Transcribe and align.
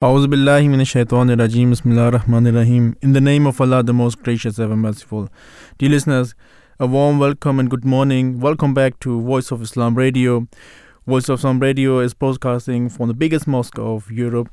A'udhu 0.00 0.28
billahi 0.32 0.68
minash 0.68 0.92
shaitanir 0.94 1.36
rajim. 1.38 1.70
Bismillah 1.70 2.12
rahman. 2.12 2.46
In 3.02 3.14
the 3.14 3.20
name 3.20 3.48
of 3.48 3.60
Allah, 3.60 3.82
the 3.82 3.92
most 3.92 4.22
gracious, 4.22 4.60
ever 4.60 4.76
merciful. 4.76 5.28
Dear 5.76 5.88
listeners, 5.90 6.36
a 6.78 6.86
warm 6.86 7.18
welcome 7.18 7.58
and 7.58 7.68
good 7.68 7.84
morning. 7.84 8.38
Welcome 8.38 8.74
back 8.74 9.00
to 9.00 9.20
Voice 9.20 9.50
of 9.50 9.60
Islam 9.60 9.96
Radio. 9.96 10.46
Voice 11.04 11.28
of 11.28 11.40
Islam 11.40 11.58
Radio 11.58 11.98
is 11.98 12.14
broadcasting 12.14 12.88
from 12.88 13.08
the 13.08 13.12
biggest 13.12 13.48
mosque 13.48 13.76
of 13.76 14.08
Europe, 14.08 14.48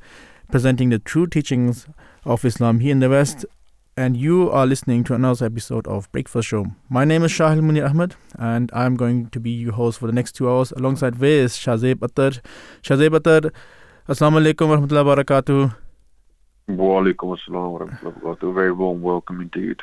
presenting 0.50 0.90
the 0.90 0.98
true 0.98 1.28
teachings 1.28 1.86
of 2.24 2.44
Islam 2.44 2.80
here 2.80 2.90
in 2.90 2.98
the 2.98 3.08
West. 3.08 3.46
And 3.96 4.16
you 4.16 4.50
are 4.50 4.66
listening 4.66 5.04
to 5.04 5.14
another 5.14 5.46
episode 5.46 5.86
of 5.86 6.10
Breakfast 6.10 6.48
Show. 6.48 6.66
My 6.88 7.04
name 7.04 7.22
is 7.22 7.30
Shahil 7.30 7.60
Munir 7.60 7.88
Ahmed, 7.88 8.16
and 8.36 8.68
I'm 8.74 8.96
going 8.96 9.28
to 9.28 9.38
be 9.38 9.50
your 9.50 9.74
host 9.74 10.00
for 10.00 10.08
the 10.08 10.12
next 10.12 10.32
two 10.32 10.50
hours 10.50 10.72
alongside 10.72 11.14
Viz 11.14 11.56
Shahzib 11.56 12.00
Athar. 12.00 12.40
Shahzib 12.82 13.10
Athar, 13.10 13.52
Assalamu 14.08 14.38
alaikum 14.38 14.68
wa 14.68 14.76
rahmatullahi 14.76 15.04
wa 15.04 15.16
barakatuh. 15.16 15.74
Wa 16.68 17.02
alaikum 17.02 17.36
assalam 17.36 17.72
wa 17.72 17.78
rahmatullahi 17.80 18.22
wa 18.22 18.34
barakatuh. 18.36 18.54
Very 18.54 18.70
warm 18.70 19.02
welcome 19.02 19.40
indeed. 19.40 19.82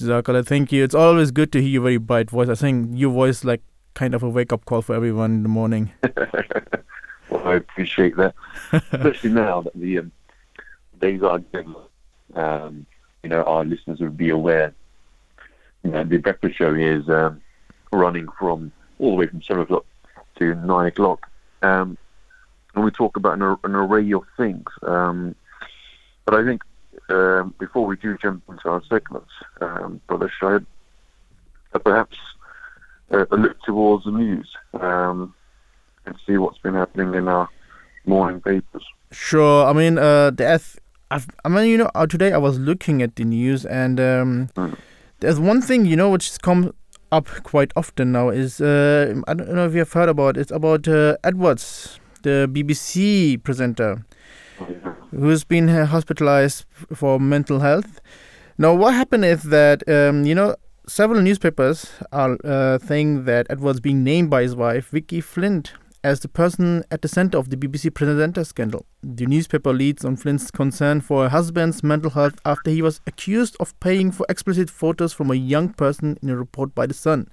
Jazakallah, 0.00 0.44
thank 0.44 0.72
you. 0.72 0.82
It's 0.82 0.94
always 0.94 1.30
good 1.30 1.52
to 1.52 1.60
hear 1.62 1.70
your 1.70 1.82
very 1.82 1.98
bright 1.98 2.30
voice. 2.30 2.48
I 2.48 2.56
think 2.56 2.98
your 2.98 3.12
voice 3.12 3.44
like 3.44 3.62
kind 3.94 4.16
of 4.16 4.24
a 4.24 4.28
wake 4.28 4.52
up 4.52 4.64
call 4.64 4.82
for 4.82 4.96
everyone 4.96 5.30
in 5.34 5.42
the 5.44 5.48
morning. 5.48 5.92
well, 7.30 7.46
I 7.46 7.54
appreciate 7.54 8.16
that, 8.16 8.34
especially 8.72 9.30
now 9.30 9.60
that 9.60 9.74
the 9.76 10.00
um, 10.00 10.12
days 11.00 11.22
are 11.22 11.38
getting. 11.38 11.76
Um, 12.34 12.86
you 13.22 13.30
know, 13.30 13.44
our 13.44 13.64
listeners 13.64 14.00
would 14.00 14.16
be 14.16 14.30
aware. 14.30 14.74
You 15.84 15.92
know, 15.92 16.02
the 16.02 16.16
breakfast 16.16 16.58
show 16.58 16.74
is 16.74 17.08
um, 17.08 17.40
running 17.92 18.26
from 18.36 18.72
all 18.98 19.10
the 19.10 19.16
way 19.16 19.26
from 19.28 19.42
seven 19.42 19.62
o'clock 19.62 19.86
to 20.40 20.56
nine 20.56 20.86
o'clock. 20.86 21.30
Um, 21.62 21.96
and 22.78 22.84
we 22.84 22.92
talk 22.92 23.16
about 23.16 23.32
an, 23.34 23.42
an 23.64 23.74
array 23.74 24.12
of 24.12 24.22
things. 24.36 24.64
Um, 24.82 25.34
but 26.24 26.34
I 26.36 26.44
think 26.44 26.62
um, 27.08 27.52
before 27.58 27.84
we 27.86 27.96
do 27.96 28.16
jump 28.22 28.44
into 28.48 28.68
our 28.68 28.82
segments, 28.88 29.30
um, 29.60 30.00
Brother 30.06 30.30
Shahid, 30.40 30.64
uh, 31.74 31.80
perhaps 31.80 32.16
uh, 33.12 33.26
a 33.32 33.36
look 33.36 33.60
towards 33.62 34.04
the 34.04 34.12
news 34.12 34.48
um, 34.74 35.34
and 36.06 36.14
see 36.24 36.36
what's 36.36 36.58
been 36.58 36.74
happening 36.74 37.14
in 37.14 37.26
our 37.26 37.48
morning 38.06 38.40
papers. 38.40 38.84
Sure. 39.10 39.66
I 39.66 39.72
mean, 39.72 39.98
uh, 39.98 40.30
there's, 40.30 40.78
I've, 41.10 41.26
I 41.44 41.48
mean, 41.48 41.66
you 41.66 41.78
know, 41.78 41.90
uh, 41.96 42.06
today 42.06 42.32
I 42.32 42.38
was 42.38 42.60
looking 42.60 43.02
at 43.02 43.16
the 43.16 43.24
news 43.24 43.66
and 43.66 43.98
um, 43.98 44.48
Mm. 44.54 44.76
there's 45.18 45.40
one 45.40 45.60
thing, 45.62 45.84
you 45.84 45.96
know, 45.96 46.10
which 46.10 46.28
has 46.28 46.38
come 46.38 46.72
up 47.10 47.26
quite 47.42 47.72
often 47.74 48.12
now 48.12 48.28
is, 48.28 48.60
uh, 48.60 49.14
I 49.26 49.34
don't 49.34 49.52
know 49.52 49.66
if 49.66 49.72
you 49.72 49.80
have 49.80 49.92
heard 49.94 50.10
about 50.10 50.36
it, 50.36 50.42
it's 50.42 50.52
about 50.52 50.86
uh, 50.86 51.16
Edwards, 51.24 51.98
the 52.28 52.38
BBC 52.54 53.42
presenter. 53.42 54.04
who's 55.10 55.44
been 55.44 55.68
hospitalized 55.68 56.64
for 57.00 57.18
mental 57.20 57.60
health. 57.60 58.00
Now, 58.58 58.74
what 58.74 58.92
happened 58.94 59.24
is 59.24 59.44
that 59.44 59.88
um, 59.88 60.24
you 60.26 60.34
know 60.34 60.56
several 60.86 61.20
newspapers 61.22 61.90
are 62.12 62.36
uh, 62.44 62.78
saying 62.78 63.24
that 63.24 63.46
Edward's 63.50 63.80
being 63.80 64.02
named 64.02 64.30
by 64.30 64.42
his 64.42 64.56
wife 64.56 64.88
Vicky 64.88 65.20
Flind 65.20 65.70
as 66.04 66.20
the 66.20 66.28
person 66.28 66.84
at 66.90 67.02
the 67.02 67.08
center 67.08 67.38
of 67.38 67.50
the 67.50 67.56
BBC 67.56 67.92
presenter 67.92 68.44
scandal. 68.44 68.86
The 69.02 69.26
newspaper 69.26 69.72
leads 69.72 70.04
on 70.04 70.16
Flind's 70.16 70.50
concern 70.50 71.00
for 71.00 71.24
her 71.24 71.28
husband's 71.28 71.82
mental 71.82 72.10
health 72.10 72.40
after 72.44 72.70
he 72.70 72.82
was 72.82 73.00
accused 73.06 73.56
of 73.58 73.78
paying 73.80 74.12
for 74.12 74.24
explicit 74.28 74.70
photos 74.70 75.12
from 75.12 75.30
a 75.30 75.34
young 75.34 75.70
person 75.70 76.18
in 76.22 76.30
a 76.30 76.36
report 76.36 76.74
by 76.74 76.86
The 76.86 76.94
Sun. 76.94 77.28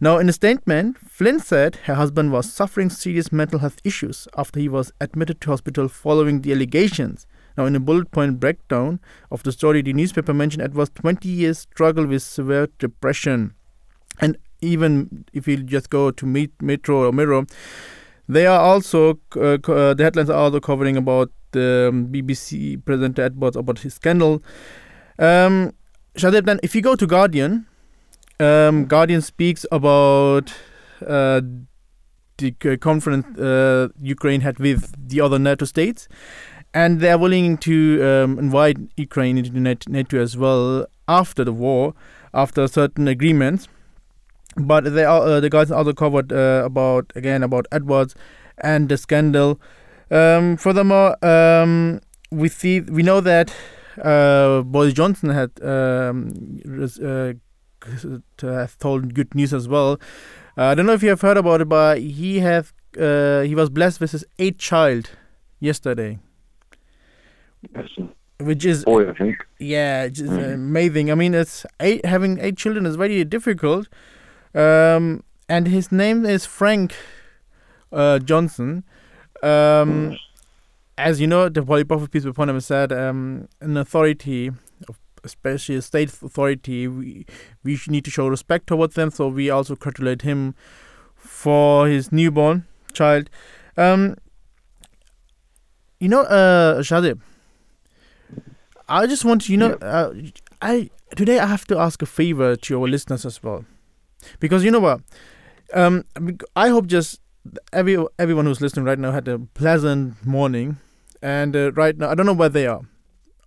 Now, 0.00 0.18
in 0.18 0.28
a 0.28 0.32
statement, 0.32 0.96
Flind 0.98 1.42
said 1.42 1.76
her 1.84 1.94
husband 1.94 2.32
was 2.32 2.52
suffering 2.52 2.88
serious 2.88 3.30
mental 3.32 3.58
health 3.58 3.80
issues 3.84 4.26
after 4.36 4.60
he 4.60 4.68
was 4.68 4.92
admitted 5.00 5.40
to 5.42 5.50
hospital 5.50 5.88
following 5.88 6.40
the 6.40 6.52
allegations. 6.52 7.26
Now, 7.56 7.66
in 7.66 7.76
a 7.76 7.80
bullet 7.80 8.10
point 8.10 8.40
breakdown 8.40 9.00
of 9.30 9.42
the 9.42 9.52
story, 9.52 9.82
the 9.82 9.92
newspaper 9.92 10.32
mentioned 10.32 10.62
Edward's 10.62 10.90
20 10.90 11.28
years 11.28 11.58
struggle 11.58 12.06
with 12.06 12.22
severe 12.22 12.68
depression. 12.78 13.54
And 14.20 14.38
even 14.62 15.24
if 15.32 15.48
you 15.48 15.56
just 15.58 15.90
go 15.90 16.10
to 16.10 16.26
meet 16.26 16.50
Metro 16.60 17.06
or 17.06 17.12
Mirror, 17.12 17.46
they 18.30 18.46
are 18.46 18.60
also 18.60 19.18
uh, 19.36 19.58
uh, 19.68 19.94
the 19.94 20.02
headlines 20.04 20.30
are 20.30 20.38
also 20.38 20.60
covering 20.60 20.96
about 20.96 21.30
the 21.50 21.88
um, 21.88 22.06
BBC 22.06 22.82
presenter 22.84 23.22
Edwards 23.22 23.56
about 23.56 23.80
his 23.80 23.94
scandal. 23.94 24.42
Um, 25.18 25.72
Shadib, 26.16 26.44
then 26.44 26.60
if 26.62 26.74
you 26.74 26.80
go 26.80 26.94
to 26.94 27.06
Guardian, 27.06 27.66
um, 28.38 28.86
Guardian 28.86 29.20
speaks 29.20 29.66
about 29.72 30.52
uh, 31.06 31.40
the 32.38 32.54
c- 32.62 32.76
conference 32.76 33.26
uh, 33.38 33.88
Ukraine 34.00 34.42
had 34.42 34.58
with 34.60 34.94
the 35.08 35.20
other 35.20 35.38
NATO 35.38 35.64
states, 35.64 36.08
and 36.72 37.00
they 37.00 37.10
are 37.10 37.18
willing 37.18 37.58
to 37.58 38.02
um, 38.04 38.38
invite 38.38 38.78
Ukraine 38.96 39.38
into 39.38 39.50
NATO 39.90 40.20
as 40.20 40.36
well 40.36 40.86
after 41.08 41.44
the 41.44 41.52
war, 41.52 41.94
after 42.32 42.68
certain 42.68 43.08
agreements. 43.08 43.68
But 44.56 44.92
they 44.94 45.04
are, 45.04 45.20
uh, 45.22 45.40
the 45.40 45.48
guys 45.50 45.70
also 45.70 45.92
covered 45.92 46.32
uh, 46.32 46.62
about 46.64 47.12
again 47.14 47.42
about 47.42 47.66
Edwards 47.72 48.14
and 48.58 48.88
the 48.88 48.96
scandal. 48.96 49.60
Um, 50.10 50.56
furthermore, 50.56 51.16
um, 51.24 52.00
we 52.30 52.48
see 52.48 52.80
we 52.80 53.02
know 53.02 53.20
that 53.20 53.54
uh, 54.02 54.62
Boris 54.62 54.92
Johnson 54.92 55.30
had 55.30 55.50
um, 55.62 56.60
uh, 57.02 57.32
have 58.42 58.76
told 58.78 59.14
good 59.14 59.34
news 59.34 59.54
as 59.54 59.68
well. 59.68 60.00
Uh, 60.58 60.64
I 60.64 60.74
don't 60.74 60.86
know 60.86 60.92
if 60.94 61.02
you 61.02 61.10
have 61.10 61.20
heard 61.20 61.36
about 61.36 61.60
it, 61.60 61.68
but 61.68 61.98
he 61.98 62.40
have 62.40 62.72
uh, 62.98 63.42
he 63.42 63.54
was 63.54 63.70
blessed 63.70 64.00
with 64.00 64.10
his 64.10 64.24
eighth 64.40 64.58
child 64.58 65.10
yesterday, 65.60 66.18
Yes, 67.74 67.86
which 68.40 68.64
is 68.64 68.84
boy, 68.84 69.08
I 69.08 69.14
think. 69.14 69.36
yeah, 69.58 70.04
it's 70.04 70.20
Mm. 70.20 70.54
amazing. 70.54 71.10
I 71.10 71.14
mean, 71.14 71.34
it's 71.34 71.64
eight 71.78 72.04
having 72.04 72.38
eight 72.40 72.56
children 72.56 72.84
is 72.86 72.96
very 72.96 73.22
difficult. 73.24 73.86
Um, 74.54 75.22
and 75.48 75.66
his 75.68 75.90
name 75.92 76.24
is 76.24 76.46
Frank 76.46 76.94
uh, 77.92 78.18
Johnson. 78.18 78.84
Um, 79.42 80.16
as 80.98 81.20
you 81.20 81.26
know, 81.26 81.48
the 81.48 81.62
Holy 81.62 81.84
Prophet 81.84 82.10
peace 82.10 82.24
be 82.24 82.30
upon 82.30 82.50
him 82.50 82.60
said, 82.60 82.92
um, 82.92 83.48
an 83.60 83.76
authority, 83.76 84.50
especially 85.24 85.76
a 85.76 85.82
state 85.82 86.10
authority, 86.22 86.88
we 86.88 87.26
we 87.64 87.78
need 87.88 88.04
to 88.04 88.10
show 88.10 88.28
respect 88.28 88.66
towards 88.66 88.94
them. 88.94 89.10
So 89.10 89.28
we 89.28 89.50
also 89.50 89.76
congratulate 89.76 90.22
him 90.22 90.54
for 91.14 91.88
his 91.88 92.12
newborn 92.12 92.66
child. 92.92 93.30
Um, 93.76 94.16
you 95.98 96.08
know, 96.08 96.22
uh, 96.22 96.80
Shadib, 96.80 97.20
I 98.88 99.06
just 99.06 99.24
want 99.24 99.42
to, 99.42 99.52
you 99.52 99.58
know, 99.58 99.72
uh, 99.74 100.12
I 100.60 100.90
today 101.16 101.38
I 101.38 101.46
have 101.46 101.66
to 101.66 101.78
ask 101.78 102.02
a 102.02 102.06
favor 102.06 102.56
to 102.56 102.80
our 102.80 102.88
listeners 102.88 103.24
as 103.24 103.42
well, 103.42 103.64
because 104.38 104.64
you 104.64 104.70
know 104.70 104.80
what, 104.80 105.00
um, 105.74 106.04
I 106.56 106.68
hope 106.68 106.86
just 106.86 107.20
every 107.72 107.96
everyone 108.18 108.46
who's 108.46 108.60
listening 108.60 108.84
right 108.84 108.98
now 108.98 109.12
had 109.12 109.28
a 109.28 109.38
pleasant 109.38 110.24
morning, 110.26 110.78
and 111.22 111.56
uh, 111.56 111.72
right 111.72 111.96
now 111.96 112.10
I 112.10 112.14
don't 112.14 112.26
know 112.26 112.32
where 112.32 112.48
they 112.48 112.66
are. 112.66 112.80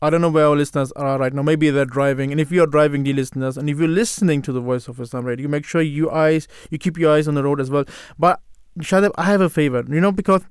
I 0.01 0.09
don't 0.09 0.19
know 0.19 0.29
where 0.29 0.47
our 0.47 0.55
listeners 0.55 0.91
are 0.93 1.17
right 1.17 1.33
now. 1.33 1.43
Maybe 1.43 1.69
they're 1.69 1.85
driving, 1.85 2.31
and 2.31 2.41
if 2.41 2.51
you're 2.51 2.67
driving, 2.67 3.03
dear 3.03 3.13
listeners, 3.13 3.57
and 3.57 3.69
if 3.69 3.79
you're 3.79 3.87
listening 3.87 4.41
to 4.41 4.51
the 4.51 4.59
Voice 4.59 4.87
of 4.89 4.99
Islam 4.99 5.25
Radio, 5.25 5.43
you 5.43 5.49
make 5.49 5.65
sure 5.65 5.81
you 5.81 6.11
eyes 6.11 6.47
you 6.69 6.77
keep 6.77 6.97
your 6.97 7.13
eyes 7.13 7.27
on 7.27 7.35
the 7.35 7.43
road 7.43 7.61
as 7.61 7.69
well. 7.69 7.85
But 8.19 8.41
Shadab, 8.79 9.11
I 9.15 9.25
have 9.25 9.41
a 9.41 9.49
favor, 9.49 9.83
you 9.87 10.01
know, 10.01 10.11
because 10.11 10.41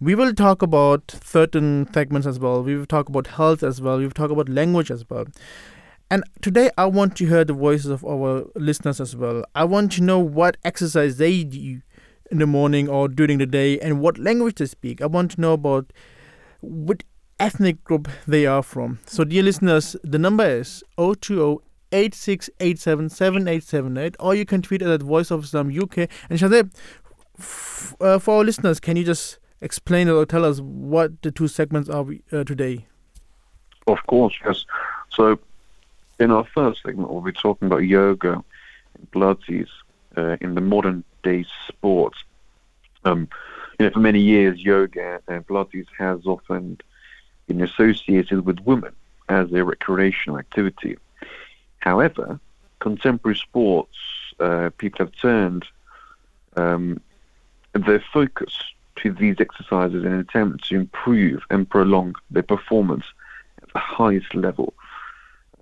we 0.00 0.14
will 0.14 0.32
talk 0.34 0.62
about 0.62 1.14
certain 1.24 1.88
segments 1.92 2.26
as 2.26 2.38
well. 2.38 2.62
We 2.62 2.76
will 2.76 2.86
talk 2.86 3.08
about 3.08 3.26
health 3.26 3.62
as 3.62 3.80
well. 3.80 3.98
We 3.98 4.04
will 4.04 4.12
talk 4.12 4.30
about 4.30 4.48
language 4.48 4.90
as 4.90 5.08
well. 5.08 5.24
And 6.10 6.22
today, 6.40 6.70
I 6.78 6.86
want 6.86 7.16
to 7.16 7.26
hear 7.26 7.44
the 7.44 7.52
voices 7.52 7.90
of 7.90 8.04
our 8.04 8.44
listeners 8.54 9.00
as 9.00 9.16
well. 9.16 9.44
I 9.54 9.64
want 9.64 9.92
to 9.92 10.02
know 10.02 10.20
what 10.20 10.56
exercise 10.64 11.16
they 11.16 11.42
do 11.42 11.80
in 12.30 12.38
the 12.38 12.46
morning 12.46 12.88
or 12.88 13.08
during 13.08 13.38
the 13.38 13.46
day 13.46 13.78
and 13.80 14.00
what 14.00 14.18
language 14.18 14.56
they 14.56 14.66
speak. 14.66 15.00
I 15.00 15.06
want 15.06 15.32
to 15.32 15.40
know 15.40 15.52
about 15.52 15.92
what 16.60 17.02
ethnic 17.40 17.82
group 17.84 18.08
they 18.26 18.46
are 18.46 18.62
from. 18.62 19.00
So, 19.06 19.24
dear 19.24 19.42
listeners, 19.42 19.96
the 20.04 20.18
number 20.18 20.44
is 20.44 20.84
020 20.96 21.58
86877878 21.92 24.16
or 24.18 24.34
you 24.34 24.44
can 24.44 24.60
tweet 24.62 24.82
at 24.82 25.02
Voice 25.02 25.30
of 25.30 25.44
Islam 25.44 25.68
UK. 25.68 25.98
And 26.28 26.36
Shadeb, 26.38 26.70
f- 27.38 27.94
uh, 28.00 28.18
for 28.18 28.38
our 28.38 28.44
listeners, 28.44 28.80
can 28.80 28.96
you 28.96 29.04
just 29.04 29.38
explain 29.60 30.08
or 30.08 30.26
tell 30.26 30.44
us 30.44 30.58
what 30.60 31.22
the 31.22 31.30
two 31.30 31.46
segments 31.48 31.88
are 31.88 32.04
uh, 32.32 32.42
today? 32.44 32.86
Of 33.86 33.98
course, 34.08 34.34
yes. 34.44 34.64
So, 35.10 35.38
in 36.18 36.30
our 36.30 36.44
first 36.44 36.82
segment, 36.82 37.10
we'll 37.10 37.20
be 37.20 37.32
talking 37.32 37.66
about 37.66 37.78
yoga 37.78 38.42
and 38.94 39.10
Pilates 39.10 39.68
uh, 40.16 40.36
in 40.40 40.54
the 40.54 40.60
modern 40.60 41.04
day 41.22 41.44
sport. 41.68 42.14
Um, 43.04 43.28
you 43.78 43.86
know, 43.86 43.92
for 43.92 44.00
many 44.00 44.20
years, 44.20 44.58
yoga 44.60 45.20
and 45.28 45.46
Pilates 45.46 45.86
has 45.98 46.26
often 46.26 46.80
been 47.46 47.62
associated 47.62 48.46
with 48.46 48.60
women 48.60 48.92
as 49.28 49.52
a 49.52 49.64
recreational 49.64 50.38
activity. 50.38 50.96
However, 51.78 52.40
contemporary 52.80 53.36
sports, 53.36 53.96
uh, 54.40 54.70
people 54.78 55.06
have 55.06 55.14
turned 55.16 55.64
um, 56.56 57.00
their 57.72 58.02
focus 58.12 58.58
to 58.96 59.12
these 59.12 59.36
exercises 59.38 60.04
in 60.04 60.12
an 60.12 60.20
attempt 60.20 60.68
to 60.68 60.76
improve 60.76 61.42
and 61.50 61.68
prolong 61.68 62.14
their 62.30 62.42
performance 62.42 63.04
at 63.62 63.72
the 63.72 63.78
highest 63.78 64.34
level. 64.34 64.74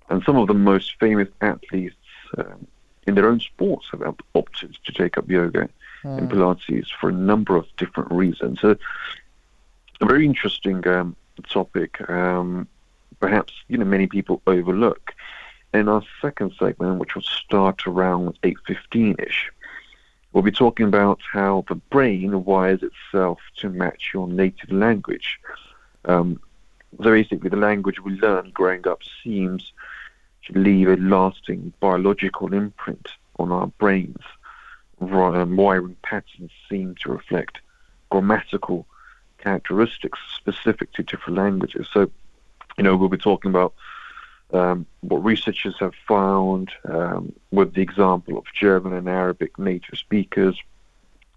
And 0.09 0.23
some 0.23 0.37
of 0.37 0.47
the 0.47 0.53
most 0.53 0.95
famous 0.99 1.29
athletes 1.41 1.95
um, 2.37 2.67
in 3.07 3.15
their 3.15 3.27
own 3.27 3.39
sports 3.39 3.87
have 3.91 4.15
opted 4.33 4.77
to 4.85 4.91
take 4.91 5.17
up 5.17 5.29
yoga 5.29 5.69
mm. 6.03 6.17
and 6.17 6.29
Pilates 6.29 6.87
for 6.99 7.09
a 7.09 7.13
number 7.13 7.55
of 7.55 7.65
different 7.77 8.11
reasons. 8.11 8.61
So, 8.61 8.77
a 10.01 10.05
very 10.05 10.25
interesting 10.25 10.85
um, 10.87 11.15
topic, 11.49 12.07
um, 12.09 12.67
perhaps 13.19 13.53
you 13.67 13.77
know 13.77 13.85
many 13.85 14.07
people 14.07 14.41
overlook. 14.47 15.13
In 15.73 15.89
our 15.89 16.03
second 16.21 16.53
segment, 16.57 16.99
which 16.99 17.15
will 17.15 17.21
start 17.21 17.85
around 17.85 18.39
8:15ish, 18.43 19.49
we'll 20.31 20.43
be 20.43 20.51
talking 20.51 20.87
about 20.87 21.19
how 21.31 21.65
the 21.67 21.75
brain 21.75 22.45
wires 22.45 22.81
itself 22.81 23.39
to 23.57 23.69
match 23.69 24.11
your 24.13 24.27
native 24.27 24.71
language. 24.71 25.39
Um, 26.05 26.39
so 26.97 27.11
basically, 27.11 27.49
the 27.49 27.57
language 27.57 27.99
we 27.99 28.13
learn 28.13 28.51
growing 28.51 28.87
up 28.87 29.01
seems 29.23 29.73
to 30.45 30.59
leave 30.59 30.87
a 30.87 30.95
lasting 30.97 31.73
biological 31.79 32.53
imprint 32.53 33.09
on 33.39 33.51
our 33.51 33.67
brains. 33.67 34.23
Um, 35.01 35.55
wiring 35.55 35.97
patterns 36.03 36.51
seem 36.69 36.95
to 37.01 37.11
reflect 37.11 37.59
grammatical 38.09 38.85
characteristics 39.39 40.19
specific 40.35 40.93
to 40.93 41.03
different 41.03 41.37
languages. 41.37 41.87
So, 41.91 42.09
you 42.77 42.83
know, 42.83 42.95
we'll 42.95 43.09
be 43.09 43.17
talking 43.17 43.51
about 43.51 43.73
um, 44.53 44.85
what 45.01 45.23
researchers 45.23 45.75
have 45.79 45.93
found 46.07 46.71
um, 46.85 47.33
with 47.51 47.73
the 47.73 47.81
example 47.81 48.37
of 48.37 48.45
German 48.53 48.93
and 48.93 49.09
Arabic 49.09 49.57
native 49.59 49.97
speakers. 49.97 50.57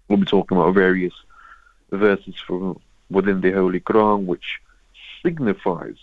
We'll 0.07 0.19
be 0.19 0.25
talking 0.25 0.57
about 0.57 0.73
various 0.73 1.13
verses 1.91 2.35
from 2.45 2.79
within 3.09 3.41
the 3.41 3.51
Holy 3.51 3.79
Quran, 3.79 4.25
which 4.25 4.59
signifies 5.23 5.97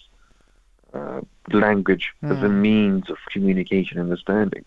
uh, 0.97 1.21
language 1.53 2.13
mm. 2.23 2.31
as 2.31 2.43
a 2.43 2.49
hmm. 2.49 2.63
means 2.63 3.11
of 3.11 3.19
communication 3.31 3.99
and 3.99 4.11
understanding. 4.11 4.65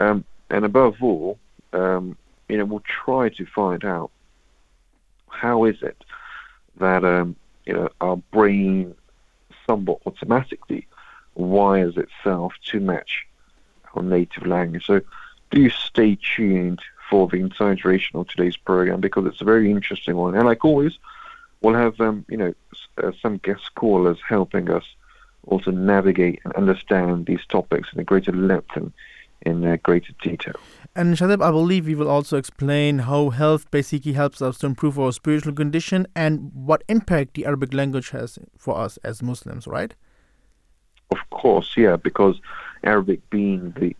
Um, 0.00 0.24
and 0.50 0.64
above 0.64 1.02
all, 1.02 1.38
um, 1.72 2.16
you 2.48 2.58
know, 2.58 2.64
we'll 2.64 2.82
try 3.04 3.28
to 3.30 3.46
find 3.46 3.84
out 3.84 4.10
how 5.28 5.64
is 5.64 5.82
it 5.82 6.04
that 6.78 7.04
um, 7.04 7.36
you 7.66 7.72
know 7.72 7.88
our 8.00 8.16
brain 8.16 8.94
somewhat 9.66 10.00
automatically 10.06 10.86
wires 11.34 11.96
itself 11.96 12.52
to 12.66 12.80
match 12.80 13.26
our 13.94 14.02
native 14.02 14.46
language. 14.46 14.86
So 14.86 15.00
do 15.50 15.68
stay 15.70 16.16
tuned 16.36 16.80
for 17.10 17.28
the 17.28 17.36
entire 17.36 17.74
duration 17.74 18.18
of 18.18 18.28
today's 18.28 18.56
program 18.56 19.00
because 19.00 19.26
it's 19.26 19.40
a 19.40 19.44
very 19.44 19.70
interesting 19.70 20.16
one. 20.16 20.34
And 20.34 20.46
like 20.46 20.64
always, 20.64 20.98
we'll 21.60 21.74
have 21.74 22.00
um, 22.00 22.24
you 22.28 22.36
know 22.36 22.54
uh, 23.02 23.12
some 23.20 23.38
guest 23.38 23.74
callers 23.74 24.18
helping 24.26 24.70
us 24.70 24.84
also 25.46 25.70
navigate 25.70 26.40
and 26.44 26.52
understand 26.54 27.26
these 27.26 27.44
topics 27.48 27.88
in 27.92 28.00
a 28.00 28.04
greater 28.04 28.32
depth 28.32 28.76
and 28.76 28.92
in 29.42 29.64
uh, 29.64 29.76
greater 29.82 30.12
detail. 30.22 30.54
And 30.96 31.16
Shadib, 31.16 31.42
I 31.42 31.50
believe 31.50 31.86
we 31.86 31.94
will 31.94 32.08
also 32.08 32.36
explain 32.36 33.00
how 33.00 33.30
health 33.30 33.70
basically 33.70 34.12
helps 34.12 34.40
us 34.40 34.58
to 34.58 34.66
improve 34.66 34.98
our 34.98 35.12
spiritual 35.12 35.52
condition 35.52 36.06
and 36.14 36.50
what 36.54 36.84
impact 36.88 37.34
the 37.34 37.46
Arabic 37.46 37.74
language 37.74 38.10
has 38.10 38.38
for 38.56 38.78
us 38.78 38.96
as 38.98 39.22
Muslims, 39.22 39.66
right? 39.66 39.94
Of 41.10 41.18
course, 41.30 41.74
yeah, 41.76 41.96
because 41.96 42.40
Arabic 42.84 43.28
being 43.30 43.74
the 43.78 43.94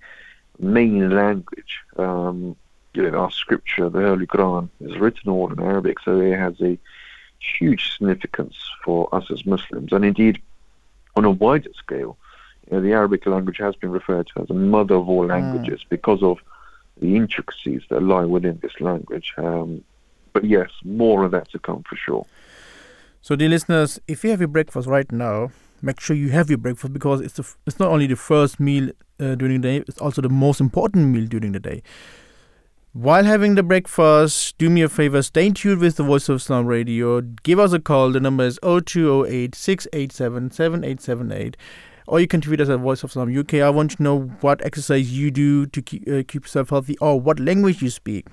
main 0.58 1.10
language, 1.10 1.80
um, 1.96 2.56
you 2.94 3.10
know, 3.10 3.18
our 3.18 3.30
scripture, 3.30 3.88
the 3.88 4.00
Holy 4.00 4.26
Quran, 4.26 4.68
is 4.80 4.96
written 4.96 5.30
all 5.30 5.52
in 5.52 5.60
Arabic, 5.60 5.98
so 6.00 6.20
it 6.20 6.38
has 6.38 6.60
a 6.60 6.78
huge 7.58 7.92
significance 7.92 8.56
for 8.84 9.12
us 9.14 9.30
as 9.30 9.44
Muslims. 9.44 9.92
And 9.92 10.04
indeed, 10.04 10.40
on 11.16 11.24
a 11.24 11.30
wider 11.30 11.70
scale, 11.78 12.16
you 12.70 12.76
know, 12.76 12.82
the 12.82 12.92
Arabic 12.92 13.26
language 13.26 13.58
has 13.58 13.74
been 13.76 13.90
referred 13.90 14.26
to 14.28 14.42
as 14.42 14.48
the 14.48 14.54
mother 14.54 14.94
of 14.94 15.08
all 15.08 15.26
languages 15.26 15.80
mm. 15.80 15.88
because 15.90 16.22
of 16.22 16.38
the 17.00 17.16
intricacies 17.16 17.82
that 17.90 18.02
lie 18.02 18.24
within 18.24 18.58
this 18.62 18.80
language. 18.80 19.32
Um, 19.36 19.84
but 20.32 20.44
yes, 20.44 20.70
more 20.84 21.24
of 21.24 21.30
that 21.32 21.50
to 21.50 21.58
come 21.58 21.82
for 21.88 21.96
sure. 21.96 22.26
So, 23.20 23.36
dear 23.36 23.48
listeners, 23.48 23.98
if 24.06 24.24
you 24.24 24.30
have 24.30 24.40
your 24.40 24.48
breakfast 24.48 24.86
right 24.86 25.10
now, 25.10 25.50
make 25.80 26.00
sure 26.00 26.16
you 26.16 26.30
have 26.30 26.48
your 26.48 26.58
breakfast 26.58 26.92
because 26.92 27.20
it's 27.20 27.34
the, 27.34 27.48
it's 27.66 27.78
not 27.78 27.90
only 27.90 28.06
the 28.06 28.16
first 28.16 28.58
meal 28.60 28.90
uh, 29.20 29.34
during 29.34 29.60
the 29.60 29.68
day, 29.68 29.84
it's 29.88 29.98
also 29.98 30.22
the 30.22 30.28
most 30.28 30.60
important 30.60 31.08
meal 31.08 31.26
during 31.26 31.52
the 31.52 31.60
day. 31.60 31.82
While 32.94 33.24
having 33.24 33.56
the 33.56 33.64
breakfast, 33.64 34.56
do 34.56 34.70
me 34.70 34.82
a 34.82 34.88
favor, 34.88 35.20
stay 35.20 35.50
tuned 35.50 35.80
with 35.80 35.96
the 35.96 36.04
Voice 36.04 36.28
of 36.28 36.36
Islam 36.36 36.66
radio. 36.66 37.20
Give 37.22 37.58
us 37.58 37.72
a 37.72 37.80
call. 37.80 38.12
The 38.12 38.20
number 38.20 38.44
is 38.44 38.56
0208 38.62 39.52
687 39.52 40.52
7878. 40.52 41.56
Or 42.06 42.20
you 42.20 42.28
can 42.28 42.40
tweet 42.40 42.60
us 42.60 42.68
at 42.68 42.78
Voice 42.78 43.02
of 43.02 43.10
Islam 43.10 43.36
UK. 43.36 43.54
I 43.54 43.70
want 43.70 43.96
to 43.96 44.02
know 44.04 44.20
what 44.42 44.64
exercise 44.64 45.10
you 45.10 45.32
do 45.32 45.66
to 45.66 45.82
keep, 45.82 46.06
uh, 46.06 46.22
keep 46.28 46.44
yourself 46.44 46.70
healthy 46.70 46.96
or 46.98 47.20
what 47.20 47.40
language 47.40 47.82
you 47.82 47.90
speak. 47.90 48.28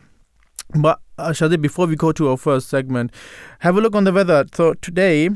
But 0.75 0.99
uh, 1.17 1.29
Shadi, 1.29 1.59
before 1.59 1.87
we 1.87 1.95
go 1.95 2.11
to 2.11 2.29
our 2.29 2.37
first 2.37 2.69
segment, 2.69 3.11
have 3.61 3.75
a 3.77 3.81
look 3.81 3.95
on 3.95 4.03
the 4.03 4.13
weather. 4.13 4.45
So 4.53 4.75
today, 4.75 5.31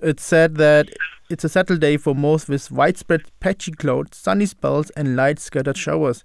it's 0.00 0.22
said 0.22 0.54
that 0.58 0.86
it's 1.28 1.42
a 1.42 1.48
settled 1.48 1.80
day 1.80 1.96
for 1.96 2.14
most 2.14 2.48
with 2.48 2.70
widespread 2.70 3.22
patchy 3.40 3.72
clouds, 3.72 4.16
sunny 4.16 4.46
spells, 4.46 4.90
and 4.90 5.16
light 5.16 5.40
scattered 5.40 5.76
showers. 5.76 6.22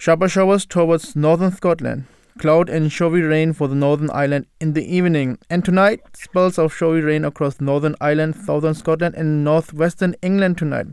Sharper 0.00 0.28
showers 0.28 0.64
towards 0.64 1.16
northern 1.16 1.50
Scotland. 1.50 2.04
Cloud 2.38 2.68
and 2.68 2.90
showy 2.90 3.20
rain 3.20 3.52
for 3.52 3.66
the 3.66 3.74
Northern 3.74 4.10
Ireland 4.10 4.46
in 4.60 4.74
the 4.74 4.84
evening. 4.84 5.38
And 5.50 5.64
tonight, 5.64 6.00
spells 6.12 6.56
of 6.56 6.72
showy 6.72 7.00
rain 7.00 7.24
across 7.24 7.60
Northern 7.60 7.96
Ireland, 8.00 8.36
southern 8.36 8.74
Scotland, 8.74 9.16
and 9.16 9.42
northwestern 9.42 10.14
England 10.22 10.56
tonight. 10.56 10.86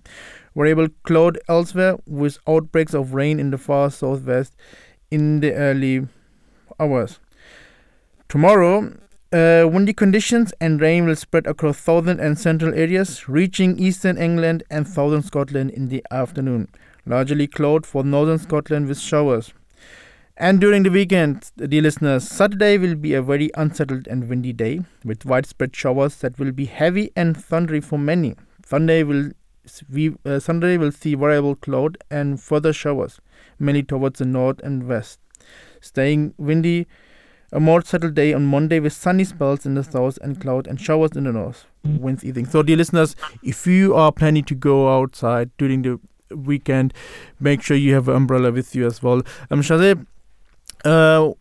Variable 0.56 0.88
cloud 1.04 1.38
elsewhere 1.48 1.98
with 2.08 2.40
outbreaks 2.48 2.96
of 2.96 3.14
rain 3.14 3.40
in 3.40 3.52
the 3.52 3.60
far 3.60 3.92
southwest 3.92 4.56
in 5.12 5.40
the 5.40 5.54
early 5.54 6.08
hours. 6.80 7.20
Tomorrow, 8.28 8.98
uh, 9.32 9.70
windy 9.72 9.94
conditions 9.94 10.52
and 10.60 10.82
rain 10.82 11.06
will 11.06 11.16
spread 11.16 11.46
across 11.46 11.78
southern 11.78 12.20
and 12.20 12.40
central 12.40 12.74
areas, 12.74 13.30
reaching 13.30 13.78
eastern 13.78 14.18
England 14.18 14.64
and 14.72 14.88
southern 14.88 15.22
Scotland 15.22 15.70
in 15.70 15.90
the 15.90 16.04
afternoon 16.10 16.70
largely 17.06 17.48
cloud 17.48 17.86
for 17.86 18.04
northern 18.04 18.38
Scotland 18.38 18.88
with 18.88 19.00
showers. 19.00 19.54
And 20.38 20.60
during 20.60 20.84
the 20.84 20.90
weekend, 20.90 21.50
dear 21.56 21.82
listeners, 21.82 22.28
Saturday 22.28 22.78
will 22.78 22.96
be 22.96 23.14
a 23.14 23.22
very 23.22 23.52
unsettled 23.56 24.08
and 24.08 24.28
windy 24.28 24.52
day 24.52 24.82
with 25.06 25.24
widespread 25.24 25.74
showers 25.74 26.18
that 26.18 26.38
will 26.38 26.52
be 26.52 26.66
heavy 26.66 27.12
and 27.16 27.38
thundery 27.38 27.82
for 27.82 27.98
many. 27.98 28.36
Sunday 28.66 29.04
will 29.04 29.32
we, 29.92 30.16
uh, 30.26 30.40
Sunday 30.40 30.78
will 30.78 30.92
see 30.92 31.16
variable 31.16 31.56
cloud 31.56 31.98
and 32.12 32.40
further 32.40 32.74
showers, 32.74 33.20
mainly 33.60 33.84
towards 33.84 34.20
the 34.20 34.26
north 34.26 34.60
and 34.62 34.88
west. 34.88 35.20
Staying 35.82 36.34
windy, 36.38 36.88
a 37.52 37.60
more 37.60 37.82
settled 37.82 38.16
day 38.16 38.34
on 38.34 38.46
Monday 38.46 38.80
with 38.80 38.94
sunny 38.94 39.24
spells 39.24 39.66
in 39.66 39.76
the 39.76 39.84
south 39.84 40.18
and 40.22 40.40
cloud 40.42 40.68
and 40.68 40.80
showers 40.82 41.12
in 41.16 41.24
the 41.24 41.32
north. 41.32 41.66
Winds 41.84 42.26
evening. 42.26 42.46
So, 42.46 42.64
dear 42.64 42.78
listeners, 42.78 43.16
if 43.44 43.66
you 43.66 43.96
are 43.96 44.12
planning 44.12 44.44
to 44.46 44.56
go 44.56 45.00
outside 45.00 45.52
during 45.58 45.84
the 45.84 46.00
weekend, 46.32 46.94
make 47.40 47.62
sure 47.62 47.78
you 47.78 47.94
have 47.94 48.08
an 48.08 48.16
umbrella 48.16 48.52
with 48.52 48.76
you 48.76 48.86
as 48.86 49.02
well. 49.02 49.22
Um, 49.50 49.62
Shahzib, 49.62 50.06
uh, 50.84 51.32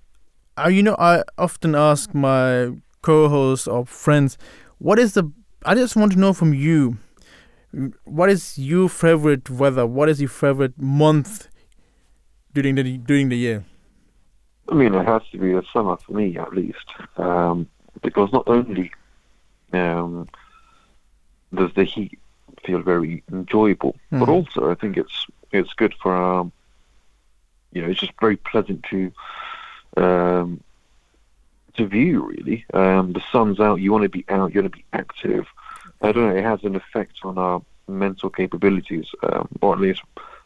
you 0.69 0.83
know, 0.83 0.97
I 0.99 1.23
often 1.39 1.75
ask 1.75 2.15
my 2.15 2.73
co-hosts 3.03 3.67
or 3.67 3.85
friends, 3.87 4.39
what 4.79 4.99
is 4.99 5.15
the? 5.15 5.31
I 5.65 5.75
just 5.75 5.97
want 5.97 6.13
to 6.13 6.19
know 6.19 6.33
from 6.33 6.53
you, 6.53 6.99
what 8.05 8.31
is 8.31 8.59
your 8.59 8.89
favorite 8.89 9.51
weather? 9.51 9.87
What 9.87 10.09
is 10.09 10.21
your 10.21 10.29
favorite 10.29 10.79
month 10.79 11.49
during 12.53 12.75
the 12.75 12.99
during 12.99 13.29
the 13.29 13.37
year? 13.37 13.65
I 14.69 14.75
mean, 14.75 14.95
it 14.95 15.07
has 15.07 15.23
to 15.33 15.39
be 15.39 15.53
the 15.53 15.63
summer 15.73 15.97
for 15.97 16.13
me, 16.13 16.39
at 16.39 16.55
least, 16.55 16.87
um, 17.17 17.69
because 18.03 18.33
not 18.33 18.45
only 18.47 18.91
um, 19.73 20.27
does 21.53 21.71
the 21.75 21.85
heat 21.85 22.19
feel 22.65 22.81
very 22.83 23.23
enjoyable. 23.33 23.97
Mm. 24.13 24.21
But 24.21 24.29
also, 24.29 24.71
I 24.71 24.75
think 24.75 24.97
it's 24.97 25.27
it's 25.53 25.73
good 25.75 25.95
for 26.03 26.15
um, 26.15 26.53
you 27.73 27.83
know, 27.83 27.89
it's 27.89 28.01
just 28.01 28.13
very 28.21 28.37
pleasant 28.37 28.85
to 28.91 29.13
um, 29.97 30.63
to 31.77 31.87
view. 31.87 32.25
Really, 32.25 32.65
um, 32.73 33.13
the 33.13 33.23
sun's 33.31 33.61
out. 33.61 33.81
You 33.81 33.93
want 33.93 34.05
to 34.05 34.09
be 34.09 34.25
out. 34.29 34.55
You 34.55 34.63
want 34.63 34.73
to 34.73 34.79
be 34.79 34.85
active. 34.93 35.47
I 36.01 36.13
don't 36.13 36.29
know. 36.29 36.37
It 36.37 36.45
has 36.45 36.63
an 36.65 36.77
effect 36.77 37.19
on 37.23 37.39
our 37.39 37.63
mental 37.89 38.31
capabilities, 38.31 39.07
um, 39.23 39.49
or 39.61 39.75
at 39.75 39.81
least 39.81 40.03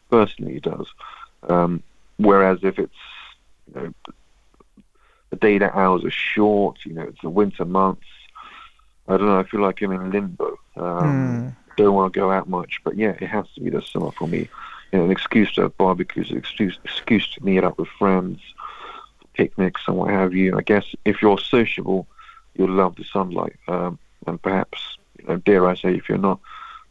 personally, 0.09 0.57
it 0.57 0.63
does. 0.63 0.87
Um, 1.47 1.83
whereas 2.17 2.59
if 2.63 2.77
it's 2.77 2.93
you 3.67 3.81
know, 3.81 3.93
the 5.29 5.35
data 5.37 5.71
hours 5.77 6.03
are 6.03 6.11
short, 6.11 6.79
you 6.85 6.93
know, 6.93 7.03
it's 7.03 7.21
the 7.21 7.29
winter 7.29 7.65
months. 7.65 8.07
I 9.07 9.17
don't 9.17 9.27
know. 9.27 9.39
I 9.39 9.43
feel 9.43 9.61
like 9.61 9.81
I'm 9.81 9.91
in 9.91 10.11
limbo. 10.11 10.59
Um, 10.75 11.55
mm 11.55 11.55
don't 11.83 11.95
want 11.95 12.13
to 12.13 12.19
go 12.19 12.31
out 12.31 12.49
much. 12.49 12.81
But 12.83 12.97
yeah, 12.97 13.15
it 13.19 13.27
has 13.27 13.45
to 13.55 13.61
be 13.61 13.69
the 13.69 13.81
summer 13.81 14.11
for 14.11 14.27
me. 14.27 14.49
You 14.91 14.99
know, 14.99 15.05
an 15.05 15.11
excuse 15.11 15.53
to 15.53 15.61
have 15.63 15.77
barbecues, 15.77 16.31
an 16.31 16.37
excuse, 16.37 16.77
excuse 16.83 17.27
to 17.33 17.43
meet 17.43 17.63
up 17.63 17.77
with 17.77 17.87
friends, 17.89 18.39
picnics 19.33 19.81
and 19.87 19.95
what 19.97 20.09
have 20.09 20.33
you. 20.33 20.57
I 20.57 20.61
guess 20.61 20.85
if 21.05 21.21
you're 21.21 21.37
sociable, 21.37 22.07
you'll 22.55 22.71
love 22.71 22.95
the 22.95 23.03
sunlight, 23.03 23.55
um, 23.67 23.99
and 24.27 24.41
perhaps, 24.41 24.97
you 25.19 25.27
know, 25.27 25.37
dare 25.37 25.67
I 25.67 25.75
say, 25.75 25.95
if 25.95 26.09
you're 26.09 26.17
not, 26.17 26.39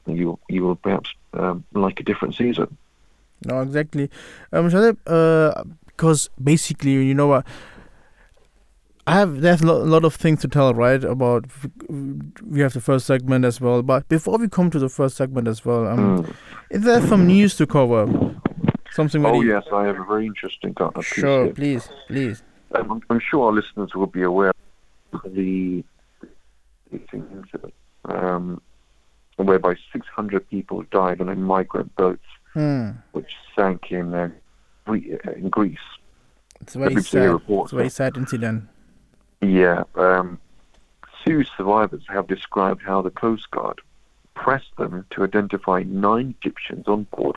you 0.07 0.39
you 0.49 0.63
will 0.65 0.77
perhaps 0.77 1.11
um, 1.35 1.65
like 1.75 2.01
a 2.01 2.03
different 2.03 2.35
season. 2.35 2.77
No, 3.45 3.61
exactly. 3.61 4.11
Um, 4.53 4.71
Shadeb, 4.71 4.97
uh, 5.07 5.65
because 5.87 6.31
basically, 6.43 6.93
you 6.93 7.15
know 7.15 7.29
what. 7.29 7.47
I 9.09 9.13
have 9.21 9.41
there's 9.41 9.63
a 9.63 9.67
lot, 9.73 10.05
of 10.05 10.15
things 10.15 10.41
to 10.43 10.49
tell, 10.49 10.75
right? 10.75 11.03
About 11.03 11.47
we 11.89 12.61
have 12.61 12.75
the 12.75 12.81
first 12.81 13.07
segment 13.07 13.45
as 13.47 13.59
well, 13.61 13.83
but 13.83 14.07
before 14.09 14.37
we 14.39 14.49
come 14.49 14.71
to 14.71 14.79
the 14.79 14.91
first 14.91 15.17
segment 15.17 15.49
as 15.49 15.65
well, 15.65 15.87
um, 15.89 16.25
Mm. 16.25 16.35
is 16.71 16.83
there 16.83 17.01
some 17.07 17.27
news 17.27 17.57
to 17.57 17.67
cover? 17.67 18.03
Something. 18.91 19.25
Oh 19.25 19.41
yes, 19.41 19.65
I 19.73 19.85
have 19.87 19.99
a 19.99 20.05
very 20.05 20.27
interesting 20.27 20.75
piece 20.75 21.05
Sure, 21.07 21.45
here. 21.45 21.55
please, 21.55 21.89
please. 22.09 22.43
Um, 22.75 22.91
I'm, 22.93 23.01
I'm 23.11 23.21
sure 23.31 23.47
our 23.47 23.53
listeners 23.53 23.95
will 23.95 24.07
be 24.21 24.23
aware 24.23 24.53
of 25.13 25.23
the 25.35 25.83
incident, 26.93 27.73
um, 28.05 28.61
whereby 29.37 29.75
600 29.93 30.49
people 30.51 30.85
died 30.91 31.21
on 31.23 31.29
a 31.31 31.35
migrant 31.35 31.95
boat 31.97 32.21
Hmm. 32.55 32.91
which 33.13 33.31
sank 33.57 33.91
in 33.91 34.13
uh, 34.15 34.29
uh, 34.87 34.93
in 35.37 35.49
Greece. 35.49 35.79
It's 36.61 36.75
a 36.75 36.79
very 36.79 37.01
sad. 37.03 37.41
It's 37.49 37.73
a 37.73 37.77
very 37.77 37.89
sad 37.91 38.17
incident. 38.17 38.65
Yeah, 39.41 39.85
um, 39.95 40.39
two 41.25 41.45
survivors 41.45 42.03
have 42.09 42.27
described 42.27 42.83
how 42.83 43.03
the 43.03 43.11
Coast 43.11 43.51
Guard 43.51 43.81
pressed 44.35 44.77
them 44.77 45.05
to 45.11 45.25
identify 45.25 45.83
nine 45.85 46.35
Egyptians 46.41 46.89
on 46.89 47.05
board 47.05 47.37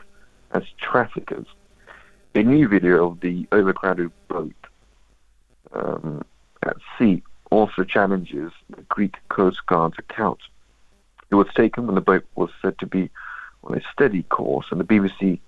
as 0.52 0.64
traffickers. 0.78 1.46
A 2.34 2.42
new 2.42 2.66
video 2.66 3.10
of 3.10 3.20
the 3.20 3.46
overcrowded 3.52 4.10
boat 4.28 4.54
um, 5.72 6.24
at 6.62 6.76
sea 6.98 7.22
also 7.50 7.84
challenges 7.84 8.52
the 8.70 8.82
Greek 8.82 9.16
Coast 9.28 9.64
Guard's 9.66 9.98
account. 9.98 10.40
It 11.30 11.34
was 11.34 11.48
taken 11.54 11.86
when 11.86 11.94
the 11.94 12.00
boat 12.00 12.24
was 12.34 12.50
said 12.60 12.78
to 12.78 12.86
be 12.86 13.10
on 13.64 13.76
a 13.76 13.82
steady 13.92 14.22
course, 14.24 14.66
and 14.70 14.80
the 14.80 14.84
BBC 14.84 15.38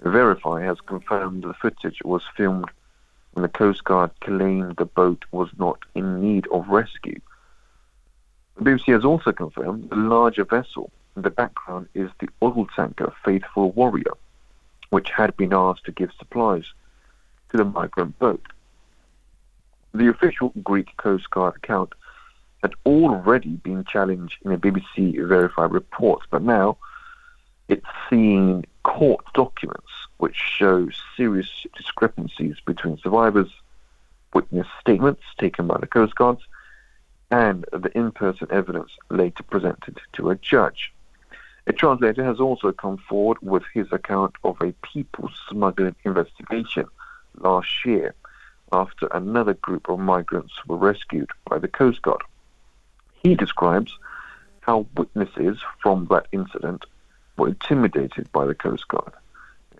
Verify 0.00 0.62
has 0.62 0.80
confirmed 0.80 1.44
the 1.44 1.54
footage 1.54 1.98
was 2.04 2.22
filmed 2.36 2.70
when 3.32 3.42
the 3.42 3.48
Coast 3.48 3.84
Guard 3.84 4.10
claimed 4.20 4.76
the 4.76 4.84
boat 4.84 5.24
was 5.30 5.48
not 5.58 5.78
in 5.94 6.20
need 6.20 6.46
of 6.48 6.68
rescue. 6.68 7.20
The 8.56 8.64
BBC 8.64 8.92
has 8.92 9.04
also 9.04 9.32
confirmed 9.32 9.90
the 9.90 9.96
larger 9.96 10.44
vessel 10.44 10.90
in 11.16 11.22
the 11.22 11.30
background 11.30 11.88
is 11.94 12.10
the 12.18 12.28
oil 12.42 12.66
tanker 12.74 13.12
Faithful 13.24 13.72
Warrior, 13.72 14.12
which 14.90 15.10
had 15.10 15.36
been 15.36 15.52
asked 15.52 15.84
to 15.84 15.92
give 15.92 16.10
supplies 16.18 16.64
to 17.50 17.56
the 17.56 17.64
migrant 17.64 18.18
boat. 18.18 18.44
The 19.92 20.08
official 20.08 20.52
Greek 20.62 20.96
Coast 20.96 21.30
Guard 21.30 21.56
account 21.56 21.92
had 22.62 22.74
already 22.84 23.56
been 23.56 23.84
challenged 23.84 24.36
in 24.44 24.52
a 24.52 24.58
BBC 24.58 25.26
verified 25.26 25.72
report, 25.72 26.22
but 26.30 26.42
now 26.42 26.76
it's 27.68 27.86
seeing 28.08 28.66
court 28.82 29.24
documents 29.34 29.90
which 30.20 30.36
show 30.36 30.88
serious 31.16 31.48
discrepancies 31.76 32.56
between 32.66 32.98
survivors' 32.98 33.52
witness 34.34 34.66
statements 34.80 35.22
taken 35.38 35.66
by 35.66 35.78
the 35.78 35.86
Coast 35.86 36.14
Guards 36.14 36.42
and 37.30 37.64
the 37.72 37.90
in-person 37.96 38.48
evidence 38.50 38.90
later 39.08 39.42
presented 39.42 39.98
to 40.12 40.30
a 40.30 40.36
judge. 40.36 40.92
A 41.66 41.72
translator 41.72 42.22
has 42.22 42.38
also 42.38 42.70
come 42.70 42.98
forward 42.98 43.38
with 43.40 43.62
his 43.72 43.86
account 43.92 44.34
of 44.44 44.60
a 44.60 44.74
people 44.82 45.30
smuggling 45.48 45.96
investigation 46.04 46.86
last 47.38 47.86
year 47.86 48.14
after 48.72 49.06
another 49.06 49.54
group 49.54 49.88
of 49.88 49.98
migrants 49.98 50.52
were 50.66 50.76
rescued 50.76 51.30
by 51.48 51.58
the 51.58 51.68
Coast 51.68 52.02
Guard. 52.02 52.22
He 53.22 53.34
describes 53.34 53.98
how 54.60 54.86
witnesses 54.96 55.58
from 55.82 56.06
that 56.10 56.26
incident 56.32 56.84
were 57.38 57.48
intimidated 57.48 58.30
by 58.32 58.46
the 58.46 58.54
Coast 58.54 58.86
Guard. 58.88 59.12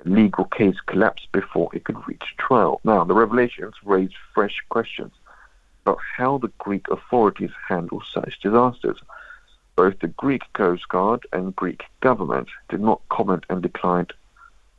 Legal 0.05 0.45
case 0.47 0.81
collapsed 0.87 1.31
before 1.33 1.71
it 1.75 1.85
could 1.85 2.07
reach 2.09 2.35
trial. 2.39 2.81
Now, 2.85 3.05
the 3.05 3.15
revelations 3.15 3.75
raise 3.85 4.13
fresh 4.35 4.63
questions 4.69 5.13
about 5.85 5.99
how 6.17 6.39
the 6.39 6.53
Greek 6.59 6.89
authorities 6.89 7.51
handle 7.69 8.03
such 8.13 8.41
disasters. 8.41 8.99
Both 9.77 10.01
the 10.01 10.09
Greek 10.09 10.43
Coast 10.53 10.89
Guard 10.89 11.27
and 11.33 11.57
Greek 11.57 11.85
government 12.01 12.49
did 12.69 12.81
not 12.81 13.01
comment 13.09 13.45
and 13.49 13.63
declined 13.63 14.13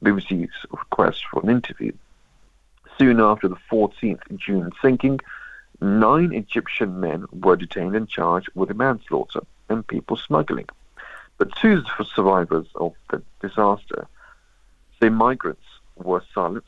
BBC's 0.03 0.65
request 0.71 1.23
for 1.29 1.41
an 1.43 1.49
interview. 1.49 1.91
Soon 2.97 3.19
after 3.19 3.47
the 3.47 3.57
14th 3.71 4.21
June 4.37 4.71
sinking, 4.81 5.19
nine 5.79 6.33
Egyptian 6.33 6.99
men 6.99 7.25
were 7.31 7.55
detained 7.55 7.95
and 7.95 8.07
charged 8.07 8.49
with 8.53 8.75
manslaughter 8.75 9.41
and 9.69 9.85
people 9.87 10.17
smuggling. 10.17 10.67
But 11.37 11.55
two 11.55 11.83
survivors 12.13 12.67
of 12.75 12.93
the 13.09 13.23
disaster 13.41 14.07
say 15.01 15.09
migrants 15.09 15.65
were 15.95 16.23
silenced 16.33 16.67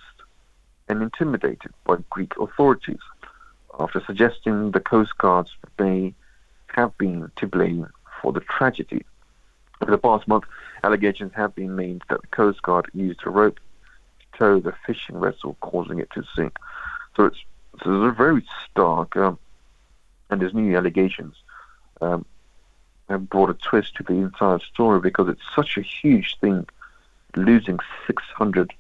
and 0.89 1.01
intimidated 1.01 1.71
by 1.85 1.97
Greek 2.09 2.33
authorities 2.39 2.99
after 3.79 4.01
suggesting 4.05 4.71
the 4.71 4.79
Coast 4.79 5.17
Guards 5.17 5.51
may 5.79 6.13
have 6.67 6.97
been 6.97 7.31
to 7.37 7.47
blame 7.47 7.87
for 8.21 8.33
the 8.33 8.41
tragedy. 8.41 9.05
Over 9.81 9.91
the 9.91 9.97
past 9.97 10.27
month, 10.27 10.45
allegations 10.83 11.33
have 11.35 11.55
been 11.55 11.75
made 11.75 12.01
that 12.09 12.21
the 12.21 12.27
Coast 12.27 12.61
Guard 12.61 12.89
used 12.93 13.21
a 13.25 13.29
rope 13.29 13.59
to 14.19 14.37
tow 14.37 14.59
the 14.59 14.73
fishing 14.85 15.19
vessel, 15.19 15.57
causing 15.61 15.99
it 15.99 16.09
to 16.11 16.23
sink. 16.35 16.57
So 17.15 17.25
it's, 17.25 17.37
so 17.83 18.07
it's 18.07 18.17
very 18.17 18.45
stark, 18.69 19.15
um, 19.17 19.37
and 20.29 20.41
there's 20.41 20.53
new 20.53 20.75
allegations. 20.75 21.35
Um, 22.01 22.25
have 23.09 23.29
brought 23.29 23.49
a 23.49 23.53
twist 23.53 23.95
to 23.95 24.03
the 24.03 24.13
entire 24.13 24.59
story 24.59 24.99
because 24.99 25.27
it's 25.27 25.41
such 25.55 25.77
a 25.77 25.81
huge 25.81 26.39
thing, 26.39 26.65
losing 27.35 27.79
600 28.07 28.73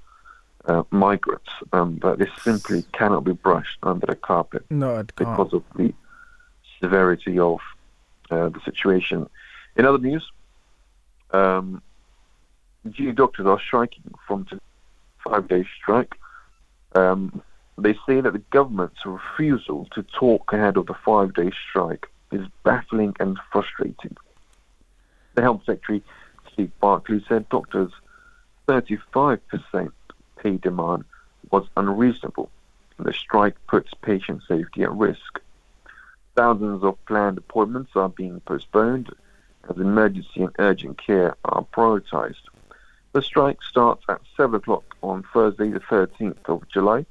uh, 0.65 0.83
migrants, 0.91 1.49
um, 1.71 1.99
that 2.01 2.19
this 2.19 2.29
simply 2.41 2.83
cannot 2.93 3.23
be 3.23 3.33
brushed 3.33 3.77
under 3.83 4.05
the 4.05 4.15
carpet 4.15 4.63
No, 4.69 5.03
because 5.15 5.53
of 5.53 5.63
the 5.75 5.93
severity 6.81 7.39
of 7.39 7.59
uh, 8.31 8.49
the 8.49 8.59
situation. 8.63 9.29
In 9.75 9.85
other 9.85 9.97
news, 9.97 10.31
um, 11.31 11.81
GE 12.89 13.15
doctors 13.15 13.45
are 13.45 13.59
striking 13.59 14.13
from 14.27 14.45
a 14.51 14.59
five-day 15.23 15.65
strike. 15.77 16.15
Um, 16.95 17.41
they 17.77 17.93
say 18.05 18.21
that 18.21 18.33
the 18.33 18.43
government's 18.51 19.05
refusal 19.05 19.87
to 19.95 20.03
talk 20.03 20.53
ahead 20.53 20.77
of 20.77 20.85
the 20.85 20.93
five-day 21.05 21.51
strike 21.69 22.07
is 22.31 22.45
baffling 22.63 23.15
and 23.19 23.37
frustrating. 23.51 24.15
The 25.35 25.41
Health 25.41 25.61
Secretary, 25.65 26.03
Steve 26.51 26.71
Barclay, 26.79 27.23
said 27.27 27.49
doctors' 27.49 27.91
35% 28.67 29.91
pay 30.37 30.57
demand 30.57 31.05
was 31.51 31.65
unreasonable. 31.77 32.49
The 32.97 33.13
strike 33.13 33.55
puts 33.67 33.93
patient 34.01 34.43
safety 34.47 34.83
at 34.83 34.91
risk. 34.91 35.39
Thousands 36.35 36.83
of 36.83 37.03
planned 37.05 37.37
appointments 37.37 37.91
are 37.95 38.09
being 38.09 38.39
postponed 38.41 39.09
as 39.69 39.77
emergency 39.77 40.41
and 40.41 40.51
urgent 40.59 40.97
care 40.97 41.35
are 41.45 41.65
prioritized. 41.73 42.41
The 43.13 43.21
strike 43.21 43.61
starts 43.61 44.03
at 44.09 44.21
7 44.35 44.55
o'clock 44.55 44.83
on 45.03 45.23
Thursday, 45.33 45.69
the 45.69 45.79
13th 45.79 46.45
of 46.45 46.67
July, 46.69 47.05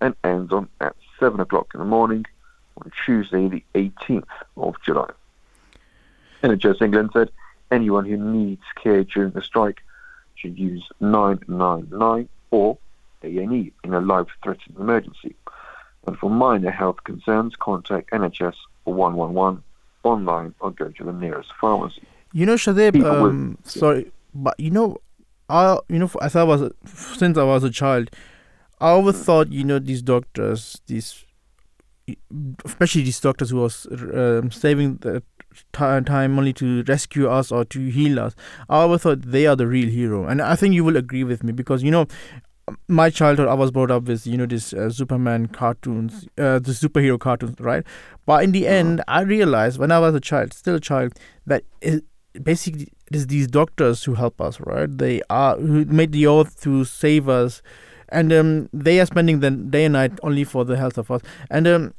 and 0.00 0.14
ends 0.24 0.52
on 0.52 0.68
at 0.80 0.96
7 1.20 1.38
o'clock 1.40 1.68
in 1.74 1.80
the 1.80 1.86
morning 1.86 2.24
on 2.78 2.90
Tuesday, 3.04 3.48
the 3.48 3.64
18th 3.74 4.24
of 4.56 4.76
July. 4.82 5.10
NHS 6.42 6.82
England 6.82 7.10
said 7.12 7.30
anyone 7.70 8.04
who 8.04 8.16
needs 8.16 8.64
care 8.82 9.04
during 9.04 9.30
the 9.30 9.42
strike 9.42 9.82
should 10.44 10.58
use 10.58 10.86
999 11.00 12.28
or 12.50 12.76
A&E 13.22 13.72
in 13.82 13.94
a 13.94 14.00
life-threatening 14.00 14.76
emergency. 14.78 15.34
And 16.06 16.18
for 16.18 16.28
minor 16.30 16.70
health 16.70 17.02
concerns, 17.04 17.56
contact 17.56 18.10
NHS 18.10 18.54
111 18.84 19.62
online 20.02 20.54
or 20.60 20.70
go 20.70 20.88
to 20.90 21.04
the 21.04 21.12
nearest 21.12 21.50
pharmacy. 21.58 22.02
You 22.34 22.44
know, 22.46 22.56
will- 23.22 23.30
um, 23.30 23.58
sorry, 23.64 24.12
but 24.34 24.54
you 24.60 24.70
know, 24.70 24.98
I, 25.48 25.78
you 25.88 25.98
know, 25.98 26.10
as 26.20 26.36
I 26.36 26.42
was, 26.42 26.60
a- 26.62 26.72
since 26.86 27.38
I 27.38 27.44
was 27.44 27.64
a 27.64 27.70
child, 27.70 28.10
I 28.80 28.88
always 28.90 29.16
thought, 29.18 29.50
you 29.50 29.64
know, 29.64 29.78
these 29.78 30.02
doctors, 30.02 30.80
these, 30.88 31.24
especially 32.66 33.02
these 33.02 33.20
doctors 33.20 33.50
who 33.50 33.56
was 33.58 33.86
um, 33.90 34.50
saving 34.50 34.96
the 34.98 35.22
ti- 35.72 36.04
time 36.04 36.38
only 36.38 36.52
to 36.54 36.82
rescue 36.84 37.28
us 37.28 37.50
or 37.52 37.64
to 37.66 37.86
heal 37.88 38.18
us, 38.20 38.34
I 38.68 38.78
always 38.78 39.02
thought 39.02 39.22
they 39.22 39.46
are 39.46 39.56
the 39.56 39.66
real 39.66 39.88
hero. 39.88 40.26
And 40.26 40.42
I 40.42 40.56
think 40.56 40.74
you 40.74 40.84
will 40.84 40.96
agree 40.96 41.24
with 41.24 41.44
me 41.44 41.52
because, 41.52 41.82
you 41.82 41.90
know, 41.90 42.06
my 42.88 43.10
childhood, 43.10 43.48
I 43.48 43.54
was 43.54 43.70
brought 43.70 43.90
up 43.90 44.04
with, 44.04 44.26
you 44.26 44.38
know, 44.38 44.46
this 44.46 44.72
uh, 44.72 44.88
Superman 44.90 45.48
cartoons, 45.48 46.26
uh, 46.38 46.58
the 46.58 46.72
superhero 46.72 47.18
cartoons, 47.18 47.56
right? 47.60 47.84
But 48.26 48.44
in 48.44 48.52
the 48.52 48.66
end, 48.66 49.02
I 49.06 49.20
realized 49.20 49.78
when 49.78 49.92
I 49.92 49.98
was 49.98 50.14
a 50.14 50.20
child, 50.20 50.54
still 50.54 50.76
a 50.76 50.80
child, 50.80 51.12
that 51.46 51.64
it, 51.82 52.04
basically 52.42 52.88
it 53.10 53.16
is 53.16 53.26
these 53.26 53.46
doctors 53.46 54.04
who 54.04 54.14
help 54.14 54.40
us, 54.40 54.58
right? 54.60 54.88
They 54.90 55.20
are 55.28 55.56
who 55.56 55.84
made 55.84 56.12
the 56.12 56.26
oath 56.26 56.60
to 56.62 56.84
save 56.84 57.28
us, 57.28 57.60
and 58.08 58.32
um, 58.32 58.68
they 58.72 58.98
are 59.00 59.06
spending 59.06 59.40
the 59.40 59.50
day 59.50 59.84
and 59.84 59.92
night 59.92 60.12
only 60.22 60.44
for 60.44 60.64
the 60.64 60.76
health 60.76 60.96
of 60.96 61.10
us. 61.10 61.20
And 61.50 61.68
um, 61.68 61.94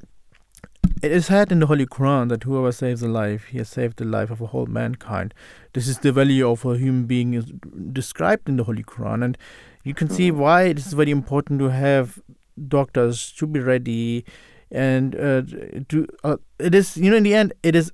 it 1.02 1.12
is 1.12 1.26
said 1.28 1.52
in 1.52 1.60
the 1.60 1.68
Holy 1.68 1.86
Quran 1.86 2.30
that 2.30 2.44
whoever 2.44 2.72
saves 2.72 3.02
a 3.04 3.08
life, 3.08 3.46
he 3.46 3.58
has 3.58 3.70
saved 3.70 3.98
the 3.98 4.06
life 4.06 4.30
of 4.32 4.42
a 4.42 4.48
whole 4.48 4.66
mankind. 4.66 5.34
This 5.74 5.88
is 5.88 6.00
the 6.00 6.12
value 6.12 6.50
of 6.50 6.66
a 6.66 6.78
human 6.78 7.06
being 7.06 7.34
is 7.34 7.46
described 7.92 8.48
in 8.50 8.58
the 8.58 8.64
Holy 8.64 8.84
Quran, 8.84 9.24
and 9.24 9.38
you 9.84 9.94
can 9.94 10.10
see 10.10 10.30
Mm-hmm. 10.32 10.40
why 10.40 10.64
it 10.64 10.80
is 10.80 10.94
very 10.94 11.12
important 11.12 11.60
to 11.60 11.70
have 11.70 12.20
doctors 12.68 13.32
to 13.34 13.46
be 13.46 13.60
ready, 13.60 14.26
and 14.72 15.16
uh, 15.16 15.42
to 15.90 16.08
uh, 16.24 16.38
it 16.60 16.74
is 16.74 16.98
you 16.98 17.12
know 17.12 17.18
in 17.18 17.24
the 17.24 17.36
end 17.36 17.54
it 17.62 17.76
is 17.76 17.92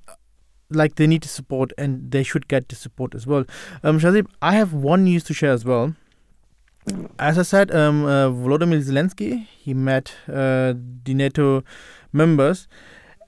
like 0.70 0.94
they 0.94 1.06
need 1.06 1.22
to 1.22 1.28
support 1.28 1.72
and 1.76 2.10
they 2.12 2.22
should 2.22 2.48
get 2.48 2.68
the 2.68 2.74
support 2.76 3.14
as 3.14 3.26
well. 3.26 3.44
Um, 3.82 3.98
Shahzib, 4.00 4.26
I 4.40 4.52
have 4.52 4.72
one 4.72 5.04
news 5.04 5.24
to 5.24 5.34
share 5.34 5.52
as 5.52 5.66
well. 5.66 5.94
As 7.18 7.38
I 7.38 7.42
said, 7.42 7.72
um, 7.74 8.04
uh, 8.04 8.28
Volodymyr 8.28 8.82
Zelensky 8.82 9.46
he 9.46 9.72
met 9.72 10.14
uh, 10.28 10.74
the 11.04 11.14
NATO 11.14 11.62
members, 12.12 12.66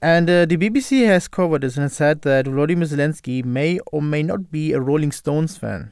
and 0.01 0.29
uh, 0.29 0.45
the 0.45 0.57
BBC 0.57 1.05
has 1.05 1.29
covered 1.29 1.61
this 1.61 1.77
and 1.77 1.83
has 1.83 1.93
said 1.93 2.23
that 2.23 2.45
Volodymyr 2.47 2.85
Zelensky 2.85 3.45
may 3.45 3.79
or 3.93 4.01
may 4.01 4.23
not 4.23 4.51
be 4.51 4.73
a 4.73 4.81
Rolling 4.81 5.13
Stones 5.13 5.57
fan. 5.57 5.91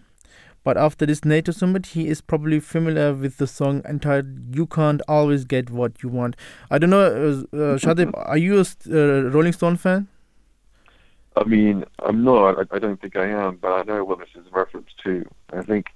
But 0.65 0.77
after 0.77 1.05
this 1.05 1.23
NATO 1.23 1.51
summit, 1.53 1.87
he 1.87 2.07
is 2.07 2.19
probably 2.21 2.59
familiar 2.59 3.13
with 3.13 3.37
the 3.37 3.47
song 3.47 3.81
entitled 3.85 4.55
"You 4.55 4.65
Can't 4.65 5.01
Always 5.07 5.45
Get 5.45 5.69
What 5.69 6.03
You 6.03 6.09
Want." 6.09 6.35
I 6.69 6.77
don't 6.77 6.89
know, 6.89 7.01
uh, 7.01 7.55
uh, 7.55 7.77
Shadib, 7.77 8.11
are 8.15 8.37
you 8.37 8.57
a 8.59 8.65
uh, 8.91 9.29
Rolling 9.29 9.53
Stone 9.53 9.77
fan? 9.77 10.09
I 11.37 11.45
mean, 11.45 11.85
I'm 11.99 12.25
not. 12.25 12.59
I, 12.59 12.75
I 12.75 12.79
don't 12.79 12.99
think 12.99 13.15
I 13.15 13.27
am, 13.27 13.57
but 13.61 13.71
I 13.71 13.83
know 13.83 14.03
what 14.03 14.19
this 14.19 14.29
is 14.35 14.45
a 14.51 14.57
reference 14.57 14.89
to. 15.05 15.25
I 15.53 15.61
think 15.61 15.87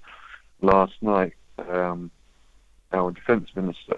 last 0.62 0.94
night, 1.02 1.34
um, 1.60 2.12
our 2.92 3.12
defence 3.12 3.50
minister, 3.56 3.98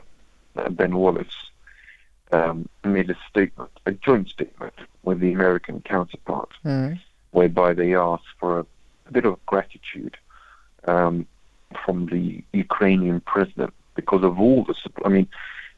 uh, 0.55 0.69
Ben 0.69 0.95
Wallace, 0.95 1.35
um, 2.31 2.67
made 2.83 3.09
a 3.09 3.17
statement, 3.29 3.71
a 3.85 3.91
joint 3.91 4.29
statement 4.29 4.73
with 5.03 5.19
the 5.19 5.33
American 5.33 5.81
counterpart, 5.81 6.49
Mm. 6.65 6.99
whereby 7.31 7.73
they 7.73 7.95
asked 7.95 8.31
for 8.39 8.59
a, 8.59 8.65
a 9.07 9.11
bit 9.11 9.25
of 9.25 9.43
gratitude 9.45 10.17
um, 10.87 11.25
from 11.85 12.05
the 12.07 12.43
Ukrainian 12.53 13.19
president 13.21 13.73
because 13.95 14.23
of 14.23 14.39
all 14.39 14.63
the 14.63 14.73
support. 14.75 15.05
I 15.05 15.09
mean, 15.09 15.27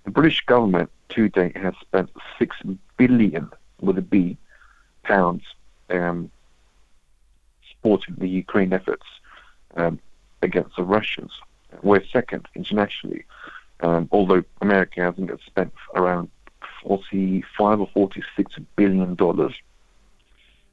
the 0.03 0.11
British 0.11 0.41
government 0.45 0.89
to 1.09 1.29
date 1.29 1.57
has 1.57 1.73
spent 1.81 2.09
six 2.39 2.55
billion 2.97 3.49
with 3.81 3.97
a 3.97 4.01
B 4.01 4.37
pounds 5.03 5.43
um, 5.89 6.31
supporting 7.69 8.15
the 8.17 8.27
Ukraine 8.27 8.73
efforts 8.73 9.05
um, 9.75 9.99
against 10.41 10.75
the 10.75 10.83
Russians. 10.83 11.31
We're 11.81 12.03
second 12.05 12.47
internationally, 12.55 13.25
um, 13.81 14.07
although 14.11 14.43
America 14.61 15.01
hasn't 15.01 15.31
spent 15.45 15.73
around 15.95 16.29
45 16.83 17.81
or 17.81 17.87
46 17.93 18.55
billion 18.75 19.15
dollars. 19.15 19.53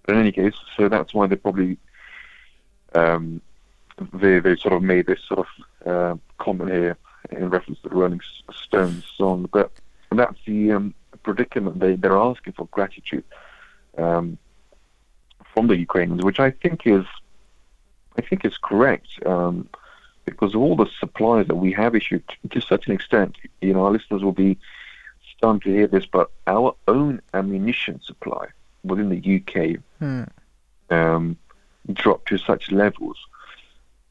But 0.05 0.15
in 0.15 0.23
any 0.23 0.33
case, 0.33 0.55
so 0.77 0.89
that's 0.89 1.13
why 1.13 1.27
they 1.27 1.37
probably 1.37 1.79
um, 2.95 3.41
they 4.13 4.39
they 4.41 4.57
sort 4.57 4.75
of 4.75 4.83
made 4.83 5.07
this 5.07 5.21
sort 5.27 5.41
of 5.41 5.47
uh, 5.87 6.17
comment 6.39 6.71
here 6.71 6.97
in 7.31 7.51
reference 7.51 7.81
to 7.83 7.89
the 7.89 7.95
Rolling 7.95 8.21
Stones 8.53 9.05
song. 9.17 9.49
But 9.53 9.71
that's 10.11 10.39
the 10.47 10.73
um, 10.73 10.95
predicament 11.23 11.81
they 11.81 11.95
they're 11.97 12.17
asking 12.17 12.55
for 12.55 12.67
gratitude 12.67 13.25
um, 13.97 14.39
from 15.53 15.67
the 15.67 15.77
Ukrainians, 15.77 16.25
which 16.25 16.41
I 16.41 16.51
think 16.51 16.87
is 16.87 17.05
I 18.17 18.23
think 18.23 18.45
is 18.45 18.57
correct. 18.59 19.09
Um, 19.27 19.69
because 20.31 20.55
of 20.55 20.61
all 20.61 20.77
the 20.77 20.89
supplies 20.99 21.47
that 21.47 21.57
we 21.57 21.73
have 21.73 21.95
issued 21.95 22.23
to 22.51 22.61
such 22.61 22.87
an 22.87 22.93
extent, 22.93 23.37
you 23.61 23.73
know, 23.73 23.85
our 23.85 23.91
listeners 23.91 24.23
will 24.23 24.33
be 24.33 24.59
stunned 25.37 25.63
to 25.63 25.71
hear 25.71 25.87
this, 25.87 26.07
but 26.07 26.31
our 26.47 26.75
own 26.87 27.21
ammunition 27.35 28.01
supply 28.03 28.47
within 28.85 29.09
the 29.09 29.37
UK 29.37 29.81
Hmm. 29.99 30.25
um, 30.91 31.37
dropped 31.93 32.29
to 32.29 32.39
such 32.39 32.71
levels 32.71 33.17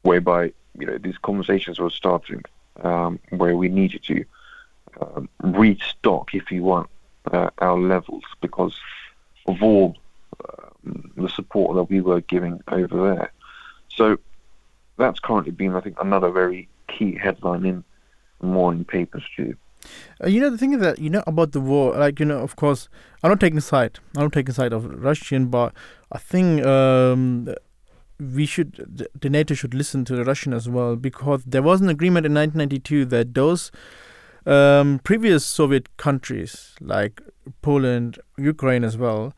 whereby 0.02 0.52
you 0.78 0.86
know 0.86 0.98
these 0.98 1.18
conversations 1.18 1.78
were 1.78 1.90
starting 1.90 2.42
um, 2.82 3.18
where 3.30 3.56
we 3.56 3.68
needed 3.68 4.02
to 4.04 4.24
um, 5.00 5.28
restock, 5.42 6.34
if 6.34 6.50
you 6.50 6.62
want, 6.62 6.88
uh, 7.32 7.50
our 7.58 7.78
levels 7.78 8.24
because 8.40 8.74
of 9.46 9.62
all 9.62 9.96
um, 10.84 11.10
the 11.16 11.28
support 11.28 11.74
that 11.76 11.84
we 11.84 12.00
were 12.00 12.20
giving 12.22 12.60
over 12.68 13.14
there. 13.14 13.32
So 13.88 14.18
that's 14.98 15.20
currently 15.20 15.52
been, 15.52 15.74
I 15.74 15.80
think, 15.80 15.96
another 16.00 16.30
very 16.30 16.68
key 16.88 17.14
headline 17.14 17.64
in 17.64 17.84
morning 18.42 18.84
papers 18.84 19.24
too. 19.36 19.56
Uh, 20.22 20.26
you 20.26 20.40
know 20.40 20.50
the 20.50 20.58
thing 20.58 20.72
is 20.72 20.80
that 20.80 20.98
you 20.98 21.08
know 21.08 21.22
about 21.26 21.52
the 21.52 21.60
war, 21.60 21.94
like 21.96 22.18
you 22.18 22.26
know, 22.26 22.38
of 22.38 22.56
course, 22.56 22.88
I'm 23.22 23.30
not 23.30 23.40
taking 23.40 23.60
side. 23.60 23.98
I'm 24.16 24.24
not 24.24 24.32
taking 24.32 24.54
side 24.54 24.72
of 24.72 24.84
Russian, 24.84 25.46
but 25.46 25.72
I 26.10 26.18
think 26.18 26.64
um, 26.66 27.48
we 28.20 28.46
should, 28.46 29.08
the, 29.18 29.30
NATO 29.30 29.54
should 29.54 29.74
listen 29.74 30.04
to 30.06 30.16
the 30.16 30.24
Russian 30.24 30.52
as 30.52 30.68
well 30.68 30.96
because 30.96 31.44
there 31.44 31.62
was 31.62 31.80
an 31.80 31.88
agreement 31.88 32.26
in 32.26 32.34
1992 32.34 33.04
that 33.06 33.34
those 33.34 33.70
um, 34.46 35.00
previous 35.04 35.44
Soviet 35.44 35.96
countries 35.96 36.74
like 36.80 37.20
Poland, 37.62 38.18
Ukraine 38.36 38.82
as 38.82 38.96
well, 38.96 39.34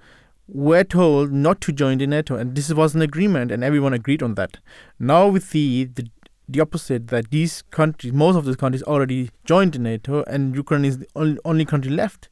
were 0.53 0.85
told 0.85 1.33
not 1.33 1.61
to 1.63 1.73
join 1.73 1.99
the 1.99 2.07
NATO, 2.07 2.37
and 2.37 2.55
this 2.55 2.73
was 2.73 2.95
an 2.95 3.03
agreement, 3.03 3.53
and 3.53 3.63
everyone 3.63 3.93
agreed 3.93 4.23
on 4.23 4.35
that. 4.35 4.59
Now 4.99 5.29
we 5.29 5.41
see 5.41 5.85
the 5.85 6.09
the 6.49 6.61
opposite 6.61 7.09
that 7.09 7.31
these 7.31 7.63
countries, 7.71 8.13
most 8.13 8.35
of 8.35 8.45
these 8.45 8.57
countries, 8.57 8.83
already 8.83 9.31
joined 9.45 9.73
the 9.75 9.79
NATO, 9.79 10.25
and 10.25 10.55
Ukraine 10.55 10.85
is 10.85 10.99
the 10.99 11.07
only, 11.15 11.39
only 11.45 11.65
country 11.65 11.93
left. 11.93 12.29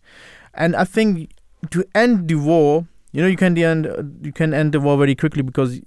And 0.55 0.75
I 0.75 0.85
think 0.85 1.31
to 1.71 1.85
end 1.95 2.27
the 2.29 2.35
war, 2.35 2.87
you 3.13 3.23
know, 3.23 3.29
you 3.29 3.37
can 3.37 3.57
end 3.57 3.87
you 4.23 4.33
can 4.33 4.53
end 4.53 4.73
the 4.73 4.81
war 4.81 4.99
very 4.99 5.15
quickly 5.15 5.43
because 5.43 5.81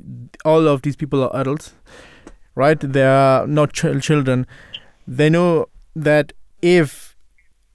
all 0.46 0.68
of 0.68 0.82
these 0.82 0.96
people 0.96 1.24
are 1.24 1.36
adults, 1.40 1.74
right? 2.56 2.80
They 2.80 3.04
are 3.04 3.46
not 3.48 3.74
ch- 3.74 4.02
children. 4.02 4.48
They 5.08 5.30
know 5.30 5.68
that 5.96 6.34
if 6.62 7.11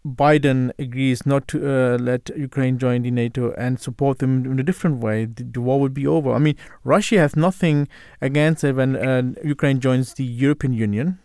Biden 0.06 0.70
agrees 0.78 1.26
not 1.26 1.48
to 1.48 1.58
uh, 1.68 1.98
let 1.98 2.30
Ukraine 2.36 2.78
join 2.78 3.02
the 3.02 3.10
NATO 3.10 3.52
and 3.54 3.80
support 3.80 4.20
them 4.20 4.44
in 4.44 4.60
a 4.60 4.62
different 4.62 4.98
way, 4.98 5.24
the, 5.24 5.42
the 5.42 5.60
war 5.60 5.80
would 5.80 5.94
be 5.94 6.06
over. 6.06 6.32
I 6.32 6.38
mean, 6.38 6.54
Russia 6.84 7.18
has 7.18 7.34
nothing 7.34 7.88
against 8.20 8.62
it 8.62 8.76
when 8.76 8.94
uh, 8.94 9.34
Ukraine 9.42 9.80
joins 9.80 10.14
the 10.14 10.24
European 10.24 10.72
Union. 10.72 11.18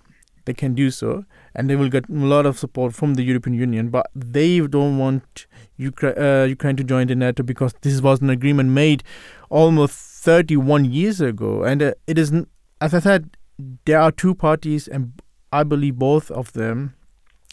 They 0.46 0.56
can 0.56 0.74
do 0.74 0.89
so, 0.89 1.26
and 1.54 1.70
they 1.70 1.76
will 1.76 1.89
get 1.89 2.10
a 2.10 2.13
lot 2.13 2.48
of 2.48 2.58
support 2.58 2.96
from 2.96 3.13
the 3.13 3.24
European 3.24 3.54
Union. 3.54 3.89
But 3.89 4.10
they 4.15 4.60
don't 4.60 4.98
want 4.98 5.46
Ukra- 5.80 6.17
uh, 6.17 6.46
Ukraine 6.46 6.76
to 6.78 6.84
join 6.84 7.06
the 7.08 7.15
NATO 7.15 7.44
because 7.44 7.76
this 7.82 8.02
was 8.02 8.22
an 8.22 8.32
agreement 8.32 8.70
made 8.70 9.04
almost 9.52 9.94
31 9.94 10.86
years 10.86 11.22
ago, 11.22 11.63
and 11.63 11.84
uh, 11.84 11.94
it 12.08 12.17
is, 12.17 12.34
as 12.80 12.96
I 12.96 13.00
said, 13.00 13.38
there 13.86 14.00
are 14.00 14.12
two 14.12 14.34
parties, 14.34 14.88
and 14.88 15.22
I 15.54 15.62
believe 15.63 15.98
both 15.98 16.32
of 16.32 16.54
them 16.54 16.96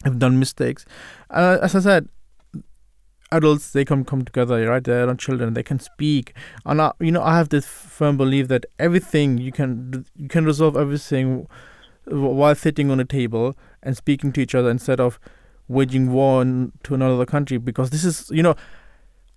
have 0.05 0.19
done 0.19 0.39
mistakes. 0.39 0.85
Uh, 1.31 1.59
as 1.63 1.75
I 1.75 1.81
said, 1.81 2.09
adults 3.31 3.73
they 3.73 3.85
can 3.85 4.05
come 4.05 4.25
together, 4.25 4.67
right? 4.69 4.83
They're 4.83 5.07
not 5.07 5.19
children; 5.19 5.55
they 5.55 5.63
can 5.63 5.79
speak. 5.79 6.35
And 6.65 6.81
I, 6.81 6.93
you 7.01 7.13
know, 7.13 7.23
I 7.23 7.37
have 7.37 7.49
this 7.51 7.67
firm 7.67 8.17
belief 8.17 8.49
that 8.49 8.67
everything 8.79 9.39
you 9.39 9.53
can 9.53 10.05
you 10.17 10.29
can 10.29 10.45
resolve 10.45 10.77
everything 10.77 11.47
w- 12.07 12.29
while 12.35 12.55
sitting 12.55 12.91
on 12.91 13.01
a 13.01 13.05
table 13.05 13.57
and 13.83 13.97
speaking 13.97 14.33
to 14.33 14.41
each 14.41 14.55
other 14.55 14.71
instead 14.71 15.01
of 15.01 15.19
waging 15.69 16.11
war 16.13 16.41
on, 16.41 16.73
to 16.85 16.95
another 16.95 17.27
country. 17.27 17.59
Because 17.59 17.91
this 17.91 18.05
is, 18.05 18.31
you 18.31 18.43
know, 18.43 18.55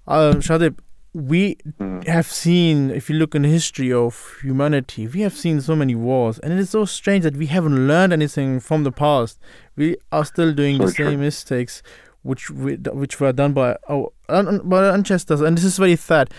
uh, 0.08 0.36
Shadib, 0.36 0.78
we 1.14 1.58
Mm. 1.78 2.08
have 2.08 2.26
seen, 2.26 2.90
if 2.90 3.10
you 3.10 3.18
look 3.18 3.36
in 3.36 3.42
the 3.42 3.50
history 3.50 3.92
of 3.92 4.38
humanity, 4.42 5.08
we 5.08 5.20
have 5.22 5.34
seen 5.34 5.60
so 5.60 5.76
many 5.76 5.94
wars, 5.94 6.40
and 6.40 6.54
it 6.54 6.60
is 6.60 6.70
so 6.70 6.86
strange 6.86 7.24
that 7.24 7.36
we 7.36 7.48
haven't 7.48 7.86
learned 7.88 8.14
anything 8.14 8.62
from 8.62 8.84
the 8.86 8.92
past. 8.94 9.38
We 9.76 9.98
are 10.12 10.26
still 10.26 10.54
doing 10.54 10.78
So 10.78 10.86
the 10.88 10.92
true. 10.94 11.06
same 11.12 11.20
mistakes, 11.22 11.82
which 12.24 12.50
we, 12.50 12.76
which 12.76 13.20
were 13.20 13.32
done 13.34 13.54
by 13.54 13.78
our 13.90 14.10
un, 14.30 14.60
by 14.64 14.88
ancestors, 14.90 15.42
and 15.42 15.58
this 15.58 15.64
is 15.64 15.78
very 15.78 15.96
sad. 15.96 16.30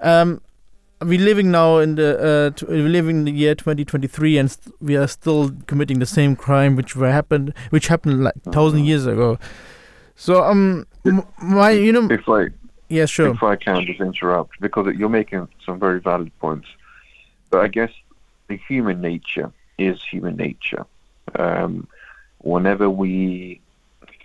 Um, 0.00 0.40
we're 1.00 1.18
living 1.20 1.50
now 1.50 1.78
in 1.78 1.96
the 1.96 2.52
uh, 2.62 2.66
we're 2.68 2.88
living 2.88 3.16
in 3.20 3.24
the 3.24 3.32
year 3.32 3.54
2023, 3.54 4.38
and 4.38 4.50
st- 4.50 4.74
we 4.80 4.96
are 4.96 5.08
still 5.08 5.50
committing 5.66 5.98
the 5.98 6.06
same 6.06 6.36
crime 6.36 6.76
which 6.76 6.94
were 6.94 7.10
happened, 7.10 7.54
which 7.70 7.88
happened 7.88 8.22
like 8.22 8.34
thousand 8.52 8.80
Mhm. 8.82 8.86
years 8.86 9.06
ago. 9.06 9.38
So 10.14 10.44
um, 10.44 10.86
m- 11.04 11.24
my 11.42 11.70
you 11.70 11.92
know, 11.92 12.06
If 12.10 12.28
I 12.28 12.48
yeah, 12.88 13.06
sure. 13.06 13.30
if 13.30 13.42
I 13.42 13.56
can 13.56 13.84
just 13.86 14.00
interrupt, 14.00 14.60
because 14.60 14.94
you're 14.96 15.08
making 15.08 15.48
some 15.64 15.80
very 15.80 15.98
valid 15.98 16.30
points. 16.38 16.68
But 17.50 17.62
I 17.62 17.68
guess 17.68 17.90
the 18.48 18.56
human 18.68 19.00
nature 19.00 19.50
is 19.78 20.00
human 20.04 20.36
nature. 20.36 20.84
Um, 21.34 21.88
whenever 22.42 22.88
we 22.90 23.60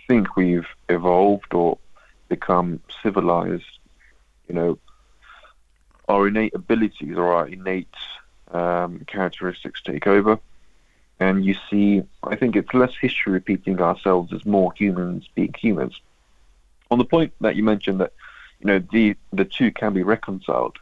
think 0.06 0.36
we've 0.36 0.66
evolved 0.88 1.52
or 1.54 1.78
become 2.28 2.80
civilized, 3.02 3.64
you 4.48 4.54
know, 4.54 4.78
our 6.08 6.28
innate 6.28 6.54
abilities 6.54 7.16
or 7.16 7.32
our 7.34 7.46
innate 7.46 7.94
um, 8.52 9.00
characteristics 9.06 9.82
take 9.82 10.06
over. 10.06 10.38
And 11.20 11.44
you 11.44 11.56
see, 11.68 12.02
I 12.22 12.36
think 12.36 12.54
it's 12.56 12.72
less 12.72 12.92
history 13.00 13.32
repeating 13.32 13.80
ourselves 13.80 14.32
as 14.32 14.46
more 14.46 14.72
humans 14.74 15.28
being 15.34 15.54
humans. 15.58 16.00
On 16.90 16.98
the 16.98 17.04
point 17.04 17.32
that 17.40 17.56
you 17.56 17.64
mentioned 17.64 18.00
that 18.00 18.12
you 18.60 18.66
know, 18.66 18.78
the 18.92 19.16
the 19.32 19.44
two 19.44 19.70
can 19.70 19.92
be 19.92 20.02
reconciled. 20.02 20.78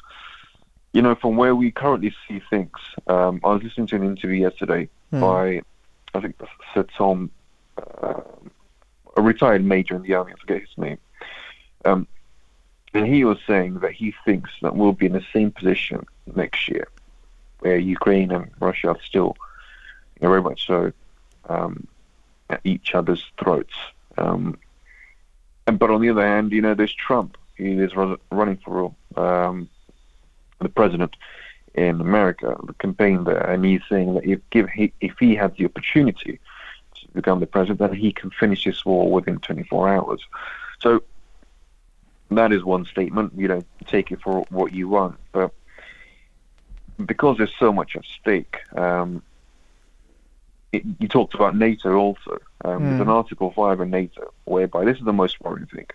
You 0.93 1.03
know, 1.03 1.15
from 1.15 1.37
where 1.37 1.55
we 1.55 1.71
currently 1.71 2.15
see 2.27 2.41
things, 2.49 2.79
um, 3.07 3.41
I 3.45 3.49
was 3.49 3.63
listening 3.63 3.87
to 3.89 3.97
an 3.97 4.05
interview 4.05 4.43
yesterday 4.43 4.89
Hmm. 5.11 5.21
by, 5.21 5.63
I 6.17 6.21
think, 6.21 6.37
Sir 6.75 6.85
Tom, 6.97 7.31
uh, 8.03 8.21
a 9.17 9.23
retired 9.23 9.65
major 9.65 9.97
in 9.97 10.03
the 10.03 10.15
army. 10.15 10.33
I 10.33 10.41
forget 10.41 10.61
his 10.61 10.79
name. 10.79 10.99
Um, 11.85 12.07
and 12.95 13.07
he 13.07 13.25
was 13.25 13.39
saying 13.47 13.81
that 13.81 13.93
he 13.93 14.15
thinks 14.25 14.51
that 14.63 14.75
we'll 14.75 14.93
be 14.93 15.07
in 15.07 15.13
the 15.13 15.25
same 15.33 15.51
position 15.51 16.07
next 16.35 16.69
year, 16.69 16.89
where 17.61 17.77
Ukraine 17.77 18.31
and 18.33 18.51
Russia 18.61 18.89
are 18.89 19.03
still, 19.05 19.37
you 20.15 20.23
know, 20.23 20.31
very 20.31 20.43
much 20.43 20.67
so, 20.67 20.93
um, 21.49 21.87
at 22.49 22.61
each 22.65 22.95
other's 22.95 23.25
throats. 23.39 23.75
Um, 24.19 24.59
and 25.67 25.79
but 25.79 25.91
on 25.91 26.01
the 26.01 26.11
other 26.11 26.27
hand, 26.27 26.53
you 26.53 26.63
know, 26.63 26.75
there's 26.75 26.95
Trump. 26.95 27.37
He 27.57 27.73
is 27.73 27.95
running 27.95 28.59
for 28.65 28.95
um, 29.17 29.69
the 30.61 30.69
president 30.69 31.17
in 31.77 32.01
America, 32.01 32.57
the 32.67 32.75
campaign 32.75 33.25
there, 33.25 33.45
and 33.51 33.65
he's 33.65 33.83
saying 33.89 34.15
that 34.15 34.25
if 34.25 34.41
give 34.51 34.69
he, 34.71 34.93
if 35.01 35.15
he 35.19 35.35
had 35.35 35.57
the 35.57 35.67
opportunity 35.67 36.41
to 36.97 37.09
become 37.15 37.41
the 37.41 37.47
president, 37.47 37.79
that 37.81 37.95
he 37.95 38.13
can 38.13 38.31
finish 38.31 38.65
this 38.65 38.85
war 38.85 39.11
within 39.11 39.39
24 39.41 39.89
hours. 39.89 40.21
So 40.81 41.03
that 42.31 42.53
is 42.53 42.65
one 42.65 42.85
statement. 42.87 43.33
You 43.37 43.49
know, 43.49 43.65
take 43.87 44.11
it 44.11 44.21
for 44.23 44.47
what 44.51 44.73
you 44.73 44.89
want, 44.89 45.19
but 45.33 45.53
because 47.05 47.37
there's 47.39 47.55
so 47.59 47.73
much 47.73 47.97
at 47.97 48.05
stake. 48.05 48.57
Um, 48.77 49.23
it, 50.73 50.83
you 50.99 51.09
talked 51.09 51.35
about 51.35 51.57
NATO 51.57 51.95
also. 51.97 52.39
Um, 52.65 52.89
There's 52.89 53.01
an 53.01 53.07
Mm. 53.07 53.15
Article 53.15 53.53
5 53.53 53.81
in 53.81 53.91
NATO 53.91 54.33
whereby 54.45 54.85
this 54.85 54.99
is 54.99 55.05
the 55.05 55.13
most 55.13 55.41
worrying 55.41 55.67
thing. 55.67 55.87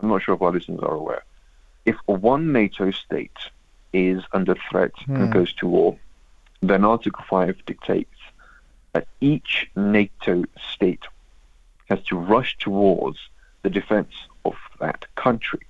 I'm 0.00 0.08
not 0.08 0.22
sure 0.22 0.34
if 0.34 0.42
our 0.42 0.52
listeners 0.52 0.80
are 0.82 0.94
aware. 0.94 1.24
If 1.84 1.96
one 2.06 2.52
NATO 2.52 2.90
state 2.90 3.36
is 3.96 4.22
under 4.32 4.54
threat 4.70 4.92
Mm. 5.08 5.14
and 5.16 5.32
goes 5.32 5.52
to 5.54 5.66
war, 5.66 5.96
then 6.60 6.84
Article 6.84 7.24
5 7.28 7.64
dictates 7.66 8.18
that 8.92 9.06
each 9.20 9.68
NATO 9.76 10.44
state 10.74 11.04
has 11.88 12.02
to 12.04 12.16
rush 12.16 12.56
towards 12.58 13.18
the 13.62 13.70
defense 13.70 14.12
of 14.44 14.54
that 14.80 15.06
country. 15.16 15.60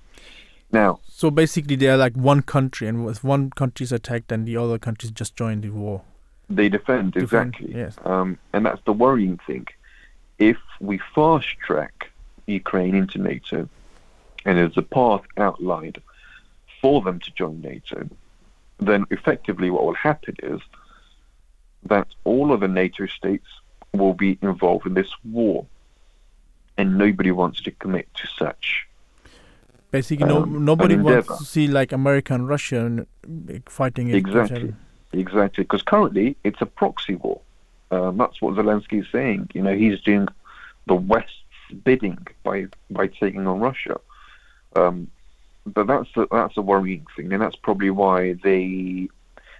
Now, 0.72 0.98
So 1.08 1.30
basically, 1.30 1.76
they 1.76 1.88
are 1.88 1.96
like 1.96 2.14
one 2.14 2.42
country, 2.42 2.88
and 2.88 3.08
if 3.08 3.22
one 3.24 3.50
country 3.50 3.84
is 3.84 3.92
attacked, 3.92 4.28
then 4.28 4.44
the 4.44 4.56
other 4.56 4.78
countries 4.78 5.12
just 5.12 5.36
join 5.36 5.60
the 5.60 5.70
war. 5.70 6.02
they 6.48 6.68
defend, 6.68 7.12
Defend, 7.12 7.54
exactly. 7.56 7.74
yes. 7.80 7.96
Um, 8.04 8.38
and 8.52 8.64
that's 8.66 8.80
the 8.84 8.92
worrying 8.92 9.38
thing. 9.48 9.66
If 10.38 10.58
we 10.80 10.98
fast 11.14 11.48
track 11.66 12.10
Ukraine 12.46 12.94
into 12.94 13.18
NATO, 13.18 13.68
and 14.44 14.56
there's 14.58 14.76
a 14.76 14.82
path 14.82 15.24
outlined 15.38 15.98
for 16.86 17.02
them 17.02 17.18
to 17.18 17.30
join 17.40 17.60
NATO, 17.72 17.98
then 18.78 19.02
effectively 19.10 19.68
what 19.70 19.82
will 19.86 20.00
happen 20.10 20.36
is 20.54 20.60
that 21.92 22.06
all 22.30 22.52
of 22.52 22.60
the 22.60 22.68
NATO 22.68 23.06
states 23.06 23.48
will 23.92 24.14
be 24.14 24.38
involved 24.40 24.86
in 24.86 24.94
this 24.94 25.12
war, 25.38 25.66
and 26.78 26.86
nobody 27.04 27.32
wants 27.40 27.58
to 27.62 27.70
commit 27.82 28.06
to 28.20 28.26
such. 28.42 28.66
Basically, 29.90 30.26
no, 30.26 30.42
Um, 30.42 30.64
nobody 30.64 30.96
wants 30.96 31.38
to 31.38 31.44
see 31.44 31.66
like 31.78 31.90
America 32.02 32.30
and 32.34 32.44
Russia 32.54 32.80
fighting 33.78 34.06
Exactly. 34.22 34.74
Exactly, 35.24 35.64
because 35.64 35.82
currently 35.92 36.36
it's 36.44 36.60
a 36.60 36.70
proxy 36.80 37.16
war. 37.24 37.40
Um, 37.90 38.12
that's 38.20 38.38
what 38.42 38.54
Zelensky 38.60 38.98
is 39.04 39.08
saying. 39.10 39.40
You 39.56 39.62
know, 39.62 39.74
he's 39.82 39.98
doing 40.10 40.26
the 40.86 40.98
West's 41.12 41.42
bidding 41.88 42.18
by 42.44 42.66
by 42.98 43.06
taking 43.22 43.44
on 43.52 43.58
Russia. 43.70 43.96
Um, 44.80 44.96
but 45.66 45.86
that's 45.86 46.08
a, 46.16 46.26
that's 46.30 46.56
a 46.56 46.62
worrying 46.62 47.06
thing, 47.16 47.32
and 47.32 47.42
that's 47.42 47.56
probably 47.56 47.90
why 47.90 48.34
they 48.34 49.08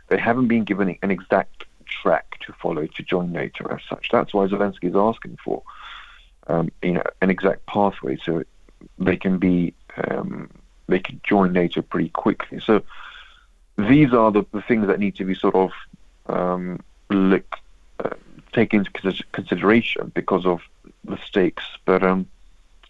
they 0.08 0.18
haven't 0.18 0.48
been 0.48 0.64
given 0.64 0.96
an 1.02 1.10
exact 1.10 1.64
track 1.84 2.38
to 2.40 2.52
follow 2.52 2.86
to 2.86 3.02
join 3.02 3.32
NATO 3.32 3.66
as 3.68 3.80
such. 3.88 4.08
That's 4.12 4.32
why 4.32 4.46
Zelensky 4.46 4.84
is 4.84 4.96
asking 4.96 5.38
for 5.44 5.62
um, 6.46 6.70
you 6.82 6.92
know 6.92 7.02
an 7.20 7.30
exact 7.30 7.66
pathway 7.66 8.16
so 8.24 8.44
they 8.98 9.16
can 9.16 9.38
be 9.38 9.74
um, 10.08 10.48
they 10.86 11.00
can 11.00 11.20
join 11.24 11.52
NATO 11.52 11.82
pretty 11.82 12.10
quickly. 12.10 12.60
So 12.60 12.82
these 13.76 14.12
are 14.12 14.30
the, 14.30 14.44
the 14.52 14.62
things 14.62 14.86
that 14.86 15.00
need 15.00 15.16
to 15.16 15.24
be 15.24 15.34
sort 15.34 15.54
of 15.54 15.72
um, 16.28 16.80
uh, 17.10 18.10
taken 18.52 18.86
into 18.86 19.24
consideration 19.32 20.12
because 20.14 20.46
of 20.46 20.60
the 21.04 21.18
stakes. 21.18 21.64
But 21.84 22.02
um, 22.02 22.26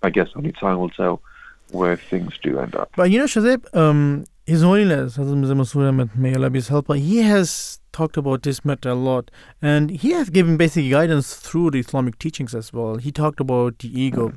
I 0.03 0.11
guess 0.11 0.29
only 0.35 0.53
time 0.53 0.79
will 0.79 0.91
tell 0.91 1.23
where 1.71 1.97
things 1.97 2.35
do 2.43 2.59
end 2.59 2.75
up. 2.75 2.91
But 2.97 3.11
you 3.11 3.19
know, 3.19 3.25
Shahzib, 3.25 3.75
um, 3.77 4.25
His 4.47 4.63
Holiness, 4.63 5.17
Hazrat 5.17 5.89
Ahmad, 5.89 6.17
may 6.17 6.35
Allah 6.35 6.51
be 6.51 6.59
his 6.59 6.69
helper, 6.69 6.95
he 6.95 7.19
has 7.19 7.81
talked 7.97 8.17
about 8.19 8.43
this 8.43 8.65
matter 8.65 8.91
a 8.91 8.95
lot. 8.95 9.31
And 9.63 9.91
he 9.91 10.11
has 10.11 10.31
given 10.31 10.57
basic 10.57 10.91
guidance 10.91 11.35
through 11.35 11.71
the 11.71 11.81
Islamic 11.81 12.19
teachings 12.19 12.55
as 12.55 12.73
well. 12.73 12.97
He 12.97 13.11
talked 13.11 13.41
about 13.41 13.79
the 13.79 13.89
ego. 14.01 14.33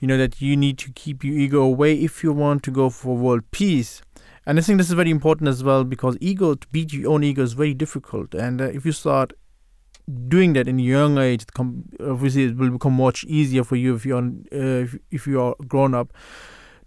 You 0.00 0.06
know, 0.06 0.16
that 0.16 0.40
you 0.40 0.56
need 0.56 0.78
to 0.78 0.92
keep 0.92 1.24
your 1.24 1.36
ego 1.36 1.62
away 1.62 1.94
if 1.94 2.22
you 2.22 2.32
want 2.32 2.62
to 2.64 2.70
go 2.70 2.88
for 2.88 3.16
world 3.16 3.42
peace. 3.50 4.00
And 4.46 4.58
I 4.58 4.62
think 4.62 4.78
this 4.78 4.88
is 4.88 4.94
very 4.94 5.10
important 5.10 5.48
as 5.48 5.64
well 5.64 5.84
because 5.84 6.16
ego, 6.20 6.54
to 6.54 6.66
beat 6.68 6.92
your 6.92 7.12
own 7.12 7.24
ego, 7.24 7.42
is 7.42 7.52
very 7.52 7.74
difficult. 7.74 8.34
And 8.34 8.60
uh, 8.60 8.64
if 8.64 8.86
you 8.86 8.92
start 8.92 9.32
doing 10.28 10.52
that 10.54 10.68
in 10.68 10.78
a 10.78 10.82
young 10.82 11.18
age, 11.18 11.44
obviously 12.00 12.44
it 12.44 12.56
will 12.56 12.70
become 12.70 12.94
much 12.94 13.24
easier 13.24 13.64
for 13.64 13.76
you 13.76 13.94
if 13.94 14.06
you're 14.06 14.18
uh, 14.18 14.84
if, 14.84 14.96
if 15.10 15.26
you 15.26 15.40
are 15.40 15.54
grown 15.66 15.94
up 15.94 16.12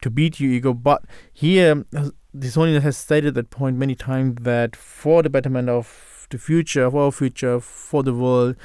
to 0.02 0.10
beat 0.10 0.40
your 0.40 0.52
ego. 0.52 0.74
But 0.74 1.04
here, 1.34 1.86
uh, 1.96 2.10
this 2.34 2.56
Holiness 2.56 2.84
has 2.84 2.98
stated 2.98 3.34
that 3.36 3.50
point 3.50 3.78
many 3.78 3.96
times 3.96 4.38
that 4.42 4.76
for 4.76 5.22
the 5.24 5.30
betterment 5.30 5.70
of 5.70 6.28
the 6.30 6.38
future, 6.38 6.86
of 6.86 6.96
our 6.96 7.12
future, 7.12 7.60
for 7.60 8.04
the 8.04 8.14
world, 8.14 8.56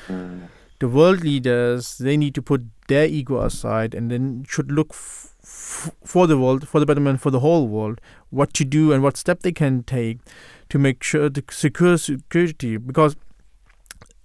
the 0.79 0.89
world 0.89 1.23
leaders 1.23 1.99
they 1.99 2.17
need 2.17 2.35
to 2.35 2.43
put 2.43 2.63
their 2.89 3.07
ego 3.07 3.41
aside 3.41 3.95
and 3.95 4.11
then 4.11 4.45
should 4.49 4.71
look 4.71 4.89
f- 4.91 5.35
f- 5.43 5.91
for 6.05 6.27
the 6.27 6.39
world, 6.39 6.69
for 6.69 6.79
the 6.79 6.87
betterment 6.87 7.21
for 7.21 7.31
the 7.31 7.41
whole 7.41 7.67
world, 7.67 8.01
what 8.31 8.53
to 8.55 8.65
do 8.65 8.93
and 8.93 9.03
what 9.03 9.17
step 9.17 9.41
they 9.41 9.53
can 9.53 9.83
take 9.83 10.19
to 10.69 10.79
make 10.79 11.03
sure 11.03 11.29
to 11.29 11.43
secure 11.51 11.99
security 11.99 12.77
because 12.77 13.17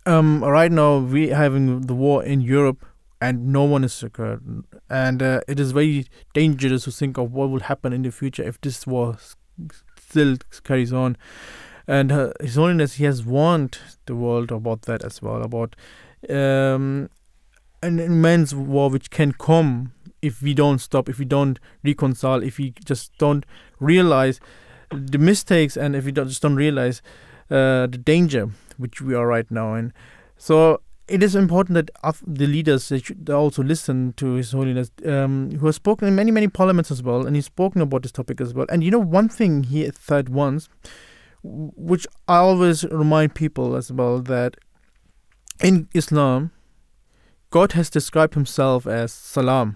um, 0.06 0.44
right 0.44 0.72
now 0.72 0.98
we 0.98 1.30
having 1.30 1.82
the 1.82 1.94
war 1.96 2.24
in 2.24 2.42
Europe 2.42 2.86
and 3.22 3.54
no 3.54 3.64
one 3.64 3.84
is 3.84 3.94
secure. 3.94 4.42
And 4.90 5.22
uh, 5.22 5.42
it 5.48 5.60
is 5.60 5.72
very 5.72 6.08
dangerous 6.34 6.86
to 6.86 6.92
think 6.92 7.18
of 7.18 7.32
what 7.32 7.52
will 7.52 7.62
happen 7.62 7.94
in 7.94 8.02
the 8.02 8.12
future 8.12 8.44
if 8.44 8.60
this 8.60 8.88
war 8.88 9.18
still 9.96 10.38
carries 10.64 10.92
on. 10.92 11.16
And 11.88 12.12
uh, 12.12 12.34
his 12.42 12.56
holiness 12.56 12.96
he 12.96 13.06
has 13.06 13.24
warned 13.24 13.78
the 14.08 14.16
world 14.16 14.52
about 14.52 14.84
that 14.84 15.04
as 15.04 15.22
well 15.22 15.42
about 15.42 15.76
um, 16.30 17.10
an 17.84 18.00
immense 18.00 18.54
war 18.54 18.90
which 18.90 19.10
can 19.10 19.34
come 19.34 19.94
if 20.22 20.42
we 20.42 20.54
don't 20.54 20.78
stop 20.78 21.10
if 21.10 21.18
we 21.18 21.26
don't 21.26 21.60
reconcile 21.84 22.44
if 22.44 22.60
we 22.60 22.74
just 22.86 23.12
don't 23.18 23.44
realize 23.80 24.40
the 24.92 25.18
mistakes 25.18 25.76
and 25.76 25.96
if 25.96 26.06
we 26.06 26.12
don't, 26.12 26.28
just 26.28 26.42
don't 26.42 26.56
realize 26.56 27.02
uh, 27.50 27.88
the 27.88 27.98
danger 27.98 28.50
which 28.78 29.02
we 29.02 29.14
are 29.14 29.28
right 29.28 29.50
now 29.50 29.74
in. 29.74 29.94
So 30.38 30.82
it 31.12 31.22
is 31.22 31.36
important 31.36 31.76
that 31.76 31.92
the 32.26 32.48
leaders 32.48 32.88
they 32.90 33.00
should 33.00 33.30
also 33.30 33.62
listen 33.62 34.14
to 34.14 34.34
His 34.34 34.52
Holiness, 34.54 34.92
um, 35.06 35.52
who 35.60 35.66
has 35.66 35.76
spoken 35.76 36.08
in 36.08 36.16
many, 36.16 36.32
many 36.32 36.48
parliaments 36.48 36.90
as 36.90 37.04
well, 37.04 37.26
and 37.28 37.36
he's 37.36 37.46
spoken 37.46 37.82
about 37.82 38.04
this 38.04 38.12
topic 38.12 38.40
as 38.40 38.54
well. 38.54 38.66
And 38.70 38.84
you 38.84 38.92
know, 38.92 39.00
one 39.00 39.28
thing 39.28 39.64
he 39.64 39.90
said 40.00 40.30
once, 40.30 40.70
which 41.44 42.08
I 42.28 42.38
always 42.38 42.86
remind 42.86 43.36
people 43.36 43.76
as 43.76 43.92
well, 43.92 44.20
that 44.22 44.56
in 45.62 45.90
Islam, 45.94 46.52
God 47.50 47.74
has 47.74 47.90
described 47.90 48.34
Himself 48.36 48.88
as 48.88 49.12
Salam, 49.12 49.76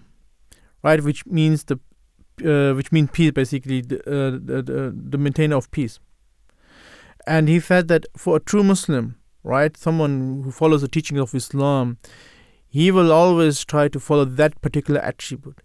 right, 0.84 1.04
which 1.04 1.26
means 1.26 1.66
the 1.66 1.80
uh, 2.44 2.74
which 2.74 2.92
means 2.92 3.10
peace, 3.12 3.32
basically 3.32 3.82
the, 3.82 4.00
uh, 4.08 4.32
the, 4.32 4.62
the 4.62 4.96
the 4.96 5.18
maintainer 5.18 5.58
of 5.58 5.70
peace. 5.72 6.00
And 7.28 7.50
he 7.50 7.60
said 7.60 7.88
that 7.90 8.06
for 8.16 8.38
a 8.38 8.40
true 8.40 8.64
Muslim, 8.64 9.16
right? 9.46 9.78
Someone 9.78 10.42
who 10.44 10.52
follows 10.52 10.82
the 10.82 10.88
teachings 10.88 11.22
of 11.22 11.36
Islam, 11.36 11.98
he 12.68 12.92
will 12.92 13.12
always 13.12 13.64
try 13.64 13.88
to 13.88 14.00
follow 14.00 14.26
that 14.26 14.60
particular 14.62 15.00
attribute, 15.02 15.62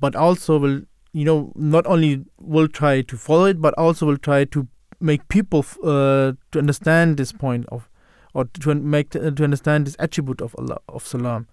but 0.00 0.16
also 0.16 0.58
will, 0.58 0.80
you 1.12 1.24
know, 1.24 1.52
not 1.54 1.86
only 1.86 2.24
will 2.40 2.68
try 2.68 3.02
to 3.02 3.16
follow 3.16 3.44
it, 3.44 3.60
but 3.60 3.74
also 3.74 4.06
will 4.06 4.16
try 4.16 4.44
to 4.44 4.66
make 5.00 5.28
people 5.28 5.64
uh, 5.84 6.32
to 6.50 6.58
understand 6.58 7.16
this 7.18 7.30
point 7.32 7.66
of, 7.68 7.88
or 8.34 8.46
to 8.46 8.74
make 8.74 9.14
uh, 9.14 9.30
to 9.30 9.44
understand 9.44 9.86
this 9.86 9.96
attribute 9.98 10.40
of 10.40 10.56
Allah 10.58 10.78
of 10.88 11.06
Salam, 11.06 11.46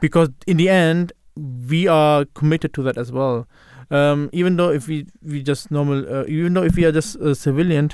because 0.00 0.30
in 0.46 0.56
the 0.56 0.68
end 0.68 1.12
we 1.36 1.86
are 1.88 2.24
committed 2.34 2.72
to 2.74 2.82
that 2.82 2.96
as 2.96 3.10
well. 3.10 3.46
Um, 3.90 4.30
even 4.32 4.56
though 4.56 4.70
if 4.70 4.88
we 4.88 5.06
we 5.22 5.42
just 5.42 5.70
normal, 5.70 6.06
uh, 6.08 6.24
even 6.26 6.54
though 6.54 6.62
if 6.62 6.76
we 6.76 6.84
are 6.86 6.92
just 6.92 7.16
a 7.16 7.34
civilian, 7.34 7.90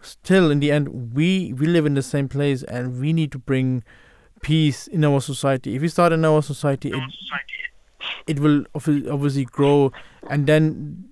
still 0.00 0.50
in 0.50 0.60
the 0.60 0.70
end 0.70 1.14
we 1.14 1.52
we 1.52 1.66
live 1.66 1.86
in 1.86 1.94
the 1.94 2.02
same 2.02 2.28
place 2.28 2.62
and 2.64 3.00
we 3.00 3.12
need 3.12 3.32
to 3.32 3.38
bring 3.38 3.82
peace 4.42 4.86
in 4.86 5.04
our 5.04 5.20
society 5.20 5.74
if 5.74 5.82
we 5.82 5.88
start 5.88 6.12
in 6.12 6.24
our 6.24 6.42
society 6.42 6.90
it, 6.90 7.02
it 8.26 8.40
will 8.40 8.64
obviously 8.74 9.44
grow 9.44 9.90
and 10.28 10.46
then 10.46 11.08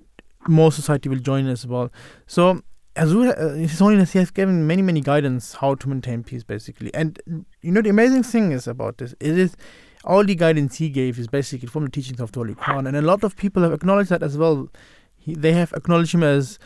more 0.48 0.72
society 0.72 1.08
will 1.08 1.18
join 1.18 1.46
as 1.46 1.66
well. 1.66 1.90
So 2.26 2.62
Huzur, 2.96 3.38
uh, 3.38 3.54
His 3.54 3.78
Holiness, 3.78 4.12
he 4.12 4.18
has 4.18 4.30
given 4.30 4.66
many, 4.66 4.82
many 4.82 5.00
guidance 5.00 5.54
how 5.54 5.74
to 5.76 5.88
maintain 5.88 6.22
peace, 6.22 6.44
basically. 6.44 6.92
And 6.94 7.18
you 7.62 7.72
know, 7.72 7.82
the 7.82 7.90
amazing 7.90 8.22
thing 8.22 8.52
is 8.52 8.66
about 8.66 8.98
this, 8.98 9.14
it 9.20 9.38
is 9.38 9.56
all 10.04 10.24
the 10.24 10.34
guidance 10.34 10.76
he 10.76 10.90
gave 10.90 11.18
is 11.18 11.28
basically 11.28 11.68
from 11.68 11.84
the 11.84 11.90
teachings 11.90 12.20
of 12.20 12.32
the 12.32 12.40
Holy 12.40 12.54
Quran, 12.54 12.86
and 12.86 12.96
a 12.96 13.02
lot 13.02 13.24
of 13.24 13.36
people 13.36 13.62
have 13.62 13.72
acknowledged 13.72 14.10
that 14.10 14.22
as 14.22 14.36
well. 14.36 14.68
He, 15.16 15.34
they 15.34 15.52
have 15.52 15.72
acknowledged 15.72 16.14
him 16.14 16.22
as 16.22 16.58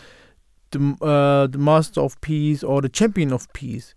the 0.70 0.96
uh, 1.02 1.46
the 1.46 1.58
master 1.58 2.00
of 2.00 2.20
peace 2.20 2.62
or 2.62 2.80
the 2.80 2.88
champion 2.88 3.32
of 3.32 3.52
peace, 3.52 3.94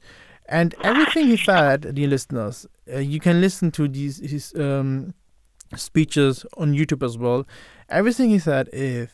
and 0.47 0.75
everything 0.83 1.27
he 1.27 1.37
said, 1.37 1.93
dear 1.95 2.07
listeners, 2.07 2.67
uh, 2.93 2.99
you 2.99 3.19
can 3.19 3.41
listen 3.41 3.71
to 3.71 3.87
these 3.87 4.19
his 4.19 4.53
um, 4.55 5.13
speeches 5.75 6.45
on 6.57 6.73
YouTube 6.73 7.05
as 7.05 7.17
well. 7.17 7.45
Everything 7.89 8.29
he 8.29 8.39
said 8.39 8.69
is 8.73 9.09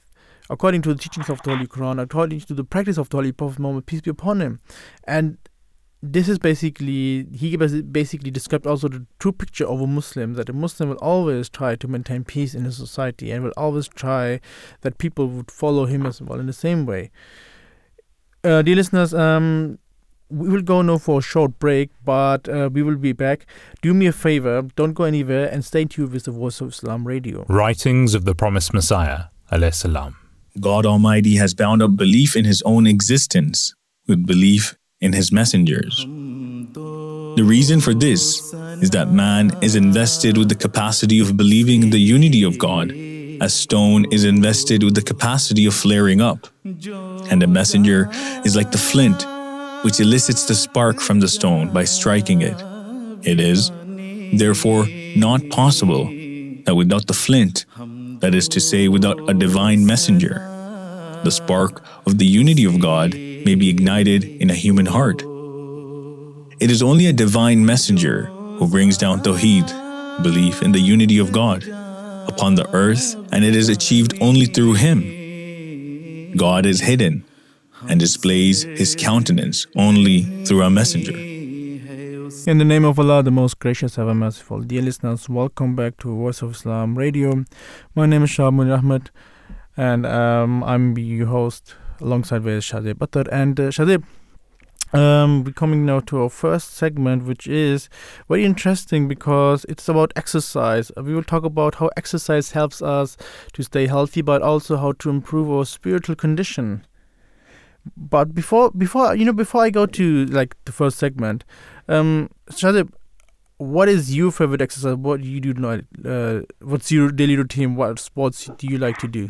according 0.49 0.81
to 0.81 0.93
the 0.93 0.99
teachings 0.99 1.29
of 1.29 1.41
the 1.43 1.51
Holy 1.51 1.67
Quran, 1.67 2.01
according 2.01 2.39
to 2.41 2.53
the 2.53 2.63
practice 2.63 2.97
of 2.97 3.09
the 3.09 3.17
Holy 3.17 3.31
Prophet 3.31 3.59
Muhammad, 3.59 3.85
peace 3.85 4.01
be 4.01 4.09
upon 4.09 4.41
him. 4.41 4.59
And 5.03 5.37
this 6.01 6.29
is 6.29 6.37
basically, 6.37 7.27
he 7.33 7.57
basically 7.57 8.31
described 8.31 8.67
also 8.67 8.87
the 8.87 9.05
true 9.19 9.31
picture 9.31 9.65
of 9.65 9.81
a 9.81 9.87
Muslim 9.87 10.35
that 10.35 10.49
a 10.49 10.53
Muslim 10.53 10.89
will 10.89 10.97
always 10.97 11.49
try 11.49 11.75
to 11.75 11.87
maintain 11.87 12.23
peace 12.23 12.53
in 12.53 12.65
his 12.65 12.77
society 12.77 13.31
and 13.31 13.43
will 13.43 13.53
always 13.57 13.87
try 13.87 14.39
that 14.81 14.99
people 14.99 15.27
would 15.27 15.51
follow 15.51 15.85
him 15.85 16.05
as 16.05 16.21
well 16.21 16.39
in 16.39 16.45
the 16.45 16.53
same 16.53 16.85
way. 16.85 17.11
Uh, 18.43 18.61
dear 18.61 18.75
listeners, 18.75 19.13
um, 19.13 19.79
we 20.29 20.49
will 20.49 20.61
go 20.61 20.81
now 20.81 20.97
for 20.97 21.19
a 21.19 21.21
short 21.21 21.57
break, 21.59 21.89
but 22.03 22.47
uh, 22.49 22.69
we 22.71 22.83
will 22.83 22.97
be 22.97 23.13
back. 23.13 23.45
Do 23.81 23.93
me 23.93 24.07
a 24.07 24.11
favor, 24.11 24.61
don't 24.75 24.93
go 24.93 25.03
anywhere, 25.05 25.47
and 25.47 25.63
stay 25.63 25.85
tuned 25.85 26.11
with 26.11 26.25
the 26.25 26.31
Voice 26.31 26.61
of 26.61 26.69
Islam 26.69 27.07
radio. 27.07 27.45
Writings 27.47 28.13
of 28.13 28.25
the 28.25 28.35
Promised 28.35 28.73
Messiah, 28.73 29.25
alayhi 29.51 29.73
salam. 29.73 30.17
God 30.59 30.85
Almighty 30.85 31.35
has 31.37 31.53
bound 31.53 31.81
up 31.81 31.95
belief 31.95 32.35
in 32.35 32.45
His 32.45 32.61
own 32.63 32.87
existence 32.87 33.73
with 34.07 34.25
belief 34.25 34.75
in 34.99 35.13
His 35.13 35.31
messengers. 35.31 36.05
The 36.05 37.43
reason 37.45 37.79
for 37.79 37.93
this 37.93 38.53
is 38.81 38.89
that 38.91 39.11
man 39.11 39.51
is 39.61 39.75
invested 39.75 40.37
with 40.37 40.49
the 40.49 40.55
capacity 40.55 41.19
of 41.19 41.37
believing 41.37 41.83
in 41.83 41.91
the 41.91 41.99
unity 41.99 42.43
of 42.43 42.57
God, 42.57 42.91
as 43.41 43.53
stone 43.53 44.05
is 44.11 44.23
invested 44.23 44.83
with 44.83 44.95
the 44.95 45.01
capacity 45.01 45.65
of 45.65 45.73
flaring 45.73 46.21
up. 46.21 46.47
And 46.63 47.43
a 47.43 47.47
messenger 47.47 48.09
is 48.45 48.55
like 48.55 48.71
the 48.71 48.77
flint, 48.77 49.25
which 49.83 49.99
elicits 49.99 50.45
the 50.47 50.55
spark 50.55 50.99
from 50.99 51.19
the 51.19 51.27
stone 51.27 51.71
by 51.71 51.85
striking 51.85 52.41
it. 52.41 52.61
It 53.23 53.39
is, 53.39 53.71
therefore, 54.33 54.87
not 55.15 55.47
possible 55.49 56.05
that 56.65 56.75
without 56.75 57.07
the 57.07 57.13
flint, 57.13 57.65
that 58.19 58.33
is 58.33 58.47
to 58.49 58.59
say, 58.59 58.87
without 58.87 59.29
a 59.29 59.33
divine 59.33 59.85
messenger, 59.85 60.39
the 61.23 61.31
spark 61.31 61.83
of 62.05 62.17
the 62.17 62.25
unity 62.25 62.65
of 62.65 62.79
God 62.79 63.13
may 63.13 63.55
be 63.55 63.69
ignited 63.69 64.23
in 64.23 64.49
a 64.49 64.55
human 64.55 64.85
heart. 64.85 65.21
It 66.59 66.71
is 66.71 66.81
only 66.81 67.05
a 67.05 67.13
divine 67.13 67.65
messenger 67.65 68.25
who 68.57 68.67
brings 68.67 68.97
down 68.97 69.21
Tawheed, 69.21 69.67
belief 70.23 70.63
in 70.63 70.71
the 70.71 70.79
unity 70.79 71.19
of 71.19 71.31
God, 71.31 71.63
upon 72.27 72.55
the 72.55 72.67
earth, 72.73 73.15
and 73.31 73.43
it 73.43 73.55
is 73.55 73.69
achieved 73.69 74.13
only 74.21 74.45
through 74.45 74.73
Him. 74.73 76.35
God 76.37 76.65
is 76.65 76.81
hidden 76.81 77.23
and 77.87 77.99
displays 77.99 78.63
His 78.63 78.95
countenance 78.95 79.65
only 79.75 80.23
through 80.45 80.63
a 80.63 80.69
messenger. 80.69 81.17
In 82.47 82.59
the 82.59 82.65
name 82.65 82.85
of 82.85 82.97
Allah, 82.97 83.23
the 83.23 83.31
most 83.31 83.59
gracious, 83.59 83.97
ever 83.97 84.13
merciful. 84.15 84.61
Dear 84.61 84.81
listeners, 84.81 85.27
welcome 85.27 85.75
back 85.75 85.97
to 85.97 86.15
Voice 86.15 86.41
of 86.41 86.51
Islam 86.51 86.97
Radio. 86.97 87.43
My 87.93 88.05
name 88.05 88.23
is 88.23 88.29
Shamun 88.29 88.75
Ahmed, 88.77 89.09
and 89.75 90.05
um, 90.05 90.63
I'm 90.63 90.97
your 90.97 91.27
host 91.27 91.75
alongside 91.99 92.43
with 92.43 92.63
Shadib 92.63 92.95
Battar. 92.95 93.27
And 93.31 93.59
uh, 93.59 93.63
Shadib, 93.63 94.03
um, 94.93 95.43
we're 95.43 95.51
coming 95.51 95.85
now 95.85 95.99
to 96.01 96.21
our 96.21 96.29
first 96.29 96.73
segment, 96.73 97.25
which 97.25 97.47
is 97.47 97.89
very 98.27 98.45
interesting 98.45 99.07
because 99.07 99.65
it's 99.65 99.89
about 99.89 100.13
exercise. 100.15 100.91
We 100.95 101.13
will 101.13 101.23
talk 101.23 101.43
about 101.43 101.75
how 101.75 101.89
exercise 101.97 102.51
helps 102.51 102.81
us 102.81 103.17
to 103.53 103.63
stay 103.63 103.87
healthy, 103.87 104.21
but 104.21 104.41
also 104.41 104.77
how 104.77 104.93
to 104.93 105.09
improve 105.09 105.49
our 105.49 105.65
spiritual 105.65 106.15
condition. 106.15 106.85
But 107.95 108.33
before, 108.33 108.71
before 108.71 109.15
you 109.15 109.25
know, 109.25 109.33
before 109.33 109.63
I 109.63 109.69
go 109.69 109.85
to 109.85 110.25
like 110.25 110.55
the 110.65 110.71
first 110.71 110.97
segment, 110.97 111.43
um, 111.87 112.29
what 113.57 113.89
is 113.89 114.15
your 114.15 114.31
favorite 114.31 114.61
exercise? 114.61 114.95
What 114.95 115.21
do 115.21 115.27
you 115.27 115.39
do? 115.39 115.53
Not, 115.53 115.81
uh, 116.05 116.41
what's 116.61 116.91
your 116.91 117.11
daily 117.11 117.35
routine? 117.35 117.75
What 117.75 117.99
sports 117.99 118.49
do 118.57 118.67
you 118.67 118.77
like 118.77 118.97
to 118.99 119.07
do? 119.07 119.29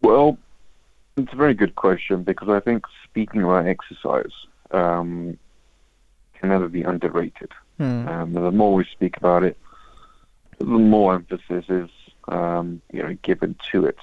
Well, 0.00 0.38
it's 1.16 1.32
a 1.32 1.36
very 1.36 1.54
good 1.54 1.74
question 1.74 2.22
because 2.22 2.48
I 2.48 2.60
think 2.60 2.84
speaking 3.04 3.42
about 3.42 3.66
exercise 3.66 4.32
um, 4.70 5.38
can 6.34 6.48
never 6.48 6.68
be 6.68 6.82
underrated. 6.82 7.52
Hmm. 7.78 8.08
Um, 8.08 8.32
the 8.32 8.50
more 8.50 8.74
we 8.74 8.84
speak 8.84 9.16
about 9.16 9.44
it, 9.44 9.58
the 10.58 10.64
more 10.64 11.14
emphasis 11.14 11.64
is 11.68 11.90
um, 12.28 12.80
you 12.92 13.02
know 13.02 13.16
given 13.22 13.56
to 13.72 13.86
it. 13.86 13.98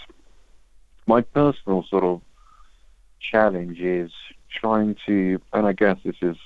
My 1.08 1.22
personal 1.22 1.84
sort 1.84 2.04
of 2.04 2.22
challenge 3.20 3.80
is 3.80 4.12
trying 4.50 4.96
to, 5.06 5.42
and 5.54 5.66
I 5.66 5.74
guess 5.74 5.98
this 6.04 6.18
is 6.22 6.38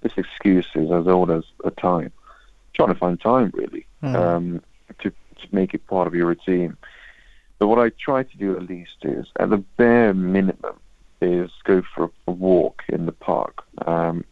this 0.00 0.12
excuse 0.16 0.66
is 0.74 0.90
as 0.90 1.06
old 1.06 1.30
as 1.30 1.44
a 1.64 1.70
time. 1.70 2.12
Trying 2.74 2.88
to 2.88 2.94
find 2.94 3.20
time 3.20 3.50
really 3.54 3.86
mm. 4.02 4.14
um, 4.14 4.62
to 5.00 5.10
to 5.10 5.48
make 5.52 5.74
it 5.74 5.86
part 5.86 6.06
of 6.06 6.14
your 6.14 6.26
routine. 6.26 6.76
But 7.58 7.68
what 7.68 7.78
I 7.78 7.90
try 7.90 8.22
to 8.22 8.36
do 8.36 8.56
at 8.56 8.68
least 8.68 8.96
is, 9.02 9.26
at 9.38 9.50
the 9.50 9.58
bare 9.58 10.12
minimum, 10.12 10.78
is 11.20 11.50
go 11.64 11.82
for 11.94 12.10
a 12.26 12.30
walk 12.30 12.82
in 12.88 13.06
the 13.06 13.12
park 13.12 13.64
um, 13.86 14.24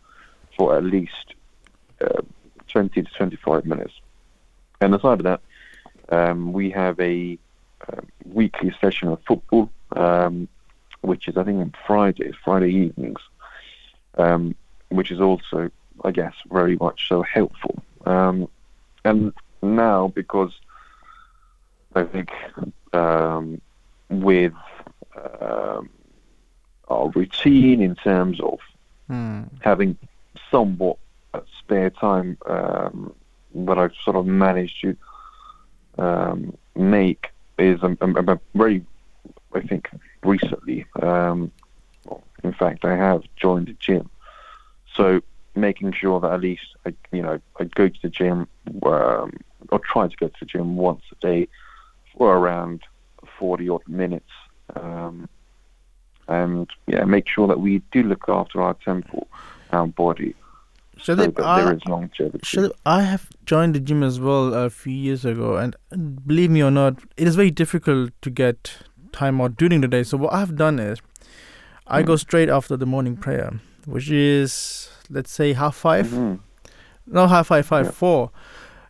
for 0.56 0.76
at 0.76 0.84
least 0.84 1.34
uh, 2.00 2.20
20 2.68 3.02
to 3.02 3.10
25 3.10 3.64
minutes. 3.64 3.94
And 4.80 4.94
aside 4.94 5.20
of 5.20 5.24
that, 5.24 5.40
um, 6.10 6.52
we 6.52 6.70
have 6.70 7.00
a 7.00 7.38
uh, 7.88 8.00
weekly 8.26 8.74
session 8.80 9.08
of 9.08 9.20
football, 9.26 9.70
um, 9.92 10.48
which 11.00 11.28
is 11.28 11.36
I 11.36 11.44
think 11.44 11.60
on 11.60 11.72
Fridays, 11.86 12.34
Friday 12.44 12.70
evenings, 12.72 13.20
um, 14.18 14.54
which 14.90 15.10
is 15.10 15.20
also, 15.20 15.70
I 16.04 16.10
guess, 16.10 16.34
very 16.50 16.76
much 16.76 17.08
so 17.08 17.22
helpful. 17.22 17.82
Um, 18.04 18.48
and 19.04 19.32
now, 19.62 20.08
because 20.08 20.52
I 21.94 22.04
think 22.04 22.30
um, 22.94 23.60
with 24.08 24.52
um, 25.40 25.90
our 26.88 27.08
routine 27.10 27.80
in 27.80 27.94
terms 27.96 28.40
of 28.40 28.58
mm. 29.10 29.48
having 29.60 29.96
somewhat 30.50 30.98
spare 31.58 31.90
time 31.90 32.38
um, 32.46 33.14
that 33.54 33.78
I've 33.78 33.94
sort 34.02 34.16
of 34.16 34.26
managed 34.26 34.80
to 34.82 34.96
um, 35.98 36.56
make 36.74 37.28
is 37.58 37.80
I'm, 37.82 37.96
I'm, 38.00 38.16
I'm, 38.16 38.40
very, 38.54 38.84
I 39.54 39.60
think, 39.60 39.88
recently. 40.22 40.86
Um, 41.00 41.52
in 42.42 42.52
fact, 42.52 42.84
I 42.84 42.96
have 42.96 43.22
joined 43.36 43.68
the 43.68 43.72
gym, 43.74 44.10
so 44.94 45.22
making 45.54 45.92
sure 45.92 46.20
that 46.20 46.32
at 46.32 46.40
least 46.40 46.66
I, 46.84 46.92
you 47.12 47.22
know, 47.22 47.40
I 47.58 47.64
go 47.64 47.88
to 47.88 48.02
the 48.02 48.08
gym 48.08 48.48
um, 48.84 49.32
or 49.70 49.78
try 49.78 50.08
to 50.08 50.16
go 50.16 50.28
to 50.28 50.34
the 50.40 50.46
gym 50.46 50.76
once 50.76 51.02
a 51.12 51.14
day 51.26 51.48
for 52.16 52.36
around 52.36 52.82
40 53.38 53.68
odd 53.68 53.82
minutes. 53.88 54.30
Um, 54.76 55.28
and 56.28 56.68
yeah, 56.86 57.04
make 57.04 57.28
sure 57.28 57.46
that 57.48 57.60
we 57.60 57.82
do 57.92 58.02
look 58.02 58.24
after 58.28 58.62
our 58.62 58.74
temple, 58.84 59.26
our 59.72 59.86
body. 59.86 60.34
So, 61.00 61.14
that 61.16 61.38
I, 61.40 61.62
there 61.62 61.74
is 61.74 61.84
longevity. 61.86 62.70
I 62.86 63.02
have 63.02 63.28
joined 63.44 63.74
the 63.74 63.80
gym 63.80 64.02
as 64.02 64.20
well 64.20 64.54
a 64.54 64.70
few 64.70 64.92
years 64.92 65.24
ago, 65.24 65.56
and 65.56 65.74
believe 66.24 66.50
me 66.50 66.62
or 66.62 66.70
not, 66.70 66.98
it 67.16 67.26
is 67.26 67.34
very 67.34 67.50
difficult 67.50 68.12
to 68.22 68.30
get 68.30 68.78
time 69.12 69.40
out 69.40 69.56
during 69.56 69.80
the 69.80 69.88
day. 69.88 70.02
So 70.04 70.16
what 70.16 70.32
I've 70.32 70.56
done 70.56 70.78
is, 70.78 71.00
I 71.86 72.02
mm. 72.02 72.06
go 72.06 72.16
straight 72.16 72.48
after 72.48 72.76
the 72.76 72.86
morning 72.86 73.16
prayer, 73.16 73.60
which 73.86 74.10
is 74.10 74.88
let's 75.10 75.30
say 75.30 75.52
half 75.52 75.76
5 75.76 76.06
mm-hmm. 76.06 76.34
no 77.06 77.26
half 77.26 77.48
five, 77.48 77.66
five 77.66 77.86
yeah. 77.86 77.92
four. 77.92 78.30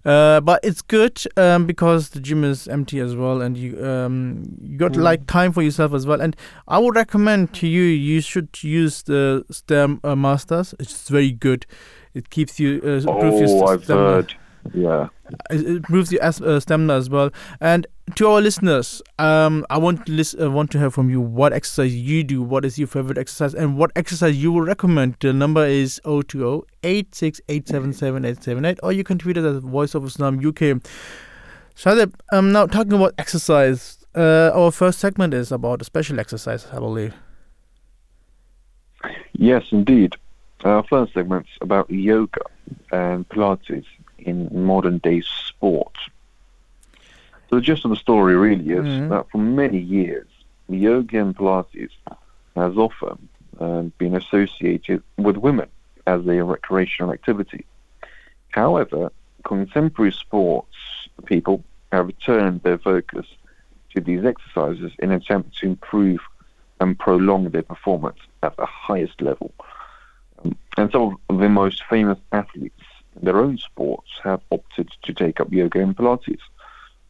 Uh, 0.04 0.40
but 0.40 0.60
it's 0.62 0.82
good 0.82 1.22
um, 1.36 1.66
because 1.66 2.10
the 2.10 2.20
gym 2.20 2.44
is 2.44 2.68
empty 2.68 3.00
as 3.00 3.16
well, 3.16 3.40
and 3.40 3.56
you 3.56 3.82
um, 3.84 4.44
you 4.60 4.76
got 4.76 4.92
mm. 4.92 5.02
like 5.02 5.26
time 5.26 5.52
for 5.52 5.62
yourself 5.62 5.94
as 5.94 6.06
well. 6.06 6.20
And 6.20 6.36
I 6.68 6.78
would 6.78 6.94
recommend 6.94 7.54
to 7.54 7.66
you 7.66 7.82
you 7.82 8.20
should 8.20 8.62
use 8.62 9.02
the 9.02 9.44
STEM 9.50 10.00
uh, 10.04 10.14
Masters. 10.14 10.74
It's 10.78 11.08
very 11.08 11.32
good. 11.32 11.66
It 12.12 12.28
keeps 12.28 12.60
you. 12.60 12.80
Uh, 12.84 13.00
oh, 13.08 13.66
I've 13.66 13.86
heard. 13.86 14.34
Yeah. 14.72 15.08
It 15.50 15.66
improves 15.66 16.12
your 16.12 16.22
uh, 16.22 16.60
stamina 16.60 16.94
as 16.94 17.10
well. 17.10 17.30
And 17.60 17.86
to 18.16 18.28
our 18.28 18.40
listeners, 18.40 19.02
um, 19.18 19.64
I 19.70 19.78
want 19.78 20.06
to 20.06 20.12
list, 20.12 20.36
uh, 20.40 20.50
want 20.50 20.70
to 20.72 20.78
hear 20.78 20.90
from 20.90 21.10
you 21.10 21.20
what 21.20 21.52
exercise 21.52 21.94
you 21.94 22.22
do, 22.22 22.42
what 22.42 22.64
is 22.64 22.78
your 22.78 22.86
favorite 22.86 23.18
exercise, 23.18 23.54
and 23.54 23.76
what 23.78 23.90
exercise 23.96 24.36
you 24.36 24.52
will 24.52 24.62
recommend. 24.62 25.16
The 25.20 25.32
number 25.32 25.64
is 25.64 26.00
020 26.04 26.62
868777878, 26.82 28.78
or 28.82 28.92
you 28.92 29.04
can 29.04 29.18
tweet 29.18 29.36
it 29.36 29.44
at 29.44 29.62
Voice 29.62 29.94
of 29.94 30.04
Islam 30.04 30.38
UK. 30.38 30.80
Shadib, 31.74 32.12
I'm 32.30 32.52
now 32.52 32.66
talking 32.66 32.92
about 32.92 33.14
exercise. 33.18 33.98
uh, 34.14 34.50
our 34.54 34.70
first 34.70 35.00
segment 35.00 35.34
is 35.34 35.50
about 35.50 35.80
a 35.80 35.84
special 35.84 36.20
exercise, 36.20 36.66
I 36.72 36.78
believe. 36.78 37.14
Yes, 39.32 39.64
indeed. 39.72 40.14
Our 40.62 40.84
first 40.84 41.14
segment's 41.14 41.50
about 41.60 41.90
yoga 41.90 42.42
and 42.92 43.28
Pilates 43.28 43.84
in 44.18 44.48
modern 44.64 44.98
day 44.98 45.22
sport. 45.22 45.96
So 47.54 47.60
the 47.60 47.66
gist 47.66 47.84
of 47.84 47.90
the 47.92 47.96
story 47.96 48.34
really 48.34 48.68
is 48.70 48.84
Mhm. 48.84 49.10
that 49.10 49.30
for 49.30 49.38
many 49.38 49.78
years, 49.78 50.26
yoga 50.68 51.20
and 51.20 51.36
Pilates 51.36 51.92
has 52.56 52.76
often 52.76 53.28
um, 53.60 53.92
been 53.96 54.16
associated 54.16 55.04
with 55.18 55.36
women 55.36 55.68
as 56.04 56.26
a 56.26 56.42
recreational 56.42 57.12
activity. 57.12 57.64
However, 58.48 59.12
contemporary 59.44 60.10
sports 60.10 60.74
people 61.26 61.62
have 61.92 62.10
turned 62.18 62.62
their 62.64 62.78
focus 62.78 63.26
to 63.94 64.00
these 64.00 64.24
exercises 64.24 64.90
in 64.98 65.12
an 65.12 65.18
attempt 65.18 65.56
to 65.58 65.66
improve 65.66 66.18
and 66.80 66.98
prolong 66.98 67.50
their 67.50 67.62
performance 67.62 68.18
at 68.42 68.56
the 68.56 68.66
highest 68.66 69.22
level. 69.22 69.52
Um, 70.40 70.56
and 70.76 70.90
some 70.90 71.18
of 71.28 71.38
the 71.38 71.48
most 71.48 71.84
famous 71.84 72.18
athletes 72.32 72.82
in 73.14 73.24
their 73.26 73.38
own 73.38 73.58
sports 73.58 74.10
have 74.24 74.40
opted 74.50 74.90
to 75.04 75.14
take 75.14 75.38
up 75.38 75.52
yoga 75.52 75.78
and 75.78 75.96
Pilates 75.96 76.40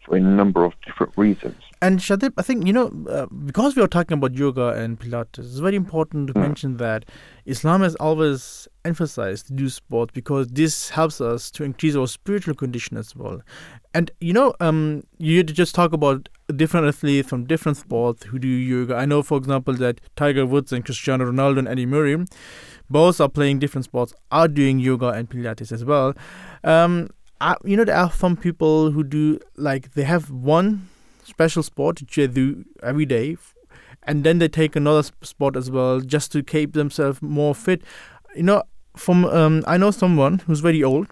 for 0.05 0.17
a 0.17 0.21
number 0.21 0.65
of 0.65 0.73
different 0.87 1.13
reasons. 1.17 1.57
And 1.83 1.99
Shahzib, 1.99 2.33
I 2.39 2.43
think, 2.43 2.67
you 2.67 2.73
know, 2.73 2.91
uh, 3.11 3.27
because 3.45 3.77
we 3.77 3.83
are 3.83 3.89
talking 3.89 4.17
about 4.17 4.35
yoga 4.35 4.69
and 4.69 4.99
Pilates, 4.99 5.39
it's 5.41 5.59
very 5.59 5.77
important 5.77 6.29
to 6.29 6.35
Mm. 6.35 6.41
mention 6.41 6.77
that 6.79 7.05
Islam 7.45 7.83
has 7.83 7.95
always 7.97 8.69
emphasized 8.85 9.49
to 9.49 9.53
do 9.53 9.69
sport 9.69 10.13
because 10.15 10.49
this 10.49 10.91
helps 10.91 11.21
us 11.21 11.51
to 11.51 11.65
increase 11.65 11.95
our 11.95 12.07
spiritual 12.07 12.55
condition 12.55 12.97
as 12.97 13.15
well. 13.15 13.43
And, 13.93 14.11
you 14.21 14.33
know, 14.33 14.55
um, 14.61 15.03
you 15.19 15.43
just 15.43 15.75
talk 15.75 15.93
about 15.93 16.29
different 16.57 16.87
athletes 16.87 17.29
from 17.29 17.45
different 17.45 17.77
sports 17.79 18.25
who 18.25 18.39
do 18.39 18.49
yoga. 18.49 18.95
I 18.97 19.05
know, 19.05 19.23
for 19.23 19.37
example, 19.39 19.75
that 19.75 20.01
Tiger 20.17 20.47
Woods 20.47 20.73
and 20.73 20.85
Cristiano 20.85 21.31
Ronaldo 21.31 21.59
and 21.59 21.69
Andy 21.69 21.87
Murray, 21.87 22.25
both 22.91 23.21
are 23.21 23.29
playing 23.29 23.59
different 23.59 23.85
sports, 23.85 24.15
are 24.31 24.49
doing 24.49 24.79
yoga 24.79 25.09
and 25.09 25.29
Pilates 25.29 25.73
as 25.73 25.85
well. 25.85 26.15
Um, 26.63 27.11
You 27.65 27.77
know, 27.77 27.85
there 27.85 27.97
are 27.97 28.11
some 28.11 28.37
people 28.37 28.91
who 28.91 29.03
do, 29.03 29.41
like, 29.57 29.95
they 29.95 30.05
have 30.05 30.31
one 30.31 30.89
special 31.25 31.63
sport 31.63 32.01
which 32.01 32.17
they 32.17 32.27
do 32.27 32.65
every 32.83 33.07
day 33.07 33.37
and 34.03 34.25
then 34.25 34.39
they 34.39 34.49
take 34.49 34.77
another 34.77 35.03
sport 35.23 35.57
as 35.57 35.71
well 35.71 36.01
just 36.01 36.31
to 36.33 36.43
keep 36.43 36.75
themselves 36.75 37.21
more 37.23 37.55
fit. 37.55 37.83
You 38.37 38.43
know 38.43 38.63
from 38.97 39.25
um, 39.25 39.65
i 39.67 39.77
know 39.77 39.91
someone 39.91 40.39
who's 40.47 40.61
very 40.61 40.83
old 40.83 41.09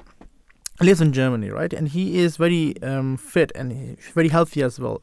lives 0.81 1.01
in 1.01 1.13
germany 1.13 1.51
right? 1.51 1.73
And 1.73 1.89
he 1.89 2.19
is 2.19 2.37
very 2.37 2.81
um, 2.83 3.17
fit 3.17 3.53
and 3.55 3.99
very 4.15 4.29
healthy 4.29 4.63
as 4.63 4.81
well. 4.81 5.03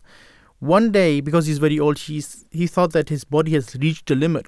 One 0.59 0.91
day 0.91 1.21
because 1.21 1.45
he's 1.45 1.57
very 1.57 1.79
old 1.79 1.99
he's 1.99 2.45
he 2.51 2.67
thought 2.67 2.91
that 2.93 3.07
his 3.09 3.23
body 3.23 3.53
has 3.53 3.75
reached 3.75 4.11
a 4.11 4.15
limit. 4.15 4.47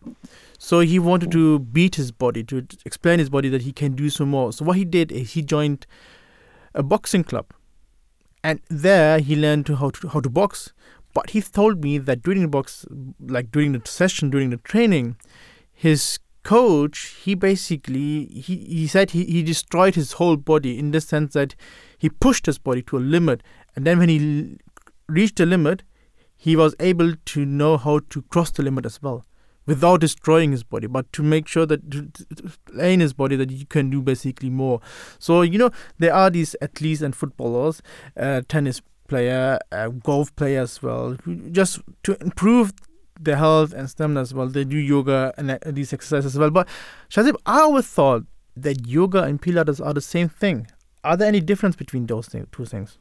So 0.58 0.82
he 0.82 1.00
wanted 1.00 1.32
to 1.32 1.60
beat 1.60 1.96
his 1.96 2.12
body 2.12 2.44
to 2.46 2.66
explain 2.86 3.20
his 3.20 3.30
body 3.30 3.50
that 3.50 3.62
he 3.62 3.72
can 3.72 3.94
do 3.94 4.10
some 4.10 4.30
more. 4.30 4.52
So 4.52 4.66
what 4.66 4.76
he 4.78 4.84
did 4.84 5.12
is 5.12 5.34
he 5.34 5.42
joined 5.42 5.88
a 6.74 6.84
boxing 6.84 7.24
club. 7.24 7.48
And 8.44 8.60
there 8.70 9.20
he 9.20 9.36
learned 9.36 9.68
how 9.68 9.92
to 9.92 10.08
how 10.10 10.20
to 10.20 10.30
box. 10.30 10.74
But 11.14 11.32
he 11.32 11.42
told 11.42 11.84
me 11.84 11.98
that 11.98 12.24
during 12.24 12.42
the 12.42 12.48
box, 12.48 12.86
like 13.20 13.52
during 13.52 13.74
the 13.74 13.82
session, 13.86 14.30
during 14.30 14.50
the 14.50 14.58
training, 14.58 15.18
his 15.74 16.20
coach 16.44 17.16
he 17.24 17.36
basically 17.36 18.26
he, 18.26 18.56
he 18.56 18.88
said 18.88 19.12
he, 19.12 19.26
he 19.26 19.44
destroyed 19.44 19.94
his 19.94 20.14
whole 20.14 20.38
body 20.38 20.80
in 20.80 20.90
the 20.90 21.00
sense 21.00 21.34
that 21.34 21.54
he 22.00 22.10
pushed 22.10 22.48
his 22.48 22.58
body 22.58 22.82
to 22.84 22.98
a 22.98 23.00
limit. 23.00 23.44
And 23.76 23.86
then 23.86 24.00
when 24.00 24.10
he 24.10 24.58
reached 25.08 25.36
the 25.38 25.46
limit 25.46 25.84
he 26.36 26.56
was 26.56 26.74
able 26.80 27.14
to 27.26 27.46
know 27.46 27.78
how 27.78 28.00
to 28.10 28.24
cross 28.24 28.50
the 28.50 28.64
limit 28.64 28.86
as 28.86 29.00
well 29.04 29.24
without 29.72 30.02
destroying 30.02 30.52
his 30.52 30.64
body 30.64 30.88
but 30.96 31.12
to 31.14 31.24
make 31.24 31.48
sure 31.48 31.66
that 31.66 31.90
to, 31.90 32.00
to 32.36 32.52
in 32.94 33.00
his 33.00 33.14
body 33.14 33.38
that 33.38 33.50
you 33.50 33.66
can 33.66 33.90
do 33.90 34.02
basically 34.02 34.50
more 34.50 34.82
so 35.18 35.42
you 35.42 35.58
know 35.58 35.72
there 35.98 36.14
are 36.14 36.30
these 36.30 36.56
athletes 36.62 37.02
and 37.02 37.16
footballers 37.16 37.82
uh, 38.18 38.42
tennis 38.50 38.82
player 39.08 39.58
uh, 39.72 39.88
golf 40.10 40.36
player 40.36 40.62
as 40.62 40.84
well 40.84 41.16
just 41.52 41.80
to 42.04 42.18
improve 42.20 42.74
their 43.18 43.38
health 43.38 43.72
and 43.72 43.90
stamina 43.90 44.20
as 44.20 44.34
well 44.34 44.48
they 44.48 44.66
do 44.66 44.78
yoga 44.78 45.34
and 45.38 45.52
uh, 45.52 45.58
these 45.66 45.94
exercises 45.94 46.34
as 46.36 46.40
well 46.40 46.50
but 46.50 46.68
Shahzib 47.10 47.36
I 47.46 47.62
always 47.62 47.88
thought 47.88 48.24
that 48.58 48.86
yoga 48.86 49.24
and 49.24 49.42
Pilates 49.42 49.84
are 49.86 49.94
the 49.94 50.02
same 50.02 50.28
thing 50.28 50.68
are 51.06 51.16
there 51.16 51.30
any 51.30 51.40
difference 51.40 51.78
between 51.78 52.08
those 52.08 52.28
thing, 52.28 52.48
two 52.52 52.66
things 52.66 52.98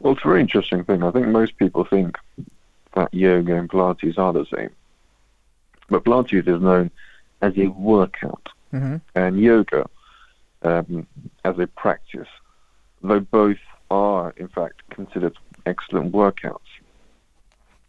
Well, 0.00 0.14
it's 0.14 0.24
a 0.24 0.28
very 0.28 0.40
interesting 0.40 0.84
thing. 0.84 1.04
I 1.04 1.12
think 1.12 1.28
most 1.28 1.56
people 1.58 1.84
think 1.84 2.18
that 2.94 3.14
yoga 3.14 3.54
and 3.56 3.70
Pilates 3.70 4.18
are 4.18 4.32
the 4.32 4.44
same. 4.54 4.70
But 5.88 6.04
Pilates 6.04 6.46
is 6.46 6.62
known 6.62 6.90
as 7.40 7.56
a 7.58 7.66
workout, 7.68 8.48
mm-hmm. 8.72 8.96
and 9.14 9.40
yoga 9.40 9.88
um, 10.62 11.06
as 11.44 11.58
a 11.58 11.66
practice, 11.66 12.28
though 13.02 13.20
both 13.20 13.58
are, 13.90 14.32
in 14.36 14.48
fact, 14.48 14.88
considered 14.90 15.36
excellent 15.66 16.12
workouts. 16.12 16.60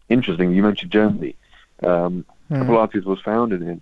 Interesting, 0.09 0.51
you 0.51 0.63
mentioned 0.63 0.91
Germany. 0.91 1.35
Um, 1.81 2.25
Pilates 2.51 3.05
was 3.05 3.19
founded 3.21 3.61
in 3.61 3.81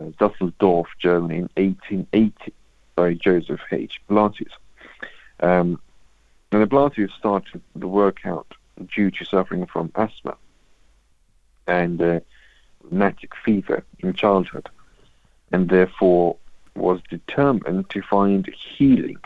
uh, 0.00 0.06
Dusseldorf, 0.18 0.88
Germany 0.98 1.36
in 1.36 1.50
1880 1.54 2.52
by 2.94 3.14
Joseph 3.14 3.60
H. 3.70 4.00
Pilates. 4.08 4.50
Um, 5.40 5.80
and 6.52 6.62
the 6.62 6.66
Pilates 6.66 7.10
started 7.18 7.60
the 7.76 7.86
workout 7.86 8.46
due 8.94 9.10
to 9.10 9.24
suffering 9.24 9.66
from 9.66 9.92
asthma 9.94 10.36
and 11.66 12.02
uh, 12.02 12.20
rheumatic 12.82 13.32
fever 13.44 13.84
in 14.00 14.12
childhood, 14.12 14.68
and 15.52 15.68
therefore 15.68 16.36
was 16.74 17.00
determined 17.08 17.90
to 17.90 18.02
find 18.02 18.48
healing 18.54 19.18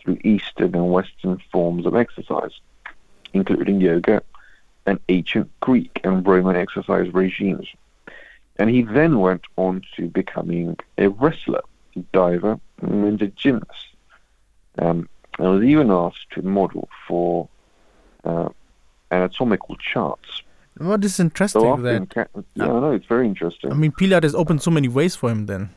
through 0.00 0.18
Eastern 0.24 0.74
and 0.74 0.90
Western 0.90 1.40
forms 1.52 1.86
of 1.86 1.94
exercise, 1.94 2.60
including 3.32 3.80
yoga 3.80 4.22
and 4.86 4.98
ancient 5.08 5.50
Greek 5.60 6.00
and 6.04 6.26
Roman 6.26 6.56
exercise 6.56 7.12
regimes. 7.12 7.68
And 8.56 8.70
he 8.70 8.82
then 8.82 9.20
went 9.20 9.44
on 9.56 9.82
to 9.96 10.08
becoming 10.08 10.76
a 10.98 11.08
wrestler, 11.08 11.62
diver, 12.12 12.60
and 12.82 13.22
a 13.22 13.26
gymnast. 13.28 13.86
Um, 14.78 15.08
and 15.38 15.48
was 15.48 15.64
even 15.64 15.90
asked 15.90 16.30
to 16.32 16.42
model 16.42 16.88
for 17.06 17.48
uh, 18.24 18.48
anatomical 19.10 19.76
charts. 19.76 20.42
What 20.76 21.04
is 21.04 21.20
interesting 21.20 21.60
So 21.60 21.76
that 21.76 22.02
often, 22.02 22.06
ca- 22.06 22.26
yeah, 22.54 22.64
I 22.64 22.80
know 22.80 22.92
it's 22.92 23.06
very 23.06 23.26
interesting. 23.26 23.72
I 23.72 23.74
mean 23.74 23.92
Pilates 23.92 24.34
opened 24.34 24.62
so 24.62 24.70
many 24.70 24.88
ways 24.88 25.16
for 25.16 25.30
him 25.30 25.46
then 25.46 25.70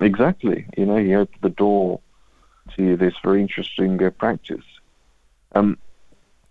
Exactly. 0.00 0.66
You 0.76 0.86
know, 0.86 0.96
he 0.96 1.14
opened 1.14 1.42
the 1.42 1.50
door 1.50 2.00
to 2.76 2.96
this 2.96 3.14
very 3.22 3.42
interesting 3.42 4.02
uh, 4.02 4.10
practice. 4.10 4.64
Um, 5.54 5.78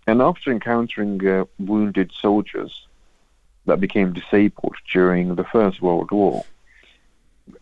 and 0.06 0.22
after 0.22 0.50
encountering 0.50 1.26
uh, 1.26 1.44
wounded 1.58 2.12
soldiers 2.12 2.86
that 3.66 3.80
became 3.80 4.12
disabled 4.12 4.76
during 4.92 5.34
the 5.34 5.44
First 5.44 5.82
World 5.82 6.10
War, 6.10 6.44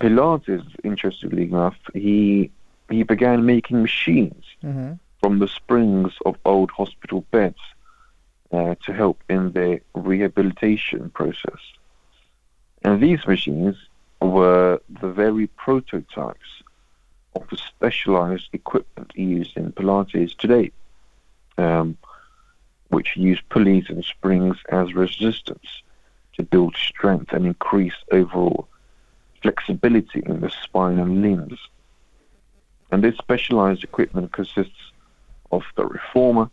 Pilates, 0.00 0.64
interestingly 0.84 1.44
enough, 1.44 1.76
he 1.94 2.50
he 2.90 3.02
began 3.02 3.44
making 3.44 3.82
machines 3.82 4.44
mm-hmm. 4.64 4.94
from 5.20 5.38
the 5.38 5.48
springs 5.48 6.12
of 6.24 6.36
old 6.44 6.70
hospital 6.70 7.22
beds 7.30 7.60
uh, 8.52 8.74
to 8.86 8.92
help 8.92 9.22
in 9.28 9.52
their 9.52 9.80
rehabilitation 9.94 11.10
process. 11.10 11.60
And 12.82 13.02
these 13.02 13.26
machines 13.26 13.76
were 14.20 14.80
the 15.00 15.10
very 15.10 15.46
prototypes 15.48 16.62
of 17.36 17.48
the 17.50 17.56
specialized 17.56 18.48
equipment 18.52 19.12
used 19.14 19.56
in 19.56 19.72
Pilates 19.72 20.36
today, 20.36 20.72
um, 21.56 21.96
which 22.88 23.16
use 23.16 23.40
pulleys 23.48 23.86
and 23.88 24.04
springs 24.04 24.56
as 24.70 24.94
resistance 24.94 25.82
to 26.36 26.42
build 26.42 26.76
strength 26.76 27.32
and 27.32 27.46
increase 27.46 27.94
overall 28.10 28.68
flexibility 29.42 30.22
in 30.24 30.40
the 30.40 30.50
spine 30.50 30.98
and 30.98 31.22
limbs. 31.22 31.58
And 32.90 33.04
this 33.04 33.16
specialized 33.16 33.84
equipment 33.84 34.32
consists 34.32 34.92
of 35.52 35.62
the 35.76 35.84
reformer, 35.84 36.50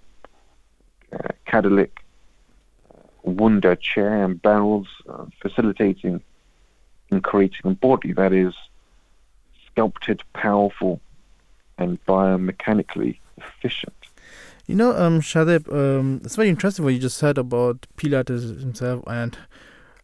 uh, 1.16 1.30
Cadillac, 1.45 2.03
Wunda 3.26 3.80
chair 3.80 4.24
and 4.24 4.41
barrels, 4.41 4.88
uh, 5.09 5.26
facilitating 5.41 6.22
and 7.11 7.24
creating 7.24 7.61
a 7.63 7.70
body 7.72 8.11
that 8.13 8.34
is 8.34 8.53
sculpted, 9.68 10.22
powerful, 10.34 10.99
and 11.78 12.03
biomechanically 12.05 13.20
efficient. 13.38 13.93
You 14.68 14.76
know, 14.76 14.95
um, 14.95 15.22
Shahzib, 15.22 15.72
um, 15.72 16.22
it's 16.24 16.36
very 16.36 16.49
interesting 16.49 16.86
what 16.86 16.93
you 16.93 16.99
just 16.99 17.18
said 17.18 17.38
about 17.38 17.86
Pilates 17.97 18.59
himself 18.59 19.03
and 19.05 19.38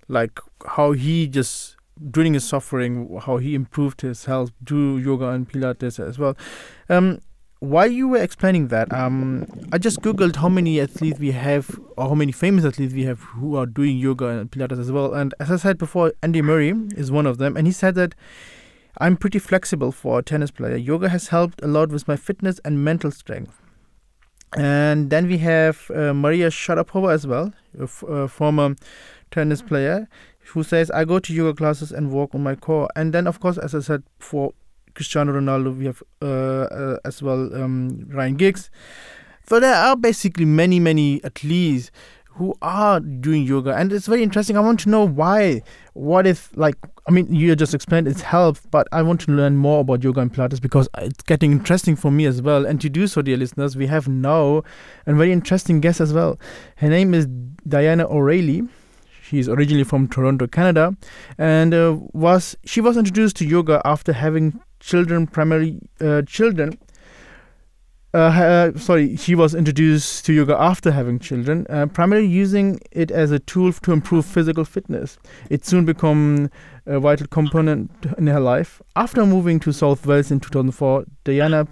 like 0.08 0.40
how 0.68 0.92
he 0.92 1.28
just 1.28 1.78
during 2.10 2.34
his 2.34 2.44
suffering, 2.44 3.20
how 3.26 3.38
he 3.38 3.56
improved 3.56 4.02
his 4.02 4.26
health 4.26 4.52
through 4.66 4.98
yoga 4.98 5.30
and 5.30 5.50
Pilates 5.50 6.00
as 6.00 6.20
well. 6.20 6.36
Um, 6.90 7.20
while 7.62 7.92
you 7.92 8.08
were 8.08 8.18
explaining 8.18 8.70
that, 8.70 8.92
um, 8.92 9.46
I 9.72 9.78
just 9.78 10.02
googled 10.02 10.36
how 10.38 10.50
many 10.50 10.82
athletes 10.82 11.20
we 11.20 11.32
have, 11.32 11.80
or 11.96 12.10
how 12.10 12.16
many 12.16 12.32
famous 12.32 12.66
athletes 12.66 12.92
we 12.92 13.04
have 13.04 13.20
who 13.20 13.56
are 13.56 13.68
doing 13.68 13.98
yoga 13.98 14.30
and 14.30 14.52
Pilates 14.52 14.80
as 14.80 14.92
well. 14.92 15.14
And 15.14 15.36
as 15.40 15.52
I 15.52 15.58
said 15.58 15.78
before, 15.78 16.12
Andy 16.24 16.42
Murray 16.42 16.74
is 16.98 17.12
one 17.12 17.28
of 17.28 17.38
them, 17.38 17.56
and 17.56 17.68
he 17.68 17.72
said 17.72 17.94
that 17.96 18.16
I'm 18.98 19.16
pretty 19.16 19.38
flexible 19.38 19.92
for 19.92 20.20
a 20.20 20.24
tennis 20.24 20.50
player. 20.50 20.76
Yoga 20.76 21.10
has 21.10 21.28
helped 21.28 21.62
a 21.64 21.68
lot 21.68 21.90
with 21.90 22.08
my 22.08 22.16
fitness 22.16 22.60
and 22.66 22.84
mental 22.84 23.12
strength. 23.12 23.62
And 24.58 25.12
then 25.12 25.28
we 25.28 25.38
have 25.38 25.92
uh, 25.92 26.16
Maria 26.16 26.50
Sharapova 26.50 27.14
as 27.14 27.28
well, 27.28 27.54
a, 27.80 27.84
f- 27.84 28.04
a 28.04 28.28
former 28.28 28.76
tennis 29.30 29.62
player, 29.62 30.10
who 30.48 30.64
says, 30.64 30.90
I 30.90 31.06
go 31.06 31.20
to 31.20 31.34
yoga 31.34 31.56
classes 31.56 31.92
and 31.92 32.12
work 32.12 32.34
on 32.34 32.42
my 32.42 32.56
core. 32.56 32.90
And 32.96 33.14
then, 33.14 33.28
of 33.28 33.40
course, 33.40 33.60
as 33.60 33.76
I 33.76 33.80
said 33.82 34.02
before, 34.18 34.56
Cristiano 34.94 35.34
Ronaldo, 35.34 35.78
we 35.78 35.86
have 35.86 36.04
uh, 36.22 36.26
uh, 36.26 36.98
as 37.06 37.22
well 37.22 37.54
um, 37.56 38.06
Ryan 38.10 38.36
Giggs. 38.36 38.70
So 39.48 39.60
there 39.60 39.76
are 39.76 39.96
basically 39.96 40.46
many, 40.46 40.80
many 40.80 41.24
athletes 41.24 41.92
who 42.36 42.56
are 42.62 43.00
doing 43.00 43.44
yoga, 43.44 43.76
and 43.76 43.92
it's 43.92 44.08
very 44.08 44.24
interesting. 44.24 44.56
I 44.56 44.62
want 44.62 44.80
to 44.82 44.90
know 44.90 45.06
why. 45.06 45.62
What 45.94 46.26
if, 46.26 46.50
like, 46.56 46.76
I 47.06 47.12
mean, 47.12 47.34
you 47.34 47.54
just 47.56 47.74
explained 47.74 48.08
it's 48.08 48.22
health, 48.22 48.66
but 48.72 48.88
I 48.94 49.02
want 49.02 49.20
to 49.22 49.32
learn 49.32 49.58
more 49.58 49.82
about 49.82 50.04
yoga 50.04 50.22
and 50.22 50.34
Pilates 50.34 50.62
because 50.62 50.88
it's 51.00 51.22
getting 51.24 51.52
interesting 51.52 51.96
for 51.98 52.10
me 52.10 52.26
as 52.26 52.42
well. 52.42 52.66
And 52.66 52.80
to 52.82 52.90
do 52.90 53.08
so, 53.08 53.22
dear 53.22 53.36
listeners, 53.36 53.76
we 53.76 53.88
have 53.88 54.08
now 54.08 54.64
a 55.06 55.14
very 55.14 55.34
interesting 55.34 55.82
guest 55.82 56.00
as 56.00 56.14
well. 56.14 56.40
Her 56.78 56.88
name 56.88 57.14
is 57.14 57.28
Diana 57.68 58.08
O'Reilly. 58.08 58.64
She's 59.22 59.50
originally 59.50 59.84
from 59.84 60.08
Toronto, 60.08 60.48
Canada, 60.48 60.96
and 61.38 61.74
uh, 61.74 61.98
was 62.14 62.58
she 62.66 62.82
was 62.82 62.98
introduced 62.98 63.38
to 63.38 63.46
yoga 63.46 63.82
after 63.86 64.12
having 64.12 64.60
children, 64.82 65.28
primarily 65.28 65.80
uh, 66.02 66.24
children. 66.24 66.78
Uh, 68.14 68.18
uh, 68.18 68.78
sorry, 68.78 69.16
she 69.16 69.36
was 69.36 69.56
introduced 69.56 70.26
to 70.26 70.34
yoga 70.34 70.58
after 70.60 70.92
having 70.92 71.18
children, 71.18 71.66
uh, 71.70 71.86
primarily 71.86 72.28
using 72.28 72.78
it 72.92 73.10
as 73.10 73.32
a 73.32 73.40
tool 73.40 73.72
to 73.72 73.94
improve 73.94 74.26
physical 74.26 74.66
fitness. 74.66 75.18
It 75.50 75.66
soon 75.66 75.86
became 75.86 76.50
a 76.86 77.00
vital 77.00 77.28
component 77.28 77.90
in 78.18 78.28
her 78.28 78.42
life. 78.42 78.82
After 78.98 79.26
moving 79.26 79.62
to 79.62 79.72
South 79.72 80.06
Wales 80.06 80.30
in 80.30 80.42
2004, 80.42 81.06
Diana's 81.24 81.68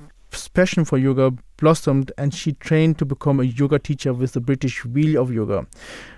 passion 0.54 0.86
for 0.86 0.98
yoga 0.98 1.34
blossomed 1.60 2.12
and 2.18 2.34
she 2.34 2.54
trained 2.54 2.98
to 2.98 3.06
become 3.06 3.40
a 3.40 3.44
yoga 3.44 3.80
teacher 3.80 4.14
with 4.14 4.34
the 4.34 4.42
British 4.42 4.86
Wheel 4.86 5.22
of 5.22 5.32
Yoga. 5.32 5.68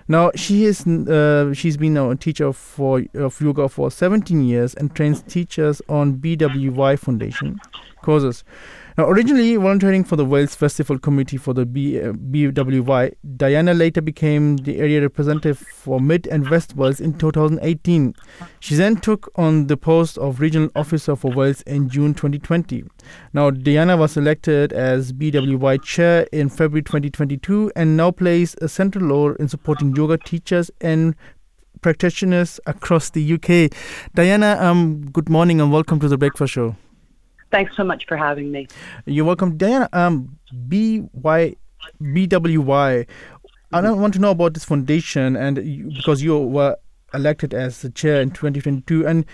Now 0.08 0.30
she 0.34 0.64
is 0.64 0.86
uh, 0.86 1.52
she's 1.54 1.76
been 1.76 1.96
a 1.96 2.16
teacher 2.16 2.52
for 2.52 3.04
of 3.14 3.40
yoga 3.40 3.68
for 3.68 3.90
17 3.90 4.44
years 4.44 4.74
and 4.74 4.94
trains 4.94 5.22
teachers 5.22 5.82
on 5.88 6.14
BWY 6.14 6.98
Foundation 6.98 7.60
courses. 8.02 8.44
Now, 8.98 9.08
originally 9.08 9.56
volunteering 9.56 10.04
for 10.04 10.16
the 10.16 10.24
Wales 10.24 10.54
Festival 10.54 10.98
Committee 10.98 11.38
for 11.38 11.54
the 11.54 11.64
B, 11.64 11.98
uh, 11.98 12.12
BWY, 12.12 13.14
Diana 13.38 13.72
later 13.72 14.02
became 14.02 14.58
the 14.58 14.78
area 14.80 15.00
representative 15.00 15.58
for 15.58 15.98
Mid 15.98 16.26
and 16.26 16.46
West 16.50 16.76
Wales 16.76 17.00
in 17.00 17.14
2018. 17.14 18.14
She 18.60 18.74
then 18.74 18.96
took 18.96 19.32
on 19.36 19.68
the 19.68 19.78
post 19.78 20.18
of 20.18 20.40
regional 20.40 20.68
officer 20.76 21.16
for 21.16 21.32
Wales 21.32 21.62
in 21.62 21.88
June 21.88 22.12
2020. 22.12 22.84
Now, 23.32 23.50
Diana 23.50 23.96
was 23.96 24.18
elected 24.18 24.74
as 24.74 25.14
BWY 25.14 25.82
chair 25.82 26.26
in 26.30 26.50
February 26.50 26.82
2022 26.82 27.72
and 27.74 27.96
now 27.96 28.10
plays 28.10 28.54
a 28.60 28.68
central 28.68 29.06
role 29.06 29.32
in 29.36 29.48
supporting 29.48 29.96
yoga 29.96 30.18
teachers 30.18 30.70
and 30.82 31.14
practitioners 31.80 32.60
across 32.66 33.08
the 33.08 33.32
UK. 33.32 33.72
Diana, 34.14 34.58
um, 34.60 35.10
good 35.12 35.30
morning 35.30 35.62
and 35.62 35.72
welcome 35.72 35.98
to 36.00 36.08
the 36.08 36.18
Breakfast 36.18 36.52
Show. 36.52 36.76
Thanks 37.52 37.76
so 37.76 37.84
much 37.84 38.06
for 38.06 38.16
having 38.16 38.50
me. 38.50 38.66
You're 39.04 39.26
welcome, 39.26 39.56
Diana. 39.56 39.88
Um, 39.92 40.38
BY, 40.68 41.56
BWY. 42.00 43.06
I 43.74 43.80
don't 43.80 44.00
want 44.00 44.14
to 44.14 44.20
know 44.20 44.30
about 44.30 44.54
this 44.54 44.64
foundation, 44.64 45.36
and 45.36 45.58
you, 45.58 45.92
because 45.94 46.22
you 46.22 46.38
were 46.38 46.76
elected 47.14 47.54
as 47.54 47.82
the 47.82 47.90
chair 47.90 48.20
in 48.20 48.30
2022, 48.30 49.06
and 49.06 49.26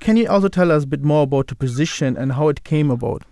can 0.00 0.16
you 0.16 0.26
also 0.28 0.48
tell 0.48 0.72
us 0.72 0.84
a 0.84 0.86
bit 0.86 1.02
more 1.02 1.22
about 1.24 1.48
the 1.48 1.54
position 1.54 2.16
and 2.16 2.32
how 2.32 2.48
it 2.48 2.64
came 2.64 2.90
about? 2.90 3.22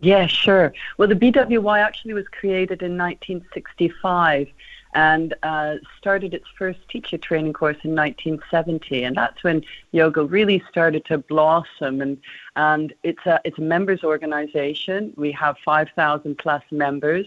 Yeah, 0.00 0.26
sure. 0.26 0.72
Well, 0.98 1.08
the 1.08 1.14
BWY 1.14 1.80
actually 1.80 2.14
was 2.14 2.26
created 2.28 2.82
in 2.82 2.96
1965 2.96 4.48
and 4.96 5.34
uh, 5.42 5.74
started 5.98 6.32
its 6.32 6.46
first 6.58 6.80
teacher 6.88 7.18
training 7.18 7.52
course 7.52 7.76
in 7.84 7.94
1970, 7.94 9.04
and 9.04 9.14
that's 9.14 9.44
when 9.44 9.62
yoga 9.92 10.24
really 10.24 10.62
started 10.70 11.04
to 11.04 11.18
blossom. 11.18 12.00
and 12.00 12.16
And 12.56 12.94
it's 13.02 13.24
a 13.26 13.38
it's 13.44 13.58
a 13.58 13.62
members 13.62 14.02
organization. 14.02 15.12
We 15.16 15.32
have 15.32 15.58
5,000 15.64 16.38
plus 16.38 16.62
members. 16.70 17.26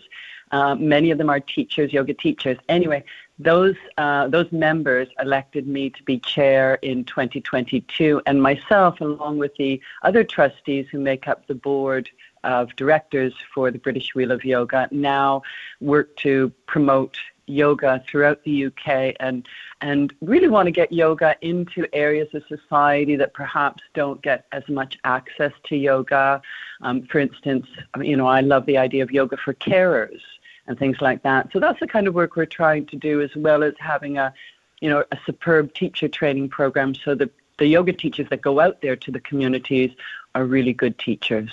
Uh, 0.51 0.73
many 0.73 1.11
of 1.11 1.19
them 1.19 1.29
are 1.29 1.39
teachers, 1.39 1.93
yoga 1.93 2.15
teachers. 2.15 2.57
Anyway, 2.69 3.03
those 3.37 3.75
uh, 3.99 4.27
those 4.27 4.51
members 4.51 5.07
elected 5.21 5.67
me 5.67 5.91
to 5.91 6.01
be 6.03 6.17
chair 6.17 6.79
in 6.81 7.05
2022, 7.05 8.19
and 8.25 8.41
myself, 8.41 8.99
along 8.99 9.37
with 9.37 9.53
the 9.57 9.79
other 10.01 10.23
trustees 10.23 10.87
who 10.91 10.99
make 10.99 11.27
up 11.27 11.45
the 11.45 11.53
board 11.53 12.09
of 12.43 12.75
directors 12.77 13.33
for 13.53 13.69
the 13.69 13.77
British 13.77 14.15
Wheel 14.15 14.31
of 14.31 14.43
Yoga, 14.43 14.87
now 14.91 15.43
work 15.81 16.15
to 16.17 16.51
promote 16.65 17.17
yoga 17.49 18.03
throughout 18.09 18.43
the 18.43 18.65
UK 18.65 19.15
and 19.19 19.47
and 19.81 20.13
really 20.21 20.47
want 20.47 20.67
to 20.67 20.71
get 20.71 20.91
yoga 20.91 21.35
into 21.41 21.87
areas 21.93 22.27
of 22.33 22.43
society 22.47 23.15
that 23.15 23.33
perhaps 23.33 23.81
don't 23.93 24.21
get 24.21 24.45
as 24.51 24.63
much 24.67 24.97
access 25.05 25.53
to 25.65 25.75
yoga. 25.75 26.41
Um, 26.81 27.03
for 27.03 27.19
instance, 27.19 27.65
you 28.01 28.17
know, 28.17 28.27
I 28.27 28.41
love 28.41 28.65
the 28.65 28.77
idea 28.77 29.03
of 29.03 29.11
yoga 29.11 29.37
for 29.37 29.53
carers 29.53 30.19
and 30.67 30.77
things 30.77 30.97
like 31.01 31.23
that. 31.23 31.49
So 31.53 31.59
that's 31.59 31.79
the 31.79 31.87
kind 31.87 32.07
of 32.07 32.13
work 32.13 32.35
we're 32.35 32.45
trying 32.45 32.85
to 32.87 32.95
do, 32.95 33.21
as 33.21 33.33
well 33.35 33.63
as 33.63 33.73
having 33.79 34.17
a, 34.17 34.33
you 34.81 34.89
know, 34.89 35.03
a 35.11 35.17
superb 35.25 35.73
teacher 35.73 36.07
training 36.07 36.49
program, 36.49 36.93
so 36.93 37.15
that 37.15 37.31
the 37.57 37.67
yoga 37.67 37.93
teachers 37.93 38.27
that 38.29 38.41
go 38.41 38.59
out 38.59 38.81
there 38.81 38.95
to 38.95 39.11
the 39.11 39.19
communities 39.19 39.91
are 40.35 40.45
really 40.45 40.73
good 40.73 40.97
teachers. 40.99 41.51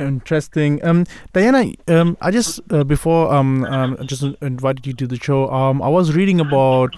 Interesting. 0.00 0.84
Um, 0.84 1.06
Diana, 1.32 1.72
um, 1.88 2.16
I 2.20 2.30
just 2.30 2.60
uh, 2.70 2.84
before 2.84 3.32
um, 3.32 3.64
um, 3.64 3.96
just 4.06 4.22
invited 4.40 4.86
you 4.86 4.92
to 4.94 5.06
the 5.06 5.16
show. 5.16 5.48
Um, 5.50 5.80
I 5.80 5.88
was 5.88 6.14
reading 6.14 6.40
about 6.40 6.96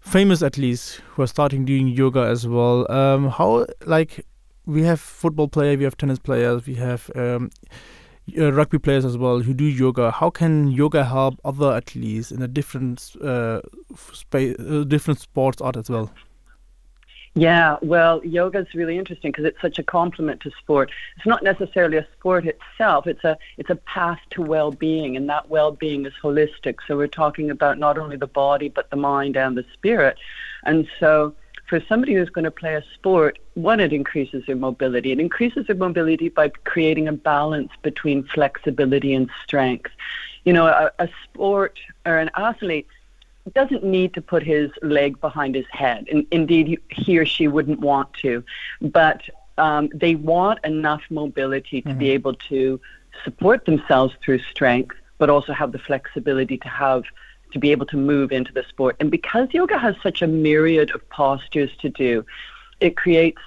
famous 0.00 0.42
athletes 0.42 1.00
who 1.10 1.22
are 1.22 1.26
starting 1.26 1.64
doing 1.64 1.88
yoga 1.88 2.20
as 2.20 2.46
well. 2.46 2.90
Um, 2.90 3.28
how 3.28 3.66
like 3.84 4.24
we 4.66 4.82
have 4.82 5.00
football 5.00 5.48
players, 5.48 5.78
we 5.78 5.84
have 5.84 5.96
tennis 5.96 6.18
players, 6.18 6.66
we 6.66 6.74
have 6.76 7.10
um, 7.14 7.50
uh, 8.38 8.52
rugby 8.52 8.78
players 8.78 9.04
as 9.04 9.18
well 9.18 9.40
who 9.40 9.52
do 9.52 9.64
yoga. 9.64 10.10
How 10.10 10.30
can 10.30 10.68
yoga 10.68 11.04
help 11.04 11.38
other 11.44 11.72
athletes 11.72 12.30
in 12.32 12.42
a 12.42 12.48
different 12.48 13.14
uh, 13.22 13.60
space, 14.12 14.56
uh, 14.58 14.84
different 14.84 15.20
sports 15.20 15.60
art 15.60 15.76
as 15.76 15.90
well? 15.90 16.10
Yeah, 17.40 17.78
well, 17.80 18.22
yoga 18.22 18.58
is 18.58 18.74
really 18.74 18.98
interesting 18.98 19.32
because 19.32 19.46
it's 19.46 19.62
such 19.62 19.78
a 19.78 19.82
complement 19.82 20.42
to 20.42 20.50
sport. 20.58 20.90
It's 21.16 21.24
not 21.24 21.42
necessarily 21.42 21.96
a 21.96 22.06
sport 22.18 22.44
itself. 22.44 23.06
It's 23.06 23.24
a 23.24 23.38
it's 23.56 23.70
a 23.70 23.76
path 23.76 24.20
to 24.32 24.42
well-being, 24.42 25.16
and 25.16 25.26
that 25.30 25.48
well-being 25.48 26.04
is 26.04 26.12
holistic. 26.22 26.80
So 26.86 26.98
we're 26.98 27.06
talking 27.06 27.50
about 27.50 27.78
not 27.78 27.96
only 27.96 28.18
the 28.18 28.26
body 28.26 28.68
but 28.68 28.90
the 28.90 28.96
mind 28.96 29.38
and 29.38 29.56
the 29.56 29.64
spirit. 29.72 30.18
And 30.64 30.86
so 30.98 31.34
for 31.66 31.80
somebody 31.88 32.12
who's 32.12 32.28
going 32.28 32.44
to 32.44 32.50
play 32.50 32.74
a 32.74 32.84
sport, 32.92 33.38
one, 33.54 33.80
it 33.80 33.94
increases 33.94 34.44
their 34.46 34.56
mobility. 34.56 35.10
It 35.10 35.18
increases 35.18 35.66
their 35.66 35.76
mobility 35.76 36.28
by 36.28 36.50
creating 36.72 37.08
a 37.08 37.12
balance 37.14 37.72
between 37.80 38.22
flexibility 38.24 39.14
and 39.14 39.30
strength. 39.44 39.92
You 40.44 40.52
know, 40.52 40.66
a, 40.66 40.90
a 40.98 41.08
sport 41.24 41.78
or 42.04 42.18
an 42.18 42.30
athlete 42.36 42.86
doesn't 43.54 43.84
need 43.84 44.14
to 44.14 44.20
put 44.20 44.42
his 44.42 44.70
leg 44.82 45.20
behind 45.20 45.54
his 45.54 45.66
head. 45.70 46.06
And 46.10 46.26
indeed, 46.30 46.80
he 46.90 47.18
or 47.18 47.26
she 47.26 47.48
wouldn't 47.48 47.80
want 47.80 48.12
to. 48.14 48.44
But 48.80 49.22
um, 49.58 49.88
they 49.94 50.14
want 50.14 50.58
enough 50.64 51.02
mobility 51.10 51.82
to 51.82 51.88
mm-hmm. 51.88 51.98
be 51.98 52.10
able 52.10 52.34
to 52.34 52.80
support 53.24 53.64
themselves 53.64 54.14
through 54.22 54.40
strength, 54.40 54.96
but 55.18 55.30
also 55.30 55.52
have 55.52 55.72
the 55.72 55.78
flexibility 55.78 56.56
to 56.58 56.68
have 56.68 57.04
to 57.52 57.58
be 57.58 57.72
able 57.72 57.86
to 57.86 57.96
move 57.96 58.32
into 58.32 58.52
the 58.52 58.64
sport. 58.68 58.96
And 59.00 59.10
because 59.10 59.48
yoga 59.52 59.76
has 59.78 59.96
such 60.02 60.22
a 60.22 60.26
myriad 60.26 60.90
of 60.94 61.08
postures 61.10 61.70
to 61.78 61.88
do, 61.88 62.24
it 62.80 62.96
creates 62.96 63.42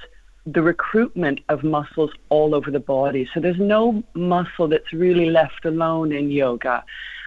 the 0.45 0.61
recruitment 0.61 1.39
of 1.49 1.63
muscles 1.63 2.11
all 2.29 2.53
over 2.53 2.69
the 2.69 2.79
body. 2.79 3.29
So 3.33 3.39
there's 3.39 3.59
no 3.59 4.03
muscle 4.13 4.67
that's 4.67 4.91
really 4.91 5.29
left 5.29 5.63
alone 5.65 6.11
in 6.11 6.31
yoga. 6.31 6.83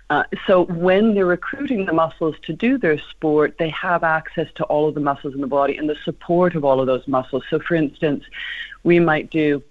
Uh, 0.08 0.22
so 0.46 0.64
when 0.66 1.14
they're 1.14 1.26
recruiting 1.26 1.84
the 1.84 1.92
muscles 1.92 2.36
to 2.42 2.52
do 2.52 2.78
their 2.78 2.98
sport, 2.98 3.56
they 3.58 3.70
have 3.70 4.04
access 4.04 4.46
to 4.54 4.64
all 4.64 4.88
of 4.88 4.94
the 4.94 5.00
muscles 5.00 5.34
in 5.34 5.40
the 5.40 5.46
body 5.46 5.76
and 5.76 5.88
the 5.88 5.96
support 6.04 6.54
of 6.54 6.64
all 6.64 6.80
of 6.80 6.86
those 6.86 7.06
muscles. 7.08 7.42
So, 7.50 7.58
for 7.58 7.74
instance, 7.74 8.24
we 8.84 9.00
might 9.00 9.30
do 9.30 9.62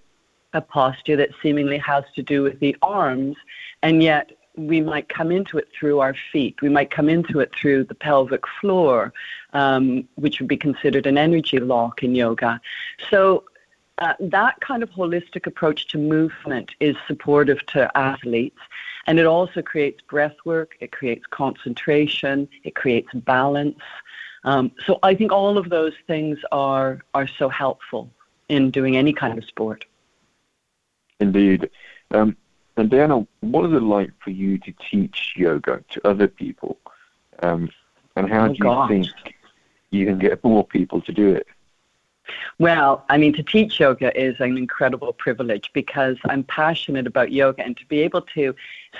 a 0.53 0.61
posture 0.61 1.15
that 1.15 1.29
seemingly 1.41 1.77
has 1.77 2.03
to 2.15 2.23
do 2.23 2.43
with 2.43 2.59
the 2.59 2.75
arms, 2.81 3.37
and 3.81 4.03
yet 4.03 4.31
we 4.57 4.81
might 4.81 5.09
come 5.09 5.31
into 5.31 5.57
it 5.57 5.67
through 5.77 5.99
our 5.99 6.15
feet. 6.31 6.61
We 6.61 6.69
might 6.69 6.91
come 6.91 7.09
into 7.09 7.39
it 7.39 7.51
through 7.53 7.85
the 7.85 7.95
pelvic 7.95 8.43
floor, 8.59 9.13
um, 9.53 10.07
which 10.15 10.39
would 10.39 10.47
be 10.47 10.57
considered 10.57 11.05
an 11.05 11.17
energy 11.17 11.59
lock 11.59 12.03
in 12.03 12.15
yoga. 12.15 12.59
So 13.09 13.43
uh, 13.99 14.13
that 14.19 14.59
kind 14.61 14.83
of 14.83 14.89
holistic 14.89 15.45
approach 15.45 15.87
to 15.87 15.97
movement 15.97 16.71
is 16.79 16.95
supportive 17.07 17.65
to 17.67 17.95
athletes. 17.97 18.59
And 19.07 19.19
it 19.19 19.25
also 19.25 19.61
creates 19.61 20.01
breath 20.01 20.35
work, 20.45 20.75
it 20.79 20.91
creates 20.91 21.25
concentration, 21.29 22.47
it 22.63 22.73
creates 22.75 23.13
balance. 23.13 23.79
Um, 24.43 24.71
so 24.85 24.99
I 25.03 25.13
think 25.15 25.31
all 25.31 25.57
of 25.57 25.69
those 25.69 25.93
things 26.07 26.39
are, 26.51 27.01
are 27.13 27.27
so 27.27 27.49
helpful 27.49 28.09
in 28.49 28.71
doing 28.71 28.97
any 28.97 29.13
kind 29.13 29.37
of 29.37 29.45
sport. 29.45 29.85
Indeed. 31.19 31.69
Um, 32.11 32.35
and 32.77 32.89
Diana, 32.89 33.25
what 33.41 33.65
is 33.65 33.73
it 33.73 33.81
like 33.83 34.11
for 34.23 34.31
you 34.31 34.57
to 34.59 34.73
teach 34.89 35.33
yoga 35.35 35.83
to 35.89 36.07
other 36.07 36.27
people? 36.27 36.77
Um, 37.41 37.69
and 38.15 38.29
how 38.29 38.45
Oh, 38.45 38.47
do 38.49 38.53
you 38.53 38.59
gosh. 38.59 38.89
think 38.89 39.35
you 39.91 40.05
can 40.05 40.19
get 40.19 40.43
more 40.43 40.65
people 40.65 41.01
to 41.01 41.11
do 41.11 41.29
it? 41.29 41.47
Well, 42.59 43.05
I 43.09 43.17
mean, 43.17 43.33
to 43.33 43.43
teach 43.43 43.79
yoga 43.79 44.17
is 44.19 44.35
an 44.39 44.57
incredible 44.57 45.13
privilege 45.13 45.71
because 45.73 46.17
I'm 46.25 46.43
passionate 46.43 47.07
about 47.07 47.31
yoga, 47.31 47.63
and 47.63 47.77
to 47.77 47.85
be 47.85 48.01
able 48.01 48.21
to 48.33 48.55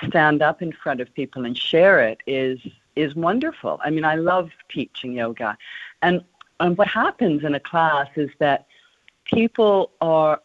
stand 0.06 0.42
up 0.42 0.62
in 0.62 0.72
front 0.72 1.00
of 1.00 1.12
people 1.14 1.44
and 1.44 1.56
share 1.56 2.00
it 2.00 2.20
is 2.26 2.60
is 2.94 3.14
wonderful. 3.14 3.78
I 3.84 3.90
mean, 3.90 4.04
I 4.04 4.14
love 4.16 4.50
teaching 4.68 5.12
yoga, 5.14 5.56
and 6.02 6.22
and 6.60 6.76
what 6.78 6.88
happens 6.88 7.44
in 7.44 7.54
a 7.54 7.60
class 7.60 8.08
is 8.16 8.30
that 8.38 8.66
people 9.24 9.90
are, 10.00 10.40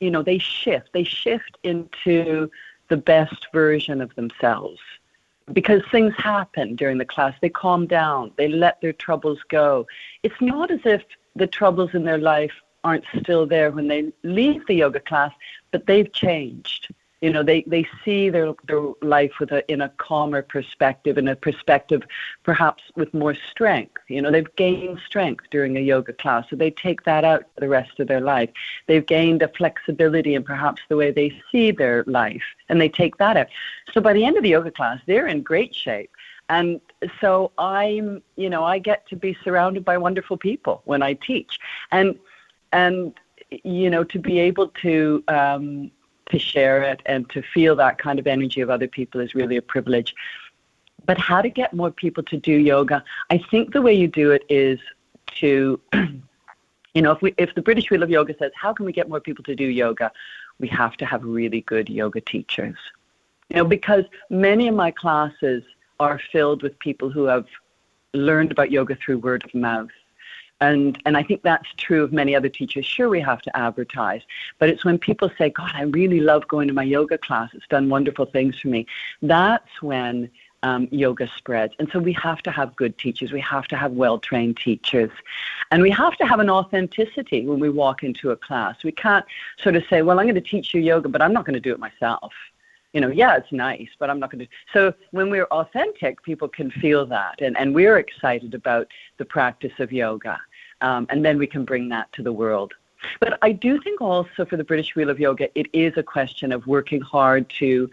you 0.00 0.10
know, 0.10 0.22
they 0.22 0.38
shift. 0.38 0.90
They 0.92 1.04
shift 1.04 1.58
into 1.62 2.50
the 2.88 2.96
best 2.96 3.48
version 3.52 4.00
of 4.00 4.14
themselves 4.14 4.80
because 5.52 5.82
things 5.90 6.14
happen 6.16 6.74
during 6.74 6.98
the 6.98 7.04
class. 7.04 7.34
They 7.40 7.48
calm 7.48 7.86
down. 7.86 8.32
They 8.36 8.48
let 8.48 8.80
their 8.80 8.92
troubles 8.92 9.40
go. 9.48 9.86
It's 10.22 10.40
not 10.40 10.70
as 10.70 10.80
if 10.84 11.02
the 11.36 11.46
troubles 11.46 11.94
in 11.94 12.04
their 12.04 12.18
life 12.18 12.52
aren't 12.84 13.04
still 13.20 13.46
there 13.46 13.70
when 13.70 13.88
they 13.88 14.12
leave 14.22 14.66
the 14.66 14.74
yoga 14.74 15.00
class, 15.00 15.32
but 15.70 15.86
they've 15.86 16.12
changed. 16.12 16.92
You 17.20 17.32
know, 17.32 17.42
they, 17.42 17.64
they 17.66 17.86
see 18.04 18.28
their, 18.28 18.52
their 18.68 18.82
life 19.00 19.32
with 19.40 19.50
a, 19.50 19.66
in 19.72 19.80
a 19.80 19.88
calmer 19.96 20.42
perspective, 20.42 21.16
in 21.16 21.26
a 21.26 21.34
perspective 21.34 22.02
perhaps 22.42 22.82
with 22.96 23.14
more 23.14 23.34
strength. 23.50 24.02
You 24.08 24.20
know, 24.20 24.30
they've 24.30 24.56
gained 24.56 24.98
strength 25.06 25.44
during 25.50 25.78
a 25.78 25.80
yoga 25.80 26.12
class, 26.12 26.44
so 26.50 26.56
they 26.56 26.70
take 26.70 27.04
that 27.04 27.24
out 27.24 27.44
the 27.56 27.68
rest 27.68 27.98
of 27.98 28.08
their 28.08 28.20
life. 28.20 28.50
They've 28.88 29.06
gained 29.06 29.40
a 29.40 29.48
flexibility 29.48 30.34
in 30.34 30.42
perhaps 30.44 30.82
the 30.90 30.96
way 30.96 31.12
they 31.12 31.40
see 31.50 31.70
their 31.70 32.04
life, 32.06 32.44
and 32.68 32.78
they 32.78 32.90
take 32.90 33.16
that 33.16 33.38
out. 33.38 33.46
So 33.94 34.02
by 34.02 34.12
the 34.12 34.26
end 34.26 34.36
of 34.36 34.42
the 34.42 34.50
yoga 34.50 34.70
class, 34.70 35.00
they're 35.06 35.28
in 35.28 35.40
great 35.40 35.74
shape. 35.74 36.10
And 36.48 36.80
so 37.20 37.52
I'm, 37.58 38.22
you 38.36 38.50
know, 38.50 38.64
I 38.64 38.78
get 38.78 39.06
to 39.08 39.16
be 39.16 39.36
surrounded 39.42 39.84
by 39.84 39.96
wonderful 39.98 40.36
people 40.36 40.82
when 40.84 41.02
I 41.02 41.14
teach, 41.14 41.58
and 41.90 42.18
and 42.72 43.14
you 43.62 43.90
know, 43.90 44.04
to 44.04 44.18
be 44.18 44.38
able 44.38 44.68
to 44.82 45.22
um, 45.28 45.90
to 46.30 46.38
share 46.38 46.82
it 46.82 47.00
and 47.06 47.28
to 47.30 47.42
feel 47.42 47.76
that 47.76 47.98
kind 47.98 48.18
of 48.18 48.26
energy 48.26 48.60
of 48.60 48.70
other 48.70 48.88
people 48.88 49.20
is 49.20 49.34
really 49.34 49.56
a 49.56 49.62
privilege. 49.62 50.14
But 51.06 51.18
how 51.18 51.42
to 51.42 51.48
get 51.48 51.74
more 51.74 51.90
people 51.90 52.22
to 52.24 52.36
do 52.36 52.52
yoga? 52.52 53.04
I 53.30 53.38
think 53.38 53.72
the 53.72 53.82
way 53.82 53.94
you 53.94 54.08
do 54.08 54.30
it 54.30 54.42
is 54.48 54.80
to, 55.36 55.78
you 56.94 57.02
know, 57.02 57.12
if 57.12 57.20
we 57.20 57.34
if 57.36 57.54
the 57.54 57.62
British 57.62 57.90
Wheel 57.90 58.02
of 58.02 58.10
Yoga 58.10 58.34
says, 58.38 58.52
how 58.54 58.72
can 58.72 58.86
we 58.86 58.92
get 58.92 59.08
more 59.08 59.20
people 59.20 59.44
to 59.44 59.54
do 59.54 59.64
yoga? 59.64 60.10
We 60.58 60.68
have 60.68 60.96
to 60.98 61.06
have 61.06 61.24
really 61.24 61.60
good 61.62 61.90
yoga 61.90 62.20
teachers. 62.20 62.76
You 63.50 63.56
know, 63.56 63.64
because 63.64 64.04
many 64.30 64.68
of 64.68 64.74
my 64.74 64.90
classes 64.90 65.62
are 66.00 66.20
filled 66.32 66.62
with 66.62 66.78
people 66.78 67.10
who 67.10 67.24
have 67.24 67.46
learned 68.12 68.52
about 68.52 68.70
yoga 68.70 68.94
through 68.94 69.18
word 69.18 69.44
of 69.44 69.54
mouth. 69.54 69.90
And, 70.60 71.00
and 71.04 71.16
I 71.16 71.22
think 71.22 71.42
that's 71.42 71.68
true 71.76 72.04
of 72.04 72.12
many 72.12 72.34
other 72.34 72.48
teachers. 72.48 72.86
Sure, 72.86 73.08
we 73.08 73.20
have 73.20 73.42
to 73.42 73.56
advertise, 73.56 74.22
but 74.58 74.68
it's 74.68 74.84
when 74.84 74.98
people 74.98 75.30
say, 75.36 75.50
God, 75.50 75.72
I 75.74 75.82
really 75.82 76.20
love 76.20 76.46
going 76.48 76.68
to 76.68 76.74
my 76.74 76.84
yoga 76.84 77.18
class. 77.18 77.50
It's 77.54 77.66
done 77.66 77.88
wonderful 77.88 78.24
things 78.24 78.58
for 78.58 78.68
me. 78.68 78.86
That's 79.20 79.82
when 79.82 80.30
um, 80.62 80.88
yoga 80.90 81.28
spreads. 81.36 81.74
And 81.78 81.90
so 81.92 81.98
we 81.98 82.14
have 82.14 82.40
to 82.44 82.50
have 82.50 82.74
good 82.76 82.96
teachers. 82.96 83.32
We 83.32 83.40
have 83.40 83.66
to 83.66 83.76
have 83.76 83.92
well 83.92 84.18
trained 84.18 84.56
teachers. 84.56 85.10
And 85.70 85.82
we 85.82 85.90
have 85.90 86.16
to 86.16 86.26
have 86.26 86.40
an 86.40 86.48
authenticity 86.48 87.44
when 87.44 87.58
we 87.58 87.68
walk 87.68 88.02
into 88.02 88.30
a 88.30 88.36
class. 88.36 88.82
We 88.82 88.92
can't 88.92 89.26
sort 89.58 89.76
of 89.76 89.84
say, 89.90 90.00
well, 90.02 90.18
I'm 90.18 90.24
going 90.24 90.34
to 90.36 90.40
teach 90.40 90.72
you 90.72 90.80
yoga, 90.80 91.08
but 91.08 91.20
I'm 91.20 91.34
not 91.34 91.44
going 91.44 91.54
to 91.54 91.60
do 91.60 91.72
it 91.72 91.78
myself 91.78 92.32
you 92.94 93.00
know, 93.00 93.10
yeah, 93.10 93.36
it's 93.36 93.52
nice, 93.52 93.88
but 93.98 94.08
I'm 94.08 94.20
not 94.20 94.30
going 94.30 94.46
to. 94.46 94.50
So 94.72 94.94
when 95.10 95.28
we're 95.28 95.46
authentic, 95.46 96.22
people 96.22 96.48
can 96.48 96.70
feel 96.70 97.04
that, 97.06 97.40
and 97.40 97.56
and 97.58 97.74
we're 97.74 97.98
excited 97.98 98.54
about 98.54 98.86
the 99.18 99.24
practice 99.24 99.72
of 99.80 99.92
yoga, 99.92 100.40
um, 100.80 101.06
and 101.10 101.24
then 101.24 101.36
we 101.36 101.46
can 101.46 101.64
bring 101.64 101.88
that 101.90 102.10
to 102.12 102.22
the 102.22 102.32
world. 102.32 102.72
But 103.20 103.38
I 103.42 103.52
do 103.52 103.80
think 103.80 104.00
also 104.00 104.46
for 104.46 104.56
the 104.56 104.64
British 104.64 104.94
Wheel 104.96 105.10
of 105.10 105.20
Yoga, 105.20 105.50
it 105.58 105.66
is 105.74 105.92
a 105.96 106.02
question 106.02 106.52
of 106.52 106.66
working 106.66 107.02
hard 107.02 107.50
to 107.58 107.90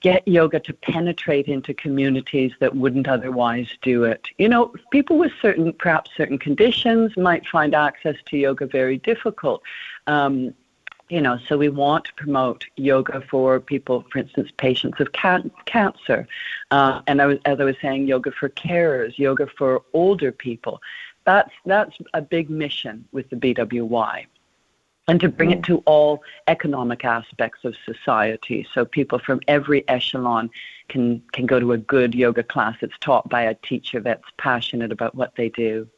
get 0.00 0.26
yoga 0.28 0.60
to 0.60 0.72
penetrate 0.72 1.46
into 1.46 1.74
communities 1.74 2.52
that 2.60 2.74
wouldn't 2.76 3.08
otherwise 3.08 3.68
do 3.82 4.04
it. 4.04 4.28
You 4.38 4.48
know, 4.48 4.72
people 4.92 5.18
with 5.18 5.32
certain, 5.40 5.72
perhaps 5.72 6.10
certain 6.16 6.38
conditions 6.38 7.16
might 7.16 7.46
find 7.46 7.74
access 7.74 8.16
to 8.26 8.36
yoga 8.36 8.66
very 8.66 8.98
difficult. 8.98 9.62
Um, 10.06 10.54
you 11.08 11.20
know, 11.20 11.38
so 11.48 11.56
we 11.56 11.68
want 11.68 12.04
to 12.06 12.14
promote 12.14 12.66
yoga 12.76 13.22
for 13.30 13.60
people, 13.60 14.04
for 14.12 14.18
instance, 14.18 14.50
patients 14.56 15.00
of 15.00 15.12
can- 15.12 15.50
cancer. 15.64 16.26
Uh, 16.70 17.00
and 17.06 17.22
I 17.22 17.26
was, 17.26 17.38
as 17.44 17.60
I 17.60 17.64
was 17.64 17.76
saying, 17.80 18.06
yoga 18.06 18.30
for 18.30 18.48
carers, 18.50 19.18
yoga 19.18 19.46
for 19.46 19.82
older 19.92 20.32
people. 20.32 20.80
That's, 21.24 21.50
that's 21.64 21.96
a 22.14 22.22
big 22.22 22.50
mission 22.50 23.06
with 23.12 23.28
the 23.30 23.36
BWY. 23.36 24.26
And 25.08 25.18
to 25.20 25.28
bring 25.30 25.52
it 25.52 25.62
to 25.64 25.78
all 25.86 26.22
economic 26.48 27.02
aspects 27.02 27.64
of 27.64 27.74
society. 27.86 28.66
So 28.74 28.84
people 28.84 29.18
from 29.18 29.40
every 29.48 29.88
echelon 29.88 30.50
can, 30.90 31.22
can 31.32 31.46
go 31.46 31.58
to 31.58 31.72
a 31.72 31.78
good 31.78 32.14
yoga 32.14 32.42
class 32.42 32.76
that's 32.82 32.98
taught 33.00 33.26
by 33.30 33.42
a 33.42 33.54
teacher 33.54 34.00
that's 34.00 34.24
passionate 34.36 34.92
about 34.92 35.14
what 35.14 35.34
they 35.34 35.48
do. 35.48 35.88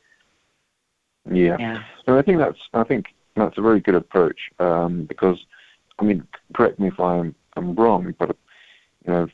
Yeah. 1.28 1.56
Yeah. 1.58 1.82
So 2.06 2.16
I 2.16 2.22
think 2.22 2.38
that's 2.38 2.58
I 2.72 2.84
think 2.84 3.12
that's 3.36 3.58
a 3.58 3.62
very 3.62 3.80
good 3.80 3.94
approach 3.94 4.50
um, 4.58 5.04
because 5.04 5.44
I 5.98 6.04
mean, 6.04 6.26
correct 6.54 6.78
me 6.78 6.88
if 6.88 6.98
I'm 6.98 7.34
I'm 7.56 7.74
wrong, 7.74 8.14
but 8.18 8.36
you 9.06 9.12
know, 9.12 9.28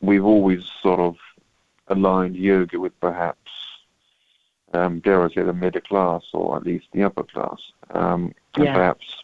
we've 0.00 0.24
always 0.24 0.64
sort 0.82 1.00
of 1.00 1.16
aligned 1.88 2.36
yoga 2.36 2.78
with 2.78 2.98
perhaps 3.00 3.50
um, 4.72 5.00
dare 5.00 5.22
I 5.24 5.28
say 5.32 5.42
the 5.42 5.52
middle 5.52 5.80
class 5.80 6.22
or 6.32 6.56
at 6.56 6.64
least 6.64 6.86
the 6.92 7.02
upper 7.02 7.24
class, 7.24 7.60
um, 7.90 8.34
and 8.54 8.66
perhaps 8.66 9.22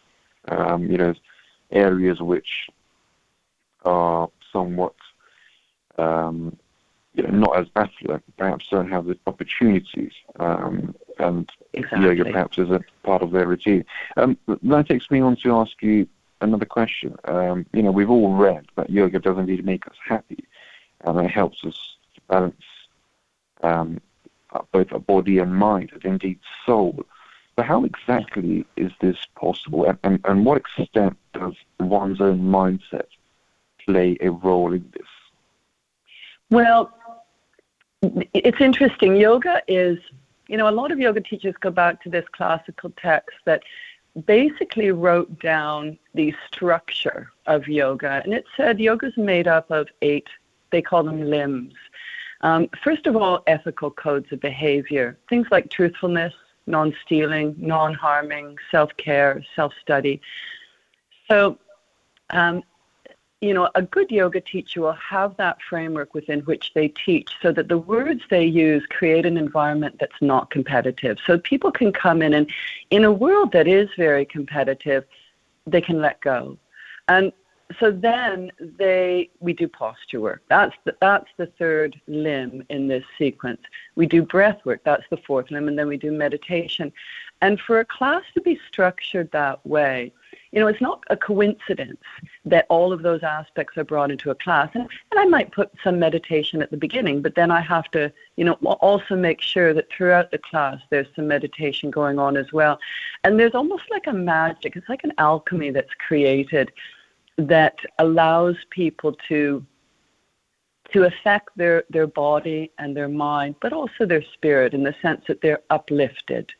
um, 0.49 0.85
you 0.85 0.97
know 0.97 1.13
areas 1.71 2.21
which 2.21 2.69
are 3.85 4.29
somewhat 4.51 4.95
um, 5.97 6.57
you 7.17 7.23
know 7.23 7.31
not 7.31 7.57
as 7.57 7.67
affluent, 7.75 8.23
perhaps 8.37 8.67
don't 8.69 8.89
have 8.89 9.05
the 9.05 9.17
opportunities, 9.25 10.13
um, 10.39 10.95
and 11.19 11.49
Exactly. 11.73 12.07
yoga 12.07 12.25
perhaps 12.25 12.57
isn't 12.59 12.85
part 13.03 13.21
of 13.21 13.31
their 13.31 13.47
routine. 13.47 13.83
Um, 14.15 14.37
that 14.47 14.87
takes 14.87 15.09
me 15.11 15.19
on 15.19 15.35
to 15.37 15.55
ask 15.55 15.81
you 15.81 16.07
another 16.41 16.65
question. 16.65 17.15
Um, 17.25 17.65
you 17.73 17.81
know, 17.81 17.91
we've 17.91 18.09
all 18.09 18.33
read 18.33 18.67
that 18.75 18.89
yoga 18.89 19.19
does 19.19 19.37
indeed 19.37 19.65
make 19.65 19.87
us 19.87 19.95
happy, 20.07 20.45
and 21.01 21.19
it 21.19 21.29
helps 21.29 21.65
us 21.65 21.95
to 22.15 22.21
balance 22.29 22.63
um, 23.63 23.99
both 24.71 24.93
our 24.93 24.99
body 24.99 25.39
and 25.39 25.55
mind, 25.55 25.91
and 25.93 26.05
indeed 26.05 26.39
soul. 26.65 27.03
But 27.55 27.65
how 27.65 27.83
exactly 27.83 28.67
is 28.75 28.91
this 29.01 29.17
possible, 29.35 29.85
and, 29.85 29.97
and, 30.03 30.19
and 30.25 30.45
what 30.45 30.57
extent 30.57 31.17
does 31.33 31.55
one's 31.79 32.21
own 32.21 32.41
mindset 32.41 33.07
play 33.83 34.17
a 34.21 34.29
role 34.29 34.73
in 34.73 34.87
this? 34.93 35.07
Well, 36.49 36.93
it's 38.01 38.61
interesting. 38.61 39.15
Yoga 39.15 39.61
is, 39.67 39.97
you 40.47 40.57
know, 40.57 40.69
a 40.69 40.71
lot 40.71 40.91
of 40.91 40.99
yoga 40.99 41.21
teachers 41.21 41.55
go 41.59 41.71
back 41.71 42.01
to 42.03 42.09
this 42.09 42.25
classical 42.31 42.91
text 42.97 43.37
that 43.45 43.63
basically 44.25 44.91
wrote 44.91 45.39
down 45.39 45.97
the 46.13 46.33
structure 46.47 47.31
of 47.45 47.67
yoga. 47.67 48.21
And 48.23 48.33
it 48.33 48.45
said 48.55 48.79
yoga 48.79 49.07
is 49.07 49.17
made 49.17 49.47
up 49.47 49.69
of 49.71 49.87
eight, 50.01 50.27
they 50.71 50.81
call 50.81 51.03
them 51.03 51.29
limbs. 51.29 51.73
Um, 52.41 52.69
first 52.83 53.07
of 53.07 53.15
all, 53.15 53.43
ethical 53.47 53.89
codes 53.89 54.31
of 54.31 54.39
behavior, 54.39 55.17
things 55.29 55.47
like 55.49 55.69
truthfulness, 55.69 56.33
non 56.67 56.95
stealing, 57.03 57.55
non 57.57 57.93
harming, 57.93 58.57
self 58.69 58.95
care, 58.97 59.43
self 59.55 59.73
study. 59.81 60.21
So, 61.29 61.57
um, 62.29 62.63
you 63.41 63.53
know, 63.53 63.69
a 63.75 63.81
good 63.83 64.09
yoga 64.09 64.41
teacher 64.41 64.81
will 64.81 64.93
have 64.93 65.37
that 65.37 65.61
framework 65.61 66.13
within 66.15 66.39
which 66.41 66.73
they 66.73 66.87
teach 66.87 67.29
so 67.41 67.51
that 67.51 67.67
the 67.67 67.77
words 67.77 68.21
they 68.29 68.43
use 68.43 68.83
create 68.89 69.25
an 69.25 69.37
environment 69.37 69.97
that's 69.99 70.21
not 70.21 70.49
competitive. 70.49 71.17
So 71.25 71.37
people 71.37 71.71
can 71.71 71.91
come 71.91 72.21
in 72.23 72.33
and 72.33 72.49
in 72.89 73.03
a 73.03 73.11
world 73.11 73.51
that 73.51 73.67
is 73.67 73.89
very 73.95 74.25
competitive, 74.25 75.05
they 75.67 75.81
can 75.81 76.01
let 76.01 76.19
go. 76.21 76.57
And 77.07 77.31
so 77.79 77.91
then 77.91 78.51
they 78.59 79.29
we 79.39 79.53
do 79.53 79.67
posture 79.67 80.21
work. 80.21 80.41
That's 80.49 80.75
the, 80.85 80.95
that's 81.01 81.29
the 81.37 81.47
third 81.47 81.99
limb 82.07 82.63
in 82.69 82.87
this 82.87 83.03
sequence. 83.17 83.61
We 83.95 84.05
do 84.07 84.23
breath 84.23 84.65
work. 84.65 84.81
That's 84.83 85.03
the 85.09 85.17
fourth 85.17 85.51
limb, 85.51 85.67
and 85.67 85.77
then 85.77 85.87
we 85.87 85.97
do 85.97 86.11
meditation. 86.11 86.91
And 87.41 87.59
for 87.59 87.79
a 87.79 87.85
class 87.85 88.23
to 88.33 88.41
be 88.41 88.59
structured 88.67 89.31
that 89.31 89.63
way, 89.65 90.13
you 90.57 90.63
know, 90.63 90.69
it's 90.69 90.81
not 90.81 91.03
a 91.11 91.15
coincidence 91.15 92.01
that 92.43 92.65
all 92.67 92.91
of 92.91 93.03
those 93.03 93.21
aspects 93.21 93.77
are 93.77 93.83
brought 93.83 94.09
into 94.09 94.31
a 94.31 94.35
class. 94.35 94.71
And, 94.73 94.89
and 95.11 95.19
I 95.19 95.25
might 95.25 95.51
put 95.51 95.71
some 95.83 95.99
meditation 95.99 96.63
at 96.63 96.71
the 96.71 96.77
beginning, 96.77 97.21
but 97.21 97.35
then 97.35 97.51
I 97.51 97.61
have 97.61 97.91
to, 97.91 98.11
you 98.37 98.43
know, 98.43 98.53
also 98.53 99.15
make 99.15 99.39
sure 99.39 99.71
that 99.75 99.87
throughout 99.91 100.31
the 100.31 100.39
class 100.39 100.81
there's 100.89 101.05
some 101.15 101.27
meditation 101.27 101.91
going 101.91 102.17
on 102.17 102.35
as 102.35 102.51
well. 102.53 102.79
And 103.23 103.39
there's 103.39 103.53
almost 103.53 103.83
like 103.91 104.07
a 104.07 104.13
magic, 104.13 104.75
it's 104.75 104.89
like 104.89 105.03
an 105.03 105.13
alchemy 105.19 105.69
that's 105.69 105.93
created 106.07 106.71
that 107.37 107.77
allows 107.99 108.55
people 108.71 109.15
to 109.27 109.63
to 110.93 111.03
affect 111.03 111.49
their, 111.55 111.83
their 111.91 112.07
body 112.07 112.71
and 112.79 112.97
their 112.97 113.09
mind, 113.09 113.53
but 113.61 113.73
also 113.73 114.07
their 114.07 114.23
spirit 114.33 114.73
in 114.73 114.81
the 114.81 114.95
sense 115.03 115.21
that 115.27 115.41
they're 115.41 115.61
uplifted 115.69 116.51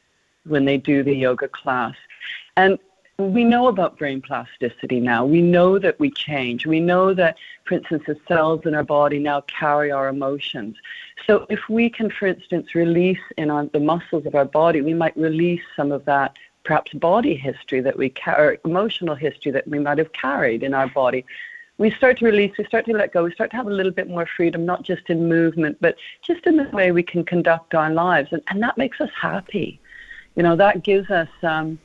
when 0.45 0.65
they 0.65 0.77
do 0.77 1.01
the 1.01 1.15
yoga 1.15 1.47
class. 1.47 1.95
And 2.57 2.77
we 3.19 3.43
know 3.43 3.67
about 3.67 3.97
brain 3.97 4.21
plasticity 4.21 4.99
now. 4.99 5.25
We 5.25 5.41
know 5.41 5.79
that 5.79 5.99
we 5.99 6.11
change. 6.11 6.67
We 6.67 6.79
know 6.79 7.15
that, 7.15 7.35
for 7.63 7.73
instance, 7.73 8.03
the 8.05 8.15
cells 8.27 8.61
in 8.65 8.75
our 8.75 8.83
body 8.83 9.17
now 9.17 9.41
carry 9.41 9.91
our 9.91 10.07
emotions. 10.07 10.75
So 11.25 11.47
if 11.49 11.67
we 11.67 11.89
can, 11.89 12.11
for 12.11 12.27
instance, 12.27 12.75
release 12.75 13.19
in 13.35 13.49
our, 13.49 13.65
the 13.65 13.79
muscles 13.79 14.27
of 14.27 14.35
our 14.35 14.45
body, 14.45 14.81
we 14.81 14.93
might 14.93 15.17
release 15.17 15.63
some 15.75 15.91
of 15.91 16.05
that 16.05 16.37
perhaps 16.63 16.93
body 16.93 17.33
history 17.33 17.81
that 17.81 17.97
we 17.97 18.09
carry, 18.09 18.59
emotional 18.63 19.15
history 19.15 19.51
that 19.51 19.67
we 19.67 19.79
might 19.79 19.97
have 19.97 20.13
carried 20.13 20.61
in 20.61 20.75
our 20.75 20.87
body. 20.87 21.25
We 21.79 21.89
start 21.89 22.19
to 22.19 22.25
release, 22.25 22.55
we 22.55 22.65
start 22.65 22.85
to 22.85 22.93
let 22.93 23.13
go, 23.13 23.23
we 23.23 23.31
start 23.31 23.49
to 23.49 23.57
have 23.57 23.67
a 23.67 23.71
little 23.71 23.91
bit 23.91 24.09
more 24.09 24.27
freedom, 24.27 24.63
not 24.63 24.83
just 24.83 25.09
in 25.09 25.27
movement, 25.27 25.77
but 25.81 25.95
just 26.21 26.45
in 26.45 26.57
the 26.57 26.69
way 26.69 26.91
we 26.91 27.03
can 27.03 27.25
conduct 27.25 27.73
our 27.73 27.91
lives. 27.91 28.29
And, 28.31 28.43
and 28.49 28.61
that 28.61 28.77
makes 28.77 29.01
us 29.01 29.09
happy. 29.19 29.79
You 30.35 30.43
know, 30.43 30.55
that 30.55 30.83
gives 30.83 31.09
us. 31.09 31.29
Um, 31.41 31.79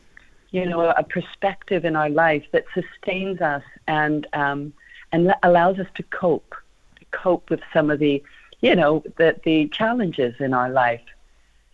you 0.52 0.66
know, 0.66 0.90
a 0.90 1.02
perspective 1.02 1.84
in 1.84 1.96
our 1.96 2.10
life 2.10 2.44
that 2.52 2.64
sustains 2.74 3.40
us 3.40 3.64
and 3.86 4.26
um, 4.34 4.72
and 5.10 5.34
allows 5.42 5.78
us 5.78 5.86
to 5.94 6.02
cope, 6.04 6.54
to 6.98 7.04
cope 7.10 7.50
with 7.50 7.60
some 7.72 7.90
of 7.90 7.98
the, 7.98 8.22
you 8.60 8.76
know, 8.76 9.02
the 9.16 9.40
the 9.44 9.68
challenges 9.68 10.34
in 10.38 10.54
our 10.54 10.70
life. 10.70 11.02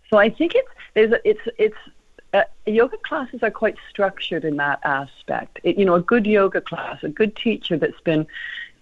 So 0.09 0.16
I 0.16 0.31
think 0.31 0.55
it's 0.55 0.68
there's 0.95 1.12
a, 1.12 1.29
it's 1.29 1.41
it's 1.59 1.76
uh, 2.33 2.45
yoga 2.66 2.97
classes 2.99 3.43
are 3.43 3.51
quite 3.51 3.76
structured 3.91 4.45
in 4.45 4.57
that 4.57 4.79
aspect. 4.85 5.59
It, 5.64 5.76
you 5.76 5.85
know, 5.85 5.95
a 5.95 6.01
good 6.01 6.26
yoga 6.26 6.61
class, 6.61 7.03
a 7.03 7.09
good 7.09 7.35
teacher 7.35 7.76
that's 7.76 8.01
been 8.01 8.26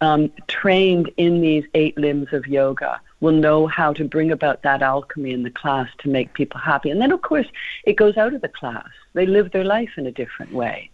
um, 0.01 0.33
trained 0.49 1.11
in 1.17 1.41
these 1.41 1.65
eight 1.75 1.97
limbs 1.99 2.29
of 2.33 2.47
yoga 2.47 3.01
will 3.21 3.33
know 3.33 3.67
how 3.67 3.93
to 3.93 4.05
bring 4.05 4.31
about 4.31 4.63
that 4.63 4.83
alchemy 4.83 5.33
in 5.33 5.43
the 5.43 5.51
class 5.51 5.89
to 5.99 6.09
make 6.09 6.35
people 6.35 6.61
happy. 6.61 6.91
And 6.91 7.01
then, 7.01 7.13
of 7.13 7.23
course, 7.23 7.47
it 7.85 7.97
goes 7.97 8.17
out 8.17 8.35
of 8.35 8.43
the 8.43 8.49
class. 8.49 8.89
They 9.15 9.27
live 9.27 9.53
their 9.53 9.65
life 9.65 9.91
in 9.97 10.07
a 10.07 10.13
different 10.13 10.53
way. 10.53 10.91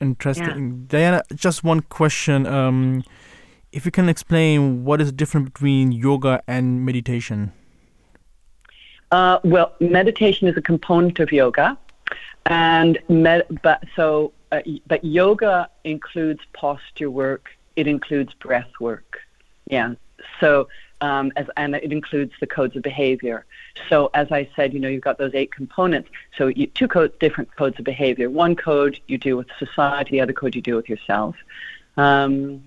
Interesting. 0.00 0.46
Yeah. 0.46 0.86
Diana, 0.88 1.22
just 1.34 1.62
one 1.62 1.80
question. 1.82 2.46
Um, 2.46 3.04
if 3.70 3.84
you 3.84 3.90
can 3.90 4.08
explain 4.08 4.84
what 4.84 5.00
is 5.00 5.08
the 5.08 5.12
difference 5.12 5.50
between 5.50 5.92
yoga 5.92 6.42
and 6.48 6.84
meditation? 6.84 7.52
Uh, 9.12 9.38
well, 9.44 9.74
meditation 9.80 10.48
is 10.48 10.56
a 10.56 10.62
component 10.62 11.18
of 11.18 11.32
yoga, 11.32 11.76
and 12.46 12.98
med- 13.08 13.46
but 13.62 13.82
so 13.96 14.32
uh, 14.52 14.60
but 14.86 15.04
yoga 15.04 15.68
includes 15.84 16.40
posture 16.52 17.10
work. 17.10 17.50
It 17.80 17.86
includes 17.86 18.34
breath 18.34 18.72
work. 18.78 19.20
Yeah. 19.66 19.94
So 20.38 20.68
um, 21.00 21.32
as, 21.36 21.46
and 21.56 21.74
it 21.74 21.92
includes 21.92 22.34
the 22.38 22.46
codes 22.46 22.76
of 22.76 22.82
behavior. 22.82 23.46
So 23.88 24.10
as 24.12 24.30
I 24.30 24.50
said, 24.54 24.74
you 24.74 24.80
know, 24.80 24.88
you've 24.88 25.08
got 25.10 25.16
those 25.16 25.34
eight 25.34 25.50
components. 25.50 26.10
So 26.36 26.48
you, 26.48 26.66
two 26.66 26.88
codes, 26.88 27.14
different 27.20 27.56
codes 27.56 27.78
of 27.78 27.86
behavior. 27.86 28.28
One 28.28 28.54
code 28.54 29.00
you 29.06 29.16
do 29.16 29.34
with 29.38 29.46
society, 29.58 30.10
the 30.10 30.20
other 30.20 30.34
code 30.34 30.54
you 30.54 30.60
do 30.60 30.76
with 30.76 30.90
yourself. 30.90 31.36
Um, 31.96 32.62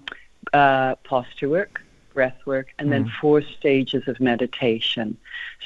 uh, 0.51 0.95
posture 1.03 1.49
work, 1.49 1.83
breath 2.15 2.39
work, 2.47 2.69
and 2.79 2.87
mm. 2.87 2.91
then 2.91 3.11
four 3.21 3.43
stages 3.43 4.07
of 4.07 4.19
meditation. 4.19 5.15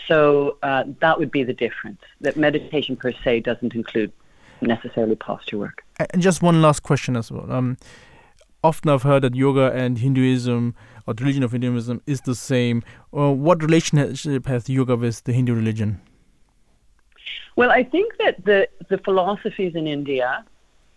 So 0.10 0.58
uh, 0.62 0.84
that 1.00 1.20
would 1.20 1.32
be 1.32 1.43
the 1.43 1.54
difference. 1.54 2.02
That 2.20 2.36
meditation 2.36 2.98
per 2.98 3.14
se 3.24 3.41
doesn't 3.41 3.74
include 3.76 4.12
necessarily 4.60 5.16
posture 5.16 5.58
work. 5.58 5.84
And 6.12 6.22
just 6.22 6.41
one 6.41 6.62
last 6.62 6.84
question 6.84 7.16
as 7.16 7.32
well. 7.32 7.50
Um, 7.52 7.78
often 8.64 8.89
I've 8.89 9.03
heard 9.03 9.24
that 9.24 9.36
yoga 9.36 9.72
and 9.72 9.97
Hinduism 9.97 10.76
or 11.05 11.14
the 11.14 11.24
religion 11.24 11.43
of 11.43 11.51
Hinduism 11.51 12.01
is 12.05 12.22
the 12.22 12.36
same. 12.36 12.84
Uh, 13.16 13.32
what 13.32 13.62
relationship 13.62 14.45
has 14.45 14.70
yoga 14.70 14.95
with 14.95 15.24
the 15.24 15.34
Hindu 15.34 15.53
religion? 15.53 16.01
Well, 17.55 17.72
I 17.72 17.84
think 17.84 18.18
that 18.20 18.45
the, 18.45 18.68
the 18.89 18.97
philosophies 18.99 19.74
in 19.76 19.88
India, 19.88 20.45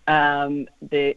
um, 0.06 0.68
they 0.82 1.16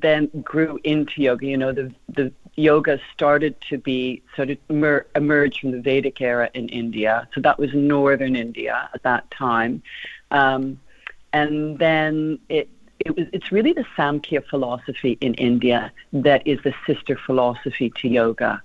then 0.00 0.26
grew 0.42 0.78
into 0.84 1.22
yoga. 1.22 1.46
You 1.46 1.56
know, 1.56 1.72
the, 1.72 1.92
the 2.08 2.32
yoga 2.56 3.00
started 3.12 3.58
to 3.70 3.78
be 3.78 4.22
sort 4.36 4.50
of 4.50 4.58
emer- 4.68 5.06
emerge 5.16 5.60
from 5.60 5.70
the 5.70 5.80
Vedic 5.80 6.20
era 6.20 6.50
in 6.54 6.68
India. 6.68 7.28
So 7.34 7.40
that 7.40 7.58
was 7.58 7.70
northern 7.72 8.36
India 8.36 8.90
at 8.92 9.02
that 9.02 9.30
time. 9.30 9.82
Um, 10.30 10.78
and 11.32 11.78
then 11.78 12.38
it 12.48 12.68
it 13.00 13.16
was, 13.16 13.26
it's 13.32 13.50
really 13.50 13.72
the 13.72 13.84
Samkhya 13.96 14.46
philosophy 14.46 15.18
in 15.20 15.34
India 15.34 15.92
that 16.12 16.46
is 16.46 16.60
the 16.62 16.74
sister 16.86 17.16
philosophy 17.16 17.90
to 17.96 18.08
yoga. 18.08 18.62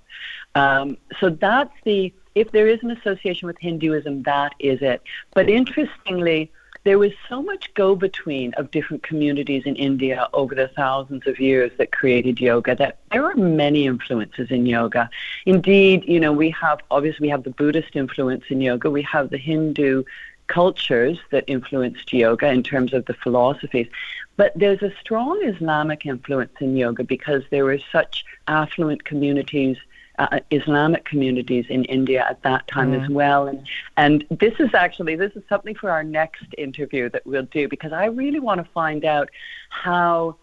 Um, 0.54 0.96
so 1.20 1.30
that's 1.30 1.74
the, 1.84 2.12
if 2.34 2.52
there 2.52 2.68
is 2.68 2.82
an 2.82 2.90
association 2.90 3.46
with 3.46 3.58
Hinduism, 3.58 4.22
that 4.22 4.54
is 4.58 4.80
it. 4.82 5.02
But 5.34 5.48
interestingly, 5.48 6.50
there 6.84 6.98
was 7.00 7.10
so 7.28 7.42
much 7.42 7.74
go 7.74 7.96
between 7.96 8.54
of 8.54 8.70
different 8.70 9.02
communities 9.02 9.64
in 9.66 9.74
India 9.74 10.28
over 10.32 10.54
the 10.54 10.68
thousands 10.68 11.26
of 11.26 11.40
years 11.40 11.72
that 11.78 11.90
created 11.90 12.40
yoga 12.40 12.76
that 12.76 12.98
there 13.10 13.24
are 13.24 13.34
many 13.34 13.86
influences 13.86 14.52
in 14.52 14.66
yoga. 14.66 15.10
Indeed, 15.46 16.04
you 16.06 16.20
know, 16.20 16.32
we 16.32 16.50
have 16.50 16.80
obviously 16.90 17.26
we 17.26 17.30
have 17.30 17.42
the 17.42 17.50
Buddhist 17.50 17.96
influence 17.96 18.44
in 18.50 18.60
yoga, 18.60 18.88
we 18.88 19.02
have 19.02 19.30
the 19.30 19.38
Hindu 19.38 20.04
cultures 20.46 21.18
that 21.30 21.44
influenced 21.48 22.12
yoga 22.12 22.48
in 22.48 22.62
terms 22.62 22.92
of 22.92 23.04
the 23.06 23.14
philosophies. 23.14 23.88
But 24.36 24.52
there's 24.54 24.82
a 24.82 24.92
strong 25.00 25.42
Islamic 25.44 26.06
influence 26.06 26.52
in 26.60 26.76
yoga 26.76 27.04
because 27.04 27.42
there 27.50 27.64
were 27.64 27.78
such 27.90 28.24
affluent 28.48 29.04
communities. 29.04 29.76
Uh, 30.18 30.40
Islamic 30.50 31.04
communities 31.04 31.66
in 31.68 31.84
India 31.84 32.24
at 32.26 32.42
that 32.42 32.66
time 32.68 32.92
mm. 32.92 33.04
as 33.04 33.10
well, 33.10 33.48
and 33.48 33.68
and 33.98 34.24
this 34.30 34.54
is 34.58 34.72
actually 34.72 35.14
this 35.14 35.32
is 35.36 35.42
something 35.46 35.74
for 35.74 35.90
our 35.90 36.02
next 36.02 36.46
interview 36.56 37.10
that 37.10 37.26
we'll 37.26 37.42
do 37.42 37.68
because 37.68 37.92
I 37.92 38.06
really 38.06 38.40
want 38.40 38.64
to 38.64 38.72
find 38.72 39.04
out 39.04 39.28
how, 39.68 40.36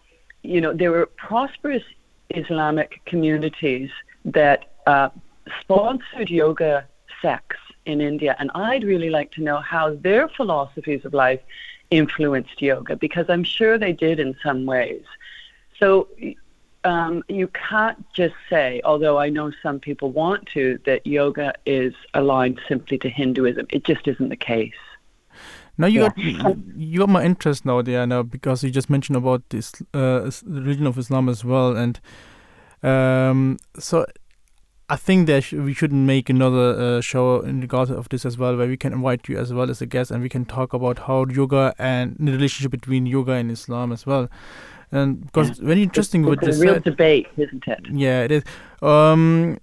you 0.44 0.60
know, 0.60 0.72
there 0.72 0.92
were 0.92 1.06
prosperous 1.06 1.82
Islamic 2.30 3.00
communities 3.04 3.90
that 4.24 4.70
uh, 4.86 5.08
sponsored 5.60 6.30
yoga 6.30 6.86
sects 7.20 7.58
in 7.86 8.00
India, 8.00 8.36
and 8.38 8.50
I'd 8.54 8.84
really 8.84 9.10
like 9.10 9.32
to 9.32 9.42
know 9.42 9.58
how 9.58 9.94
their 9.94 10.28
philosophies 10.28 11.04
of 11.04 11.14
life 11.14 11.40
influenced 11.90 12.60
yoga 12.60 12.96
because 12.96 13.26
I'm 13.28 13.44
sure 13.44 13.78
they 13.78 13.92
did 13.92 14.20
in 14.20 14.36
some 14.42 14.66
ways. 14.66 15.02
So 15.78 16.08
um, 16.84 17.22
you 17.28 17.48
can't 17.48 18.04
just 18.12 18.34
say, 18.48 18.80
although 18.84 19.18
I 19.18 19.28
know 19.30 19.52
some 19.62 19.80
people 19.80 20.10
want 20.10 20.46
to, 20.48 20.78
that 20.84 21.06
yoga 21.06 21.54
is 21.66 21.94
aligned 22.12 22.60
simply 22.68 22.98
to 22.98 23.08
Hinduism. 23.08 23.66
It 23.70 23.84
just 23.84 24.06
isn't 24.06 24.28
the 24.28 24.36
case. 24.36 24.72
Now 25.76 25.88
you 25.88 26.02
yeah. 26.02 26.42
got 26.42 26.56
you 26.76 26.98
got 27.00 27.08
my 27.08 27.24
interest 27.24 27.64
now, 27.64 27.82
Diana, 27.82 28.22
because 28.22 28.62
you 28.62 28.70
just 28.70 28.88
mentioned 28.88 29.16
about 29.16 29.42
this 29.48 29.72
uh, 29.92 30.30
religion 30.44 30.86
of 30.86 30.96
Islam 30.98 31.28
as 31.28 31.44
well, 31.44 31.76
and 31.76 32.00
um, 32.84 33.58
so 33.76 34.06
I 34.88 34.96
think 34.96 35.26
that 35.28 35.44
sh- 35.44 35.54
we 35.54 35.72
should 35.72 35.92
make 35.92 36.28
another 36.28 36.96
uh, 36.96 37.00
show 37.00 37.40
in 37.40 37.60
regards 37.60 37.90
of 37.90 38.08
this 38.10 38.26
as 38.26 38.36
well, 38.36 38.56
where 38.56 38.66
we 38.68 38.76
can 38.76 38.92
invite 38.92 39.28
you 39.28 39.38
as 39.38 39.52
well 39.52 39.70
as 39.70 39.80
a 39.80 39.86
guest, 39.86 40.10
and 40.10 40.22
we 40.22 40.28
can 40.28 40.44
talk 40.44 40.74
about 40.74 40.98
how 41.00 41.24
yoga 41.26 41.74
and 41.78 42.16
the 42.18 42.32
relationship 42.32 42.70
between 42.70 43.06
yoga 43.06 43.32
and 43.32 43.50
Islam 43.50 43.92
as 43.92 44.04
well. 44.04 44.28
And 44.92 45.24
because 45.24 45.58
yeah. 45.58 45.66
very 45.66 45.82
interesting 45.82 46.22
it's, 46.22 46.28
what 46.28 46.46
you 46.46 46.52
said. 46.52 46.60
a 46.60 46.72
real 46.72 46.80
debate, 46.80 47.28
isn't 47.36 47.66
it? 47.66 47.80
Yeah, 47.90 48.22
it 48.22 48.30
is. 48.30 48.44
Um, 48.82 49.58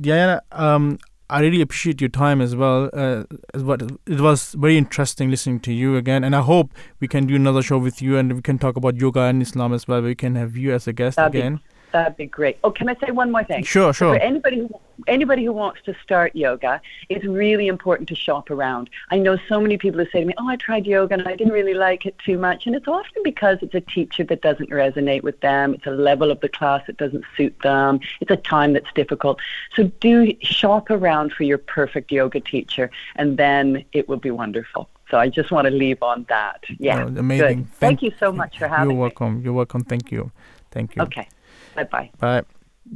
Diana, 0.00 0.42
um, 0.50 0.98
I 1.30 1.40
really 1.40 1.60
appreciate 1.60 2.00
your 2.00 2.10
time 2.10 2.40
as 2.40 2.56
well. 2.56 2.90
Uh, 2.92 3.24
as 3.54 3.62
what 3.62 3.80
it 3.80 4.20
was 4.20 4.54
very 4.54 4.76
interesting 4.76 5.30
listening 5.30 5.60
to 5.60 5.72
you 5.72 5.96
again, 5.96 6.24
and 6.24 6.34
I 6.34 6.42
hope 6.42 6.72
we 7.00 7.08
can 7.08 7.26
do 7.26 7.36
another 7.36 7.62
show 7.62 7.78
with 7.78 8.02
you, 8.02 8.18
and 8.18 8.32
we 8.32 8.42
can 8.42 8.58
talk 8.58 8.76
about 8.76 8.96
yoga 8.96 9.20
and 9.20 9.40
Islam 9.40 9.72
as 9.72 9.86
well. 9.86 10.02
We 10.02 10.16
can 10.16 10.34
have 10.34 10.56
you 10.56 10.74
as 10.74 10.88
a 10.88 10.92
guest 10.92 11.16
That'd 11.16 11.34
again. 11.34 11.56
Be- 11.56 11.62
That'd 11.94 12.16
be 12.16 12.26
great. 12.26 12.58
Oh, 12.64 12.72
can 12.72 12.88
I 12.88 12.96
say 12.96 13.12
one 13.12 13.30
more 13.30 13.44
thing? 13.44 13.62
Sure, 13.62 13.92
sure. 13.92 14.16
For 14.16 14.20
anybody 14.20 14.58
who 14.58 14.80
anybody 15.06 15.44
who 15.44 15.52
wants 15.52 15.80
to 15.82 15.94
start 16.02 16.34
yoga, 16.34 16.80
it's 17.08 17.24
really 17.24 17.68
important 17.68 18.08
to 18.08 18.16
shop 18.16 18.50
around. 18.50 18.90
I 19.12 19.18
know 19.18 19.38
so 19.48 19.60
many 19.60 19.78
people 19.78 20.00
who 20.00 20.10
say 20.10 20.18
to 20.18 20.26
me, 20.26 20.34
"Oh, 20.36 20.48
I 20.48 20.56
tried 20.56 20.86
yoga 20.86 21.14
and 21.14 21.28
I 21.28 21.36
didn't 21.36 21.52
really 21.52 21.74
like 21.74 22.04
it 22.04 22.18
too 22.18 22.36
much," 22.36 22.66
and 22.66 22.74
it's 22.74 22.88
often 22.88 23.22
because 23.22 23.58
it's 23.62 23.76
a 23.76 23.80
teacher 23.80 24.24
that 24.24 24.42
doesn't 24.42 24.70
resonate 24.70 25.22
with 25.22 25.38
them. 25.38 25.72
It's 25.72 25.86
a 25.86 25.92
level 25.92 26.32
of 26.32 26.40
the 26.40 26.48
class 26.48 26.82
that 26.88 26.96
doesn't 26.96 27.24
suit 27.36 27.54
them. 27.62 28.00
It's 28.20 28.32
a 28.32 28.38
time 28.38 28.72
that's 28.72 28.92
difficult. 28.96 29.38
So 29.76 29.84
do 30.00 30.34
shop 30.40 30.90
around 30.90 31.32
for 31.32 31.44
your 31.44 31.58
perfect 31.58 32.10
yoga 32.10 32.40
teacher, 32.40 32.90
and 33.14 33.36
then 33.36 33.84
it 33.92 34.08
will 34.08 34.22
be 34.28 34.32
wonderful. 34.32 34.88
So 35.12 35.18
I 35.18 35.28
just 35.28 35.52
want 35.52 35.66
to 35.66 35.70
leave 35.70 36.02
on 36.02 36.26
that. 36.28 36.64
Yeah. 36.80 37.04
Oh, 37.04 37.20
amazing. 37.20 37.62
Good. 37.62 37.72
Thank, 37.74 38.02
you 38.02 38.12
so 38.18 38.32
much 38.32 38.58
for 38.58 38.66
having 38.66 38.88
me. 38.88 38.94
You're 38.94 38.98
me. 38.98 39.00
welcome. 39.00 39.42
You're 39.44 39.52
welcome. 39.52 39.84
Thank 39.84 40.10
you. 40.10 40.32
Thank 40.72 40.96
you. 40.96 41.02
Okay. 41.02 41.28
Bye 41.74 41.84
bye. 41.84 42.10
Bye. 42.18 42.42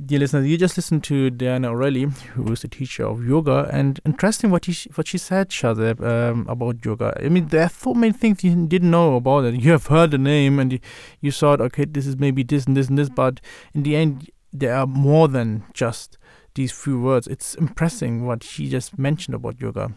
Dear 0.04 0.18
listeners, 0.18 0.46
you 0.46 0.58
just 0.58 0.76
listened 0.76 1.02
to 1.04 1.30
Diana 1.30 1.70
O'Reilly, 1.70 2.04
who 2.34 2.52
is 2.52 2.62
a 2.62 2.68
teacher 2.68 3.06
of 3.06 3.26
yoga, 3.26 3.70
and 3.72 3.98
interesting 4.04 4.50
what 4.50 4.66
he, 4.66 4.90
what 4.94 5.08
she 5.08 5.16
said, 5.16 5.48
Shahzib, 5.48 6.04
um, 6.06 6.46
about 6.46 6.84
yoga. 6.84 7.18
I 7.18 7.30
mean, 7.30 7.48
there 7.48 7.62
are 7.62 7.70
so 7.70 7.94
many 7.94 8.12
things 8.12 8.44
you 8.44 8.66
didn't 8.66 8.90
know 8.90 9.16
about 9.16 9.46
it. 9.46 9.54
You 9.54 9.72
have 9.72 9.86
heard 9.86 10.10
the 10.10 10.18
name, 10.18 10.58
and 10.58 10.74
you, 10.74 10.80
you 11.22 11.32
thought, 11.32 11.62
okay, 11.62 11.86
this 11.86 12.06
is 12.06 12.18
maybe 12.18 12.42
this 12.42 12.66
and 12.66 12.76
this 12.76 12.88
and 12.88 12.98
this, 12.98 13.08
but 13.08 13.40
in 13.72 13.82
the 13.82 13.96
end, 13.96 14.30
there 14.52 14.74
are 14.74 14.86
more 14.86 15.26
than 15.26 15.64
just 15.72 16.18
these 16.54 16.70
few 16.70 17.00
words. 17.00 17.26
It's 17.26 17.54
impressive 17.54 18.20
what 18.20 18.44
she 18.44 18.68
just 18.68 18.98
mentioned 18.98 19.36
about 19.36 19.58
yoga. 19.58 19.92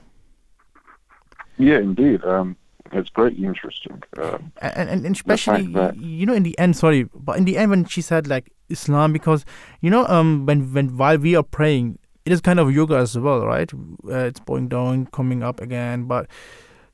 Yeah, 1.57 1.79
indeed. 1.79 2.23
Um, 2.23 2.55
it's 2.93 3.09
greatly 3.09 3.45
interesting. 3.45 4.01
Um, 4.17 4.51
and, 4.61 4.89
and, 4.89 5.05
and 5.05 5.15
especially 5.15 5.63
you 5.97 6.25
know 6.25 6.33
in 6.33 6.43
the 6.43 6.57
end 6.59 6.75
sorry 6.75 7.03
but 7.13 7.37
in 7.37 7.45
the 7.45 7.57
end 7.57 7.69
when 7.69 7.85
she 7.85 8.01
said 8.01 8.27
like 8.27 8.51
islam 8.71 9.13
because 9.13 9.45
you 9.81 9.89
know 9.89 10.05
um 10.07 10.45
when 10.45 10.73
when 10.73 10.95
while 10.97 11.17
we 11.17 11.35
are 11.35 11.43
praying 11.43 11.97
it 12.25 12.31
is 12.31 12.41
kind 12.41 12.59
of 12.59 12.71
yoga 12.71 12.95
as 12.95 13.17
well 13.17 13.45
right? 13.45 13.73
Uh, 13.73 14.25
it's 14.29 14.39
going 14.41 14.67
down 14.67 15.07
coming 15.07 15.43
up 15.43 15.59
again 15.59 16.03
but 16.05 16.27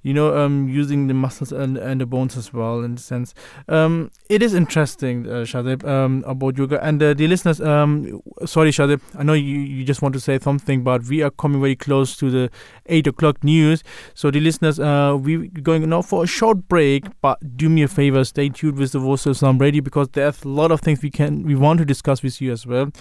you 0.08 0.14
know 0.14 0.38
um 0.38 0.70
using 0.70 1.08
the 1.08 1.14
muscles 1.14 1.52
and, 1.52 1.78
and 1.78 2.00
the 2.00 2.06
bones 2.06 2.38
as 2.38 2.54
well 2.54 2.82
in 2.82 2.94
a 2.94 2.98
sense. 2.98 3.34
Um 3.68 4.10
it 4.30 4.42
is 4.42 4.54
interesting 4.54 5.28
uh, 5.28 5.44
Shahzib 5.52 5.86
um 5.86 6.24
about 6.26 6.58
yoga. 6.58 6.82
And 6.82 7.04
uh, 7.04 7.14
the 7.14 7.28
listeners 7.28 7.60
um 7.60 8.22
sorry 8.46 8.72
Shahzib 8.72 9.02
I 9.20 9.24
know 9.24 9.34
you, 9.34 9.60
you 9.60 9.84
just 9.84 10.02
want 10.02 10.14
to 10.14 10.22
say 10.22 10.40
something 10.40 10.84
but 10.84 11.04
we 11.04 11.22
are 11.24 11.32
coming 11.32 11.60
very 11.60 11.76
close 11.76 12.16
to 12.18 12.30
the 12.32 12.50
8 12.86 13.08
o'clock 13.08 13.44
news. 13.44 13.84
So 14.14 14.32
the 14.32 14.40
listeners 14.40 14.80
uh 14.80 15.18
we're 15.20 15.48
going 15.62 15.90
now 15.90 16.02
for 16.02 16.24
a 16.24 16.28
short 16.28 16.70
break 16.70 17.04
but 17.22 17.58
do 17.58 17.68
me 17.68 17.84
a 17.84 17.90
favor 17.90 18.24
stay 18.24 18.48
tuned 18.48 18.78
with 18.78 18.94
the 18.94 19.00
voice 19.00 19.26
of 19.26 19.32
Islam 19.32 19.58
radio 19.58 19.82
because 19.82 20.08
there's 20.14 20.44
a 20.44 20.48
lot 20.48 20.72
of 20.72 20.80
things 20.80 21.02
we 21.02 21.10
can 21.10 21.44
we 21.44 21.56
want 21.56 21.80
to 21.80 21.86
discuss 21.86 22.24
with 22.24 22.40
you 22.40 22.54
as 22.54 22.66
well. 22.66 22.92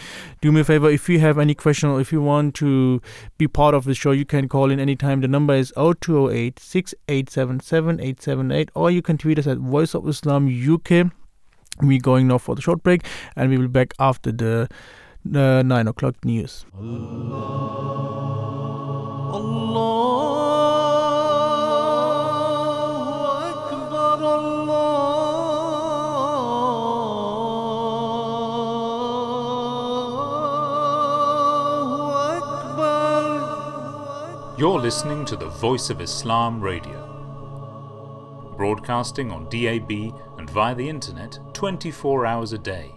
Do 0.41 0.51
me 0.51 0.63
a 0.63 0.65
favor 0.65 0.91
if 0.91 1.09
you 1.09 1.21
have 1.21 1.39
any 1.39 1.55
question 1.55 1.89
or 1.89 2.01
if 2.01 2.13
you 2.13 2.21
want 2.21 2.57
to 2.57 3.01
be 3.39 3.47
part 3.47 3.75
of 3.77 3.85
the 3.85 3.95
show 3.95 4.11
you 4.11 4.25
can 4.25 4.49
call 4.49 4.73
in 4.73 4.81
anytime. 4.81 5.21
The 5.21 5.29
number 5.29 5.55
is 5.55 5.73
0208 5.77 6.59
6877 7.09 8.01
878 8.01 8.71
or 8.75 8.91
you 8.91 9.03
can 9.03 9.19
tweet 9.19 9.39
us 9.39 9.47
at 9.47 9.59
voice 9.59 9.95
of 9.95 10.09
islam 10.09 10.49
uk 10.49 10.91
we're 11.83 12.01
going 12.01 12.27
now 12.29 12.39
for 12.39 12.55
the 12.55 12.63
short 12.63 12.83
break 12.83 13.03
and 13.37 13.51
we 13.51 13.59
will 13.59 13.69
be 13.69 13.73
back 13.73 13.95
after 13.99 14.33
the 14.33 14.69
uh, 15.35 15.63
9 15.63 15.89
o'clock 15.89 16.15
news 16.25 16.65
You're 34.59 34.81
listening 34.81 35.27
to 35.27 35.37
the 35.37 35.51
Voice 35.51 35.91
of 35.91 36.01
Islam 36.01 36.63
Radio, 36.63 38.55
broadcasting 38.57 39.31
on 39.31 39.51
DAB 39.51 39.91
and 40.39 40.49
via 40.49 40.75
the 40.75 40.89
internet 40.89 41.39
24 41.53 42.25
hours 42.25 42.55
a 42.55 42.59
day. 42.59 42.91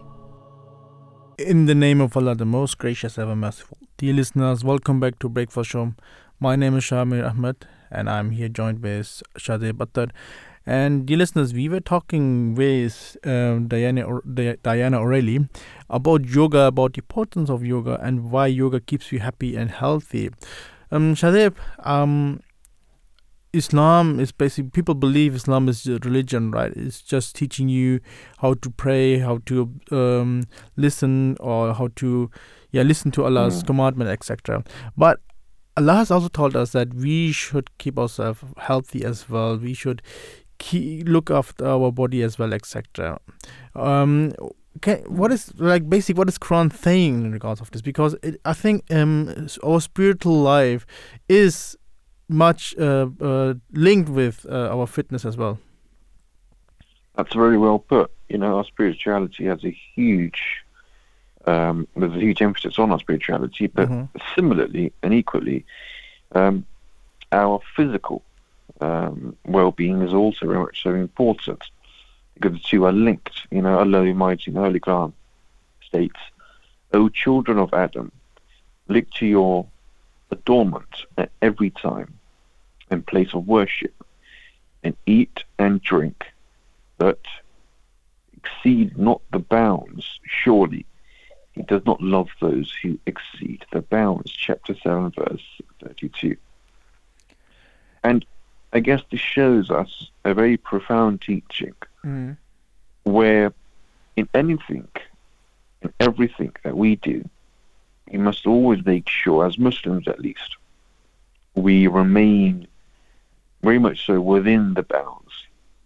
In 1.37 1.65
the 1.65 1.75
name 1.75 1.99
of 1.99 2.15
Allah, 2.15 2.35
the 2.35 2.45
most 2.45 2.77
gracious, 2.77 3.17
ever 3.17 3.35
merciful. 3.35 3.77
Dear 3.97 4.13
listeners, 4.13 4.63
welcome 4.63 5.01
back 5.01 5.19
to 5.19 5.27
Breakfast 5.27 5.71
Show. 5.71 5.95
My 6.39 6.55
name 6.55 6.77
is 6.77 6.85
Shamir 6.85 7.29
Ahmed, 7.29 7.67
and 7.91 8.09
I'm 8.09 8.31
here 8.31 8.47
joined 8.47 8.81
with 8.81 9.21
Shahzib 9.37 9.73
Athar. 9.73 10.11
And 10.65 11.05
dear 11.05 11.17
listeners, 11.17 11.53
we 11.53 11.67
were 11.67 11.81
talking 11.81 12.55
with 12.55 13.17
um, 13.25 13.67
Diana, 13.67 14.05
Diana 14.63 15.01
O'Reilly 15.01 15.49
about 15.89 16.23
yoga, 16.23 16.67
about 16.67 16.93
the 16.93 16.99
importance 16.99 17.49
of 17.49 17.65
yoga, 17.65 17.99
and 18.01 18.31
why 18.31 18.47
yoga 18.47 18.79
keeps 18.79 19.11
you 19.11 19.19
happy 19.19 19.57
and 19.57 19.71
healthy. 19.71 20.29
Um, 20.91 21.13
Shahzib, 21.15 21.55
um, 21.85 22.41
Islam 23.51 24.19
is 24.19 24.31
basically 24.31 24.69
people 24.69 24.93
believe 24.93 25.33
Islam 25.35 25.67
is 25.69 25.87
a 25.87 25.97
religion, 26.03 26.51
right? 26.51 26.71
It's 26.75 27.01
just 27.01 27.35
teaching 27.35 27.67
you 27.67 27.99
how 28.39 28.53
to 28.55 28.69
pray, 28.69 29.19
how 29.19 29.39
to 29.47 29.71
um, 29.91 30.43
listen, 30.75 31.35
or 31.39 31.73
how 31.73 31.89
to 31.95 32.29
yeah 32.71 32.83
listen 32.83 33.11
to 33.11 33.25
Allah's 33.25 33.63
Mm. 33.63 33.67
commandment, 33.67 34.09
etc. 34.11 34.63
But 34.95 35.19
Allah 35.77 35.95
has 35.95 36.11
also 36.11 36.27
told 36.27 36.55
us 36.55 36.71
that 36.73 36.93
we 36.93 37.31
should 37.31 37.75
keep 37.79 37.97
ourselves 37.97 38.43
healthy 38.57 39.03
as 39.03 39.27
well. 39.29 39.57
We 39.57 39.73
should 39.73 40.01
keep, 40.59 41.07
look 41.07 41.31
after 41.31 41.65
our 41.65 41.91
body 41.91 42.21
as 42.21 42.37
well, 42.37 42.53
etc. 42.53 43.19
Um, 43.75 44.33
can, 44.81 44.97
what 45.07 45.31
is 45.31 45.51
like 45.59 45.89
basic? 45.89 46.17
What 46.17 46.29
is 46.29 46.37
Quran 46.37 46.73
saying 46.73 47.25
in 47.25 47.31
regards 47.31 47.61
of 47.61 47.69
this? 47.71 47.81
Because 47.81 48.15
it, 48.23 48.39
I 48.45 48.53
think 48.53 48.83
um, 48.91 49.47
our 49.63 49.81
spiritual 49.81 50.41
life 50.41 50.85
is 51.27 51.77
much 52.27 52.75
uh, 52.77 53.07
uh, 53.21 53.53
linked 53.71 54.09
with 54.09 54.45
uh, 54.49 54.69
our 54.75 54.87
fitness 54.87 55.25
as 55.25 55.35
well. 55.37 55.59
That's 57.15 57.33
very 57.35 57.57
well 57.57 57.79
put. 57.79 58.11
You 58.29 58.37
know, 58.37 58.57
our 58.57 58.63
spirituality 58.65 59.45
has 59.45 59.63
a 59.65 59.75
huge, 59.95 60.41
um, 61.45 61.87
there's 61.95 62.13
a 62.13 62.19
huge 62.19 62.41
emphasis 62.41 62.77
on 62.79 62.91
our 62.91 62.99
spirituality, 62.99 63.67
but 63.67 63.89
Mhm. 63.89 64.09
similarly 64.35 64.93
and 65.03 65.13
equally, 65.13 65.65
um, 66.33 66.65
our 67.31 67.59
physical 67.75 68.23
um, 68.81 69.35
well-being 69.45 70.01
is 70.01 70.13
also 70.13 70.45
very 70.45 70.59
much 70.59 70.81
so 70.81 70.93
important 70.93 71.61
because 72.39 72.57
the 72.57 72.63
two 72.63 72.85
are 72.85 72.91
linked. 72.91 73.47
You 73.51 73.61
know, 73.61 73.79
Allah 73.79 74.07
Almighty 74.07 74.45
in 74.47 74.53
the 74.53 74.61
Holy 74.61 74.79
Quran 74.79 75.13
states, 75.81 76.19
"O 76.93 77.09
children 77.09 77.57
of 77.57 77.73
Adam, 77.73 78.11
look 78.87 79.09
to 79.11 79.25
your 79.25 79.67
adornment 80.31 81.05
at 81.17 81.31
every 81.41 81.69
time 81.69 82.13
and 82.89 83.05
place 83.05 83.33
of 83.33 83.47
worship, 83.47 83.93
and 84.83 84.95
eat 85.05 85.43
and 85.57 85.81
drink, 85.81 86.25
but 86.97 87.19
exceed 88.37 88.97
not 88.97 89.21
the 89.31 89.39
bounds. 89.39 90.19
Surely 90.25 90.85
he 91.53 91.61
does 91.63 91.85
not 91.85 92.01
love 92.01 92.29
those 92.39 92.73
who 92.81 92.97
exceed 93.05 93.65
the 93.71 93.81
bounds. 93.81 94.31
Chapter 94.31 94.75
7, 94.75 95.11
verse 95.11 95.61
32. 95.83 96.37
And 98.03 98.25
I 98.73 98.79
guess 98.79 99.01
this 99.11 99.19
shows 99.19 99.71
us 99.71 100.09
a 100.23 100.33
very 100.33 100.57
profound 100.57 101.21
teaching 101.21 101.73
Mm. 102.05 102.37
where 103.03 103.51
in 104.15 104.29
anything, 104.33 104.87
in 105.81 105.93
everything 105.99 106.53
that 106.63 106.77
we 106.77 106.95
do, 106.95 107.27
we 108.09 108.17
must 108.17 108.47
always 108.47 108.85
make 108.85 109.09
sure, 109.09 109.45
as 109.45 109.57
Muslims 109.57 110.07
at 110.07 110.19
least, 110.19 110.55
we 111.55 111.87
remain 111.87 112.67
very 113.61 113.79
much 113.79 114.05
so 114.05 114.21
within 114.21 114.73
the 114.75 114.83
bounds. 114.83 115.33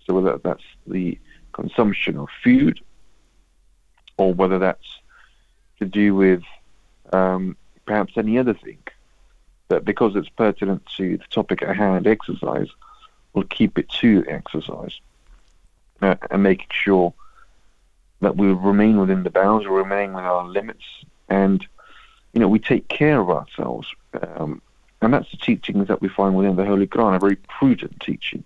So 0.06 0.14
whether 0.14 0.38
that's 0.38 0.64
the 0.86 1.18
consumption 1.54 2.18
of 2.18 2.30
food, 2.44 2.80
or 4.18 4.34
whether 4.34 4.60
that's 4.60 5.00
to 5.80 5.86
do 5.86 6.14
with 6.14 6.44
um, 7.12 7.56
perhaps 7.86 8.14
any 8.18 8.38
other 8.38 8.54
thing, 8.54 8.83
that 9.70 9.86
because 9.86 10.16
it's 10.16 10.30
pertinent 10.30 10.86
to 10.98 11.18
the 11.18 11.24
topic 11.30 11.62
at 11.62 11.76
hand, 11.76 12.08
exercise, 12.08 12.68
we'll 13.34 13.46
keep 13.46 13.78
it 13.78 13.90
to 13.90 14.24
exercise 14.28 15.00
uh, 16.02 16.16
and 16.32 16.44
making 16.44 16.68
sure 16.72 17.14
that 18.22 18.38
we 18.38 18.48
remain 18.48 18.98
within 18.98 19.24
the 19.24 19.30
bounds, 19.30 19.66
we 19.66 19.76
remain 19.76 20.14
within 20.14 20.26
our 20.26 20.46
limits, 20.46 20.86
and 21.30 21.66
you 22.34 22.40
know 22.40 22.48
we 22.48 22.60
take 22.60 22.88
care 22.88 23.20
of 23.20 23.30
ourselves. 23.30 23.88
Um, 24.22 24.62
and 25.02 25.14
that's 25.14 25.30
the 25.32 25.38
teachings 25.38 25.88
that 25.90 26.02
we 26.02 26.08
find 26.08 26.34
within 26.36 26.56
the 26.56 26.66
Holy 26.66 26.88
Quran, 26.88 27.16
a 27.16 27.20
very 27.20 27.36
prudent 27.36 28.00
teaching. 28.00 28.44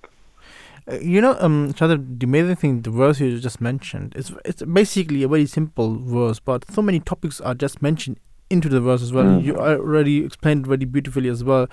Uh, 0.92 0.96
You 0.96 1.22
know, 1.22 1.38
um, 1.40 1.74
Shahzib, 1.74 2.20
the 2.20 2.26
amazing 2.26 2.56
thing, 2.56 2.82
the 2.82 2.90
verse 2.90 3.20
you 3.20 3.40
just 3.40 3.62
mentioned, 3.62 4.14
it's 4.16 4.32
it's 4.46 4.64
basically 4.64 5.24
a 5.24 5.28
very 5.28 5.46
simple 5.46 5.98
verse, 6.00 6.40
but 6.40 6.70
so 6.72 6.82
many 6.82 7.00
topics 7.00 7.40
are 7.42 7.54
just 7.54 7.82
mentioned 7.82 8.18
into 8.50 8.70
the 8.70 8.80
verse 8.82 9.02
as 9.02 9.12
well. 9.12 9.26
Mhm. 9.26 9.44
You 9.44 9.56
already 9.58 10.24
explained 10.26 10.66
it 10.66 10.70
very 10.70 10.86
beautifully 10.86 11.30
as 11.30 11.44
well. 11.44 11.68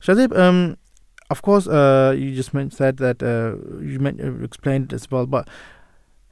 Shahzib, 0.00 0.36
um, 0.36 0.76
of 1.30 1.42
course, 1.42 1.66
uh, 1.68 2.14
you 2.16 2.34
just 2.34 2.52
meant, 2.52 2.72
said 2.74 2.96
that 2.98 3.22
uh, 3.22 3.56
you 3.82 3.98
meant, 3.98 4.20
uh, 4.20 4.42
explained 4.42 4.92
as 4.92 5.10
well, 5.10 5.26
but 5.26 5.48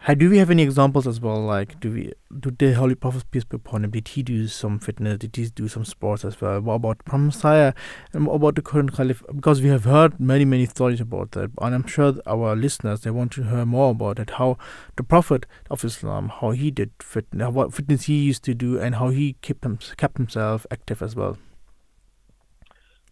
how, 0.02 0.14
do 0.14 0.30
we 0.30 0.38
have 0.38 0.50
any 0.50 0.62
examples 0.62 1.06
as 1.06 1.20
well? 1.20 1.42
Like, 1.42 1.78
do 1.78 1.92
we 1.92 2.12
do 2.38 2.50
the 2.50 2.72
Holy 2.72 2.94
Prophet 2.94 3.30
peace 3.30 3.44
be 3.44 3.56
upon 3.56 3.84
him? 3.84 3.90
Did 3.90 4.08
he 4.08 4.22
do 4.22 4.48
some 4.48 4.78
fitness? 4.78 5.18
Did 5.18 5.36
he 5.36 5.44
do 5.50 5.68
some 5.68 5.84
sports 5.84 6.24
as 6.24 6.40
well? 6.40 6.58
What 6.62 6.76
about 6.76 7.04
Prophet 7.04 7.24
Messiah? 7.24 7.74
And 8.14 8.26
what 8.26 8.36
about 8.36 8.54
the 8.54 8.62
current 8.62 8.94
Caliph? 8.94 9.22
Because 9.26 9.60
we 9.60 9.68
have 9.68 9.84
heard 9.84 10.18
many, 10.18 10.46
many 10.46 10.64
stories 10.64 11.02
about 11.02 11.32
that, 11.32 11.50
and 11.60 11.74
I'm 11.74 11.86
sure 11.86 12.14
our 12.26 12.56
listeners 12.56 13.02
they 13.02 13.10
want 13.10 13.32
to 13.32 13.42
hear 13.42 13.66
more 13.66 13.90
about 13.90 14.18
it. 14.18 14.30
How 14.30 14.56
the 14.96 15.02
Prophet 15.02 15.44
of 15.70 15.84
Islam, 15.84 16.30
how 16.30 16.52
he 16.52 16.70
did 16.70 16.92
fitness, 17.00 17.52
what 17.52 17.74
fitness 17.74 18.04
he 18.04 18.14
used 18.14 18.42
to 18.44 18.54
do, 18.54 18.80
and 18.80 18.94
how 18.94 19.10
he 19.10 19.34
kept 19.42 19.66
him, 19.66 19.78
kept 19.98 20.16
himself 20.16 20.66
active 20.70 21.02
as 21.02 21.14
well. 21.14 21.36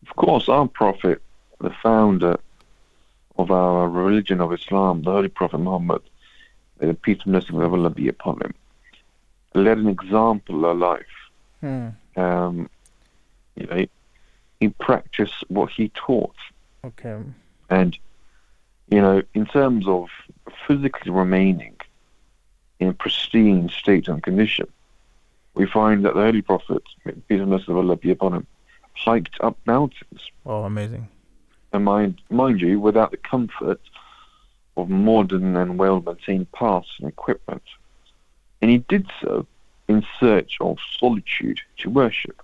Of 0.09 0.17
course, 0.17 0.49
our 0.49 0.67
Prophet, 0.67 1.21
the 1.61 1.71
founder 1.83 2.41
of 3.37 3.51
our 3.51 3.91
religion 3.91 4.41
of 4.41 4.55
Islam, 4.55 5.03
the 5.03 5.11
Holy 5.11 5.29
Prophet 5.29 5.59
Muhammad, 5.59 6.01
may 6.81 6.89
the 6.89 6.95
peace 6.95 7.21
and 7.25 7.33
blessing 7.33 7.61
of 7.61 7.73
Allah 7.73 7.91
be 7.91 8.09
upon 8.09 8.41
him, 8.41 8.55
led 9.55 9.79
an 9.79 9.89
example 9.89 10.65
of 10.65 10.79
life. 10.79 11.07
Hmm. 11.61 11.89
Um, 12.17 12.71
you 13.57 13.67
know, 13.67 13.87
he 14.61 14.69
practiced 14.69 15.45
what 15.49 15.71
he 15.71 15.91
taught. 15.91 16.37
Okay. 16.85 17.19
And, 17.71 17.99
you 18.91 19.01
know, 19.01 19.23
in 19.35 19.47
terms 19.47 19.87
of 19.87 20.09
physically 20.67 21.11
remaining 21.11 21.77
in 22.81 22.95
pristine 22.95 23.69
state 23.69 24.09
and 24.09 24.23
condition, 24.23 24.67
we 25.55 25.67
find 25.67 26.05
that 26.05 26.15
the 26.15 26.23
Holy 26.23 26.43
Prophet, 26.43 26.83
may 27.05 27.13
the 27.13 27.21
peace 27.23 27.41
and 27.41 27.51
blessing 27.51 27.75
of 27.75 27.79
Allah 27.79 27.97
be 27.97 28.11
upon 28.11 28.35
him, 28.35 28.47
hiked 28.95 29.41
up 29.41 29.57
mountains. 29.67 30.31
Oh, 30.47 30.65
amazing. 30.65 31.09
And 31.73 31.85
mind, 31.85 32.21
mind 32.31 32.61
you, 32.61 32.81
without 32.81 33.11
the 33.11 33.17
comfort 33.17 33.81
of 34.79 34.89
modern 34.89 35.57
and 35.57 35.79
well 35.79 36.01
maintained 36.01 36.51
paths 36.53 36.89
and 36.99 37.09
equipment. 37.09 37.63
And 38.61 38.71
he 38.71 38.79
did 38.79 39.07
so 39.21 39.47
in 39.89 40.05
search 40.21 40.57
of 40.61 40.79
solitude 40.99 41.61
to 41.79 41.91
worship. 41.91 42.43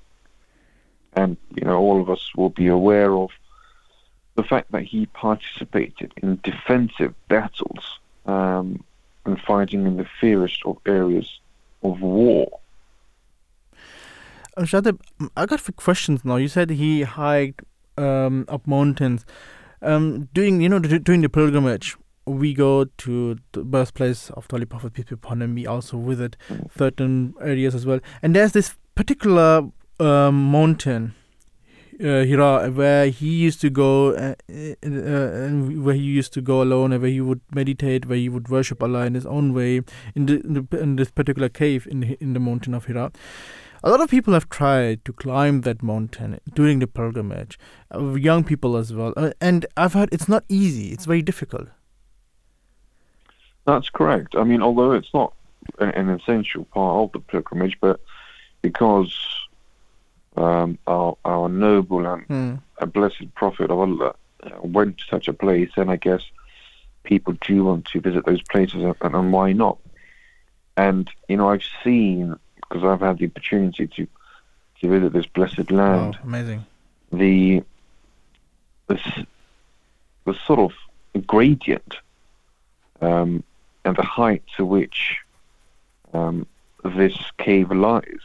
And, 1.14 1.36
you 1.54 1.64
know, 1.64 1.78
all 1.78 2.00
of 2.00 2.10
us 2.10 2.30
will 2.36 2.50
be 2.50 2.66
aware 2.66 3.14
of 3.14 3.30
the 4.34 4.42
fact 4.42 4.72
that 4.72 4.82
he 4.82 5.06
participated 5.06 6.12
in 6.22 6.40
defensive 6.42 7.14
battles 7.28 7.98
um, 8.26 8.82
and 9.24 9.40
fighting 9.40 9.86
in 9.86 9.96
the 9.96 10.06
fiercest 10.20 10.62
of 10.64 10.78
areas 10.86 11.38
of 11.82 12.00
war. 12.00 12.60
Uh, 14.56 14.62
Shahzib, 14.62 14.98
I 15.36 15.46
got 15.46 15.60
a 15.60 15.62
few 15.62 15.74
questions 15.74 16.24
now. 16.24 16.36
You 16.36 16.48
said 16.48 16.70
he 16.70 17.02
hiked 17.02 17.62
um, 17.96 18.44
up 18.48 18.66
mountains. 18.66 19.24
Um, 19.82 20.30
doing 20.32 20.62
you 20.62 20.68
know 20.68 20.78
doing 20.78 21.20
the 21.20 21.28
pilgrimage, 21.28 21.96
we 22.26 22.54
go 22.54 22.84
to 22.84 23.36
the 23.52 23.64
birthplace 23.64 24.30
of 24.30 24.48
the 24.48 24.56
Holy 24.56 24.66
Prophet 24.66 24.92
peace 24.92 25.06
be 25.06 25.14
upon 25.14 25.42
him. 25.42 25.54
We 25.54 25.66
also 25.66 25.98
visit 25.98 26.36
certain 26.76 27.34
areas 27.40 27.74
as 27.74 27.86
well, 27.86 28.00
and 28.22 28.34
there's 28.34 28.52
this 28.52 28.74
particular 28.94 29.68
um, 30.00 30.50
mountain, 30.50 31.14
uh, 32.00 32.24
Hira, 32.24 32.70
where 32.70 33.06
he 33.08 33.28
used 33.28 33.60
to 33.60 33.70
go, 33.70 34.14
uh, 34.14 34.34
uh, 34.50 35.48
where 35.86 35.94
he 35.94 36.02
used 36.02 36.32
to 36.32 36.40
go 36.40 36.62
alone, 36.62 36.92
and 36.92 37.02
where 37.02 37.10
he 37.10 37.20
would 37.20 37.40
meditate, 37.54 38.06
where 38.06 38.18
he 38.18 38.28
would 38.28 38.48
worship 38.48 38.82
Allah 38.82 39.06
in 39.06 39.14
his 39.14 39.26
own 39.26 39.52
way, 39.52 39.82
in 40.14 40.26
the 40.26 40.40
in, 40.40 40.54
the, 40.54 40.78
in 40.80 40.96
this 40.96 41.10
particular 41.10 41.48
cave 41.48 41.86
in 41.90 42.00
the, 42.00 42.16
in 42.20 42.32
the 42.32 42.40
mountain 42.40 42.74
of 42.74 42.86
Hira. 42.86 43.12
A 43.82 43.90
lot 43.90 44.00
of 44.00 44.08
people 44.08 44.32
have 44.32 44.48
tried 44.48 45.04
to 45.04 45.12
climb 45.12 45.60
that 45.60 45.82
mountain 45.82 46.40
during 46.54 46.78
the 46.78 46.86
pilgrimage, 46.86 47.58
uh, 47.94 48.14
young 48.14 48.42
people 48.42 48.78
as 48.78 48.94
well, 48.94 49.12
uh, 49.14 49.32
and 49.42 49.66
I've 49.76 49.92
heard 49.92 50.08
it's 50.10 50.26
not 50.26 50.44
easy. 50.48 50.88
It's 50.88 51.04
very 51.04 51.20
difficult. 51.20 51.68
That's 53.66 53.88
correct. 53.90 54.34
I 54.36 54.44
mean, 54.44 54.62
although 54.62 54.92
it's 54.92 55.12
not 55.14 55.32
an, 55.78 55.90
an 55.90 56.10
essential 56.10 56.64
part 56.66 57.04
of 57.04 57.12
the 57.12 57.20
pilgrimage, 57.20 57.78
but 57.80 58.00
because 58.62 59.14
um, 60.36 60.78
our, 60.86 61.16
our 61.24 61.48
noble 61.48 62.06
and 62.06 62.24
Hmm. 62.26 62.54
a 62.78 62.86
blessed 62.86 63.34
Prophet 63.34 63.70
of 63.70 63.78
Allah 63.78 64.14
uh, 64.42 64.50
went 64.62 64.98
to 64.98 65.04
such 65.08 65.28
a 65.28 65.32
place, 65.32 65.70
then 65.76 65.88
I 65.88 65.96
guess 65.96 66.22
people 67.04 67.34
do 67.46 67.64
want 67.64 67.84
to 67.86 68.00
visit 68.00 68.26
those 68.26 68.42
places, 68.42 68.82
and, 68.82 68.94
and 69.14 69.32
why 69.32 69.52
not? 69.52 69.78
And 70.76 71.08
you 71.28 71.36
know, 71.36 71.50
I've 71.50 71.64
seen 71.84 72.34
because 72.68 72.84
I've 72.84 73.00
had 73.00 73.18
the 73.18 73.26
opportunity 73.26 73.86
to 73.86 74.06
to 74.80 74.88
visit 74.88 75.12
this 75.12 75.26
blessed 75.26 75.70
land. 75.70 76.14
Wow, 76.16 76.20
amazing. 76.24 76.64
the 77.12 77.62
the, 78.88 78.98
s- 78.98 79.24
the 80.26 80.34
sort 80.46 80.58
of 81.14 81.26
gradient 81.26 81.96
um, 83.00 83.44
and 83.84 83.96
the 83.96 84.02
height 84.02 84.42
to 84.56 84.64
which 84.64 85.16
um, 86.12 86.46
this 86.84 87.16
cave 87.38 87.70
lies, 87.70 88.20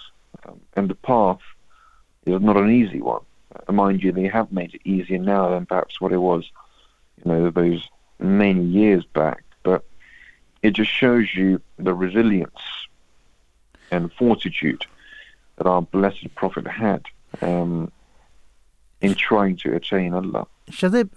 um, 0.45 0.59
and 0.75 0.89
the 0.89 0.95
path 0.95 1.39
is 2.25 2.41
not 2.41 2.57
an 2.57 2.69
easy 2.69 3.01
one. 3.01 3.21
Uh, 3.67 3.71
mind 3.71 4.03
you, 4.03 4.11
they 4.11 4.27
have 4.27 4.51
made 4.51 4.75
it 4.75 4.81
easier 4.85 5.17
now 5.17 5.49
than 5.49 5.65
perhaps 5.65 5.99
what 5.99 6.11
it 6.11 6.17
was, 6.17 6.49
you 7.23 7.31
know, 7.31 7.49
those 7.49 7.87
many 8.19 8.63
years 8.63 9.05
back. 9.05 9.43
But 9.63 9.83
it 10.61 10.71
just 10.71 10.91
shows 10.91 11.33
you 11.33 11.61
the 11.77 11.93
resilience 11.93 12.61
and 13.91 14.13
fortitude 14.13 14.85
that 15.57 15.67
our 15.67 15.81
blessed 15.81 16.33
Prophet 16.35 16.67
had. 16.67 17.05
Um, 17.41 17.91
in 19.01 19.15
trying 19.15 19.55
to 19.57 19.75
attain 19.75 20.13
Allah. 20.13 20.47
Shahzib, 20.69 21.09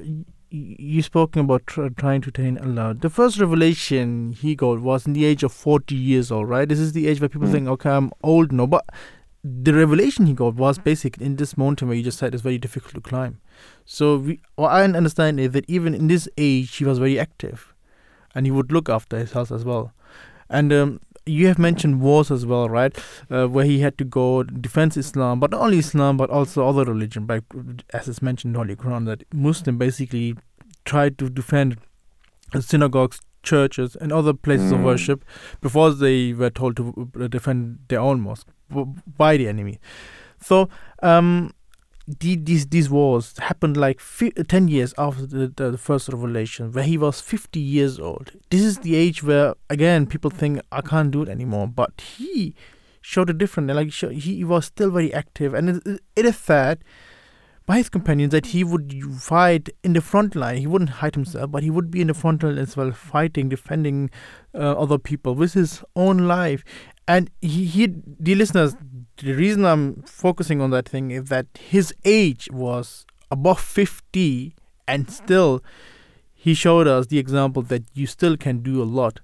you 0.55 1.01
spoken 1.03 1.41
about 1.43 1.67
tr- 1.67 1.89
trying 1.97 2.21
to 2.23 2.29
attain 2.29 2.59
Allah. 2.59 2.95
The 2.95 3.09
first 3.11 3.39
revelation 3.41 4.33
he 4.33 4.55
got 4.55 4.81
was 4.81 5.07
in 5.07 5.15
the 5.15 5.25
age 5.25 5.43
of 5.43 5.53
40 5.53 5.95
years 5.95 6.31
old, 6.31 6.49
right? 6.49 6.69
This 6.69 6.79
is 6.79 6.93
the 6.93 7.07
age 7.09 7.21
where 7.21 7.29
people 7.29 7.49
Mm. 7.49 7.53
think, 7.53 7.69
okay, 7.69 7.91
I'm 7.91 8.11
old 8.23 8.53
now. 8.53 8.67
But 8.67 8.85
the 9.43 9.73
revelation 9.73 10.27
he 10.27 10.35
got 10.35 10.55
was 10.55 10.79
basic 10.79 11.17
in 11.19 11.37
this 11.37 11.57
mountain 11.57 11.89
where 11.89 11.97
you 11.97 12.03
just 12.03 12.19
said 12.19 12.35
it's 12.35 12.43
very 12.43 12.59
difficult 12.59 12.95
to 12.95 13.01
climb. 13.01 13.39
So 13.85 14.19
we, 14.19 14.41
what 14.57 14.69
I 14.69 14.85
understand 14.85 15.41
is 15.41 15.53
that 15.53 15.65
even 15.69 15.95
in 15.95 16.07
this 16.09 16.29
age, 16.37 16.77
he 16.77 16.85
was 16.85 16.99
very 16.99 17.19
active 17.19 17.75
and 18.35 18.47
he 18.47 18.53
would 18.53 18.71
look 18.73 18.89
after 18.89 19.19
his 19.19 19.33
health 19.33 19.51
as 19.51 19.65
well. 19.65 19.93
And 20.51 20.73
um, 20.73 21.01
you 21.27 21.47
have 21.47 21.59
mentioned 21.59 22.01
wars 22.01 22.31
as 22.31 22.45
well, 22.45 22.69
right? 22.69 22.97
Uh, 23.31 23.47
where 23.47 23.65
he 23.65 23.81
had 23.81 23.97
to 23.99 24.05
go 24.05 24.43
defend 24.43 24.97
Islam, 24.97 25.41
but 25.41 25.51
not 25.51 25.61
only 25.61 25.79
Islam, 25.79 26.17
but 26.17 26.31
also 26.31 26.69
other 26.69 26.85
religion. 26.85 27.27
By, 27.27 27.41
as 27.93 28.09
is 28.09 28.21
mentioned 28.23 28.55
in 28.55 28.59
Holy 28.61 28.77
Quran, 28.77 29.07
that 29.07 29.25
Muslim 29.33 29.79
basically 29.79 30.37
tried 30.85 31.19
to 31.19 31.29
defend 31.31 31.77
synagogues, 32.61 33.21
churches, 33.43 33.97
and 33.97 34.13
other 34.13 34.33
places 34.35 34.73
of 34.73 34.81
Mm. 34.81 34.85
worship 34.85 35.25
before 35.61 35.91
they 35.93 36.33
were 36.33 36.51
told 36.51 36.77
to 36.77 37.09
uh, 37.21 37.29
defend 37.29 37.79
their 37.89 38.01
own 38.01 38.21
mosque 38.21 38.49
by 39.17 39.37
the 39.37 39.49
enemy. 39.49 39.79
So, 40.41 40.69
um, 41.03 41.53
the, 42.07 42.37
these 42.37 42.67
these 42.67 42.91
wars 42.91 43.35
happened 43.39 43.77
like 43.77 44.01
fi- 44.01 44.31
10 44.31 44.69
years 44.69 44.93
after 44.99 45.27
the, 45.27 45.53
the, 45.55 45.71
the 45.73 45.79
first 45.79 46.09
revelation 46.09 46.73
where 46.73 46.85
he 46.85 46.99
was 46.99 47.21
50 47.21 47.61
years 47.61 47.99
old. 47.99 48.33
This 48.51 48.63
is 48.63 48.79
the 48.79 48.95
age 48.97 49.23
where 49.23 49.55
again 49.71 50.07
people 50.07 50.31
think 50.31 50.61
i 50.71 50.81
can't 50.81 51.11
do 51.11 51.23
it 51.23 51.29
anymore 51.29 51.67
but 51.67 52.01
he 52.17 52.55
showed 53.01 53.29
a 53.29 53.33
different 53.33 53.69
like 53.69 53.93
he 53.93 54.45
was 54.45 54.67
still 54.67 54.91
very 54.91 55.13
active 55.13 55.55
and 55.55 55.83
it, 56.17 56.25
is 56.25 56.37
said 56.37 56.83
by 57.67 57.77
his 57.77 57.89
companions 57.89 58.33
that 58.33 58.47
he 58.47 58.65
would 58.65 58.93
fight 59.19 59.69
in 59.85 59.93
the 59.93 60.01
front 60.01 60.35
line. 60.35 60.57
He 60.59 60.67
wouldn't 60.67 60.91
hide 60.91 61.15
himself 61.15 61.51
but 61.51 61.63
he 61.63 61.71
would 61.71 61.91
be 61.91 62.01
in 62.01 62.09
the 62.09 62.15
front 62.15 62.43
line 62.43 62.59
as 62.59 62.77
well 62.77 62.91
fighting 62.93 63.49
defending 63.49 64.11
uh, 64.55 64.73
other 64.73 64.99
people 64.99 65.35
with 65.35 65.55
his 65.55 65.83
own 65.95 66.27
life. 66.27 66.65
And 67.07 67.31
he, 67.41 67.65
he 67.65 67.87
dear 67.87 68.37
listeners 68.37 68.75
the 69.19 69.33
reason 69.33 69.65
I'm 69.65 70.03
focusing 70.03 70.61
on 70.61 70.71
that 70.71 70.89
thing 70.89 71.11
is 71.11 71.25
that 71.29 71.47
his 71.59 71.95
age 72.05 72.49
was 72.53 73.07
above 73.31 73.61
50 73.61 74.55
and 74.89 75.11
still 75.11 75.63
he 76.35 76.55
showed 76.55 76.89
us 76.89 77.07
the 77.07 77.19
example 77.19 77.63
that 77.63 77.85
you 77.95 78.07
still 78.07 78.37
can 78.37 78.63
do 78.63 78.83
a 78.83 78.85
lot. 78.85 79.21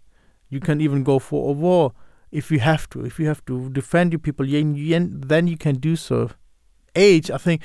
You 0.48 0.60
can 0.60 0.80
even 0.80 1.02
go 1.02 1.18
for 1.18 1.50
a 1.50 1.52
war 1.52 1.92
if 2.30 2.50
you 2.50 2.60
have 2.60 2.88
to. 2.90 3.04
If 3.04 3.18
you 3.18 3.26
have 3.26 3.44
to 3.46 3.68
defend 3.70 4.12
your 4.12 4.20
people, 4.20 4.46
then 4.46 4.74
you, 4.74 5.08
then 5.10 5.46
you 5.46 5.56
can 5.56 5.76
do 5.76 5.96
so. 5.96 6.30
Age, 6.94 7.30
I 7.30 7.38
think, 7.38 7.62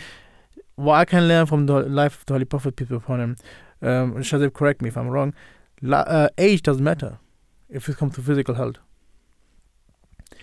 what 0.76 0.96
I 0.96 1.06
can 1.06 1.28
learn 1.28 1.46
from 1.46 1.66
the 1.66 1.82
life 1.82 2.20
of 2.20 2.26
the 2.26 2.34
Holy 2.34 2.46
Prophet, 2.46 2.76
people 2.76 2.98
upon 2.98 3.20
him, 3.20 3.36
um, 3.82 4.16
Shahzib, 4.16 4.54
correct 4.54 4.82
me 4.82 4.90
if 4.90 4.98
I'm 4.98 5.08
wrong, 5.08 5.34
la- 5.82 6.00
uh, 6.00 6.30
age 6.38 6.64
doesn't 6.64 6.84
matter 6.84 7.20
if 7.70 7.88
it 7.90 7.98
comes 7.98 8.16
to 8.16 8.22
physical 8.22 8.56
health. 8.56 8.78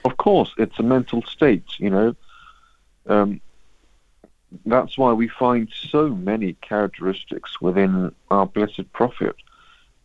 Of 0.05 0.17
course, 0.17 0.53
it's 0.57 0.79
a 0.79 0.83
mental 0.83 1.23
state, 1.23 1.79
you 1.79 1.91
know. 1.91 2.15
Um, 3.07 3.41
that's 4.67 4.99
why 4.99 5.13
we 5.13 5.29
find 5.29 5.69
so 5.91 6.09
many 6.09 6.55
characteristics 6.55 7.61
within 7.61 8.15
our 8.31 8.47
blessed 8.47 8.93
prophet. 8.93 9.37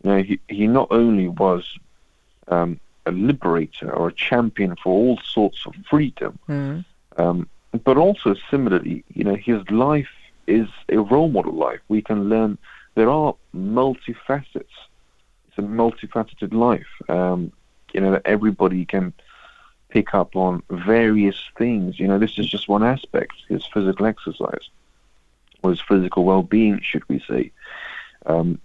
You 0.02 0.10
know, 0.10 0.22
he, 0.22 0.40
he 0.48 0.66
not 0.66 0.88
only 0.90 1.28
was 1.28 1.78
um, 2.48 2.78
a 3.06 3.12
liberator 3.12 3.90
or 3.90 4.08
a 4.08 4.12
champion 4.12 4.76
for 4.76 4.92
all 4.92 5.18
sorts 5.24 5.66
of 5.66 5.74
freedom, 5.88 6.38
um, 7.16 7.48
but 7.84 7.96
also 7.96 8.34
similarly, 8.50 9.04
you 9.14 9.24
know, 9.24 9.34
his 9.34 9.68
life 9.70 10.08
is 10.46 10.68
a 10.88 10.98
role 10.98 11.28
model 11.28 11.52
life. 11.54 11.80
We 11.88 12.02
can 12.02 12.28
learn 12.28 12.58
there 12.94 13.10
are 13.10 13.34
multifacets. 13.54 14.76
It's 15.48 15.58
a 15.58 15.62
multifaceted 15.62 16.52
life. 16.52 16.86
Um, 17.08 17.52
you 17.92 18.00
know, 18.00 18.12
that 18.12 18.22
everybody 18.24 18.84
can 18.84 19.12
pick 19.96 20.12
up 20.12 20.36
on 20.36 20.62
various 20.68 21.38
things. 21.56 21.98
You 21.98 22.06
know, 22.06 22.18
this 22.18 22.36
is 22.36 22.46
just 22.46 22.68
one 22.68 22.84
aspect, 22.84 23.32
his 23.48 23.64
physical 23.64 24.04
exercise, 24.04 24.68
or 25.62 25.70
his 25.70 25.80
physical 25.80 26.22
well-being, 26.24 26.80
should 26.82 27.08
we 27.08 27.18
say. 27.20 27.50
Um, 28.26 28.60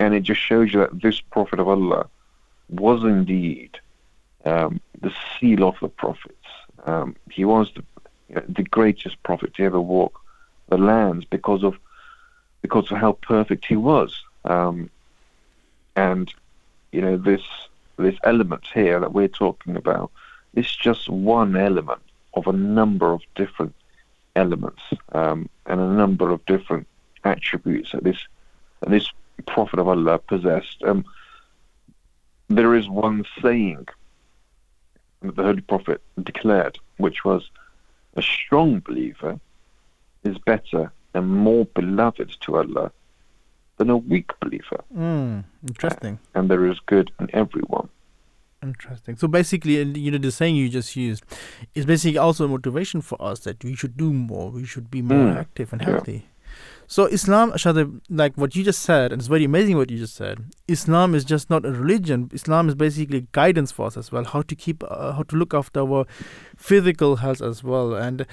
and 0.00 0.12
it 0.12 0.24
just 0.24 0.40
shows 0.40 0.72
you 0.72 0.80
that 0.80 1.00
this 1.00 1.20
Prophet 1.20 1.60
of 1.60 1.68
Allah 1.68 2.08
was 2.68 3.04
indeed 3.04 3.78
um, 4.44 4.80
the 5.00 5.14
seal 5.38 5.62
of 5.68 5.76
the 5.80 5.88
prophets. 5.88 6.48
Um, 6.84 7.14
he 7.30 7.44
was 7.44 7.70
the, 7.76 7.84
you 8.28 8.34
know, 8.34 8.44
the 8.48 8.64
greatest 8.64 9.22
prophet 9.22 9.54
to 9.54 9.62
ever 9.62 9.80
walk 9.80 10.20
the 10.68 10.78
lands 10.78 11.24
because 11.26 11.62
of 11.62 11.78
because 12.60 12.90
of 12.90 12.98
how 12.98 13.12
perfect 13.12 13.66
he 13.66 13.76
was. 13.76 14.20
Um, 14.44 14.90
and 15.94 16.34
you 16.90 17.02
know 17.02 17.16
this 17.16 17.42
this 17.98 18.16
element 18.24 18.64
here 18.74 18.98
that 18.98 19.12
we're 19.12 19.28
talking 19.28 19.76
about 19.76 20.10
is 20.54 20.70
just 20.74 21.08
one 21.08 21.56
element 21.56 22.02
of 22.34 22.46
a 22.46 22.52
number 22.52 23.12
of 23.12 23.22
different 23.34 23.74
elements 24.36 24.82
um, 25.12 25.48
and 25.66 25.80
a 25.80 25.88
number 25.88 26.30
of 26.30 26.44
different 26.46 26.86
attributes 27.24 27.92
that 27.92 28.04
this 28.04 28.18
that 28.80 28.90
this 28.90 29.10
prophet 29.46 29.78
of 29.78 29.88
Allah 29.88 30.18
possessed. 30.18 30.82
Um, 30.84 31.04
there 32.48 32.74
is 32.74 32.88
one 32.88 33.24
saying 33.40 33.86
that 35.22 35.36
the 35.36 35.42
Holy 35.42 35.60
Prophet 35.60 36.00
declared, 36.22 36.78
which 36.96 37.24
was, 37.24 37.50
"A 38.16 38.22
strong 38.22 38.80
believer 38.80 39.38
is 40.24 40.36
better 40.38 40.92
and 41.14 41.28
more 41.28 41.64
beloved 41.66 42.36
to 42.42 42.56
Allah 42.56 42.92
than 43.76 43.90
a 43.90 43.96
weak 43.96 44.30
believer." 44.40 44.82
Mm, 44.94 45.44
interesting. 45.66 46.18
And 46.34 46.50
there 46.50 46.66
is 46.66 46.78
good 46.80 47.10
in 47.20 47.30
everyone. 47.32 47.88
Interesting. 48.62 49.16
So 49.16 49.26
basically, 49.28 49.82
you 49.98 50.10
know, 50.10 50.18
the 50.18 50.30
saying 50.30 50.56
you 50.56 50.68
just 50.68 50.94
used 50.94 51.24
is 51.74 51.84
basically 51.84 52.18
also 52.18 52.44
a 52.44 52.48
motivation 52.48 53.00
for 53.00 53.20
us 53.20 53.40
that 53.40 53.62
we 53.64 53.74
should 53.74 53.96
do 53.96 54.12
more, 54.12 54.50
we 54.50 54.64
should 54.64 54.90
be 54.90 55.02
more 55.02 55.26
Mm. 55.32 55.36
active 55.36 55.72
and 55.72 55.82
Yeah. 55.82 55.88
healthy. 55.90 56.26
So 56.86 57.06
Islam, 57.06 57.52
Shahzib, 57.52 58.00
like 58.10 58.36
what 58.36 58.54
you 58.54 58.62
just 58.62 58.82
said, 58.82 59.12
and 59.12 59.20
it's 59.20 59.28
very 59.28 59.44
amazing 59.44 59.78
what 59.78 59.90
you 59.90 59.98
just 59.98 60.14
said. 60.14 60.44
Islam 60.68 61.14
is 61.14 61.24
just 61.24 61.48
not 61.48 61.64
a 61.64 61.72
religion. 61.72 62.30
Islam 62.34 62.68
is 62.68 62.74
basically 62.74 63.26
guidance 63.32 63.72
for 63.72 63.86
us 63.86 63.96
as 63.96 64.12
well, 64.12 64.24
how 64.24 64.42
to 64.42 64.54
keep, 64.54 64.84
uh, 64.84 65.12
how 65.12 65.22
to 65.22 65.36
look 65.36 65.54
after 65.54 65.80
our 65.80 66.06
physical 66.56 67.16
health 67.16 67.40
as 67.40 67.64
well, 67.64 67.94
and 67.94 68.26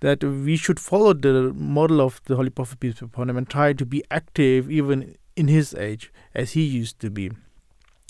that 0.00 0.22
we 0.22 0.56
should 0.56 0.78
follow 0.78 1.12
the 1.14 1.52
model 1.54 2.00
of 2.00 2.20
the 2.26 2.36
Holy 2.36 2.50
Prophet 2.50 2.78
peace 2.80 3.00
be 3.00 3.06
upon 3.06 3.28
him 3.28 3.36
and 3.36 3.48
try 3.48 3.72
to 3.72 3.84
be 3.84 4.04
active 4.10 4.70
even 4.70 5.16
in 5.34 5.48
his 5.48 5.74
age 5.74 6.12
as 6.34 6.52
he 6.52 6.62
used 6.62 7.00
to 7.00 7.10
be. 7.10 7.30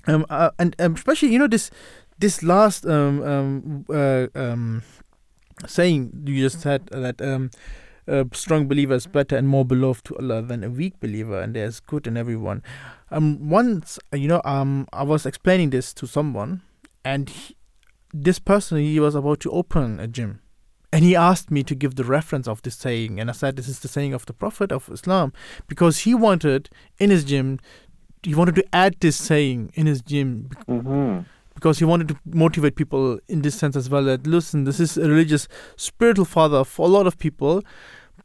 Um, 0.07 0.25
uh, 0.31 0.51
and 0.59 0.77
um, 0.79 0.95
especially 0.95 1.33
you 1.33 1.39
know 1.39 1.49
this 1.49 1.71
this 2.19 2.43
last 2.43 2.87
um, 2.87 3.23
um, 3.23 3.85
uh, 3.91 4.27
um, 4.35 4.83
saying 5.67 6.25
you 6.27 6.43
just 6.43 6.61
said 6.61 6.87
that 6.87 7.21
um, 7.21 7.51
a 8.07 8.27
strong 8.33 8.69
believer 8.69 8.95
is 8.95 9.07
better 9.07 9.37
and 9.37 9.49
more 9.49 9.65
beloved 9.65 10.05
to 10.07 10.17
Allah 10.17 10.43
than 10.43 10.63
a 10.63 10.71
weak 10.71 11.01
believer, 11.01 11.41
and 11.41 11.55
there's 11.55 11.81
good 11.81 12.07
in 12.07 12.17
everyone. 12.17 12.63
Um, 13.11 13.49
once 13.49 13.99
you 14.13 14.29
know, 14.29 14.41
um, 14.45 14.87
I 14.93 15.03
was 15.03 15.27
explaining 15.27 15.71
this 15.71 15.93
to 15.95 16.07
someone, 16.07 16.63
and 17.05 17.29
he, 17.29 17.57
this 18.13 18.39
person 18.39 18.79
he 18.79 19.01
was 19.01 19.15
about 19.15 19.41
to 19.41 19.51
open 19.51 19.99
a 19.99 20.07
gym, 20.07 20.41
and 20.93 21.05
he 21.05 21.17
asked 21.17 21.51
me 21.51 21.63
to 21.65 21.75
give 21.75 21.97
the 21.97 22.05
reference 22.05 22.47
of 22.47 22.63
this 22.63 22.77
saying, 22.77 23.19
and 23.21 23.29
I 23.29 23.33
said 23.33 23.57
this 23.57 23.69
is 23.69 23.81
the 23.81 23.89
saying 23.89 24.15
of 24.15 24.25
the 24.27 24.33
Prophet 24.33 24.73
of 24.73 24.89
Islam, 24.89 25.33
because 25.67 25.99
he 25.99 26.15
wanted 26.15 26.71
in 26.99 27.11
his 27.11 27.25
gym, 27.25 27.59
he 28.27 28.35
wanted 28.35 28.55
to 28.55 28.65
add 28.73 28.97
this 29.01 29.17
saying 29.17 29.71
in 29.75 29.87
his 29.87 30.03
gym 30.03 30.51
hmm 30.67 31.19
because 31.57 31.79
he 31.79 31.87
wanted 31.87 32.09
to 32.09 32.17
motivate 32.41 32.77
people 32.77 33.19
in 33.35 33.41
this 33.41 33.55
sense 33.59 33.77
as 33.77 33.89
well 33.93 34.05
that 34.05 34.27
listen 34.27 34.65
this 34.65 34.79
is 34.79 34.99
a 34.99 35.09
religious 35.09 35.49
spiritual 35.77 36.27
father 36.27 36.65
for 36.65 36.85
a 36.87 36.91
lot 36.97 37.07
of 37.07 37.19
people 37.19 37.63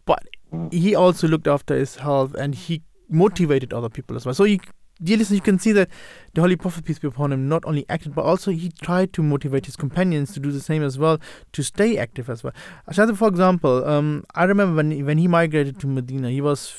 but 0.05 0.27
he 0.71 0.93
also 0.95 1.27
looked 1.27 1.47
after 1.47 1.75
his 1.75 1.95
health 1.97 2.33
and 2.33 2.55
he 2.55 2.81
motivated 3.09 3.73
other 3.73 3.89
people 3.89 4.15
as 4.15 4.25
well. 4.25 4.33
So 4.33 4.43
you 4.45 4.59
dear 5.03 5.17
you 5.17 5.41
can 5.41 5.57
see 5.57 5.71
that 5.71 5.89
the 6.35 6.41
holy 6.41 6.55
prophet 6.55 6.85
peace 6.85 6.99
be 6.99 7.07
upon 7.07 7.31
him 7.33 7.49
not 7.49 7.63
only 7.65 7.85
acted 7.89 8.13
but 8.13 8.23
also 8.23 8.51
he 8.51 8.69
tried 8.83 9.11
to 9.13 9.23
motivate 9.23 9.65
his 9.65 9.75
companions 9.75 10.31
to 10.33 10.39
do 10.39 10.51
the 10.51 10.59
same 10.59 10.83
as 10.83 10.99
well 10.99 11.19
to 11.53 11.63
stay 11.63 11.97
active 11.97 12.29
as 12.29 12.43
well. 12.43 12.53
Ashad, 12.87 13.15
for 13.17 13.27
example 13.27 13.83
um, 13.89 14.23
i 14.35 14.43
remember 14.43 14.75
when, 14.75 15.03
when 15.03 15.17
he 15.17 15.27
migrated 15.27 15.79
to 15.79 15.87
medina 15.87 16.29
he 16.29 16.39
was 16.39 16.69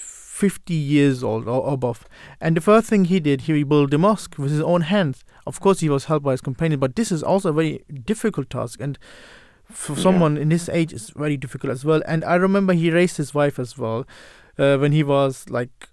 50 0.43 0.75
years 0.75 1.23
old 1.31 1.49
or 1.55 1.61
above 1.73 2.01
and 2.41 2.57
the 2.59 2.61
first 2.71 2.89
thing 2.91 3.05
he 3.13 3.19
did 3.29 3.43
he 3.49 3.63
built 3.73 3.95
a 3.99 3.99
mosque 4.07 4.35
with 4.39 4.51
his 4.57 4.65
own 4.73 4.83
hands 4.95 5.25
of 5.51 5.59
course, 5.65 5.81
he 5.81 5.89
was 5.89 6.05
helped 6.05 6.25
by 6.25 6.33
his 6.37 6.41
companion, 6.41 6.79
but 6.79 6.95
this 6.95 7.11
is 7.15 7.21
also 7.31 7.49
a 7.49 7.53
very 7.61 7.73
difficult 8.11 8.49
task, 8.49 8.81
and 8.85 8.97
for 9.79 9.95
Yeah. 9.97 10.03
someone 10.05 10.37
in 10.43 10.53
his 10.57 10.69
age, 10.69 10.93
it's 10.97 11.11
very 11.25 11.37
difficult 11.45 11.73
as 11.73 11.85
well. 11.85 12.01
And 12.13 12.25
I 12.35 12.37
remember 12.37 12.73
he 12.75 12.93
raised 12.93 13.17
his 13.17 13.35
wife 13.35 13.59
as 13.59 13.73
well 13.77 14.05
uh, 14.57 14.77
when 14.83 14.93
he 14.93 15.03
was 15.03 15.35
like 15.51 15.89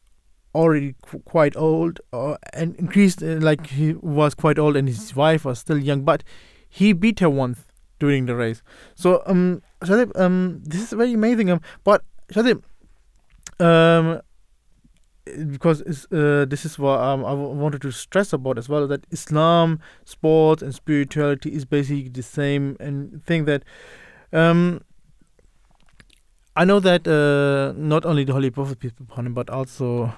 already 0.54 0.94
qu- 1.02 1.24
quite 1.34 1.56
old, 1.58 2.00
uh, 2.14 2.36
and 2.54 2.76
increased 2.76 3.24
uh, 3.24 3.40
like 3.50 3.66
he 3.80 3.94
was 4.20 4.36
quite 4.44 4.60
old, 4.60 4.78
and 4.78 4.88
his 4.88 5.16
wife 5.16 5.46
was 5.46 5.58
still 5.66 5.80
young, 5.90 6.04
but 6.04 6.24
he 6.70 6.94
beat 6.94 7.20
her 7.26 7.30
once 7.44 7.66
during 8.00 8.28
the 8.28 8.36
race. 8.36 8.62
So, 8.94 9.24
um, 9.26 9.64
Shahzib, 9.82 10.12
um, 10.26 10.62
this 10.64 10.82
is 10.84 10.94
very 10.94 11.14
amazing. 11.14 11.50
Um, 11.50 11.62
but 11.84 12.04
Shahzib, 12.32 12.62
um, 13.60 14.22
because 15.52 15.82
uh, 16.12 16.46
this 16.46 16.66
is 16.66 16.78
what 16.80 17.00
um, 17.00 17.26
I 17.26 17.30
w- 17.30 17.50
wanted 17.50 17.82
to 17.84 17.92
stress 17.92 18.34
about 18.34 18.58
as 18.58 18.70
well 18.70 18.88
that 18.88 19.06
Islam, 19.12 19.80
sports, 20.06 20.62
and 20.62 20.74
spirituality 20.74 21.54
is 21.54 21.66
basically 21.66 22.10
the 22.10 22.24
same 22.24 22.78
and 22.80 23.24
thing 23.26 23.46
that 23.46 23.64
um, 24.34 24.82
I 26.56 26.66
know 26.66 26.80
that 26.80 27.08
uh, 27.08 27.74
not 27.80 28.06
only 28.06 28.24
the 28.24 28.34
Holy 28.34 28.50
Prophet 28.50 28.80
peace 28.80 28.92
be 28.92 29.04
upon 29.04 29.28
him, 29.28 29.34
but 29.34 29.50
also 29.50 30.14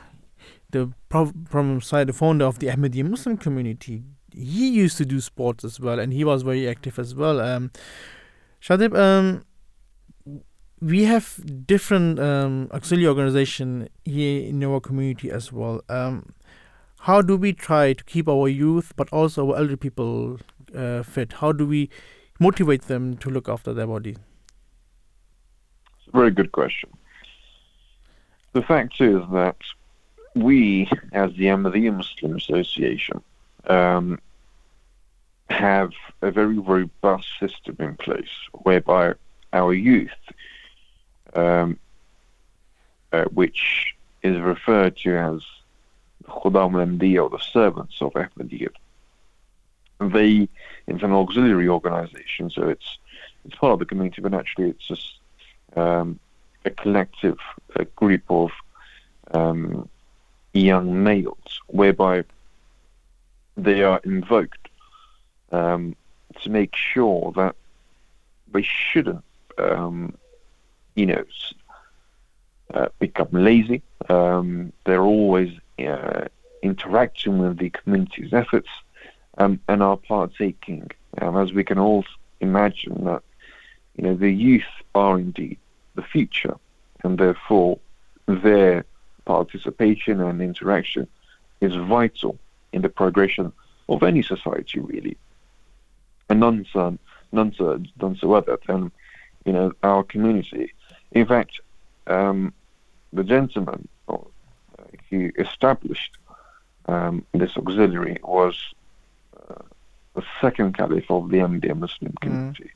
the 0.72 0.92
Pro- 1.10 1.32
Prophet 1.50 1.74
Messiah, 1.76 2.06
the 2.06 2.14
founder 2.14 2.46
of 2.46 2.60
the 2.60 2.68
Ahmadiyya 2.68 3.08
Muslim 3.10 3.38
community, 3.38 4.04
he 4.34 4.70
used 4.70 4.98
to 4.98 5.06
do 5.06 5.20
sports 5.22 5.64
as 5.64 5.80
well, 5.80 6.00
and 6.00 6.14
he 6.14 6.24
was 6.24 6.42
very 6.44 6.68
active 6.68 6.98
as 6.98 7.14
well. 7.14 7.40
Um, 7.40 7.72
Shahzib, 8.62 8.98
um, 8.98 9.44
we 10.82 11.04
have 11.04 11.40
different 11.68 12.20
um, 12.20 12.68
auxiliary 12.74 13.08
organization 13.08 13.88
here 14.04 14.48
in 14.48 14.64
our 14.64 14.80
community 14.80 15.30
as 15.30 15.54
well. 15.54 15.82
Um, 15.90 16.34
how 17.02 17.22
do 17.22 17.38
we 17.38 17.54
try 17.54 17.94
to 17.94 18.04
keep 18.04 18.28
our 18.28 18.48
youth, 18.48 18.94
but 18.96 19.08
also 19.12 19.52
our 19.52 19.58
elder 19.58 19.78
people 19.78 20.40
uh, 20.76 21.04
fit? 21.04 21.34
How 21.34 21.52
do 21.52 21.68
we 21.68 21.90
motivate 22.40 22.84
them 22.84 23.16
to 23.18 23.30
look 23.30 23.48
after 23.48 23.74
their 23.74 23.88
body? 23.88 24.12
It's 24.12 26.08
a 26.08 26.18
very 26.18 26.32
good 26.32 26.52
question. 26.52 26.90
The 28.54 28.64
fact 28.64 29.00
is 29.00 29.22
that 29.32 29.58
we, 30.36 30.90
as 31.12 31.32
the 31.34 31.46
Ahmadiyya 31.46 31.96
Muslim 31.96 32.36
Association, 32.36 33.22
um, 33.68 34.20
have 35.50 35.92
a 36.22 36.32
very 36.32 36.58
robust 36.58 37.28
system 37.40 37.76
in 37.80 37.96
place 37.98 38.30
whereby 38.64 39.14
our 39.54 39.74
youth, 39.74 40.10
um, 41.34 41.78
uh, 43.12 43.26
which 43.26 43.96
is 44.24 44.40
referred 44.40 44.98
to 44.98 45.18
as 45.18 45.42
Khuddam 46.26 46.76
or 47.20 47.30
the 47.30 47.40
servants 47.40 48.02
of 48.02 48.14
Ahmadiyya, 48.14 48.70
they, 50.00 50.48
it's 50.88 51.04
an 51.04 51.12
auxiliary 51.12 51.68
organization, 51.68 52.50
so 52.50 52.70
it's 52.70 52.98
it's 53.46 53.56
part 53.56 53.74
of 53.74 53.80
the 53.80 53.86
community, 53.86 54.22
but 54.22 54.34
actually 54.34 54.70
it's 54.70 54.88
just 54.88 55.16
um, 55.76 56.20
a 56.66 56.70
collective 56.70 57.38
a 57.76 57.86
group 57.86 58.22
of 58.30 58.52
um, 59.32 59.90
young 60.54 61.04
males 61.04 61.60
whereby 61.68 62.24
they 63.58 63.84
are 63.84 64.00
invoked 64.04 64.70
um, 65.52 65.96
to 66.42 66.50
make 66.50 66.76
sure 66.76 67.32
that 67.36 67.56
they 68.54 68.64
shouldn't, 68.64 69.24
um, 69.58 70.14
you 70.96 71.06
know, 71.06 71.24
uh, 72.74 72.88
become 73.00 73.30
lazy. 73.32 73.82
Um, 74.10 74.72
they're 74.86 75.04
always 75.04 75.52
uh, 75.80 76.26
interacting 76.62 77.38
with 77.40 77.58
the 77.58 77.70
community's 77.70 78.34
efforts 78.34 78.70
um, 79.38 79.60
and 79.68 79.82
are 79.84 79.98
partaking. 79.98 80.90
Um, 81.20 81.38
as 81.38 81.54
we 81.54 81.64
can 81.64 81.80
all 81.80 82.06
imagine 82.40 83.04
that, 83.06 83.24
you 83.96 84.04
know, 84.04 84.16
the 84.16 84.32
youth 84.32 84.64
are 84.96 85.20
indeed 85.20 85.58
the 85.96 86.02
future, 86.02 86.56
and 87.04 87.18
therefore 87.18 87.80
their 88.26 88.86
participation 89.26 90.22
and 90.22 90.42
interaction 90.42 91.08
is 91.60 91.76
vital 91.76 92.38
in 92.72 92.82
the 92.82 92.90
progression 92.90 93.52
of 93.90 94.04
any 94.04 94.22
society, 94.22 94.80
really. 94.80 95.18
And 96.30 96.40
none 96.40 96.66
so, 96.72 96.98
none 97.32 97.54
so, 97.58 97.82
none 98.02 98.16
so 98.16 98.34
other 98.34 98.58
than, 98.66 98.92
you 99.46 99.52
know, 99.52 99.74
our 99.84 100.04
community. 100.04 100.74
In 101.12 101.26
fact, 101.26 101.60
um, 102.08 102.54
the 103.14 103.24
gentleman 103.24 103.88
uh, 104.08 104.18
who 105.10 105.32
established 105.38 106.18
um, 106.88 107.26
this 107.34 107.56
auxiliary 107.58 108.18
was 108.24 108.56
uh, 109.38 109.64
the 110.16 110.24
second 110.40 110.78
caliph 110.78 111.10
of 111.10 111.30
the 111.30 111.38
Ahmadiyya 111.38 111.78
Muslim 111.78 112.14
community. 112.22 112.72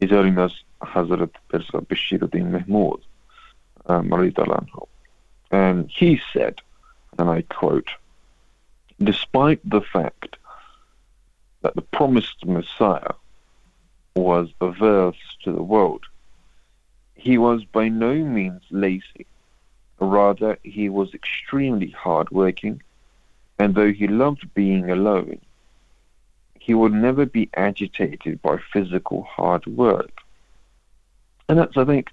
His 0.00 0.10
holiness 0.10 0.54
Hazrat 0.82 1.30
Mirza 1.52 1.78
Bashiruddin 1.80 2.50
Mahmud, 2.50 3.00
um, 3.86 4.08
radiallahu 4.10 4.86
and 5.50 5.90
he 5.90 6.20
said, 6.32 6.60
and 7.18 7.28
I 7.30 7.42
quote, 7.42 7.88
despite 9.02 9.60
the 9.64 9.80
fact 9.80 10.36
that 11.62 11.74
the 11.74 11.82
promised 11.82 12.44
Messiah 12.44 13.12
was 14.14 14.48
averse 14.60 15.16
to 15.44 15.52
the 15.52 15.62
world, 15.62 16.04
he 17.18 17.36
was 17.36 17.64
by 17.64 17.88
no 17.88 18.14
means 18.14 18.62
lazy. 18.70 19.26
Rather, 20.00 20.56
he 20.62 20.88
was 20.88 21.12
extremely 21.12 21.90
hardworking 21.90 22.80
And 23.58 23.74
though 23.74 23.92
he 23.92 24.06
loved 24.06 24.54
being 24.54 24.90
alone, 24.90 25.40
he 26.58 26.74
would 26.74 26.92
never 26.92 27.26
be 27.26 27.50
agitated 27.54 28.40
by 28.40 28.58
physical 28.72 29.24
hard 29.24 29.66
work. 29.66 30.20
And 31.48 31.58
that's, 31.58 31.76
I 31.76 31.84
think, 31.84 32.10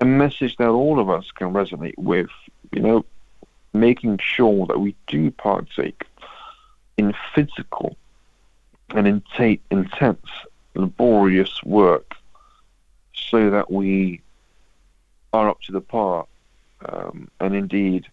a 0.00 0.04
message 0.04 0.56
that 0.58 0.68
all 0.68 1.00
of 1.00 1.10
us 1.10 1.30
can 1.32 1.52
resonate 1.52 1.98
with, 1.98 2.30
you 2.70 2.80
know, 2.80 3.04
making 3.72 4.18
sure 4.22 4.66
that 4.66 4.78
we 4.78 4.94
do 5.06 5.30
partake 5.30 6.04
in 6.96 7.14
physical 7.34 7.96
and 8.90 9.06
intense, 9.70 10.26
laborious 10.74 11.62
work 11.64 12.14
so 13.30 13.50
that 13.50 13.70
we 13.70 14.20
are 15.32 15.48
up 15.48 15.60
to 15.62 15.72
the 15.72 15.80
part, 15.80 16.28
um, 16.84 17.28
and 17.38 17.54
indeed 17.54 18.06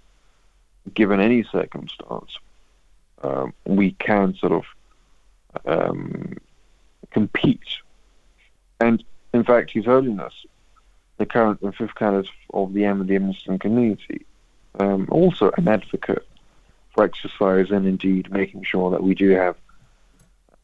given 0.94 1.20
any 1.20 1.44
circumstance 1.44 2.38
um, 3.24 3.54
we 3.66 3.92
can 3.92 4.34
sort 4.36 4.54
of 4.54 4.64
um, 5.66 6.38
compete. 7.12 7.68
And 8.80 9.04
in 9.34 9.44
fact 9.44 9.72
his 9.72 9.86
holiness 9.86 10.34
the 11.18 11.26
current 11.26 11.62
and 11.62 11.76
fifth 11.76 11.96
caliph 11.96 12.28
of 12.54 12.74
the 12.74 12.82
Ahmadiyya 12.82 13.22
Muslim 13.22 13.60
community 13.60 14.26
um, 14.80 15.08
also 15.12 15.52
an 15.58 15.68
advocate 15.68 16.28
for 16.94 17.04
exercise 17.04 17.72
and 17.72 17.86
indeed 17.88 18.32
making 18.32 18.64
sure 18.64 18.92
that 18.92 19.04
we 19.04 19.16
do 19.16 19.30
have 19.32 19.56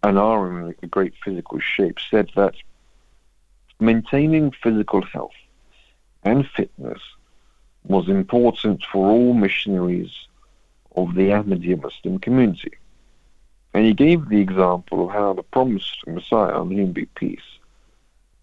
and 0.03 0.19
are 0.19 0.61
in 0.61 0.75
a 0.83 0.87
great 0.87 1.13
physical 1.23 1.59
shape 1.59 1.97
said 2.11 2.29
that 2.35 2.55
maintaining 3.85 4.51
physical 4.51 5.01
health 5.01 5.31
and 6.23 6.47
fitness 6.47 7.01
was 7.85 8.07
important 8.07 8.83
for 8.91 9.09
all 9.09 9.33
missionaries 9.33 10.11
of 10.95 11.15
the 11.15 11.29
Ahmadiyya 11.29 11.81
Muslim 11.81 12.19
community. 12.19 12.73
And 13.73 13.85
he 13.85 13.93
gave 13.93 14.29
the 14.29 14.39
example 14.39 15.05
of 15.05 15.11
how 15.11 15.33
the 15.33 15.43
promised 15.43 16.05
Messiah, 16.07 16.53
on 16.53 16.71
whom 16.71 16.91
be 16.91 17.05
peace, 17.05 17.39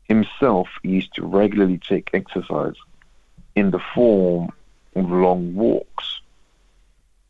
himself 0.05 0.68
used 0.82 1.14
to 1.14 1.24
regularly 1.24 1.78
take 1.78 2.11
exercise 2.12 2.74
in 3.55 3.70
the 3.70 3.78
form 3.95 4.51
of 4.97 5.11
long 5.11 5.55
walks. 5.55 6.20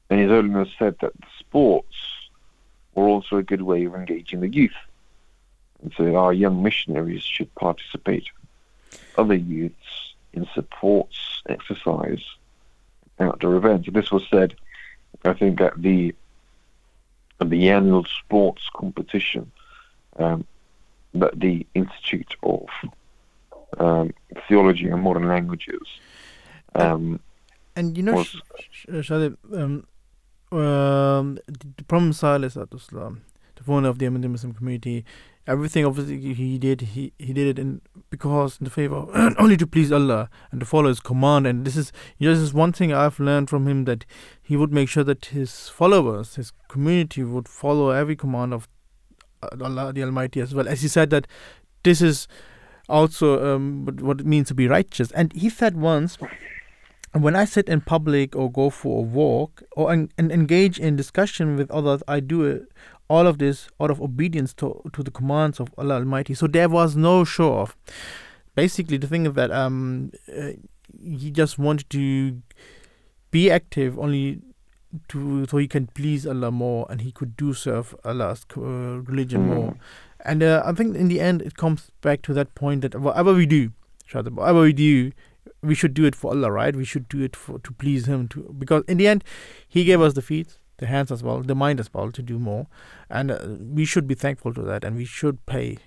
And 0.08 0.18
His 0.20 0.30
Holiness 0.30 0.70
said 0.78 0.96
that 1.00 1.12
the 1.14 1.26
sports 1.38 1.96
were 2.94 3.06
also 3.06 3.36
a 3.36 3.42
good 3.42 3.62
way 3.62 3.84
of 3.84 3.94
engaging 3.94 4.40
the 4.40 4.48
youth. 4.48 4.80
And 5.82 5.92
so 5.96 6.14
our 6.16 6.32
young 6.32 6.62
missionaries 6.62 7.22
should 7.22 7.54
participate, 7.54 8.26
other 9.16 9.34
youths, 9.34 10.14
in 10.32 10.46
supports 10.54 11.42
exercise 11.48 12.22
outdoor 13.18 13.56
events. 13.56 13.88
And 13.88 13.96
this 13.96 14.10
was 14.10 14.26
said, 14.30 14.54
I 15.24 15.32
think, 15.32 15.60
at 15.60 15.80
the 15.80 16.14
at 17.40 17.50
the 17.50 17.70
annual 17.70 18.04
sports 18.04 18.68
competition 18.74 19.50
um, 20.18 20.46
that 21.14 21.40
the 21.40 21.66
Institute 21.74 22.36
of 22.42 22.66
um, 23.78 24.12
Theology 24.46 24.88
and 24.88 25.02
Modern 25.02 25.26
Languages. 25.26 25.80
Um, 26.74 27.20
and 27.76 27.96
you 27.96 28.02
know, 28.02 28.14
was, 28.14 28.36
Shahzib, 28.88 29.36
um, 29.52 29.86
um, 30.56 31.38
the 31.46 31.84
problem 31.84 32.12
Silas 32.12 32.56
at 32.56 32.68
Islam, 32.74 33.22
the 33.56 33.64
founder 33.64 33.88
of 33.88 33.98
the 33.98 34.06
Ahmadiyya 34.06 34.30
Muslim 34.30 34.52
community, 34.52 35.04
everything 35.46 35.84
obviously 35.84 36.34
he 36.34 36.58
did 36.58 36.80
he, 36.80 37.12
he 37.18 37.32
did 37.32 37.46
it 37.46 37.58
in 37.58 37.80
because 38.08 38.58
in 38.60 38.64
the 38.64 38.70
favor 38.70 39.06
only 39.38 39.56
to 39.56 39.66
please 39.66 39.90
Allah 39.90 40.28
and 40.50 40.60
to 40.60 40.66
follow 40.66 40.88
his 40.88 41.00
command. 41.00 41.46
And 41.46 41.64
this 41.64 41.76
is 41.76 41.92
you 42.18 42.28
know, 42.28 42.34
this 42.34 42.42
is 42.42 42.54
one 42.54 42.72
thing 42.72 42.92
I've 42.92 43.18
learned 43.20 43.48
from 43.50 43.66
him 43.66 43.84
that 43.84 44.04
he 44.42 44.56
would 44.56 44.72
make 44.72 44.88
sure 44.88 45.04
that 45.04 45.26
his 45.26 45.68
followers 45.68 46.36
his 46.36 46.52
community 46.68 47.22
would 47.22 47.48
follow 47.48 47.90
every 47.90 48.16
command 48.16 48.54
of 48.54 48.68
Allah 49.60 49.92
the 49.92 50.02
Almighty 50.02 50.40
as 50.40 50.54
well. 50.54 50.68
As 50.68 50.82
he 50.82 50.88
said 50.88 51.10
that 51.10 51.26
this 51.82 52.02
is 52.02 52.28
also 52.88 53.54
um, 53.54 53.86
what 54.00 54.20
it 54.20 54.26
means 54.26 54.48
to 54.48 54.54
be 54.54 54.68
righteous. 54.68 55.10
And 55.12 55.32
he 55.32 55.48
said 55.48 55.76
once 55.76 56.18
when 57.12 57.34
I 57.34 57.44
sit 57.44 57.68
in 57.68 57.80
public 57.80 58.36
or 58.36 58.50
go 58.50 58.70
for 58.70 58.98
a 59.00 59.02
walk 59.02 59.62
or 59.72 59.92
en- 59.92 60.10
and 60.16 60.30
engage 60.30 60.78
in 60.78 60.94
discussion 60.94 61.56
with 61.56 61.70
others, 61.70 62.02
I 62.06 62.20
do 62.20 62.44
it 62.44 62.68
all 63.10 63.26
of 63.26 63.38
this 63.38 63.68
out 63.80 63.90
of 63.90 64.00
obedience 64.00 64.54
to, 64.54 64.80
to 64.92 65.02
the 65.02 65.10
commands 65.10 65.58
of 65.58 65.68
Allah 65.76 65.94
Almighty. 65.96 66.32
So 66.32 66.46
there 66.46 66.68
was 66.68 66.96
no 66.96 67.24
show 67.24 67.52
off. 67.52 67.76
Basically, 68.54 68.98
the 68.98 69.08
thing 69.08 69.26
is 69.26 69.32
that 69.32 69.50
um, 69.50 70.12
uh, 70.32 70.52
he 71.02 71.32
just 71.32 71.58
wanted 71.58 71.90
to 71.90 72.40
be 73.32 73.50
active 73.50 73.98
only 73.98 74.40
to 75.08 75.44
so 75.46 75.56
he 75.58 75.66
can 75.66 75.88
please 75.88 76.24
Allah 76.24 76.52
more 76.52 76.86
and 76.88 77.00
he 77.00 77.10
could 77.10 77.36
do 77.36 77.52
serve 77.52 77.94
Allah's 78.04 78.46
uh, 78.56 78.60
religion 78.60 79.42
mm. 79.42 79.54
more. 79.54 79.76
And 80.24 80.42
uh, 80.42 80.62
I 80.64 80.72
think 80.72 80.96
in 80.96 81.08
the 81.08 81.20
end, 81.20 81.42
it 81.42 81.56
comes 81.56 81.90
back 82.02 82.22
to 82.22 82.34
that 82.34 82.54
point 82.54 82.82
that 82.82 82.94
whatever 82.94 83.34
we 83.34 83.46
do, 83.46 83.72
whatever 84.12 84.60
we 84.60 84.72
do, 84.72 85.10
we 85.62 85.74
should 85.74 85.94
do 85.94 86.04
it 86.04 86.14
for 86.14 86.30
Allah, 86.30 86.52
right? 86.52 86.76
We 86.76 86.84
should 86.84 87.08
do 87.08 87.22
it 87.22 87.34
for 87.34 87.58
to 87.58 87.72
please 87.72 88.06
Him, 88.06 88.28
to 88.28 88.54
because 88.56 88.84
in 88.86 88.98
the 88.98 89.08
end, 89.08 89.24
He 89.66 89.84
gave 89.84 90.00
us 90.00 90.14
the 90.14 90.22
feet, 90.22 90.58
the 90.80 90.86
hands 90.86 91.12
as 91.12 91.22
well, 91.22 91.42
the 91.42 91.54
mind 91.54 91.78
as 91.78 91.92
well 91.94 92.10
to 92.10 92.22
do 92.22 92.38
more, 92.38 92.66
and 93.08 93.30
uh, 93.30 93.38
we 93.78 93.84
should 93.84 94.06
be 94.06 94.14
thankful 94.14 94.52
to 94.54 94.62
that, 94.62 94.82
and 94.82 94.96
we 94.96 95.04
should 95.04 95.44
pay. 95.46 95.78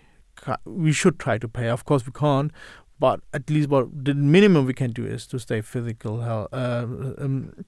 We 0.66 0.92
should 0.92 1.20
try 1.20 1.38
to 1.38 1.48
pay. 1.48 1.68
Of 1.68 1.86
course, 1.86 2.06
we 2.06 2.12
can't, 2.12 2.52
but 3.00 3.22
at 3.34 3.50
least 3.50 3.70
what 3.70 3.88
the 4.06 4.14
minimum 4.14 4.66
we 4.66 4.74
can 4.74 4.92
do 4.92 5.06
is 5.06 5.28
to 5.28 5.40
stay 5.40 5.62
physical 5.62 6.22
health. 6.22 6.50
Uh, 6.54 6.86
um, 7.18 7.66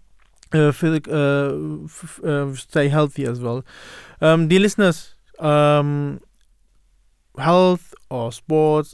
uh, 0.53 0.71
physic, 0.71 1.07
uh, 1.07 1.83
f- 1.85 2.23
uh, 2.23 2.53
stay 2.55 2.87
healthy 2.87 3.25
as 3.25 3.39
well. 3.39 3.63
Um, 4.21 4.47
dear 4.47 4.59
listeners, 4.59 5.15
um, 5.39 6.21
health 7.37 7.93
or 8.09 8.31
sports, 8.31 8.93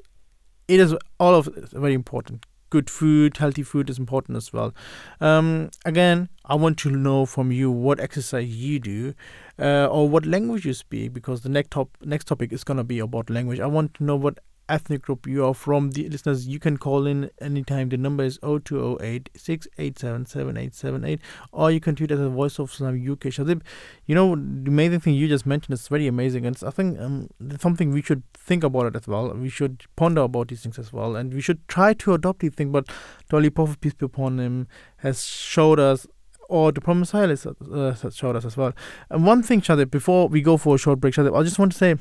it 0.68 0.80
is 0.80 0.96
all 1.20 1.36
of 1.36 1.50
very 1.74 1.94
important 1.94 2.46
good 2.72 2.90
food, 2.90 3.38
healthy 3.38 3.62
food 3.62 3.90
is 3.90 4.00
important 4.00 4.36
as 4.38 4.52
well. 4.52 4.74
Um, 5.20 5.70
again, 5.86 6.30
I 6.52 6.56
want 6.56 6.78
to 6.80 6.92
know 6.92 7.26
from 7.26 7.54
you 7.54 7.72
what 7.72 8.02
exercise 8.02 8.50
you 8.50 8.78
do 8.78 9.14
uh, 9.58 9.86
or 9.86 10.10
what 10.10 10.26
language 10.26 10.66
you 10.66 10.74
speak 10.74 11.14
because 11.14 11.44
the 11.44 11.50
next 11.50 11.72
top 11.72 11.96
next 12.04 12.26
topic 12.26 12.52
is 12.52 12.66
gonna 12.66 12.84
be 12.84 13.00
about 13.00 13.30
language. 13.30 13.62
I 13.62 13.68
want 13.68 13.94
to 13.94 14.04
know 14.04 14.18
what 14.18 14.40
ethnic 14.68 15.04
group 15.04 15.26
you 15.26 15.46
are 15.46 15.54
from. 15.54 15.92
The 15.92 16.10
listeners, 16.10 16.50
you 16.50 16.60
can 16.60 16.78
call 16.78 17.08
in 17.08 17.32
anytime. 17.40 17.88
The 17.88 17.96
number 17.96 18.26
is 18.26 18.38
0208 18.44 19.30
687 19.34 20.26
7878, 20.26 21.22
or 21.54 21.72
you 21.72 21.80
can 21.80 21.96
tweet 21.96 22.12
at 22.12 22.18
Voice 22.18 22.60
of 22.60 22.70
Islam 22.70 22.96
UK. 22.96 23.32
Shahzib, 23.38 23.62
you 24.06 24.14
know, 24.14 24.36
the 24.36 24.72
amazing 24.72 25.00
thing 25.00 25.14
you 25.14 25.30
just 25.30 25.46
mentioned 25.46 25.74
is 25.74 25.88
very 25.88 26.08
amazing, 26.08 26.46
and 26.46 26.62
I 26.68 26.72
think 26.72 27.00
um, 27.00 27.30
something 27.62 27.92
we 27.92 28.02
should 28.02 28.24
think 28.34 28.66
about 28.66 28.88
it 28.88 28.98
as 28.98 29.08
well. 29.08 29.34
We 29.34 29.48
should 29.48 29.86
ponder 29.96 30.24
about 30.24 30.50
these 30.50 30.64
things 30.64 30.78
as 30.78 30.92
well, 30.92 31.16
and 31.16 31.34
we 31.34 31.40
should 31.40 31.66
try 31.70 31.94
to 31.94 32.14
adopt 32.14 32.40
these 32.40 32.56
things. 32.56 32.74
But 32.74 32.90
Dolly 33.30 33.52
Prophet, 33.52 33.80
peace 33.80 33.94
be 33.94 34.06
upon 34.06 34.38
him, 34.38 34.68
has 34.98 35.24
showed 35.26 35.80
us 35.80 36.08
or 36.52 36.74
the 36.74 36.82
Promised 36.82 37.12
Silas 37.12 37.46
uh, 37.46 37.96
showed 38.12 38.36
us 38.36 38.44
as 38.44 38.58
well. 38.58 38.74
And 39.10 39.26
one 39.26 39.42
thing, 39.42 39.62
Shahzib, 39.62 39.90
before 39.90 40.28
we 40.28 40.42
go 40.42 40.58
for 40.58 40.76
a 40.76 40.78
short 40.78 41.00
break, 41.00 41.14
Shahzib, 41.14 41.38
I 41.38 41.44
just 41.44 41.58
want 41.58 41.72
to 41.72 41.78
say 41.78 41.96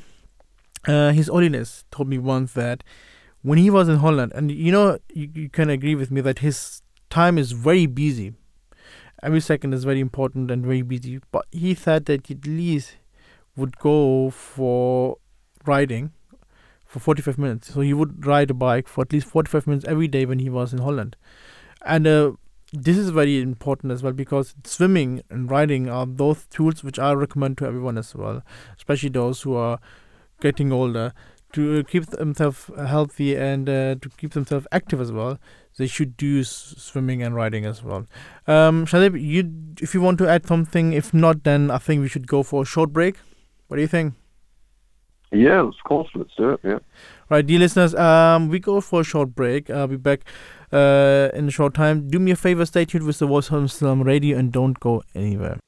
uh, 0.87 1.13
His 1.13 1.29
Holiness 1.29 1.85
told 1.89 2.09
me 2.09 2.17
once 2.17 2.51
that 2.53 2.83
when 3.43 3.57
he 3.57 3.69
was 3.69 3.87
in 3.87 3.97
Holland, 3.97 4.33
and 4.35 4.51
you 4.51 4.71
know, 4.71 4.99
you, 5.13 5.29
you 5.33 5.49
can 5.49 5.69
agree 5.69 5.95
with 5.95 6.11
me 6.11 6.19
that 6.21 6.39
his 6.39 6.81
time 7.09 7.37
is 7.37 7.53
very 7.53 7.85
busy. 7.85 8.33
Every 9.23 9.39
second 9.39 9.73
is 9.73 9.85
very 9.85 10.01
important 10.01 10.51
and 10.51 10.65
very 10.65 10.81
busy. 10.81 11.21
But 11.31 11.45
he 11.51 11.73
said 11.73 12.05
that 12.05 12.27
he 12.27 12.33
at 12.35 12.45
least 12.45 12.97
would 13.55 13.77
go 13.77 14.29
for 14.31 15.17
riding 15.65 16.11
for 16.85 16.99
45 16.99 17.37
minutes. 17.37 17.73
So 17.73 17.81
he 17.81 17.93
would 17.93 18.25
ride 18.25 18.51
a 18.51 18.53
bike 18.53 18.87
for 18.87 19.01
at 19.01 19.13
least 19.13 19.27
45 19.27 19.65
minutes 19.65 19.85
every 19.87 20.07
day 20.07 20.25
when 20.25 20.39
he 20.39 20.49
was 20.49 20.73
in 20.73 20.79
Holland. 20.79 21.15
And 21.83 22.05
uh, 22.05 22.31
this 22.71 22.97
is 22.97 23.09
very 23.09 23.41
important 23.41 23.91
as 23.91 24.01
well 24.01 24.13
because 24.13 24.55
swimming 24.63 25.21
and 25.29 25.51
riding 25.51 25.89
are 25.89 26.05
those 26.05 26.45
tools 26.47 26.83
which 26.83 26.99
I 26.99 27.11
recommend 27.11 27.57
to 27.59 27.65
everyone 27.65 27.97
as 27.97 28.15
well, 28.15 28.43
especially 28.77 29.09
those 29.09 29.41
who 29.41 29.55
are 29.55 29.79
getting 30.39 30.71
older, 30.71 31.13
to 31.53 31.83
keep 31.83 32.05
themselves 32.05 32.69
healthy 32.77 33.35
and 33.35 33.67
uh, 33.67 33.95
to 33.95 34.09
keep 34.17 34.31
themselves 34.31 34.67
active 34.71 35.01
as 35.01 35.11
well, 35.11 35.37
they 35.77 35.87
should 35.87 36.15
do 36.15 36.43
swimming 36.45 37.21
and 37.21 37.35
riding 37.35 37.65
as 37.65 37.83
well. 37.83 38.05
Um, 38.47 38.85
Shahzib, 38.85 39.21
you, 39.21 39.51
if 39.81 39.93
you 39.93 40.01
want 40.01 40.17
to 40.19 40.29
add 40.29 40.47
something, 40.47 40.93
if 40.93 41.13
not, 41.13 41.43
then 41.43 41.69
I 41.69 41.77
think 41.77 42.01
we 42.01 42.07
should 42.07 42.27
go 42.27 42.41
for 42.43 42.63
a 42.63 42.65
short 42.65 42.93
break. 42.93 43.17
What 43.67 43.77
do 43.77 43.81
you 43.81 43.87
think? 43.87 44.13
Yeah, 45.31 45.61
of 45.61 45.73
course, 45.85 46.09
let's 46.15 46.31
do 46.37 46.51
it. 46.51 46.59
Yeah. 46.63 46.79
Right, 47.29 47.45
dear 47.45 47.59
listeners, 47.59 47.95
um, 47.95 48.49
we 48.49 48.59
go 48.59 48.81
for 48.81 49.01
a 49.01 49.03
short 49.03 49.33
break. 49.33 49.69
I'll 49.69 49.87
be 49.87 49.95
back 49.95 50.21
uh, 50.71 51.29
in 51.33 51.47
a 51.47 51.51
short 51.51 51.73
time. 51.73 52.07
Do 52.07 52.19
me 52.19 52.31
a 52.31 52.35
favor, 52.35 52.65
stay 52.65 52.85
tuned 52.85 53.05
with 53.05 53.19
the 53.19 53.27
Voice 53.27 53.49
of 53.49 53.65
Islam 53.65 54.03
Radio 54.03 54.37
and 54.37 54.51
don't 54.51 54.79
go 54.79 55.03
anywhere. 55.13 55.59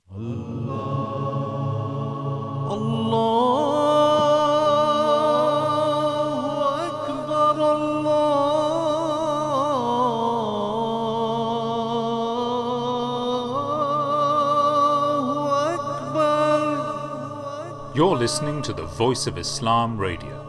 You're 17.95 18.17
listening 18.17 18.63
to 18.63 18.73
the 18.73 18.85
Voice 18.85 19.27
of 19.27 19.37
Islam 19.37 19.99
Radio, 19.99 20.39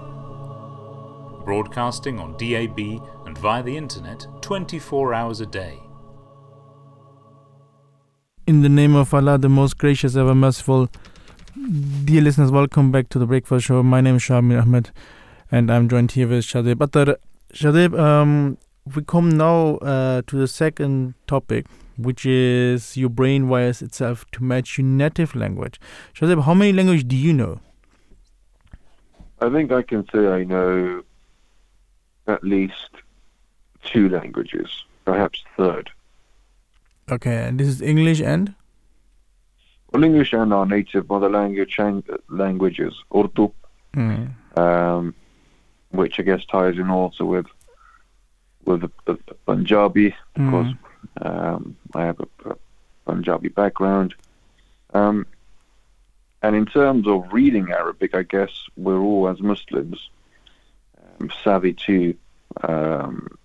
broadcasting 1.45 2.19
on 2.19 2.33
DAB 2.39 2.79
via 3.45 3.63
the 3.63 3.77
internet 3.77 4.27
24 4.41 5.13
hours 5.13 5.43
a 5.43 5.45
day. 5.45 5.79
In 8.47 8.63
the 8.63 8.71
name 8.71 8.95
of 8.95 9.13
Allah, 9.13 9.37
the 9.37 9.51
most 9.51 9.77
gracious, 9.77 10.17
ever 10.17 10.35
merciful. 10.35 10.89
Dear 12.07 12.23
listeners, 12.23 12.51
welcome 12.51 12.91
back 12.91 13.11
to 13.11 13.19
the 13.19 13.27
Breakfast 13.27 13.67
Show. 13.67 13.83
My 13.83 14.01
name 14.01 14.17
is 14.17 14.23
Shamir 14.23 14.63
Ahmed, 14.63 14.93
and 15.53 15.71
I'm 15.71 15.91
joined 15.91 16.13
here 16.13 16.27
with 16.27 16.47
Shahzib 16.47 16.77
Athar. 16.77 17.17
Shahzib, 17.53 17.99
um, 18.01 18.57
we 18.97 19.03
come 19.03 19.29
now 19.29 19.77
uh, 19.77 20.23
to 20.27 20.39
the 20.39 20.49
second 20.49 21.13
topic, 21.27 21.67
which 21.99 22.25
is 22.25 22.97
your 22.97 23.11
brain 23.11 23.51
wires 23.51 23.83
itself 23.83 24.25
to 24.33 24.43
match 24.43 24.79
your 24.79 24.87
native 24.87 25.35
language. 25.35 25.79
Shahzib, 26.15 26.45
how 26.45 26.55
many 26.55 26.73
languages 26.73 27.05
do 27.05 27.15
you 27.15 27.35
know? 27.35 27.61
I 29.43 29.51
think 29.51 29.71
I 29.71 29.83
can 29.83 30.07
say 30.11 30.29
I 30.29 30.45
know 30.45 31.03
at 32.27 32.43
least 32.43 33.04
two 33.85 34.09
languages, 34.09 34.85
perhaps 35.05 35.45
third. 35.57 35.91
Okay, 37.11 37.45
and 37.45 37.61
this 37.61 37.69
is 37.69 37.83
English 37.83 38.21
and? 38.21 38.55
Well, 39.93 40.05
English 40.05 40.33
and 40.33 40.53
our 40.53 40.67
native 40.67 41.09
mother 41.09 41.31
language 41.31 41.79
languages, 42.29 42.95
Urdu, 43.15 43.53
Mm. 43.95 44.35
um, 44.59 45.15
which 45.91 46.19
I 46.19 46.25
guess 46.25 46.45
ties 46.47 46.79
in 46.79 46.91
also 46.91 47.25
with 47.25 47.47
with 48.65 48.81
the, 48.81 48.91
the 49.05 49.35
Punjabi, 49.47 50.17
because 50.35 50.75
um, 51.23 51.77
I 51.95 52.07
have 52.07 52.19
a, 52.19 52.51
a 52.51 52.57
Punjabi 53.07 53.51
background. 53.51 54.15
Um, 54.95 55.27
and 56.43 56.57
in 56.57 56.67
terms 56.67 57.07
of 57.07 57.33
reading 57.33 57.71
Arabic, 57.71 58.17
I 58.17 58.23
guess 58.25 58.51
we're 58.77 58.99
all 58.99 59.29
as 59.29 59.41
Muslims 59.41 60.09
um, 61.21 61.31
savvy 61.45 61.75
to 61.87 62.17
um, 62.63 63.39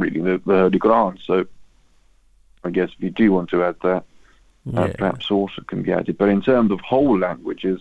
reading 0.00 0.24
the, 0.24 0.40
the 0.46 0.58
Holy 0.58 0.78
Quran. 0.78 1.18
So 1.24 1.46
I 2.64 2.70
guess 2.70 2.90
if 2.96 3.02
you 3.02 3.10
do 3.10 3.32
want 3.32 3.50
to 3.50 3.62
add 3.64 3.76
that, 3.82 4.04
that 4.66 4.88
Yeah. 4.90 4.96
perhaps 4.98 5.30
also 5.30 5.62
can 5.62 5.82
be 5.82 5.92
added. 5.92 6.18
But 6.18 6.28
in 6.28 6.42
terms 6.42 6.70
of 6.70 6.80
whole 6.80 7.18
languages, 7.18 7.80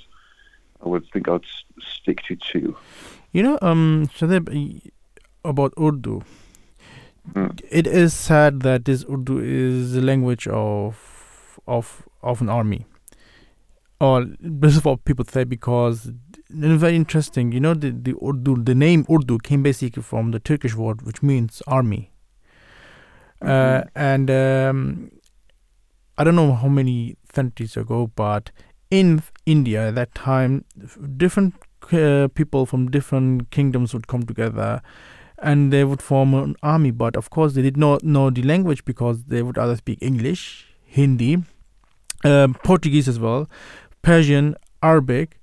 I 0.83 0.87
would 0.89 1.05
think 1.11 1.27
I'd 1.27 1.43
s- 1.43 1.63
stick 1.99 2.21
to 2.27 2.35
two. 2.35 2.75
You 3.33 3.43
know, 3.43 3.57
um, 3.61 4.07
Shahzib, 4.15 4.49
y- 4.53 4.81
about 5.43 5.73
Urdu. 5.79 6.21
Mm. 7.33 7.59
It 7.69 7.87
is 7.87 8.13
said 8.13 8.61
that 8.61 8.85
this 8.85 9.03
Urdu 9.09 9.39
is 9.39 9.93
the 9.93 10.01
language 10.01 10.47
of 10.47 11.59
of 11.67 12.03
of 12.23 12.41
an 12.41 12.49
army. 12.49 12.85
Or 13.99 14.25
this 14.39 14.77
is 14.77 14.85
what 14.85 15.03
people 15.05 15.25
say 15.25 15.43
because 15.43 16.11
very 16.49 16.95
interesting. 16.95 17.51
You 17.51 17.59
know, 17.59 17.73
the 17.73 17.91
the 17.91 18.15
Urdu, 18.23 18.63
the 18.63 18.75
name 18.75 19.05
Urdu 19.09 19.39
came 19.39 19.63
basically 19.63 20.03
from 20.03 20.31
the 20.31 20.39
Turkish 20.39 20.75
word 20.75 21.01
which 21.01 21.21
means 21.21 21.61
army. 21.67 22.11
Uh, 23.41 23.83
and 23.95 24.31
um, 24.31 25.11
I 26.17 26.23
don't 26.23 26.35
know 26.35 26.53
how 26.53 26.67
many 26.67 27.17
centuries 27.31 27.77
ago, 27.77 28.11
but 28.15 28.51
in 28.89 29.21
India 29.45 29.89
at 29.89 29.95
that 29.95 30.15
time, 30.15 30.65
different 31.17 31.53
uh, 31.91 32.27
people 32.33 32.65
from 32.65 32.89
different 32.89 33.51
kingdoms 33.51 33.93
would 33.93 34.07
come 34.07 34.23
together 34.23 34.81
and 35.39 35.71
they 35.71 35.83
would 35.83 36.01
form 36.01 36.33
an 36.33 36.55
army. 36.63 36.91
But 36.91 37.15
of 37.15 37.29
course, 37.29 37.53
they 37.53 37.61
did 37.61 37.77
not 37.77 38.03
know 38.03 38.29
the 38.29 38.41
language 38.41 38.85
because 38.85 39.25
they 39.25 39.43
would 39.43 39.57
either 39.57 39.75
speak 39.75 39.99
English, 40.01 40.67
Hindi, 40.85 41.43
um, 42.23 42.55
Portuguese 42.63 43.07
as 43.07 43.19
well, 43.19 43.49
Persian, 44.01 44.55
Arabic, 44.81 45.36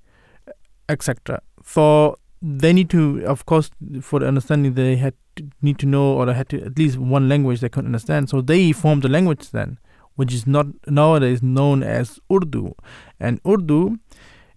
etc. 0.88 1.40
So 1.64 2.18
they 2.42 2.72
need 2.72 2.90
to, 2.90 3.24
of 3.24 3.46
course, 3.46 3.70
for 4.00 4.20
the 4.20 4.28
understanding, 4.28 4.74
they 4.74 4.96
had 4.96 5.14
to 5.36 5.48
need 5.62 5.78
to 5.78 5.86
know 5.86 6.14
or 6.14 6.26
they 6.26 6.34
had 6.34 6.48
to 6.50 6.62
at 6.62 6.78
least 6.78 6.98
one 6.98 7.28
language 7.28 7.60
they 7.60 7.68
could 7.68 7.86
understand. 7.86 8.28
So 8.28 8.40
they 8.40 8.72
formed 8.72 9.04
a 9.04 9.08
language 9.08 9.50
then, 9.50 9.78
which 10.16 10.32
is 10.32 10.46
not 10.46 10.66
nowadays 10.86 11.42
known 11.42 11.82
as 11.82 12.20
Urdu. 12.30 12.74
And 13.18 13.40
Urdu, 13.46 13.98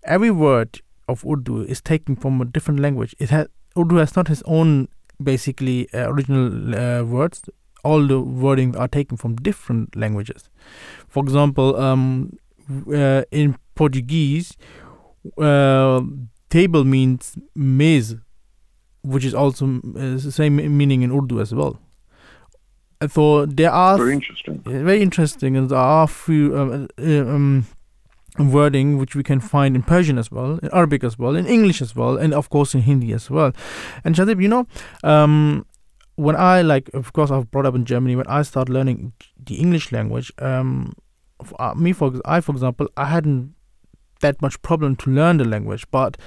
every 0.04 0.32
word 0.32 0.82
of 1.08 1.26
Urdu 1.26 1.64
is 1.64 1.82
taken 1.82 2.16
from 2.16 2.42
a 2.42 2.46
different 2.46 2.80
language. 2.80 3.16
It 3.20 3.30
has 3.30 3.48
Urdu 3.78 3.98
has 3.98 4.16
not 4.16 4.30
its 4.30 4.44
own 4.46 4.90
basically 5.22 5.88
uh, 5.94 6.10
original 6.12 6.76
uh, 6.76 7.04
words. 7.04 7.50
All 7.84 8.06
the 8.06 8.20
wording 8.20 8.76
are 8.76 8.88
taken 8.88 9.18
from 9.18 9.36
different 9.36 9.96
languages. 9.96 10.50
For 11.08 11.24
example, 11.24 11.80
um, 11.80 12.38
uh, 12.94 13.24
in 13.32 13.58
Portuguese, 13.76 14.58
uh, 15.38 16.02
table 16.50 16.84
means 16.84 17.38
mesa, 17.56 18.22
which 19.04 19.26
is 19.26 19.34
also 19.34 19.66
uh, 19.66 20.18
the 20.18 20.32
same 20.32 20.56
meaning 20.78 21.02
in 21.04 21.12
Urdu 21.12 21.40
as 21.42 21.54
well. 21.54 21.80
Uh, 23.02 23.08
So 23.08 23.46
there 23.46 23.72
are 23.72 23.98
Very 23.98 24.14
interesting. 24.14 24.62
very 24.66 25.02
interesting, 25.02 25.58
and 25.58 25.70
there 25.70 25.78
are 25.80 26.08
few 26.08 26.58
um, 26.58 26.88
uh, 26.98 27.36
um, 27.36 27.66
wording 28.40 28.98
which 29.00 29.16
we 29.16 29.24
can 29.24 29.40
find 29.40 29.76
in 29.76 29.84
Persian 29.84 30.18
as 30.18 30.32
well, 30.32 30.60
in 30.64 30.70
Arabic 30.74 31.04
as 31.04 31.18
well, 31.20 31.36
in 31.36 31.46
English 31.48 31.82
as 31.82 31.96
well, 31.96 32.18
and 32.18 32.34
of 32.34 32.50
course 32.50 32.74
in 32.78 32.82
Hindi 32.84 33.14
as 33.14 33.30
well. 33.30 33.52
And 34.04 34.16
Shahzib, 34.16 34.42
you 34.42 34.48
know, 34.48 34.66
um, 35.04 35.66
when 36.16 36.36
I 36.36 36.62
like, 36.64 36.90
of 36.94 37.14
course, 37.14 37.30
I've 37.32 37.50
brought 37.52 37.66
up 37.68 37.76
in 37.76 37.86
Germany. 37.86 38.16
When 38.16 38.28
I 38.28 38.42
start 38.44 38.70
learning 38.70 39.14
the 39.46 39.56
English 39.56 39.92
language, 39.92 40.32
um, 40.40 40.94
f- 41.42 41.54
uh, 41.60 41.74
me 41.76 41.94
for 41.94 42.14
I, 42.26 42.42
for 42.42 42.52
example, 42.54 42.88
I 42.98 43.06
hadn't 43.06 43.54
that 44.22 44.42
much 44.42 44.62
problem 44.62 44.96
to 44.98 45.10
learn 45.10 45.38
the 45.38 45.46
language, 45.46 45.86
but 45.92 46.18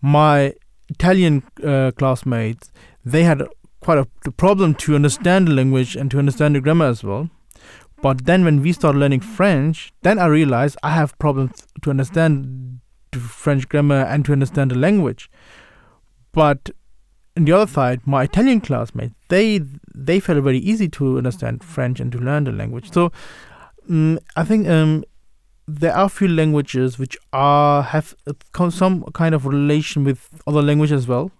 my 0.00 0.54
Italian 0.88 1.42
uh, 1.64 1.90
classmates 1.96 2.70
they 3.04 3.22
had 3.24 3.42
quite 3.80 3.98
a 3.98 4.06
the 4.24 4.32
problem 4.32 4.74
to 4.74 4.94
understand 4.94 5.48
the 5.48 5.52
language 5.52 5.94
and 5.96 6.10
to 6.10 6.18
understand 6.18 6.56
the 6.56 6.60
grammar 6.60 6.86
as 6.86 7.04
well. 7.04 7.28
But 8.02 8.26
then 8.26 8.44
when 8.44 8.60
we 8.60 8.72
started 8.72 8.98
learning 8.98 9.20
French, 9.20 9.92
then 10.02 10.18
I 10.18 10.26
realized 10.26 10.76
I 10.82 10.90
have 10.90 11.18
problems 11.18 11.66
to 11.82 11.90
understand 11.90 12.80
the 13.12 13.18
French 13.18 13.68
grammar 13.68 14.02
and 14.02 14.24
to 14.26 14.32
understand 14.32 14.70
the 14.70 14.78
language. 14.78 15.30
But 16.32 16.70
on 17.36 17.44
the 17.44 17.52
other 17.52 17.70
side, 17.70 18.06
my 18.06 18.24
Italian 18.24 18.60
classmates, 18.60 19.14
they 19.28 19.60
they 19.94 20.20
felt 20.20 20.42
very 20.42 20.58
easy 20.58 20.88
to 20.90 21.18
understand 21.18 21.64
French 21.64 22.00
and 22.00 22.12
to 22.12 22.18
learn 22.18 22.44
the 22.44 22.52
language. 22.52 22.92
So 22.92 23.12
mm 23.88 24.18
I 24.36 24.44
think 24.44 24.68
um, 24.68 25.04
there 25.66 25.94
are 25.94 26.08
few 26.08 26.28
languages 26.28 26.98
which 26.98 27.16
are 27.32 27.82
have 27.82 28.14
uh, 28.26 28.70
some 28.70 29.04
kind 29.14 29.34
of 29.34 29.46
relation 29.46 30.04
with 30.04 30.28
other 30.46 30.62
languages 30.62 31.02
as 31.02 31.08
well, 31.08 31.30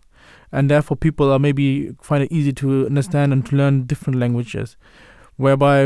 and 0.51 0.71
therefore 0.71 0.97
people 0.97 1.31
are 1.31 1.39
maybe 1.39 1.93
find 2.01 2.23
it 2.25 2.33
easy 2.33 2.53
to 2.55 2.87
understand 2.87 3.33
and 3.33 3.45
to 3.47 3.57
learn 3.57 3.85
different 3.85 4.19
languages. 4.19 4.77
Whereby 5.37 5.85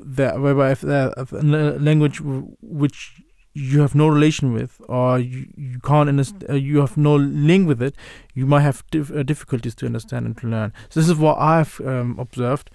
the 0.00 0.32
whereby 0.38 0.70
if, 0.72 0.82
if 0.82 1.32
language 1.32 2.18
w- 2.18 2.56
which 2.62 3.22
you 3.52 3.80
have 3.80 3.94
no 3.94 4.06
relation 4.08 4.52
with 4.52 4.80
or 4.88 5.18
you, 5.18 5.46
you 5.56 5.78
can't 5.80 6.08
understand 6.08 6.50
uh, 6.50 6.54
you 6.54 6.78
have 6.80 6.96
no 6.98 7.16
link 7.16 7.66
with 7.66 7.80
it 7.80 7.94
you 8.34 8.44
might 8.46 8.60
have 8.60 8.84
dif- 8.90 9.10
uh, 9.10 9.22
difficulties 9.22 9.74
to 9.74 9.86
understand 9.86 10.26
and 10.26 10.36
to 10.36 10.46
learn. 10.46 10.72
So 10.90 11.00
this 11.00 11.08
is 11.08 11.16
what 11.16 11.38
i've 11.38 11.80
um, 11.80 12.18
observed. 12.18 12.70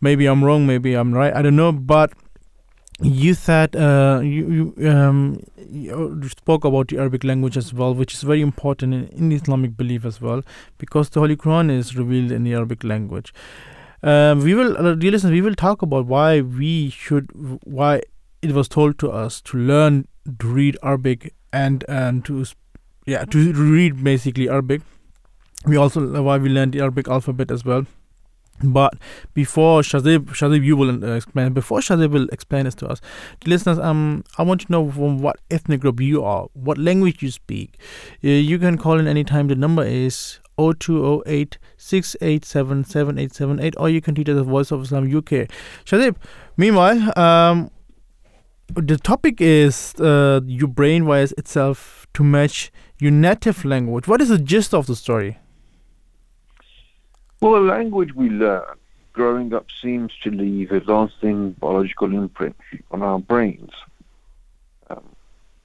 Maybe 0.00 0.26
i'm 0.26 0.44
wrong 0.44 0.66
maybe 0.66 0.94
i'm 0.94 1.12
right 1.12 1.34
i 1.34 1.42
don't 1.42 1.56
know 1.56 1.72
but 1.72 2.12
you 3.02 3.34
said 3.34 3.76
uh, 3.76 4.20
you, 4.22 4.74
you, 4.78 4.88
um, 4.88 5.40
you 5.58 6.28
spoke 6.28 6.64
about 6.64 6.88
the 6.88 6.98
Arabic 6.98 7.24
language 7.24 7.56
as 7.56 7.74
well, 7.74 7.94
which 7.94 8.14
is 8.14 8.22
very 8.22 8.40
important 8.40 8.94
in, 8.94 9.06
in 9.08 9.32
Islamic 9.32 9.76
belief 9.76 10.04
as 10.04 10.20
well, 10.20 10.42
because 10.78 11.10
the 11.10 11.20
Holy 11.20 11.36
Quran 11.36 11.70
is 11.70 11.96
revealed 11.96 12.32
in 12.32 12.44
the 12.44 12.54
Arabic 12.54 12.84
language. 12.84 13.34
Um, 14.02 14.40
we 14.40 14.54
will, 14.54 14.76
uh, 14.78 14.94
dear 14.94 15.10
listeners, 15.10 15.32
we 15.32 15.40
will 15.42 15.54
talk 15.54 15.82
about 15.82 16.06
why 16.06 16.40
we 16.40 16.90
should, 16.90 17.30
why 17.64 18.02
it 18.40 18.52
was 18.52 18.68
told 18.68 18.98
to 19.00 19.10
us 19.10 19.40
to 19.42 19.58
learn 19.58 20.06
to 20.38 20.46
read 20.46 20.78
Arabic 20.82 21.34
and 21.52 21.84
and 21.88 22.24
to, 22.24 22.44
yeah, 23.06 23.24
to 23.24 23.52
read 23.52 24.02
basically 24.02 24.48
Arabic. 24.48 24.82
We 25.66 25.76
also 25.76 26.14
uh, 26.14 26.22
why 26.22 26.38
we 26.38 26.48
learned 26.48 26.72
the 26.72 26.80
Arabic 26.80 27.08
alphabet 27.08 27.50
as 27.50 27.64
well. 27.64 27.86
But 28.62 28.94
before 29.34 29.82
Shahzib, 29.82 30.26
Shahzib, 30.28 30.64
you 30.64 30.76
will 30.76 31.04
uh, 31.04 31.14
explain. 31.14 31.52
Before 31.52 31.80
Shahzib 31.80 32.10
will 32.10 32.28
explain 32.30 32.64
this 32.64 32.74
to 32.76 32.88
us, 32.88 33.00
listeners, 33.44 33.78
um, 33.78 34.24
I 34.38 34.42
want 34.42 34.62
to 34.62 34.72
know 34.72 34.90
from 34.90 35.18
what 35.18 35.40
ethnic 35.50 35.80
group 35.80 36.00
you 36.00 36.24
are, 36.24 36.48
what 36.54 36.78
language 36.78 37.22
you 37.22 37.30
speak. 37.30 37.78
Uh, 38.24 38.28
you 38.28 38.58
can 38.58 38.78
call 38.78 38.98
in 38.98 39.06
anytime. 39.06 39.48
The 39.48 39.56
number 39.56 39.84
is 39.84 40.40
0208 40.58 41.58
687 41.76 42.84
7878, 42.84 43.74
or 43.78 43.90
you 43.90 44.00
can 44.00 44.14
tweet 44.14 44.28
at 44.28 44.36
the 44.36 44.44
Voice 44.44 44.70
of 44.70 44.82
Islam 44.82 45.04
UK. 45.04 45.48
Shahzib, 45.84 46.16
meanwhile, 46.56 47.12
um, 47.18 47.70
the 48.74 48.96
topic 48.96 49.40
is 49.40 49.94
uh, 50.00 50.40
your 50.44 50.68
brain 50.68 51.06
wires 51.06 51.32
itself 51.32 52.06
to 52.14 52.24
match 52.24 52.72
your 52.98 53.10
native 53.12 53.64
language. 53.64 54.08
What 54.08 54.20
is 54.20 54.30
the 54.30 54.38
gist 54.38 54.72
of 54.74 54.86
the 54.86 54.96
story? 54.96 55.38
Well, 57.40 57.52
the 57.52 57.60
language 57.60 58.14
we 58.14 58.30
learn 58.30 58.76
growing 59.12 59.52
up 59.52 59.66
seems 59.82 60.12
to 60.22 60.30
leave 60.30 60.72
a 60.72 60.80
lasting 60.80 61.52
biological 61.52 62.14
imprint 62.14 62.56
on 62.90 63.02
our 63.02 63.18
brains. 63.18 63.72
Um, 64.88 65.04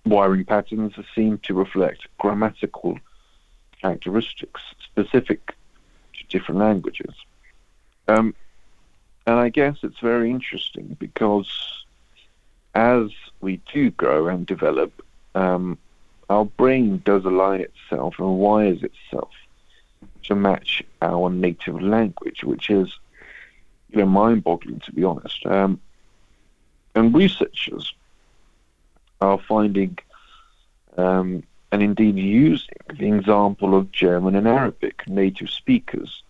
wiring 0.06 0.44
patterns 0.44 0.94
seem 1.16 1.38
to 1.40 1.54
reflect 1.54 2.08
grammatical 2.18 3.00
characteristics 3.82 4.62
specific 4.84 5.56
to 6.14 6.24
different 6.28 6.60
languages. 6.60 7.14
Um, 8.08 8.36
and 9.26 9.40
I 9.40 9.50
guess 9.50 9.78
it's 9.84 10.00
very 10.00 10.30
interesting 10.30 10.98
because 11.00 11.86
as 12.76 13.12
we 13.40 13.62
do 13.72 13.92
grow 13.92 14.28
and 14.28 14.46
develop, 14.46 15.06
um, 15.36 15.78
our 16.30 16.46
brain 16.46 17.02
does 17.06 17.24
align 17.24 17.62
itself 17.62 18.16
and 18.20 18.40
wires 18.40 18.84
itself 18.84 19.32
to 20.24 20.36
match 20.36 20.84
our 21.02 21.30
native 21.30 21.82
language, 21.82 22.44
which 22.44 22.70
is 22.70 23.00
you 23.90 24.00
know, 24.00 24.06
mind-boggling 24.06 24.80
to 24.82 24.92
be 24.92 25.04
honest. 25.04 25.46
Um, 25.46 25.80
and 26.96 27.14
researchers 27.14 27.94
are 29.22 29.40
finding 29.48 29.98
um, 30.98 31.44
and 31.72 31.82
indeed 31.82 32.18
using 32.18 32.68
the 33.00 33.14
example 33.14 33.76
of 33.76 33.92
German 33.92 34.36
and 34.36 34.48
Arabic 34.48 35.08
native 35.08 35.50
speakers. 35.50 36.24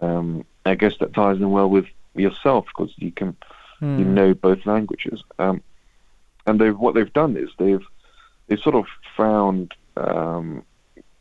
Um, 0.00 0.44
I 0.64 0.74
guess 0.74 0.96
that 0.98 1.12
ties 1.12 1.38
in 1.38 1.50
well 1.50 1.68
with 1.68 1.86
yourself 2.14 2.66
because 2.66 2.92
you 2.96 3.10
can 3.10 3.36
mm. 3.80 3.98
you 3.98 4.04
know 4.04 4.34
both 4.34 4.64
languages. 4.66 5.22
Um, 5.38 5.62
and 6.46 6.60
they've 6.60 6.78
what 6.78 6.94
they've 6.94 7.12
done 7.12 7.36
is 7.36 7.50
they've 7.58 7.84
they've 8.46 8.60
sort 8.60 8.76
of 8.76 8.86
found 9.16 9.74
um, 9.96 10.62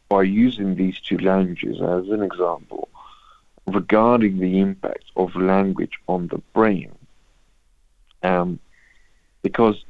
by 0.09 0.23
using 0.23 0.75
these 0.75 0.99
two 0.99 1.19
languages 1.19 1.79
as 1.81 2.09
an 2.09 2.23
example 2.23 2.89
regarding 3.67 4.39
the 4.39 4.59
impact 4.59 5.05
of 5.15 5.35
language 5.35 5.99
on 6.07 6.27
the 6.27 6.39
brain. 6.53 6.91
Um, 8.23 8.59
because 9.43 9.85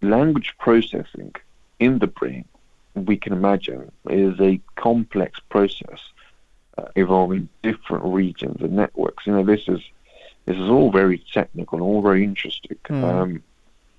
language 0.00 0.54
processing 0.58 1.34
in 1.80 1.98
the 1.98 2.06
brain, 2.06 2.44
we 2.94 3.16
can 3.16 3.32
imagine, 3.32 3.90
is 4.08 4.38
a 4.40 4.60
complex 4.76 5.40
process 5.48 6.00
uh, 6.78 6.86
involving 6.94 7.48
different 7.62 8.04
regions 8.04 8.60
and 8.60 8.72
networks. 8.72 9.26
You 9.26 9.34
know, 9.34 9.44
this 9.44 9.68
is 9.68 9.80
this 10.46 10.56
is 10.56 10.68
all 10.68 10.90
very 10.90 11.18
technical 11.32 11.78
and 11.78 11.84
all 11.84 12.02
very 12.02 12.24
interesting 12.24 12.78
mm. 12.88 13.04
um, 13.04 13.42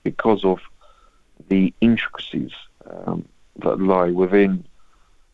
because 0.03 0.43
of 0.43 0.59
the 1.47 1.73
intricacies 1.79 2.51
um, 2.85 3.25
that 3.57 3.79
lie 3.79 4.11
within 4.11 4.65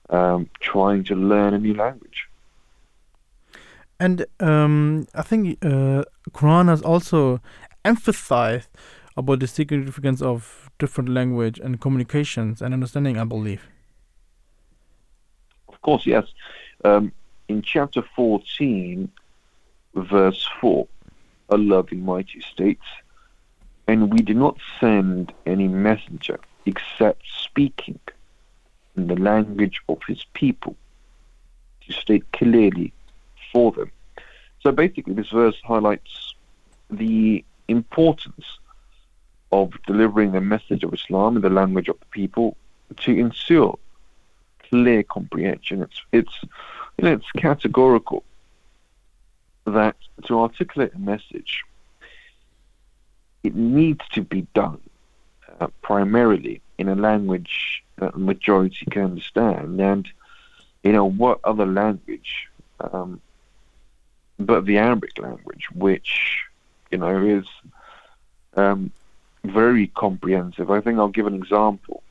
um, 0.09 0.49
trying 0.59 1.03
to 1.05 1.15
learn 1.15 1.53
a 1.53 1.57
new 1.57 1.73
language. 1.73 2.27
And 3.99 4.25
um, 4.39 5.07
I 5.13 5.21
think 5.21 5.57
uh, 5.63 6.03
Quran 6.31 6.67
has 6.67 6.81
also 6.81 7.41
emphasized 7.83 8.69
about 9.17 9.39
the 9.39 9.47
significance 9.47 10.21
of 10.21 10.69
different 10.79 11.09
language 11.09 11.59
and 11.59 11.81
communications 11.81 12.61
and 12.61 12.73
understanding. 12.73 13.17
I 13.17 13.25
believe. 13.25 13.67
Of 15.67 15.81
course, 15.81 16.05
yes. 16.05 16.25
Um, 16.85 17.11
in 17.49 17.61
chapter 17.61 18.01
fourteen, 18.15 19.11
verse 19.95 20.47
four, 20.61 20.87
Allah 21.49 21.83
the 21.83 21.97
Mighty 21.97 22.39
states, 22.39 22.85
"And 23.87 24.13
we 24.13 24.21
do 24.21 24.33
not 24.33 24.57
send 24.79 25.33
any 25.45 25.67
messenger 25.67 26.39
except 26.65 27.23
speaking 27.27 27.99
in 28.99 29.07
the 29.07 29.15
language 29.15 29.81
of 29.87 29.99
his 30.07 30.25
people 30.33 30.75
to 31.85 31.93
state 31.93 32.25
clearly 32.33 32.91
for 33.51 33.71
them. 33.71 33.91
So 34.61 34.71
basically, 34.71 35.13
this 35.13 35.29
verse 35.29 35.59
highlights 35.63 36.35
the 36.89 37.45
importance 37.67 38.45
of 39.51 39.71
delivering 39.87 40.31
the 40.33 40.41
message 40.41 40.83
of 40.83 40.93
Islam 40.93 41.37
in 41.37 41.41
the 41.41 41.49
language 41.49 41.87
of 41.87 41.99
the 41.99 42.05
people 42.07 42.57
to 42.97 43.11
ensure 43.11 43.77
clear 44.69 45.03
comprehension. 45.03 45.81
It's 45.81 46.01
it's 46.11 46.35
you 46.97 47.05
know, 47.05 47.13
it's 47.13 47.31
categorical 47.37 48.23
that 49.65 49.95
to 50.25 50.39
articulate 50.39 50.93
a 50.93 50.99
message, 50.99 51.63
it 53.43 53.55
needs 53.55 54.01
to 54.11 54.21
be 54.21 54.41
done 54.53 54.81
uh, 55.59 55.67
primarily 55.81 56.61
in 56.77 56.89
a 56.89 56.95
language 56.95 57.83
that 57.99 58.13
the 58.13 58.19
majority 58.19 58.85
can 58.89 59.03
understand. 59.03 59.79
And 59.79 60.07
you 60.83 60.91
know 60.91 61.05
what 61.05 61.39
other 61.43 61.65
language 61.65 62.49
um, 62.79 63.21
but 64.39 64.65
the 64.65 64.77
Arabic 64.77 65.17
language, 65.19 65.67
which 65.73 66.45
you 66.91 66.97
know 66.97 67.23
is 67.25 67.45
um, 68.55 68.91
very 69.43 69.87
comprehensive. 69.87 70.71
I 70.71 70.81
think 70.81 70.97
I'll 70.97 71.09
give 71.09 71.27
an 71.27 71.35
example. 71.35 72.01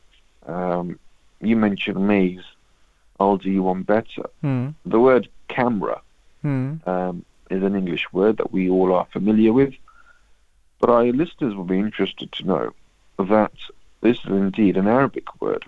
Um, 0.46 0.98
you 1.40 1.56
mentioned 1.56 2.06
maze. 2.06 2.44
I'll 3.18 3.38
do 3.38 3.50
you 3.50 3.62
one 3.62 3.82
better. 3.82 4.30
Mm. 4.44 4.74
The 4.86 5.00
word 5.00 5.28
camera 5.48 6.00
mm. 6.44 6.86
um, 6.86 7.24
is 7.50 7.62
an 7.62 7.74
English 7.74 8.12
word 8.12 8.36
that 8.36 8.52
we 8.52 8.70
all 8.70 8.92
are 8.92 9.06
familiar 9.06 9.52
with, 9.52 9.74
but 10.78 10.90
our 10.90 11.04
listeners 11.04 11.54
will 11.54 11.64
be 11.64 11.78
interested 11.78 12.30
to 12.32 12.44
know 12.44 12.74
that 13.18 13.52
this 14.00 14.18
is 14.18 14.30
indeed 14.30 14.76
an 14.76 14.86
Arabic 14.86 15.40
word 15.40 15.64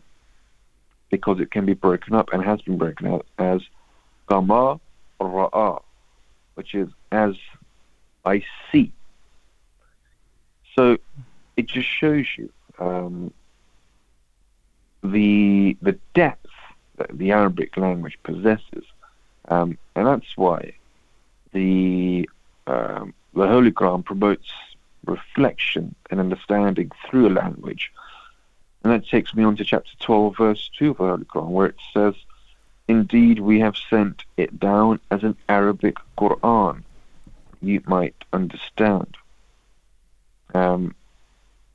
because 1.10 1.40
it 1.40 1.50
can 1.50 1.66
be 1.66 1.74
broken 1.74 2.14
up 2.14 2.32
and 2.32 2.42
has 2.44 2.60
been 2.62 2.78
broken 2.78 3.06
up 3.08 3.26
as 3.38 3.60
Qamar 4.28 4.80
Ra'a 5.20 5.82
which 6.60 6.74
is 6.74 6.90
as 7.10 7.34
I 8.24 8.44
see. 8.70 8.92
So 10.76 10.98
it 11.56 11.66
just 11.66 11.88
shows 11.88 12.26
you 12.36 12.52
um, 12.78 13.32
the 15.02 15.76
the 15.80 15.98
depth 16.14 16.50
that 16.96 17.16
the 17.16 17.32
Arabic 17.32 17.78
language 17.78 18.18
possesses, 18.22 18.84
um, 19.48 19.78
and 19.96 20.06
that's 20.06 20.36
why 20.36 20.72
the 21.52 22.28
um, 22.66 23.14
the 23.34 23.46
Holy 23.46 23.72
Quran 23.72 24.04
promotes 24.04 24.50
reflection 25.06 25.94
and 26.10 26.20
understanding 26.20 26.90
through 27.06 27.28
a 27.28 27.34
language. 27.42 27.90
And 28.82 28.92
that 28.92 29.06
takes 29.06 29.34
me 29.34 29.44
on 29.44 29.56
to 29.56 29.64
chapter 29.64 29.90
12, 30.00 30.36
verse 30.36 30.70
2 30.78 30.90
of 30.90 30.96
the 30.96 31.04
Holy 31.04 31.24
Quran, 31.24 31.48
where 31.48 31.66
it 31.66 31.76
says, 31.92 32.14
Indeed, 32.88 33.38
we 33.38 33.60
have 33.60 33.76
sent 33.76 34.24
it 34.36 34.58
down 34.58 35.00
as 35.10 35.22
an 35.22 35.36
Arabic 35.48 35.96
Quran. 36.18 36.82
You 37.62 37.82
might 37.86 38.16
understand. 38.32 39.16
Um, 40.54 40.94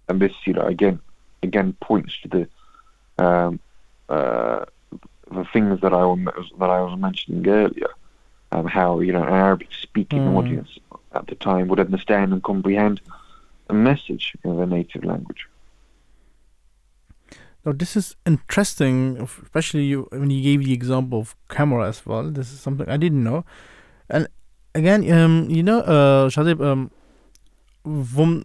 and 0.10 0.20
this, 0.20 0.34
you 0.46 0.54
know, 0.54 0.66
again, 0.66 1.00
again 1.42 1.74
points 1.80 2.18
to 2.22 2.28
the 2.28 3.24
um, 3.24 3.60
uh, 4.10 4.66
the 5.32 5.46
things 5.54 5.82
that 5.82 5.94
I 5.94 6.06
was 6.06 6.52
that 6.60 6.70
I 6.70 6.82
was 6.82 7.00
mentioning 7.00 7.48
earlier, 7.48 7.90
um, 8.52 8.66
how 8.68 9.00
you 9.00 9.14
know 9.14 9.24
an 9.24 9.34
Arabic-speaking 9.34 10.20
mm. 10.20 10.36
audience 10.36 10.78
at 11.14 11.28
the 11.28 11.36
time 11.36 11.68
would 11.70 11.80
understand 11.80 12.34
and 12.34 12.44
comprehend 12.44 13.02
a 13.70 13.74
message 13.74 14.34
in 14.44 14.58
their 14.58 14.68
native 14.68 15.04
language. 15.04 15.48
Now, 17.66 17.72
this 17.72 17.98
is 17.98 18.16
interesting, 18.28 19.18
especially 19.18 19.86
you, 19.86 20.08
when 20.12 20.30
you 20.30 20.44
gave 20.44 20.64
the 20.64 20.74
example 20.74 21.20
of 21.20 21.36
camera 21.50 21.88
as 21.88 22.06
well. 22.06 22.30
This 22.30 22.54
is 22.54 22.60
something 22.60 22.88
I 22.88 22.98
didn't 22.98 23.24
know. 23.24 23.44
And 24.08 24.28
again, 24.76 25.12
um, 25.12 25.48
you 25.50 25.64
know, 25.64 25.80
uh, 25.80 26.30
Shahzib, 26.30 26.64
um, 26.64 26.92
from, 27.84 28.44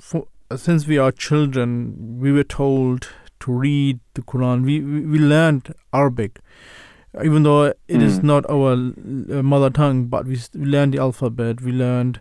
from, 0.00 0.24
since 0.56 0.86
we 0.86 0.96
are 0.96 1.12
children, 1.12 2.18
we 2.18 2.32
were 2.32 2.44
told 2.44 3.08
to 3.40 3.52
read 3.52 4.00
the 4.14 4.22
Quran. 4.22 4.64
We 4.64 4.80
we, 4.80 5.00
we 5.00 5.18
learned 5.18 5.74
Arabic, 5.92 6.40
even 7.22 7.42
though 7.42 7.64
it 7.64 7.78
mm. 7.88 8.02
is 8.02 8.22
not 8.22 8.48
our 8.48 8.72
uh, 8.72 9.42
mother 9.42 9.68
tongue. 9.68 10.06
But 10.06 10.24
we, 10.26 10.38
we 10.54 10.64
learned 10.64 10.94
the 10.94 11.00
alphabet. 11.00 11.60
We 11.60 11.72
learned 11.72 12.20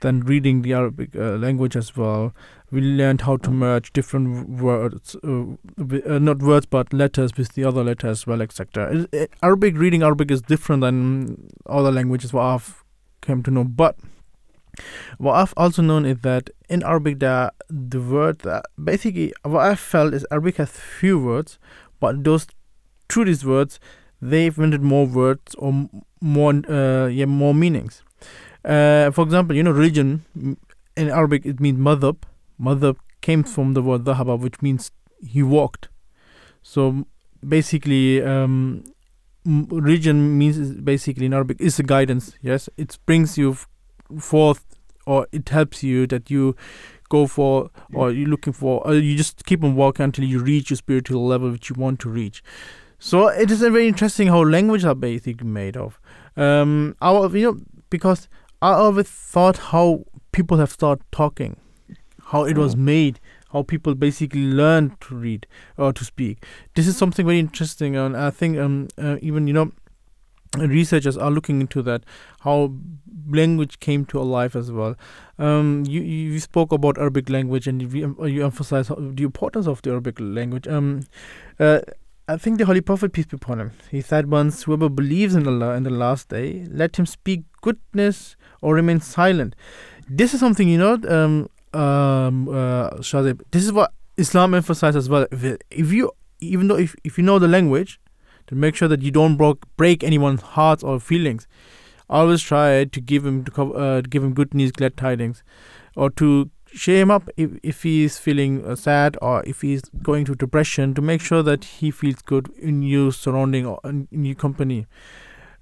then 0.00 0.20
reading 0.20 0.62
the 0.62 0.72
Arabic 0.72 1.14
uh, 1.16 1.36
language 1.36 1.76
as 1.76 1.96
well 1.96 2.32
we 2.70 2.80
learned 2.80 3.22
how 3.22 3.36
to 3.38 3.50
merge 3.50 3.92
different 3.92 4.48
words, 4.48 5.16
uh, 5.24 5.44
uh, 5.80 6.18
not 6.18 6.38
words 6.38 6.66
but 6.66 6.92
letters 6.92 7.36
with 7.36 7.54
the 7.54 7.64
other 7.64 7.82
letters 7.82 8.20
as 8.20 8.26
well, 8.26 8.42
etc. 8.42 9.06
Arabic 9.42 9.76
reading 9.76 10.02
Arabic 10.02 10.30
is 10.30 10.42
different 10.42 10.82
than 10.82 11.50
other 11.66 11.90
languages 11.90 12.32
what 12.32 12.42
I've 12.42 12.84
came 13.22 13.42
to 13.44 13.50
know, 13.50 13.64
but 13.64 13.96
what 15.16 15.34
I've 15.34 15.54
also 15.56 15.82
known 15.82 16.04
is 16.04 16.18
that 16.18 16.50
in 16.68 16.82
Arabic 16.82 17.20
there 17.20 17.50
the 17.68 18.00
word 18.00 18.40
that 18.40 18.66
basically 18.82 19.32
what 19.42 19.64
I 19.64 19.74
felt 19.74 20.12
is 20.12 20.26
Arabic 20.30 20.56
has 20.56 20.70
few 20.70 21.18
words, 21.18 21.58
but 22.00 22.22
those 22.22 22.46
through 23.08 23.24
these 23.24 23.46
words 23.46 23.80
they've 24.20 24.56
invented 24.56 24.82
more 24.82 25.06
words 25.06 25.54
or 25.54 25.88
more 26.20 26.52
uh, 26.68 27.06
yeah 27.06 27.24
more 27.24 27.54
meanings. 27.54 28.02
Uh, 28.64 29.10
for 29.10 29.22
example, 29.22 29.56
you 29.56 29.62
know 29.62 29.70
religion 29.70 30.24
in 30.96 31.08
Arabic 31.10 31.46
it 31.46 31.60
means 31.60 31.78
madhab 31.78 32.16
Mother 32.58 32.94
came 33.20 33.44
from 33.44 33.74
the 33.74 33.82
word 33.82 34.04
dhahaba, 34.04 34.38
which 34.38 34.60
means 34.60 34.90
he 35.24 35.42
walked. 35.42 35.88
So 36.62 37.06
basically, 37.46 38.22
um, 38.22 38.84
religion 39.44 40.36
means 40.36 40.72
basically 40.72 41.26
in 41.26 41.34
Arabic 41.34 41.60
is 41.60 41.78
a 41.78 41.84
guidance. 41.84 42.34
Yes, 42.42 42.68
it 42.76 42.98
brings 43.06 43.38
you 43.38 43.56
forth 44.18 44.64
or 45.06 45.26
it 45.32 45.48
helps 45.48 45.82
you 45.82 46.06
that 46.06 46.30
you 46.30 46.54
go 47.08 47.26
for, 47.26 47.70
or 47.94 48.10
you're 48.12 48.28
looking 48.28 48.52
for, 48.52 48.86
or 48.86 48.94
you 48.94 49.16
just 49.16 49.46
keep 49.46 49.64
on 49.64 49.74
walking 49.74 50.04
until 50.04 50.24
you 50.24 50.38
reach 50.40 50.68
your 50.68 50.76
spiritual 50.76 51.26
level 51.26 51.50
which 51.50 51.70
you 51.70 51.76
want 51.78 51.98
to 52.00 52.10
reach. 52.10 52.42
So 52.98 53.28
it 53.28 53.50
is 53.50 53.62
a 53.62 53.70
very 53.70 53.88
interesting 53.88 54.28
how 54.28 54.42
language 54.42 54.84
are 54.84 54.94
basically 54.94 55.46
made 55.46 55.78
of. 55.78 55.98
Um, 56.36 56.94
our, 57.00 57.34
you 57.34 57.52
know, 57.52 57.60
because 57.88 58.28
I 58.60 58.72
always 58.72 59.08
thought 59.08 59.58
how 59.58 60.04
people 60.32 60.58
have 60.58 60.72
started 60.72 61.04
talking, 61.12 61.58
how 62.24 62.44
it 62.44 62.58
was 62.58 62.76
made, 62.76 63.20
how 63.52 63.62
people 63.62 63.94
basically 63.94 64.46
learned 64.46 65.00
to 65.02 65.14
read 65.14 65.46
or 65.76 65.92
to 65.92 66.04
speak. 66.04 66.44
This 66.74 66.86
is 66.86 66.96
something 66.96 67.24
very 67.24 67.38
interesting, 67.38 67.96
and 67.96 68.16
I 68.16 68.30
think 68.30 68.58
um, 68.58 68.88
uh, 68.98 69.16
even 69.22 69.46
you 69.46 69.52
know 69.52 69.72
researchers 70.56 71.16
are 71.16 71.30
looking 71.30 71.60
into 71.60 71.82
that 71.82 72.04
how 72.40 72.72
language 73.30 73.78
came 73.80 74.04
to 74.06 74.18
alive 74.18 74.56
as 74.56 74.72
well. 74.72 74.96
Um, 75.38 75.84
you 75.86 76.00
you 76.00 76.40
spoke 76.40 76.72
about 76.72 76.96
arabic 76.98 77.28
language 77.28 77.66
and 77.66 77.82
you, 77.82 78.16
you 78.24 78.44
emphasize 78.44 78.88
the 78.88 79.22
importance 79.22 79.66
of 79.66 79.82
the 79.82 79.90
arabic 79.90 80.18
language. 80.18 80.66
Um, 80.66 81.02
uh, 81.60 81.80
I 82.30 82.36
think 82.36 82.58
the 82.58 82.66
Holy 82.66 82.82
Prophet, 82.82 83.14
peace 83.14 83.24
be 83.24 83.36
upon 83.36 83.58
him, 83.58 83.72
he 83.90 84.02
said 84.02 84.30
once, 84.30 84.64
Whoever 84.64 84.90
believes 84.90 85.34
in 85.34 85.46
Allah 85.46 85.74
in 85.76 85.84
the 85.84 85.90
last 85.90 86.28
day, 86.28 86.66
let 86.70 86.98
him 86.98 87.06
speak 87.06 87.44
goodness 87.62 88.36
or 88.60 88.74
remain 88.74 89.00
silent. 89.00 89.54
This 90.08 90.34
is 90.34 90.40
something, 90.40 90.68
you 90.68 90.78
know, 90.78 90.94
um, 91.08 91.48
um, 91.78 92.48
uh, 92.48 92.90
Shahzib, 93.00 93.42
this 93.50 93.64
is 93.64 93.72
what 93.72 93.92
Islam 94.16 94.54
emphasizes 94.54 95.04
as 95.04 95.08
well. 95.08 95.26
If, 95.70 95.92
you, 95.92 96.10
even 96.40 96.68
though 96.68 96.76
if, 96.76 96.94
if 97.04 97.18
you 97.18 97.24
know 97.24 97.38
the 97.38 97.48
language, 97.48 98.00
to 98.48 98.54
make 98.54 98.74
sure 98.74 98.88
that 98.88 99.02
you 99.02 99.10
don't 99.10 99.36
broke, 99.36 99.66
break 99.76 100.02
anyone's 100.02 100.40
hearts 100.40 100.82
or 100.82 100.98
feelings. 100.98 101.46
Always 102.10 102.40
try 102.42 102.84
to 102.84 103.00
give 103.00 103.24
him 103.24 103.44
to 103.44 103.74
uh, 103.74 104.00
give 104.00 104.24
him 104.24 104.32
good 104.32 104.54
news, 104.54 104.72
glad 104.72 104.96
tidings, 104.96 105.42
or 105.94 106.08
to 106.12 106.50
cheer 106.66 107.02
him 107.02 107.10
up 107.10 107.28
if, 107.36 107.50
if 107.62 107.82
he 107.82 108.04
is 108.04 108.18
feeling 108.18 108.64
uh, 108.64 108.74
sad 108.74 109.18
or 109.20 109.44
if 109.44 109.60
he's 109.60 109.82
going 110.02 110.24
through 110.24 110.36
depression. 110.36 110.94
To 110.94 111.02
make 111.02 111.20
sure 111.20 111.42
that 111.42 111.64
he 111.64 111.90
feels 111.90 112.22
good 112.22 112.48
in 112.58 112.82
your 112.82 113.12
surrounding 113.12 113.66
or 113.66 113.78
in, 113.84 114.08
in 114.10 114.24
your 114.24 114.34
company. 114.34 114.86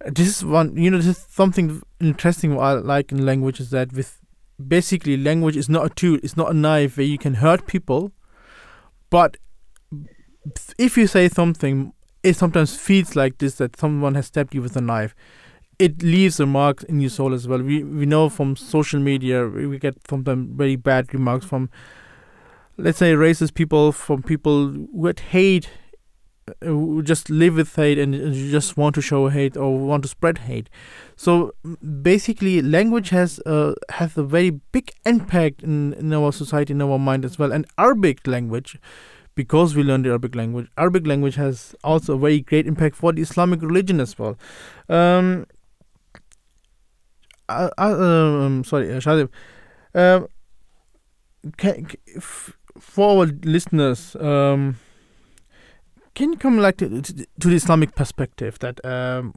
This 0.06 0.28
is 0.28 0.44
one, 0.44 0.76
you 0.76 0.90
know, 0.90 0.98
this 0.98 1.18
is 1.18 1.26
something 1.28 1.82
interesting. 2.00 2.54
What 2.54 2.62
I 2.64 2.72
like 2.74 3.12
in 3.12 3.24
language 3.24 3.60
is 3.60 3.70
that 3.70 3.92
with 3.92 4.18
basically 4.66 5.16
language 5.16 5.56
is 5.56 5.68
not 5.68 5.86
a 5.86 5.90
tool, 5.90 6.18
it's 6.22 6.36
not 6.36 6.50
a 6.50 6.54
knife 6.54 6.96
where 6.96 7.06
you 7.06 7.18
can 7.18 7.34
hurt 7.34 7.66
people, 7.66 8.12
but 9.10 9.36
if 10.78 10.96
you 10.96 11.06
say 11.06 11.28
something 11.28 11.92
it 12.26 12.34
sometimes 12.34 12.76
feels 12.76 13.14
like 13.14 13.38
this 13.38 13.54
that 13.54 13.76
someone 13.78 14.16
has 14.16 14.26
stabbed 14.26 14.52
you 14.52 14.60
with 14.60 14.76
a 14.76 14.80
knife. 14.80 15.14
It 15.78 16.02
leaves 16.02 16.40
a 16.40 16.46
mark 16.46 16.82
in 16.84 17.00
your 17.00 17.10
soul 17.10 17.32
as 17.32 17.46
well. 17.46 17.62
We 17.62 17.84
we 17.84 18.04
know 18.04 18.28
from 18.28 18.56
social 18.56 18.98
media 18.98 19.46
we 19.46 19.78
get 19.78 19.96
sometimes 20.08 20.48
very 20.56 20.74
bad 20.74 21.14
remarks 21.14 21.44
from, 21.44 21.70
let's 22.78 22.98
say, 22.98 23.12
racist 23.12 23.54
people, 23.54 23.92
from 23.92 24.22
people 24.22 24.72
who 24.72 25.12
hate, 25.30 25.70
just 27.02 27.28
live 27.28 27.56
with 27.56 27.74
hate 27.74 27.98
and 27.98 28.14
you 28.14 28.50
just 28.50 28.76
want 28.76 28.94
to 28.94 29.02
show 29.02 29.28
hate 29.28 29.56
or 29.56 29.78
want 29.78 30.02
to 30.02 30.08
spread 30.08 30.38
hate. 30.38 30.70
So 31.16 31.54
basically, 32.02 32.62
language 32.62 33.10
has 33.10 33.40
uh, 33.40 33.74
has 33.90 34.16
a 34.16 34.22
very 34.22 34.50
big 34.50 34.92
impact 35.04 35.62
in, 35.62 35.94
in 35.94 36.12
our 36.12 36.32
society, 36.32 36.72
in 36.72 36.82
our 36.82 36.98
mind 36.98 37.24
as 37.24 37.38
well. 37.38 37.52
And 37.52 37.66
Arabic 37.78 38.26
language 38.26 38.78
because 39.34 39.76
we 39.76 39.82
learn 39.82 40.02
the 40.02 40.08
Arabic 40.08 40.34
language. 40.34 40.68
Arabic 40.78 41.06
language 41.06 41.34
has 41.36 41.74
also 41.84 42.14
a 42.14 42.18
very 42.18 42.40
great 42.40 42.66
impact 42.66 42.96
for 42.96 43.12
the 43.12 43.22
Islamic 43.22 43.60
religion 43.62 44.00
as 44.00 44.18
well. 44.18 44.36
Um, 44.88 45.46
I, 47.48 47.70
I, 47.78 47.90
um, 47.92 48.64
sorry, 48.64 48.92
uh, 48.92 48.98
Shahzib. 48.98 49.28
Um, 49.94 50.28
can, 51.56 51.86
for 52.20 53.20
our 53.20 53.26
listeners, 53.26 54.16
um, 54.16 54.78
can 56.16 56.32
you 56.32 56.38
come 56.38 56.58
like 56.58 56.78
to, 56.78 57.02
to, 57.02 57.26
to 57.40 57.48
the 57.48 57.54
Islamic 57.54 57.94
perspective 57.94 58.58
that 58.58 58.84
um, 58.84 59.34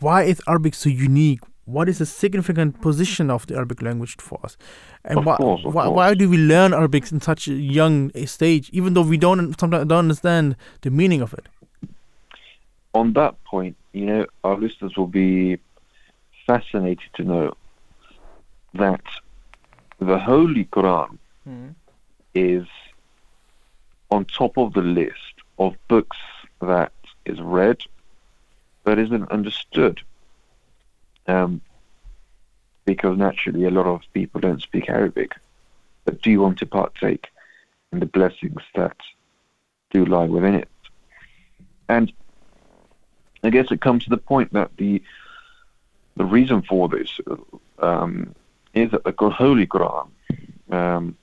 why 0.00 0.24
is 0.24 0.42
Arabic 0.46 0.74
so 0.74 0.90
unique? 0.90 1.40
what 1.64 1.88
is 1.88 1.98
the 1.98 2.06
significant 2.06 2.80
position 2.80 3.30
of 3.30 3.46
the 3.46 3.54
Arabic 3.54 3.82
language 3.82 4.16
for 4.18 4.38
us, 4.42 4.56
and 5.04 5.18
of 5.18 5.26
why, 5.26 5.36
course, 5.36 5.62
why, 5.64 5.86
why, 5.86 6.14
do 6.14 6.28
we 6.28 6.36
learn 6.36 6.74
Arabic 6.74 7.10
in 7.12 7.20
such 7.20 7.46
a 7.48 7.54
young 7.54 8.10
stage, 8.26 8.68
even 8.70 8.94
though 8.94 9.02
we 9.02 9.16
don't 9.16 9.58
sometimes 9.58 9.86
don't 9.86 9.98
understand 9.98 10.56
the 10.80 10.90
meaning 10.90 11.20
of 11.20 11.32
it? 11.34 11.46
On 12.94 13.12
that 13.12 13.42
point, 13.44 13.76
you 13.92 14.06
know, 14.06 14.26
our 14.44 14.56
listeners 14.56 14.96
will 14.96 15.06
be 15.06 15.58
fascinated 16.46 17.08
to 17.14 17.22
know 17.22 17.54
that 18.74 19.02
the 19.98 20.18
Holy 20.18 20.64
Quran 20.66 21.18
mm. 21.48 21.74
is 22.34 22.66
on 24.10 24.24
top 24.24 24.58
of 24.58 24.72
the 24.74 24.82
list 24.82 25.31
of 25.58 25.74
books 25.88 26.16
that 26.60 26.92
is 27.24 27.40
read 27.40 27.82
but 28.84 28.98
isn't 28.98 29.30
understood 29.30 30.00
um, 31.26 31.60
because 32.84 33.16
naturally 33.16 33.64
a 33.64 33.70
lot 33.70 33.86
of 33.86 34.02
people 34.12 34.40
don't 34.40 34.62
speak 34.62 34.88
Arabic, 34.88 35.32
but 36.04 36.20
do 36.20 36.40
want 36.40 36.58
to 36.58 36.66
partake 36.66 37.28
in 37.92 38.00
the 38.00 38.06
blessings 38.06 38.60
that 38.74 38.96
do 39.90 40.04
lie 40.04 40.26
within 40.26 40.54
it. 40.54 40.68
And 41.88 42.12
I 43.44 43.50
guess 43.50 43.70
it 43.70 43.80
comes 43.80 44.04
to 44.04 44.10
the 44.10 44.16
point 44.16 44.52
that 44.52 44.76
the 44.76 45.02
the 46.16 46.24
reason 46.24 46.60
for 46.62 46.88
this 46.88 47.20
um, 47.78 48.34
is 48.74 48.90
that 48.90 49.04
the 49.04 49.30
Holy 49.30 49.66
Quran 49.66 50.08
um, 50.70 51.16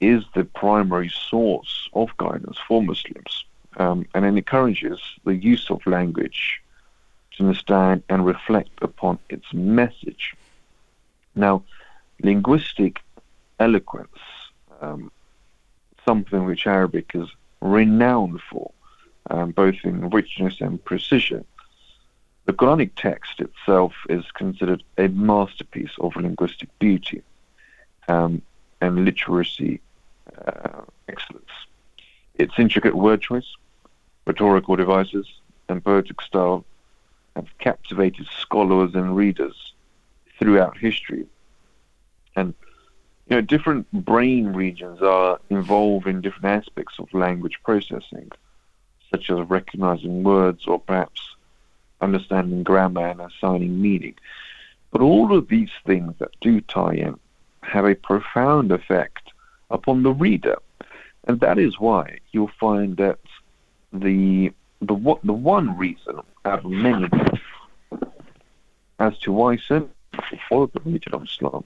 is 0.00 0.24
the 0.34 0.44
primary 0.44 1.08
source 1.08 1.88
of 1.92 2.16
guidance 2.16 2.58
for 2.66 2.82
Muslims, 2.82 3.44
um, 3.76 4.06
and 4.14 4.24
it 4.24 4.28
encourages 4.28 5.00
the 5.24 5.34
use 5.34 5.70
of 5.70 5.86
language 5.86 6.60
to 7.32 7.44
understand 7.44 8.02
and 8.08 8.24
reflect 8.24 8.70
upon 8.82 9.18
its 9.28 9.52
message. 9.52 10.34
Now, 11.34 11.64
linguistic 12.22 13.00
eloquence, 13.58 14.18
um, 14.80 15.10
something 16.04 16.44
which 16.44 16.66
Arabic 16.66 17.10
is 17.14 17.28
renowned 17.60 18.40
for, 18.50 18.70
um, 19.30 19.50
both 19.50 19.76
in 19.84 20.10
richness 20.10 20.60
and 20.60 20.84
precision. 20.84 21.44
The 22.46 22.52
Quranic 22.52 22.90
text 22.96 23.40
itself 23.40 23.94
is 24.08 24.24
considered 24.32 24.82
a 24.98 25.08
masterpiece 25.08 25.92
of 25.98 26.14
linguistic 26.14 26.68
beauty 26.78 27.22
um, 28.06 28.42
and 28.80 29.04
literacy 29.04 29.80
uh, 30.46 30.82
excellence. 31.08 31.44
Its 32.34 32.52
intricate 32.58 32.94
word 32.94 33.22
choice, 33.22 33.56
rhetorical 34.26 34.76
devices, 34.76 35.26
and 35.68 35.84
poetic 35.84 36.20
style 36.20 36.64
have 37.36 37.46
captivated 37.58 38.26
scholars 38.26 38.94
and 38.94 39.16
readers 39.16 39.72
throughout 40.38 40.76
history. 40.76 41.26
And 42.36 42.54
you 43.28 43.36
know, 43.36 43.40
different 43.40 43.90
brain 43.92 44.52
regions 44.52 45.00
are 45.00 45.40
involved 45.50 46.06
in 46.06 46.20
different 46.20 46.64
aspects 46.64 46.98
of 46.98 47.12
language 47.14 47.58
processing, 47.64 48.30
such 49.10 49.30
as 49.30 49.48
recognizing 49.48 50.22
words 50.22 50.66
or 50.66 50.78
perhaps 50.78 51.20
understanding 52.00 52.62
grammar 52.62 53.08
and 53.08 53.20
assigning 53.20 53.80
meaning. 53.80 54.14
But 54.90 55.00
all 55.00 55.36
of 55.36 55.48
these 55.48 55.70
things 55.86 56.14
that 56.18 56.38
do 56.40 56.60
tie 56.60 56.94
in 56.94 57.18
have 57.62 57.86
a 57.86 57.94
profound 57.94 58.70
effect 58.70 59.32
upon 59.70 60.02
the 60.02 60.12
reader. 60.12 60.56
And 61.26 61.40
that 61.40 61.58
is 61.58 61.80
why 61.80 62.18
you'll 62.32 62.50
find 62.60 62.96
that 62.98 63.18
the 63.94 64.52
the 64.82 64.94
what 64.94 65.22
the 65.24 65.32
one 65.32 65.78
reason 65.78 66.20
out 66.44 66.64
of 66.64 66.70
many 66.70 67.08
as 68.98 69.18
to 69.20 69.32
why 69.32 69.56
some 69.56 69.90
follow 70.48 70.66
the 70.66 70.80
religion 70.80 71.14
of 71.14 71.24
Islam 71.24 71.64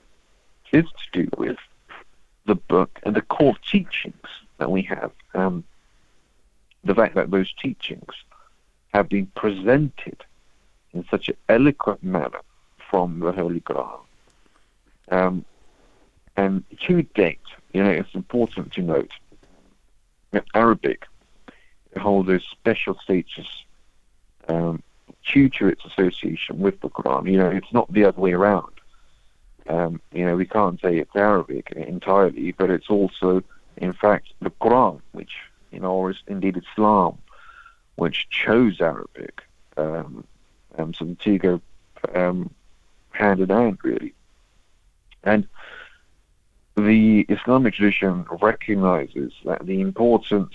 is 0.72 0.84
to 0.84 1.22
do 1.22 1.28
with 1.36 1.56
the 2.46 2.54
book 2.54 3.00
and 3.04 3.16
the 3.16 3.22
core 3.22 3.56
teachings 3.70 4.14
that 4.58 4.70
we 4.70 4.82
have. 4.82 5.10
Um, 5.34 5.64
the 6.84 6.94
fact 6.94 7.14
that 7.14 7.30
those 7.30 7.52
teachings 7.54 8.12
have 8.94 9.08
been 9.08 9.26
presented 9.34 10.24
in 10.92 11.04
such 11.10 11.28
an 11.28 11.36
eloquent 11.48 12.02
manner 12.02 12.40
from 12.90 13.20
the 13.20 13.32
Holy 13.32 13.60
Quran. 13.60 14.00
Um, 15.10 15.44
and 16.36 16.64
to 16.86 17.02
date, 17.02 17.40
you 17.72 17.82
know, 17.82 17.90
it's 17.90 18.14
important 18.14 18.72
to 18.74 18.82
note 18.82 19.10
that 20.30 20.44
Arabic 20.54 21.04
holds 21.96 22.28
a 22.28 22.40
special 22.40 22.96
status 23.02 23.46
um, 24.48 24.82
due 25.32 25.48
to 25.48 25.68
its 25.68 25.84
association 25.84 26.58
with 26.58 26.80
the 26.80 26.88
Quran. 26.88 27.30
You 27.30 27.38
know, 27.38 27.50
it's 27.50 27.72
not 27.72 27.92
the 27.92 28.04
other 28.04 28.20
way 28.20 28.32
around. 28.32 28.72
Um, 29.68 30.00
you 30.12 30.24
know, 30.24 30.36
we 30.36 30.46
can't 30.46 30.80
say 30.80 30.98
it's 30.98 31.14
Arabic 31.14 31.72
entirely, 31.72 32.52
but 32.52 32.70
it's 32.70 32.88
also, 32.88 33.42
in 33.76 33.92
fact, 33.92 34.28
the 34.40 34.50
Quran, 34.50 35.00
which, 35.12 35.32
you 35.70 35.80
know, 35.80 35.92
or 35.92 36.10
is 36.10 36.16
indeed 36.26 36.56
Islam, 36.56 37.18
which 37.96 38.28
chose 38.30 38.80
Arabic. 38.80 39.42
Um, 39.76 40.24
um, 40.78 40.94
so 40.94 41.04
the 41.04 41.14
two 41.16 41.38
go 41.38 41.60
um, 42.14 42.50
hand 43.10 43.40
in 43.40 43.50
hand, 43.50 43.78
really. 43.82 44.14
And 45.22 45.46
the 46.76 47.26
Islamic 47.28 47.74
tradition 47.74 48.24
recognizes 48.40 49.32
that 49.44 49.66
the 49.66 49.80
importance 49.80 50.54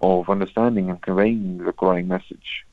of 0.00 0.30
understanding 0.30 0.90
and 0.90 1.00
conveying 1.00 1.58
the 1.58 1.72
Quranic 1.72 2.06
message 2.06 2.64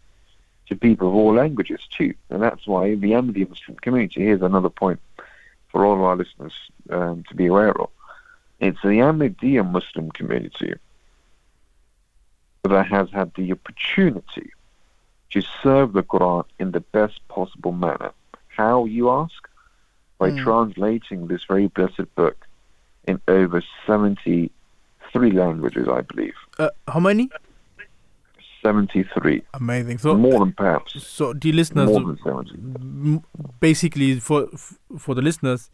to 0.68 0.76
people 0.76 1.08
of 1.08 1.16
all 1.16 1.34
languages 1.34 1.82
too, 1.90 2.14
and 2.30 2.42
that's 2.42 2.68
why 2.68 2.96
the 2.96 3.12
Ahmadi 3.12 3.48
Muslim 3.50 3.78
community. 3.78 4.22
Here's 4.22 4.42
another 4.42 4.70
point 4.70 5.00
for 5.70 5.86
all 5.86 5.96
of 5.96 6.02
our 6.02 6.16
listeners 6.16 6.54
um, 6.90 7.24
to 7.30 7.36
be 7.36 7.48
aware 7.48 7.80
of. 7.80 7.90
It's 8.60 8.82
the 8.82 9.00
Ahmadiyya 9.00 9.70
Muslim 9.70 10.12
community 10.12 10.74
that 12.64 12.88
has 12.88 13.10
had 13.12 13.32
the 13.36 13.52
opportunity 13.52 14.52
to 15.32 15.42
serve 15.62 15.94
the 15.94 16.04
Quran 16.04 16.46
in 16.60 16.72
the 16.72 16.80
best 16.80 17.26
possible 17.28 17.72
manner. 17.72 18.12
How, 18.48 18.86
you 18.86 19.10
ask? 19.10 19.48
By 20.18 20.32
mm. 20.32 20.44
translating 20.44 21.28
this 21.28 21.44
very 21.44 21.68
blessed 21.68 22.14
book 22.16 22.48
in 23.08 23.22
over 23.28 23.64
73 23.86 25.32
languages, 25.32 25.88
I 25.88 26.02
believe. 26.02 26.34
Uh, 26.60 26.70
how 26.88 27.00
many? 27.00 27.30
73. 28.62 29.44
Amazing. 29.54 29.98
So 30.00 30.16
more 30.16 30.40
than 30.40 30.54
perhaps. 30.54 31.06
So, 31.06 31.34
dear 31.34 31.54
listeners, 31.54 31.90
more 31.90 32.02
than 32.02 32.18
70. 32.24 33.24
Basically, 33.60 34.20
for 34.20 34.48
for 34.98 35.16
the 35.16 35.22
listeners, 35.22 35.70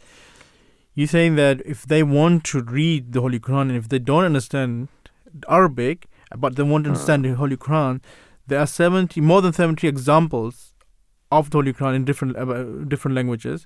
you're 0.93 1.07
saying 1.07 1.35
that 1.37 1.61
if 1.65 1.83
they 1.83 2.03
want 2.03 2.43
to 2.45 2.61
read 2.61 3.13
the 3.13 3.21
Holy 3.21 3.39
Quran 3.39 3.61
and 3.61 3.77
if 3.77 3.89
they 3.89 3.99
don't 3.99 4.25
understand 4.25 4.89
Arabic, 5.49 6.07
but 6.37 6.55
they 6.55 6.63
want 6.63 6.83
to 6.83 6.91
understand 6.91 7.25
uh. 7.25 7.29
the 7.29 7.35
Holy 7.35 7.57
Quran, 7.57 8.01
there 8.47 8.59
are 8.59 8.67
70, 8.67 9.21
more 9.21 9.41
than 9.41 9.53
70 9.53 9.87
examples 9.87 10.73
of 11.31 11.49
the 11.49 11.57
Holy 11.57 11.73
Quran 11.73 11.95
in 11.95 12.05
different 12.05 12.37
uh, 12.37 12.63
different 12.87 13.15
languages. 13.15 13.65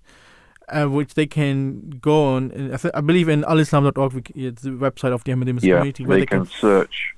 Uh, 0.70 0.86
which 0.86 1.14
they 1.14 1.26
can 1.26 1.98
go 2.02 2.36
on. 2.36 2.52
I, 2.74 2.76
th- 2.76 2.94
I 2.94 3.00
believe 3.00 3.30
in 3.30 3.44
alislam.org, 3.44 4.32
it's 4.36 4.64
the 4.64 4.72
website 4.72 5.14
of 5.14 5.24
the 5.24 5.32
Ahmadi 5.32 5.54
Muslim 5.54 5.70
yeah, 5.70 5.78
community. 5.78 6.06
Where 6.06 6.18
they, 6.18 6.22
they 6.24 6.26
can, 6.26 6.46
can 6.46 6.54
search 6.60 7.16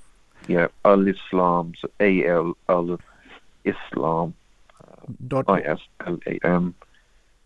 yeah, 0.50 0.68
Al 0.84 1.08
Islam, 1.08 1.74
so 1.80 1.90
A 2.00 2.26
L 2.26 2.58
Al 2.68 3.00
Islam, 3.64 4.34
dot 5.28 5.46
I 5.48 5.62
S 5.62 5.80
L 6.06 6.18
A 6.26 6.40
M 6.44 6.74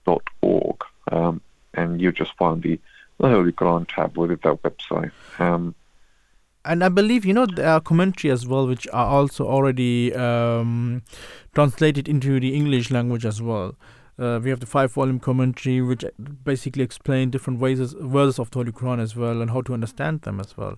dot 0.06 0.24
org, 0.42 0.78
um, 1.12 1.42
and 1.74 2.02
you 2.02 2.12
just 2.12 2.34
find 2.38 2.64
the 2.64 2.80
the 3.20 3.28
Holy 3.28 3.52
Quran 3.52 3.86
tab 3.88 4.18
within 4.18 4.40
that 4.44 4.64
website. 4.64 5.12
Um, 5.38 5.76
and 6.64 6.82
I 6.82 6.90
believe 6.90 7.26
you 7.26 7.34
know 7.34 7.46
there 7.46 7.68
are 7.68 7.82
commentary 7.82 8.32
as 8.32 8.48
well, 8.48 8.68
which 8.68 8.88
are 8.94 9.08
also 9.08 9.46
already 9.46 10.14
um, 10.16 11.02
translated 11.54 12.08
into 12.08 12.40
the 12.40 12.56
English 12.56 12.90
language 12.90 13.26
as 13.26 13.42
well. 13.42 13.76
Uh, 14.19 14.40
we 14.44 14.49
have 14.49 14.60
the 14.60 14.65
five 14.65 14.91
volume 14.91 15.19
commentary, 15.19 15.81
which 15.81 16.06
basically 16.44 16.84
explain 16.84 17.31
different 17.31 17.60
ways 17.60 17.80
as, 17.80 17.94
verses 17.94 18.40
of 18.40 18.52
the 18.52 18.60
Holy 18.60 18.72
Quran 18.72 18.99
as 19.02 19.15
well 19.15 19.41
and 19.41 19.52
how 19.52 19.61
to 19.61 19.73
understand 19.73 20.22
them 20.22 20.40
as 20.40 20.56
well. 20.56 20.77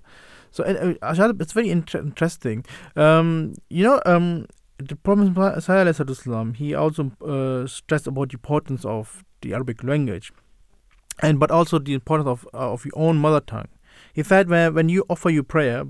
So 0.52 0.64
uh, 0.64 1.34
it's 1.40 1.52
very 1.52 1.70
inter- 1.70 2.00
interesting. 2.00 2.66
Um, 2.96 3.56
you 3.70 3.84
know, 3.84 4.02
um, 4.06 4.48
the 4.78 4.96
Prophet 4.96 6.56
he 6.56 6.74
also 6.74 7.12
uh, 7.26 7.68
stressed 7.68 8.08
about 8.08 8.30
the 8.30 8.36
importance 8.36 8.86
of 8.86 9.24
the 9.42 9.54
Arabic 9.54 9.84
language, 9.84 10.32
and 11.22 11.40
but 11.40 11.52
also 11.52 11.80
the 11.80 11.94
importance 11.94 12.28
of 12.28 12.48
uh, 12.54 12.72
of 12.72 12.86
your 12.86 12.94
own 12.96 13.18
mother 13.18 13.42
tongue. 13.42 13.68
He 14.14 14.24
said 14.24 14.50
when 14.50 14.74
when 14.74 14.90
you 14.90 15.06
offer 15.10 15.30
your 15.30 15.44
prayer, 15.44 15.86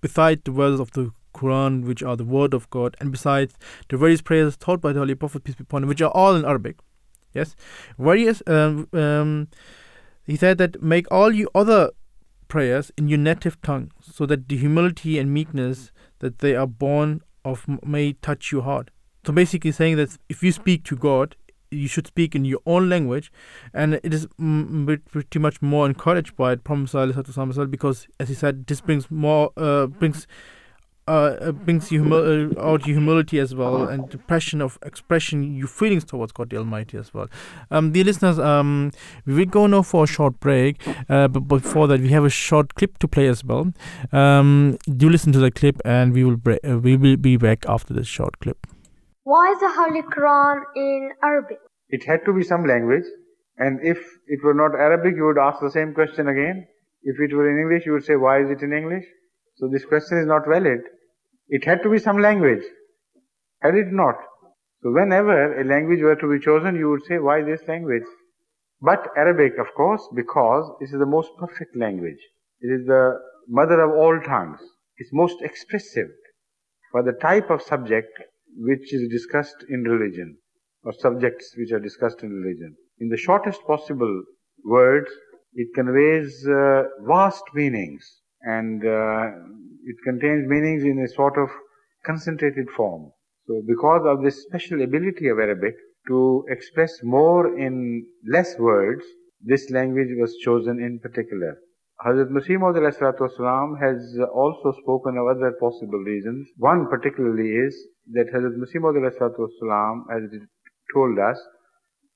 beside 0.00 0.44
the 0.44 0.52
words 0.52 0.80
of 0.80 0.90
the 0.92 1.12
Quran, 1.32 1.84
which 1.84 2.02
are 2.02 2.16
the 2.16 2.24
word 2.24 2.54
of 2.54 2.68
God, 2.70 2.96
and 3.00 3.10
besides 3.10 3.54
the 3.88 3.96
various 3.96 4.22
prayers 4.22 4.56
taught 4.56 4.80
by 4.80 4.92
the 4.92 4.98
Holy 5.00 5.14
Prophet 5.14 5.44
peace 5.44 5.54
be 5.54 5.62
upon 5.62 5.82
him, 5.82 5.88
which 5.88 6.02
are 6.02 6.10
all 6.10 6.34
in 6.34 6.44
Arabic, 6.44 6.78
yes, 7.32 7.54
various. 7.98 8.42
Um, 8.46 8.88
um, 8.92 9.48
he 10.24 10.36
said 10.36 10.58
that 10.58 10.82
make 10.82 11.10
all 11.10 11.32
you 11.32 11.48
other 11.54 11.90
prayers 12.48 12.92
in 12.96 13.08
your 13.08 13.18
native 13.18 13.60
tongue, 13.62 13.90
so 14.00 14.26
that 14.26 14.48
the 14.48 14.56
humility 14.56 15.18
and 15.18 15.32
meekness 15.32 15.90
that 16.20 16.38
they 16.38 16.54
are 16.54 16.66
born 16.66 17.22
of 17.44 17.66
may 17.84 18.12
touch 18.12 18.52
your 18.52 18.62
heart. 18.62 18.90
So 19.24 19.32
basically, 19.32 19.72
saying 19.72 19.96
that 19.96 20.16
if 20.28 20.42
you 20.42 20.52
speak 20.52 20.84
to 20.84 20.96
God, 20.96 21.36
you 21.70 21.88
should 21.88 22.06
speak 22.06 22.34
in 22.34 22.44
your 22.44 22.60
own 22.66 22.88
language, 22.88 23.32
and 23.72 23.94
it 23.94 24.12
is 24.12 24.26
pretty 25.10 25.38
much 25.38 25.62
more 25.62 25.86
encouraged 25.86 26.36
by 26.36 26.52
it, 26.52 26.64
Prophet 26.64 27.70
because, 27.70 28.06
as 28.20 28.28
he 28.28 28.34
said, 28.34 28.66
this 28.66 28.80
brings 28.80 29.10
more 29.10 29.50
uh, 29.56 29.86
brings 29.86 30.26
uh, 31.08 31.36
uh, 31.40 31.52
brings 31.52 31.90
you 31.90 32.02
humi- 32.04 32.54
uh, 32.56 32.60
out 32.62 32.86
your 32.86 32.96
humility 32.98 33.38
as 33.38 33.54
well 33.54 33.88
and 33.88 34.08
the 34.10 34.18
passion 34.18 34.60
of 34.62 34.78
expression 34.84 35.56
your 35.56 35.66
feelings 35.66 36.04
towards 36.04 36.32
God 36.32 36.50
the 36.50 36.56
Almighty 36.56 36.96
as 36.96 37.12
well. 37.12 37.28
Um, 37.70 37.92
dear 37.92 38.04
listeners, 38.04 38.38
um, 38.38 38.92
we 39.26 39.34
will 39.34 39.46
go 39.46 39.66
now 39.66 39.82
for 39.82 40.04
a 40.04 40.06
short 40.06 40.38
break, 40.38 40.80
uh, 41.08 41.28
but 41.28 41.40
before 41.40 41.88
that, 41.88 42.00
we 42.00 42.10
have 42.10 42.24
a 42.24 42.30
short 42.30 42.74
clip 42.74 42.98
to 42.98 43.08
play 43.08 43.26
as 43.26 43.44
well. 43.44 43.72
Um, 44.12 44.78
do 44.96 45.08
listen 45.08 45.32
to 45.32 45.38
the 45.38 45.50
clip, 45.50 45.80
and 45.84 46.12
we 46.12 46.24
will 46.24 46.36
bre- 46.36 46.62
uh, 46.64 46.78
we 46.78 46.96
will 46.96 47.16
be 47.16 47.36
back 47.36 47.64
after 47.68 47.92
this 47.92 48.06
short 48.06 48.38
clip. 48.38 48.66
Why 49.24 49.52
is 49.52 49.60
the 49.60 49.72
Holy 49.72 50.02
Quran 50.02 50.62
in 50.76 51.10
Arabic? 51.22 51.58
It 51.88 52.04
had 52.06 52.24
to 52.26 52.32
be 52.32 52.42
some 52.42 52.64
language, 52.64 53.04
and 53.58 53.80
if 53.82 53.98
it 54.26 54.40
were 54.44 54.54
not 54.54 54.74
Arabic, 54.74 55.14
you 55.16 55.24
would 55.26 55.38
ask 55.38 55.60
the 55.60 55.70
same 55.70 55.94
question 55.94 56.28
again. 56.28 56.66
If 57.02 57.16
it 57.20 57.34
were 57.34 57.50
in 57.50 57.58
English, 57.58 57.86
you 57.86 57.92
would 57.92 58.04
say, 58.04 58.16
"Why 58.16 58.40
is 58.40 58.50
it 58.50 58.62
in 58.62 58.72
English?" 58.72 59.04
So 59.62 59.68
this 59.68 59.84
question 59.84 60.18
is 60.18 60.26
not 60.26 60.42
valid. 60.48 60.80
It 61.46 61.64
had 61.64 61.84
to 61.84 61.88
be 61.88 62.00
some 62.00 62.18
language. 62.18 62.64
Had 63.60 63.76
it 63.76 63.92
not? 63.92 64.16
So 64.82 64.90
whenever 64.90 65.60
a 65.60 65.62
language 65.62 66.00
were 66.02 66.16
to 66.16 66.32
be 66.32 66.44
chosen, 66.44 66.74
you 66.74 66.90
would 66.90 67.04
say, 67.04 67.20
why 67.20 67.42
this 67.42 67.62
language? 67.68 68.02
But 68.80 69.06
Arabic, 69.16 69.52
of 69.60 69.72
course, 69.76 70.02
because 70.16 70.68
it 70.80 70.86
is 70.86 70.98
the 70.98 71.06
most 71.06 71.30
perfect 71.38 71.76
language. 71.76 72.18
It 72.60 72.72
is 72.72 72.86
the 72.88 73.20
mother 73.46 73.80
of 73.82 73.92
all 73.92 74.20
tongues. 74.26 74.58
It's 74.96 75.10
most 75.12 75.40
expressive 75.42 76.10
for 76.90 77.04
the 77.04 77.16
type 77.22 77.48
of 77.48 77.62
subject 77.62 78.10
which 78.56 78.92
is 78.92 79.08
discussed 79.12 79.64
in 79.68 79.84
religion, 79.84 80.38
or 80.82 80.92
subjects 80.92 81.54
which 81.56 81.70
are 81.70 81.78
discussed 81.78 82.24
in 82.24 82.30
religion. 82.30 82.74
In 82.98 83.10
the 83.10 83.16
shortest 83.16 83.60
possible 83.64 84.24
words, 84.64 85.12
it 85.54 85.68
conveys 85.72 86.44
uh, 86.48 86.82
vast 87.06 87.44
meanings 87.54 88.21
and 88.42 88.84
uh, 88.84 89.30
it 89.84 89.96
contains 90.04 90.48
meanings 90.48 90.84
in 90.84 90.98
a 91.04 91.08
sort 91.08 91.38
of 91.38 91.48
concentrated 92.04 92.68
form. 92.76 93.10
So 93.46 93.62
because 93.66 94.02
of 94.06 94.22
this 94.22 94.42
special 94.42 94.82
ability 94.82 95.28
of 95.28 95.38
Arabic 95.38 95.74
to 96.08 96.44
express 96.48 96.92
more 97.02 97.58
in 97.58 98.06
less 98.28 98.58
words, 98.58 99.04
this 99.40 99.70
language 99.70 100.08
was 100.18 100.36
chosen 100.44 100.80
in 100.80 100.98
particular. 101.00 101.58
Hazrat 102.04 102.30
Masih 102.30 102.58
Maud 102.58 102.76
has 102.76 104.18
also 104.34 104.72
spoken 104.82 105.16
of 105.16 105.36
other 105.36 105.52
possible 105.60 105.98
reasons. 105.98 106.48
One 106.56 106.88
particularly 106.88 107.50
is 107.50 107.76
that 108.12 108.26
Hazrat 108.34 108.56
Masih 108.56 108.80
Maud 108.80 108.96
has 109.02 109.14
told 110.94 111.18
us 111.18 111.40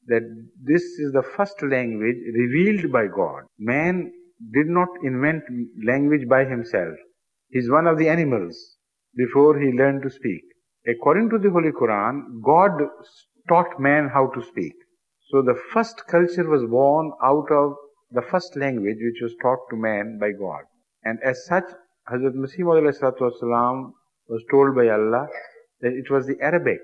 that 0.08 0.22
this 0.62 0.82
is 0.82 1.12
the 1.12 1.22
first 1.36 1.60
language 1.62 2.16
revealed 2.34 2.92
by 2.92 3.06
God. 3.06 3.42
Man 3.58 4.12
did 4.52 4.66
not 4.66 4.88
invent 5.02 5.42
language 5.84 6.28
by 6.28 6.44
himself. 6.44 6.94
He's 7.48 7.70
one 7.70 7.86
of 7.86 7.98
the 7.98 8.08
animals 8.08 8.76
before 9.16 9.58
he 9.58 9.72
learned 9.72 10.02
to 10.02 10.10
speak. 10.10 10.42
According 10.86 11.30
to 11.30 11.38
the 11.38 11.50
Holy 11.50 11.72
Quran, 11.72 12.42
God 12.44 12.72
taught 13.48 13.80
man 13.80 14.08
how 14.12 14.28
to 14.34 14.42
speak. 14.42 14.74
So 15.30 15.42
the 15.42 15.58
first 15.72 16.06
culture 16.06 16.48
was 16.48 16.64
born 16.64 17.12
out 17.22 17.50
of 17.50 17.74
the 18.10 18.22
first 18.22 18.56
language 18.56 18.98
which 19.00 19.22
was 19.22 19.34
taught 19.42 19.58
to 19.70 19.76
man 19.76 20.18
by 20.20 20.32
God. 20.32 20.62
And 21.04 21.18
as 21.24 21.44
such, 21.46 21.64
Hazrat 22.08 22.34
Masih 22.34 22.64
was 24.28 24.44
told 24.50 24.74
by 24.76 24.88
Allah 24.88 25.28
that 25.80 25.92
it 25.92 26.10
was 26.10 26.26
the 26.26 26.40
Arabic 26.40 26.80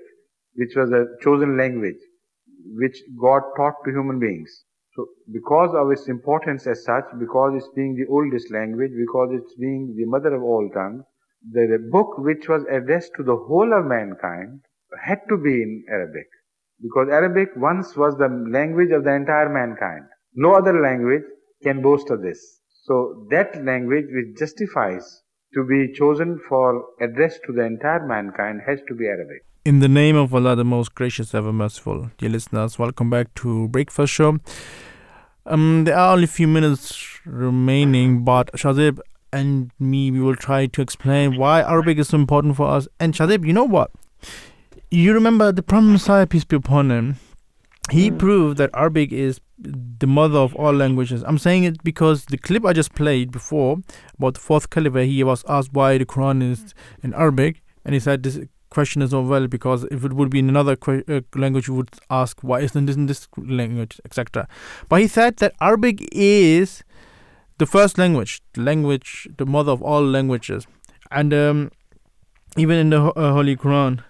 which 0.55 0.75
was 0.75 0.89
the 0.89 1.17
chosen 1.21 1.57
language 1.57 1.99
which 2.75 2.97
God 3.19 3.41
taught 3.57 3.75
to 3.85 3.91
human 3.91 4.19
beings. 4.19 4.65
So 4.95 5.07
because 5.31 5.73
of 5.73 5.91
its 5.91 6.07
importance 6.07 6.67
as 6.67 6.83
such, 6.83 7.05
because 7.17 7.55
it's 7.55 7.69
being 7.75 7.95
the 7.95 8.11
oldest 8.11 8.51
language, 8.51 8.91
because 8.95 9.29
it's 9.31 9.55
being 9.55 9.95
the 9.97 10.05
mother 10.05 10.35
of 10.35 10.43
all 10.43 10.69
tongues, 10.73 11.03
the 11.51 11.89
book 11.91 12.17
which 12.19 12.47
was 12.47 12.63
addressed 12.71 13.11
to 13.17 13.23
the 13.23 13.35
whole 13.35 13.73
of 13.73 13.85
mankind 13.85 14.61
had 15.03 15.19
to 15.29 15.37
be 15.37 15.61
in 15.61 15.83
Arabic. 15.89 16.27
Because 16.81 17.09
Arabic 17.09 17.49
once 17.55 17.95
was 17.95 18.15
the 18.17 18.29
language 18.51 18.91
of 18.91 19.03
the 19.03 19.13
entire 19.13 19.49
mankind. 19.49 20.05
No 20.35 20.53
other 20.53 20.79
language 20.79 21.23
can 21.63 21.81
boast 21.81 22.09
of 22.11 22.21
this. 22.21 22.61
So 22.83 23.27
that 23.31 23.63
language 23.63 24.05
which 24.11 24.37
justifies 24.37 25.23
to 25.53 25.63
be 25.65 25.93
chosen 25.93 26.39
for 26.47 26.85
address 27.01 27.39
to 27.45 27.53
the 27.53 27.63
entire 27.63 28.05
mankind 28.05 28.61
has 28.67 28.79
to 28.87 28.95
be 28.95 29.05
Arabic. 29.07 29.43
In 29.65 29.79
the 29.79 29.87
name 29.87 30.17
of 30.17 30.35
Allah, 30.35 30.57
the 30.57 30.65
most 30.65 30.93
gracious, 30.93 31.33
ever 31.33 31.53
merciful. 31.53 32.11
Dear 32.17 32.31
listeners, 32.31 32.77
welcome 32.77 33.09
back 33.09 33.33
to 33.35 33.69
Breakfast 33.69 34.11
Show. 34.11 34.39
Um, 35.45 35.85
there 35.85 35.97
are 35.97 36.11
only 36.11 36.25
a 36.25 36.27
few 36.27 36.49
minutes 36.49 37.21
remaining, 37.25 38.25
but 38.25 38.51
Shahzib 38.57 38.99
and 39.31 39.71
me, 39.79 40.11
we 40.11 40.19
will 40.19 40.35
try 40.35 40.65
to 40.65 40.81
explain 40.81 41.37
why 41.37 41.61
Arabic 41.61 41.97
is 41.97 42.09
so 42.09 42.17
important 42.17 42.57
for 42.57 42.67
us. 42.67 42.89
And 42.99 43.13
Shahzib, 43.13 43.47
you 43.47 43.53
know 43.53 43.63
what? 43.63 43.91
You 44.91 45.13
remember 45.13 45.53
the 45.53 45.63
Prophet 45.63 45.87
Messiah, 45.87 46.27
peace 46.27 46.43
be 46.43 46.57
upon 46.57 46.91
him, 46.91 47.15
he 47.89 48.11
mm. 48.11 48.19
proved 48.19 48.57
that 48.57 48.69
Arabic 48.73 49.13
is 49.13 49.39
the 49.57 50.07
mother 50.07 50.39
of 50.39 50.53
all 50.57 50.73
languages. 50.73 51.23
I'm 51.25 51.37
saying 51.37 51.63
it 51.63 51.81
because 51.85 52.25
the 52.25 52.37
clip 52.37 52.65
I 52.65 52.73
just 52.73 52.95
played 52.95 53.31
before 53.31 53.77
about 54.17 54.33
the 54.33 54.41
fourth 54.41 54.69
caliph, 54.69 55.07
he 55.07 55.23
was 55.23 55.45
asked 55.47 55.71
why 55.71 55.97
the 55.97 56.05
Quran 56.05 56.51
is 56.51 56.73
in 57.01 57.13
Arabic, 57.13 57.61
and 57.85 57.93
he 57.93 58.01
said 58.01 58.23
this 58.23 58.39
question 58.73 59.01
is 59.01 59.13
well 59.13 59.47
because 59.47 59.83
if 59.91 60.03
it 60.03 60.13
would 60.13 60.29
be 60.29 60.39
in 60.39 60.49
another 60.49 60.75
que- 60.75 61.03
uh, 61.07 61.21
language, 61.35 61.67
you 61.67 61.75
would 61.75 61.91
ask 62.09 62.41
why 62.41 62.59
isn't 62.61 62.85
this 62.87 62.95
in 62.95 63.05
this 63.05 63.27
language, 63.37 63.99
etc. 64.05 64.47
But 64.89 65.01
he 65.01 65.07
said 65.07 65.37
that 65.37 65.53
Arabic 65.61 66.07
is 66.11 66.83
the 67.59 67.65
first 67.65 67.97
language, 67.97 68.41
the 68.53 68.61
language, 68.61 69.27
the 69.37 69.45
mother 69.45 69.71
of 69.71 69.81
all 69.81 70.03
languages, 70.03 70.67
and 71.11 71.33
um, 71.33 71.71
even 72.57 72.77
in 72.77 72.89
the 72.89 73.01
uh, 73.01 73.31
Holy 73.33 73.55
Quran, 73.55 74.03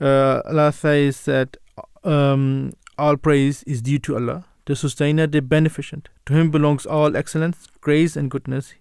uh, 0.00 0.42
Allah 0.44 0.72
says 0.72 1.24
that 1.24 1.56
um, 2.04 2.72
all 2.96 3.16
praise 3.16 3.62
is 3.64 3.82
due 3.82 3.98
to 4.00 4.14
Allah, 4.14 4.44
the 4.66 4.76
sustainer, 4.76 5.26
the 5.26 5.42
beneficent. 5.42 6.08
To 6.26 6.34
him 6.34 6.50
belongs 6.50 6.86
all 6.86 7.16
excellence, 7.16 7.66
grace, 7.80 8.16
and 8.16 8.30
goodness. 8.30 8.74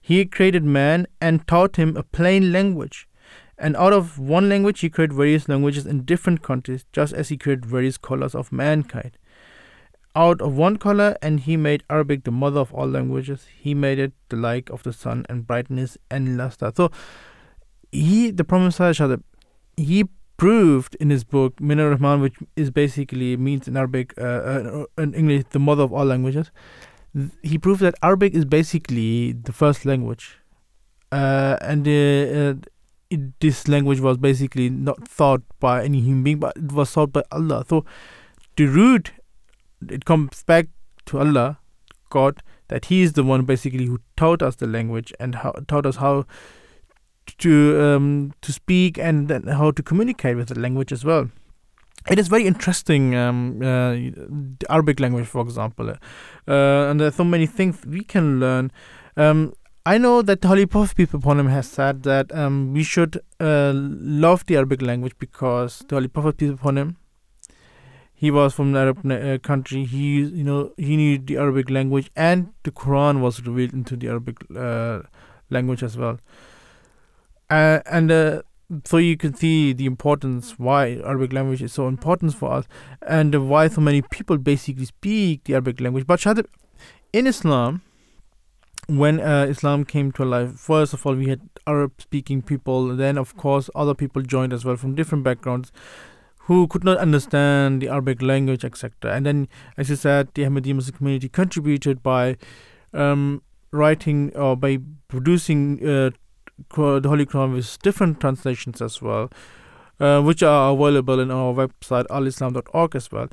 He 0.00 0.24
created 0.24 0.64
man 0.64 1.06
and 1.20 1.46
taught 1.46 1.76
him 1.76 1.96
a 1.96 2.02
plain 2.02 2.52
language. 2.52 3.07
And 3.58 3.76
out 3.76 3.92
of 3.92 4.18
one 4.18 4.48
language, 4.48 4.80
he 4.80 4.88
created 4.88 5.16
various 5.16 5.48
languages 5.48 5.84
in 5.84 6.04
different 6.04 6.42
countries, 6.42 6.84
just 6.92 7.12
as 7.12 7.28
he 7.28 7.36
created 7.36 7.66
various 7.66 7.98
colors 7.98 8.34
of 8.34 8.52
mankind. 8.52 9.18
Out 10.14 10.40
of 10.40 10.56
one 10.56 10.76
color, 10.76 11.16
and 11.20 11.40
he 11.40 11.56
made 11.56 11.82
Arabic 11.90 12.24
the 12.24 12.30
mother 12.30 12.60
of 12.60 12.72
all 12.72 12.86
languages. 12.88 13.46
He 13.60 13.74
made 13.74 13.98
it 13.98 14.12
the 14.28 14.36
like 14.36 14.70
of 14.70 14.82
the 14.84 14.92
sun 14.92 15.26
and 15.28 15.46
brightness 15.46 15.98
and 16.10 16.36
luster. 16.36 16.72
So, 16.74 16.90
he, 17.90 18.30
the 18.30 18.44
Prophet, 18.44 19.20
he 19.76 20.04
proved 20.36 20.94
in 21.00 21.10
his 21.10 21.24
book 21.24 21.60
Min 21.60 21.78
Rahman, 21.78 22.20
which 22.20 22.36
is 22.56 22.70
basically 22.70 23.36
means 23.36 23.68
in 23.68 23.76
Arabic, 23.76 24.14
uh, 24.18 24.22
uh, 24.22 24.84
in 24.96 25.14
English, 25.14 25.44
the 25.50 25.58
mother 25.58 25.82
of 25.82 25.92
all 25.92 26.04
languages. 26.04 26.50
He 27.42 27.58
proved 27.58 27.80
that 27.80 27.94
Arabic 28.02 28.34
is 28.34 28.44
basically 28.44 29.32
the 29.32 29.52
first 29.52 29.84
language, 29.84 30.38
uh, 31.10 31.56
and 31.60 31.86
uh, 31.86 31.90
uh, 31.90 32.54
it, 33.10 33.40
this 33.40 33.68
language 33.68 34.00
was 34.00 34.16
basically 34.16 34.68
not 34.68 35.08
thought 35.08 35.42
by 35.60 35.84
any 35.84 36.00
human 36.00 36.22
being, 36.22 36.38
but 36.38 36.56
it 36.56 36.72
was 36.72 36.90
thought 36.90 37.12
by 37.12 37.22
Allah. 37.32 37.64
So 37.68 37.84
the 38.56 38.66
root, 38.66 39.12
it 39.88 40.04
comes 40.04 40.42
back 40.42 40.68
to 41.06 41.18
Allah, 41.18 41.58
God, 42.10 42.42
that 42.68 42.86
He 42.86 43.02
is 43.02 43.14
the 43.14 43.24
one 43.24 43.44
basically 43.44 43.86
who 43.86 44.00
taught 44.16 44.42
us 44.42 44.56
the 44.56 44.66
language 44.66 45.12
and 45.18 45.36
how 45.36 45.52
taught 45.66 45.86
us 45.86 45.96
how 45.96 46.26
to 47.38 47.82
um, 47.82 48.32
to 48.42 48.52
speak 48.52 48.98
and 48.98 49.28
then 49.28 49.46
how 49.46 49.70
to 49.70 49.82
communicate 49.82 50.36
with 50.36 50.48
the 50.48 50.58
language 50.58 50.92
as 50.92 51.04
well. 51.04 51.30
It 52.08 52.18
is 52.18 52.28
very 52.28 52.46
interesting, 52.46 53.14
um, 53.16 53.60
uh, 53.60 53.92
the 53.92 54.66
Arabic 54.70 54.98
language, 54.98 55.26
for 55.26 55.42
example, 55.42 55.90
uh, 55.90 55.96
and 56.46 57.00
there 57.00 57.08
are 57.08 57.12
so 57.12 57.24
many 57.24 57.44
things 57.44 57.84
we 57.84 58.02
can 58.02 58.40
learn. 58.40 58.70
Um, 59.16 59.52
I 59.88 59.96
know 59.96 60.20
that 60.20 60.42
the 60.42 60.92
peace 60.94 61.14
upon 61.14 61.40
him 61.40 61.48
has 61.48 61.66
said 61.66 62.02
that 62.02 62.34
um, 62.34 62.74
we 62.74 62.82
should 62.82 63.22
uh, 63.40 63.72
love 63.74 64.44
the 64.44 64.56
Arabic 64.56 64.82
language 64.82 65.14
because 65.18 65.82
the 65.88 66.34
peace 66.36 66.50
upon 66.50 66.76
him, 66.76 66.98
he 68.14 68.30
was 68.30 68.52
from 68.52 68.74
an 68.74 68.76
Arab 68.76 69.10
uh, 69.10 69.38
country. 69.38 69.86
He, 69.86 70.16
you 70.20 70.44
know, 70.44 70.72
he 70.76 70.94
knew 70.98 71.16
the 71.16 71.38
Arabic 71.38 71.70
language, 71.70 72.10
and 72.14 72.52
the 72.64 72.70
Quran 72.70 73.22
was 73.22 73.40
revealed 73.46 73.72
into 73.72 73.96
the 73.96 74.08
Arabic 74.08 74.36
uh, 74.54 75.00
language 75.48 75.82
as 75.82 75.96
well. 75.96 76.18
Uh, 77.48 77.80
and 77.86 78.12
uh, 78.12 78.42
so 78.84 78.98
you 78.98 79.16
can 79.16 79.32
see 79.32 79.72
the 79.72 79.86
importance 79.86 80.58
why 80.58 81.00
Arabic 81.02 81.32
language 81.32 81.62
is 81.62 81.72
so 81.72 81.88
important 81.88 82.34
for 82.34 82.52
us, 82.52 82.66
and 83.06 83.48
why 83.48 83.68
so 83.68 83.80
many 83.80 84.02
people 84.02 84.36
basically 84.36 84.84
speak 84.84 85.44
the 85.44 85.54
Arabic 85.54 85.80
language. 85.80 86.06
But 86.06 86.26
in 87.14 87.26
Islam, 87.26 87.80
when 88.88 89.20
uh, 89.20 89.46
Islam 89.48 89.84
came 89.84 90.12
to 90.12 90.24
life, 90.24 90.52
first 90.58 90.94
of 90.94 91.04
all, 91.06 91.14
we 91.14 91.28
had 91.28 91.40
Arab 91.66 91.92
speaking 92.00 92.40
people, 92.40 92.96
then, 92.96 93.18
of 93.18 93.36
course, 93.36 93.68
other 93.74 93.94
people 93.94 94.22
joined 94.22 94.52
as 94.52 94.64
well 94.64 94.76
from 94.76 94.94
different 94.94 95.24
backgrounds 95.24 95.70
who 96.40 96.66
could 96.66 96.82
not 96.82 96.96
understand 96.96 97.82
the 97.82 97.88
Arabic 97.88 98.22
language, 98.22 98.64
etc. 98.64 99.14
And 99.14 99.26
then, 99.26 99.48
as 99.76 99.90
you 99.90 99.96
said, 99.96 100.28
the 100.32 100.44
Ahmadiyya 100.44 100.76
Muslim 100.76 100.96
community 100.96 101.28
contributed 101.28 102.02
by 102.02 102.38
um, 102.94 103.42
writing 103.70 104.34
or 104.34 104.56
by 104.56 104.78
producing 105.08 105.86
uh, 105.86 106.10
the 106.74 107.08
Holy 107.08 107.26
Quran 107.26 107.52
with 107.52 107.78
different 107.82 108.20
translations 108.20 108.80
as 108.80 109.02
well. 109.02 109.30
Uh, 110.00 110.22
which 110.22 110.44
are 110.44 110.72
available 110.72 111.18
in 111.18 111.28
our 111.28 111.52
website 111.52 112.06
alislam.org 112.06 112.94
as 112.94 113.10
well. 113.10 113.28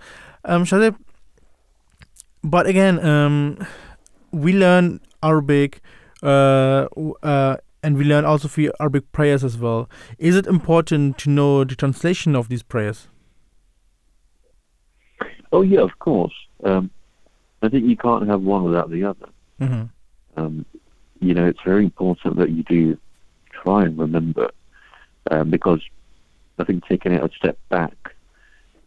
Um, 0.46 0.66
Shahzib, 0.66 0.96
but 2.44 2.66
again, 2.66 2.98
um, 3.06 3.68
we 4.32 4.52
learn 4.52 5.00
Arabic, 5.26 5.82
uh, 6.24 6.88
uh, 7.24 7.58
and 7.84 7.98
we 7.98 8.04
learn 8.04 8.26
also 8.26 8.48
for 8.48 8.72
Arabic 8.80 9.12
prayers 9.12 9.44
as 9.44 9.58
well. 9.58 9.90
Is 10.18 10.36
it 10.36 10.48
important 10.48 11.18
to 11.20 11.30
know 11.30 11.64
the 11.64 11.76
translation 11.76 12.36
of 12.36 12.48
these 12.48 12.64
prayers? 12.64 13.10
Oh 15.52 15.62
yeah, 15.62 15.82
of 15.82 15.98
course. 16.00 16.34
Um, 16.64 16.90
I 17.62 17.70
think 17.70 17.86
you 17.86 17.98
can't 17.98 18.28
have 18.28 18.42
one 18.42 18.64
without 18.64 18.90
the 18.90 19.04
other. 19.06 19.30
Mm-hmm. 19.60 19.84
Um, 20.38 20.66
you 21.20 21.34
know, 21.34 21.48
it's 21.48 21.62
very 21.66 21.86
important 21.86 22.38
that 22.38 22.50
you 22.50 22.64
do 22.64 22.98
try 23.52 23.84
and 23.84 23.98
remember, 23.98 24.52
um, 25.32 25.50
because 25.50 25.82
I 26.60 26.64
think 26.66 26.86
taking 26.88 27.14
it 27.14 27.24
a 27.24 27.30
step 27.38 27.58
back, 27.70 27.96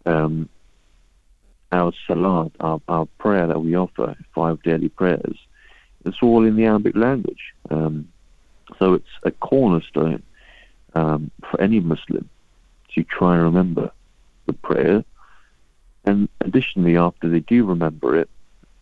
um, 0.07 0.49
our 1.73 1.93
salat, 2.07 2.53
our, 2.61 2.81
our 2.89 3.07
prayer 3.19 3.47
that 3.47 3.61
we 3.61 3.77
offer, 3.77 4.17
five 4.35 4.63
daily 4.63 4.89
prayers, 4.89 5.39
it's 6.05 6.23
all 6.23 6.45
in 6.45 6.57
the 6.57 6.65
Arabic 6.65 6.97
language. 6.97 7.55
Um, 7.71 8.09
so 8.79 8.95
it's 8.95 9.09
a 9.23 9.31
cornerstone 9.31 10.23
um, 10.95 11.31
for 11.51 11.61
any 11.61 11.81
Muslim 11.81 12.29
to 12.95 13.05
try 13.05 13.35
and 13.35 13.45
remember 13.45 13.91
the 14.47 14.53
prayer. 14.53 15.05
And 16.05 16.29
additionally, 16.41 16.97
after 16.97 17.29
they 17.29 17.41
do 17.41 17.65
remember 17.65 18.17
it, 18.17 18.29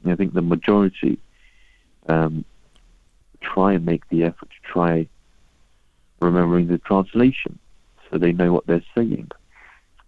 I 0.05 0.15
think 0.15 0.35
the 0.35 0.43
majority 0.43 1.19
um, 2.09 2.45
try 3.41 3.73
and 3.73 3.85
make 3.85 4.09
the 4.09 4.25
effort 4.25 4.49
to 4.51 4.73
try 4.73 5.09
remembering 6.21 6.69
the 6.69 6.79
translation 6.79 7.59
so 8.11 8.19
they 8.19 8.33
know 8.33 8.53
what 8.53 8.67
they're 8.67 8.85
saying 8.95 9.31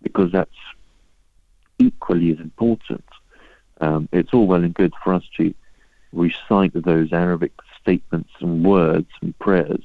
because 0.03 0.31
that's 0.33 0.51
equally 1.79 2.33
as 2.33 2.39
important. 2.39 3.05
Um, 3.81 4.09
it's 4.13 4.33
all 4.33 4.47
well 4.47 4.63
and 4.63 4.75
good 4.75 4.93
for 5.03 5.15
us 5.15 5.25
to 5.37 5.55
recite 6.13 6.73
those 6.75 7.13
Arabic 7.13 7.53
statements 7.81 8.31
and 8.41 8.65
words 8.65 9.09
and 9.21 9.39
prayers 9.39 9.83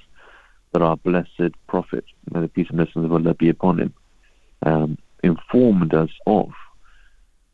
that 0.71 0.81
our 0.81 0.97
blessed 0.97 1.53
Prophet, 1.67 2.05
may 2.31 2.41
the 2.41 2.47
peace 2.47 2.67
and 2.69 2.77
blessings 2.77 3.05
of 3.05 3.11
Allah 3.13 3.33
be 3.33 3.49
upon 3.49 3.79
him, 3.79 3.93
um, 4.65 4.97
informed 5.23 5.93
us 5.93 6.09
of. 6.25 6.51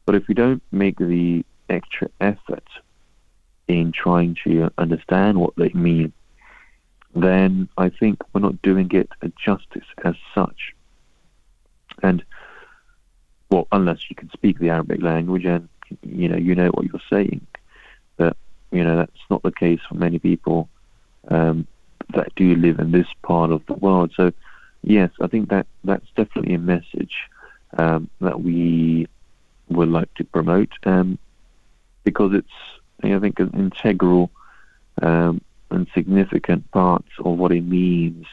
But 0.06 0.16
if 0.16 0.28
we 0.28 0.34
don't 0.34 0.64
make 0.72 0.98
the 0.98 1.46
extra 1.70 2.10
effort 2.20 2.68
in 3.68 3.92
trying 3.92 4.36
to 4.44 4.72
understand 4.78 5.40
what 5.40 5.56
they 5.56 5.70
mean, 5.70 6.14
then 7.16 7.70
I 7.78 7.90
think 7.90 8.22
we're 8.34 8.42
not 8.42 8.62
doing 8.62 8.90
it 8.92 9.10
a 9.22 9.32
justice 9.44 9.86
as 10.04 10.16
such. 10.34 10.74
And 12.02 12.24
well, 13.50 13.68
unless 13.72 14.10
you 14.10 14.16
can 14.16 14.30
speak 14.32 14.60
the 14.60 14.70
Arabic 14.70 15.02
language 15.02 15.46
and 15.46 15.68
you 16.04 16.30
know 16.30 16.38
you 16.38 16.56
know 16.56 16.70
what 16.70 16.86
you're 16.86 17.02
saying, 17.10 17.46
but 18.18 18.38
you 18.72 18.84
know 18.84 18.98
that's 18.98 19.12
not 19.30 19.44
the 19.44 19.52
case 19.52 19.80
for 19.88 19.96
many 19.96 20.20
people 20.20 20.70
um, 21.30 21.68
that 22.14 22.34
do 22.36 22.56
live 22.56 22.80
in 22.80 22.92
this 22.92 23.08
part 23.24 23.52
of 23.52 23.66
the 23.68 23.74
world. 23.74 24.12
So 24.16 24.32
yes, 24.84 25.12
I 25.22 25.28
think 25.28 25.50
that 25.50 25.68
that's 25.84 26.08
definitely 26.16 26.56
a 26.56 26.60
message 26.60 27.16
um, 27.78 28.10
that 28.22 28.42
we 28.42 29.08
would 29.70 29.90
like 29.90 30.14
to 30.16 30.24
promote 30.24 30.72
um, 30.84 31.18
because 32.04 32.34
it's 32.34 32.48
I 33.04 33.20
think 33.20 33.40
an 33.40 33.52
integral 33.54 34.32
um, 35.02 35.42
and 35.72 35.88
significant 35.94 36.70
part 36.72 37.06
of 37.20 37.38
what 37.38 37.52
it 37.52 37.62
means 37.62 38.26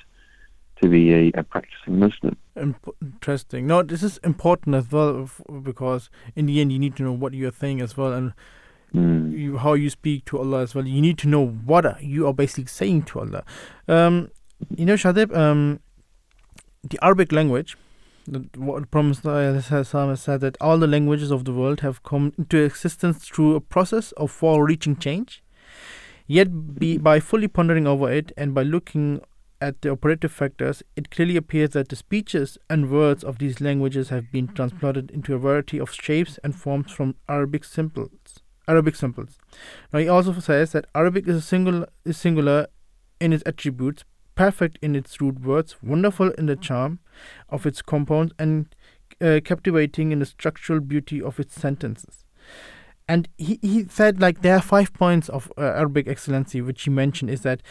to 0.83 0.89
be 0.89 1.13
a, 1.13 1.33
a 1.35 1.43
practicing 1.43 1.99
Muslim. 1.99 2.37
Interesting. 2.57 3.67
No, 3.67 3.83
this 3.83 4.03
is 4.03 4.19
important 4.19 4.75
as 4.75 4.91
well 4.91 5.29
because 5.63 6.11
in 6.35 6.47
the 6.47 6.61
end 6.61 6.73
you 6.73 6.79
need 6.79 6.97
to 6.97 7.03
know 7.03 7.13
what 7.13 7.33
you 7.33 7.49
are 7.49 7.53
saying 7.53 7.81
as 7.81 7.97
well 7.97 8.13
and 8.13 8.33
mm. 8.97 9.39
you, 9.39 9.59
how 9.59 9.75
you 9.75 9.91
speak 9.91 10.25
to 10.27 10.39
Allah 10.39 10.63
as 10.63 10.75
well. 10.75 10.87
You 10.87 11.01
need 11.01 11.19
to 11.19 11.29
know 11.29 11.47
what 11.47 12.03
you 12.03 12.27
are 12.27 12.33
basically 12.33 12.67
saying 12.67 13.03
to 13.05 13.21
Allah. 13.21 13.45
Um, 13.89 14.31
you 14.75 14.87
know, 14.87 14.95
Shahzib, 14.95 15.37
um, 15.37 15.81
the 16.83 16.99
Arabic 17.03 17.33
language, 17.33 17.77
the, 18.27 18.49
what 18.57 18.91
Prophet 18.91 19.19
has 19.25 19.89
said 20.21 20.41
that 20.41 20.57
all 20.61 20.79
the 20.79 20.87
languages 20.87 21.31
of 21.31 21.45
the 21.45 21.53
world 21.53 21.81
have 21.81 22.03
come 22.03 22.33
into 22.39 22.59
existence 22.59 23.29
through 23.29 23.55
a 23.55 23.61
process 23.61 24.13
of 24.13 24.31
far-reaching 24.31 24.97
change. 24.97 25.43
Yet, 26.27 26.75
be, 26.79 26.99
by 26.99 27.21
fully 27.21 27.47
pondering 27.47 27.87
over 27.87 28.11
it 28.11 28.33
and 28.37 28.53
by 28.53 28.65
looking 28.65 29.21
at 29.61 29.81
the 29.83 29.91
operative 29.91 30.33
factors, 30.33 30.83
it 30.97 31.11
clearly 31.11 31.37
appears 31.37 31.71
that 31.71 31.89
the 31.89 31.97
speeches 31.97 32.59
and 32.69 32.91
words 32.91 33.23
of 33.23 33.39
these 33.39 33.61
languages 33.61 34.09
have 34.09 34.33
been 34.33 34.49
transplanted 34.49 35.11
into 35.13 35.35
a 35.35 35.39
variety 35.39 35.79
of 35.79 35.93
shapes 35.93 36.39
and 36.43 36.55
forms 36.55 36.91
from 36.91 37.15
Arabic 37.29 37.63
symbols 37.63 38.43
Arabic 38.69 38.97
symbols. 38.97 39.39
Now 39.93 40.01
he 40.01 40.09
also 40.09 40.33
says 40.41 40.73
that 40.73 40.87
Arabic 40.95 41.29
is 41.29 41.45
singular 41.45 41.89
is 42.05 42.17
singular 42.17 42.67
in 43.21 43.33
its 43.33 43.43
attributes, 43.47 44.05
perfect 44.35 44.79
in 44.83 44.95
its 44.95 45.21
root 45.21 45.41
words, 45.41 45.77
wonderful 45.83 46.31
in 46.33 46.47
the 46.47 46.57
charm 46.57 46.99
of 47.49 47.67
its 47.67 47.83
compounds, 47.83 48.33
and 48.39 48.75
uh, 49.21 49.41
captivating 49.45 50.13
in 50.13 50.19
the 50.19 50.27
structural 50.27 50.81
beauty 50.81 51.23
of 51.23 51.41
its 51.41 51.55
sentences. 51.55 52.25
And 53.09 53.29
he, 53.39 53.59
he 53.63 53.85
said 53.89 54.21
like 54.21 54.43
there 54.43 54.57
are 54.57 54.63
five 54.63 54.93
points 54.93 55.29
of 55.29 55.53
uh, 55.57 55.63
Arabic 55.63 56.09
excellency 56.09 56.61
which 56.61 56.83
he 56.83 56.91
mentioned 56.91 57.31
is 57.31 57.43
that 57.43 57.63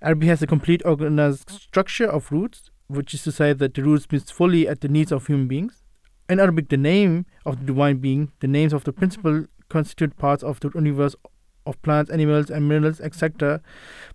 Arabic 0.00 0.28
has 0.28 0.42
a 0.42 0.46
complete 0.46 0.80
organized 0.84 1.50
structure 1.50 2.06
of 2.06 2.30
roots, 2.30 2.70
which 2.86 3.12
is 3.12 3.24
to 3.24 3.32
say 3.32 3.52
that 3.52 3.74
the 3.74 3.82
roots 3.82 4.06
meets 4.10 4.30
fully 4.30 4.68
at 4.68 4.80
the 4.80 4.88
needs 4.88 5.10
of 5.10 5.26
human 5.26 5.48
beings. 5.48 5.82
In 6.30 6.38
Arabic, 6.38 6.68
the 6.68 6.76
name 6.76 7.26
of 7.44 7.58
the 7.58 7.64
divine 7.64 7.96
being, 7.96 8.30
the 8.40 8.46
names 8.46 8.72
of 8.72 8.84
the 8.84 8.92
principal 8.92 9.46
constituent 9.68 10.16
parts 10.16 10.42
of 10.42 10.60
the 10.60 10.70
universe 10.74 11.14
of 11.66 11.80
plants, 11.82 12.10
animals, 12.10 12.50
and 12.50 12.68
minerals, 12.68 13.00
etc., 13.00 13.60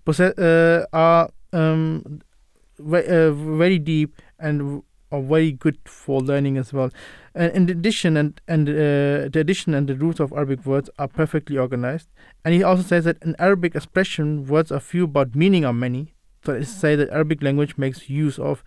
possess, 0.06 0.38
uh, 0.38 0.86
are 0.92 1.30
um, 1.54 2.22
uh, 2.80 3.32
very 3.32 3.80
deep 3.80 4.22
and 4.40 4.84
are 5.12 5.22
very 5.22 5.52
good 5.52 5.78
for 5.86 6.20
learning 6.22 6.58
as 6.58 6.74
well. 6.74 6.90
And 7.36 7.52
in 7.52 7.70
addition, 7.70 8.18
and 8.18 8.42
and 8.48 8.68
uh, 8.68 9.30
the 9.30 9.40
addition 9.40 9.74
and 9.74 9.88
the 9.88 9.96
roots 9.96 10.20
of 10.20 10.32
Arabic 10.34 10.66
words 10.66 10.90
are 10.98 11.08
perfectly 11.08 11.58
organized. 11.58 12.10
And 12.44 12.54
he 12.54 12.64
also 12.64 12.84
says 12.84 13.06
that 13.06 13.22
in 13.24 13.36
Arabic 13.40 13.76
expression, 13.76 14.46
words 14.48 14.72
are 14.72 14.80
few 14.80 15.08
but 15.08 15.36
meaning 15.36 15.64
are 15.66 15.74
many. 15.74 16.16
So 16.46 16.54
it's 16.54 16.70
say 16.70 16.96
that 16.96 17.10
Arabic 17.10 17.42
language 17.42 17.78
makes 17.78 18.10
use 18.10 18.38
of 18.38 18.64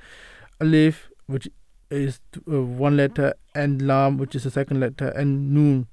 alif, 0.60 1.10
which 1.26 1.48
is 1.90 2.20
uh, 2.50 2.62
one 2.62 2.96
letter, 2.96 3.34
and 3.54 3.82
lam, 3.82 4.16
which 4.16 4.34
is 4.34 4.44
the 4.44 4.50
second 4.50 4.80
letter, 4.80 5.08
and 5.08 5.52
noon. 5.52 5.88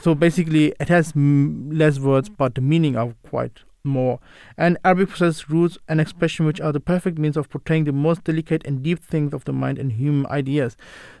So 0.00 0.14
basically, 0.14 0.74
it 0.80 0.88
has 0.88 1.12
m- 1.14 1.70
less 1.70 1.98
words, 1.98 2.28
but 2.28 2.54
the 2.54 2.60
meaning 2.60 2.96
are 2.96 3.14
quite 3.28 3.60
more. 3.84 4.20
And 4.56 4.78
Arabic 4.84 5.10
possesses 5.10 5.50
roots 5.50 5.76
and 5.88 6.00
expression 6.00 6.46
which 6.46 6.60
are 6.60 6.72
the 6.72 6.80
perfect 6.80 7.18
means 7.18 7.36
of 7.36 7.50
portraying 7.50 7.84
the 7.84 7.92
most 7.92 8.24
delicate 8.24 8.64
and 8.66 8.82
deep 8.82 9.00
things 9.02 9.34
of 9.34 9.44
the 9.44 9.52
mind 9.52 9.78
and 9.78 9.92
human 9.92 10.26
ideas. 10.30 10.76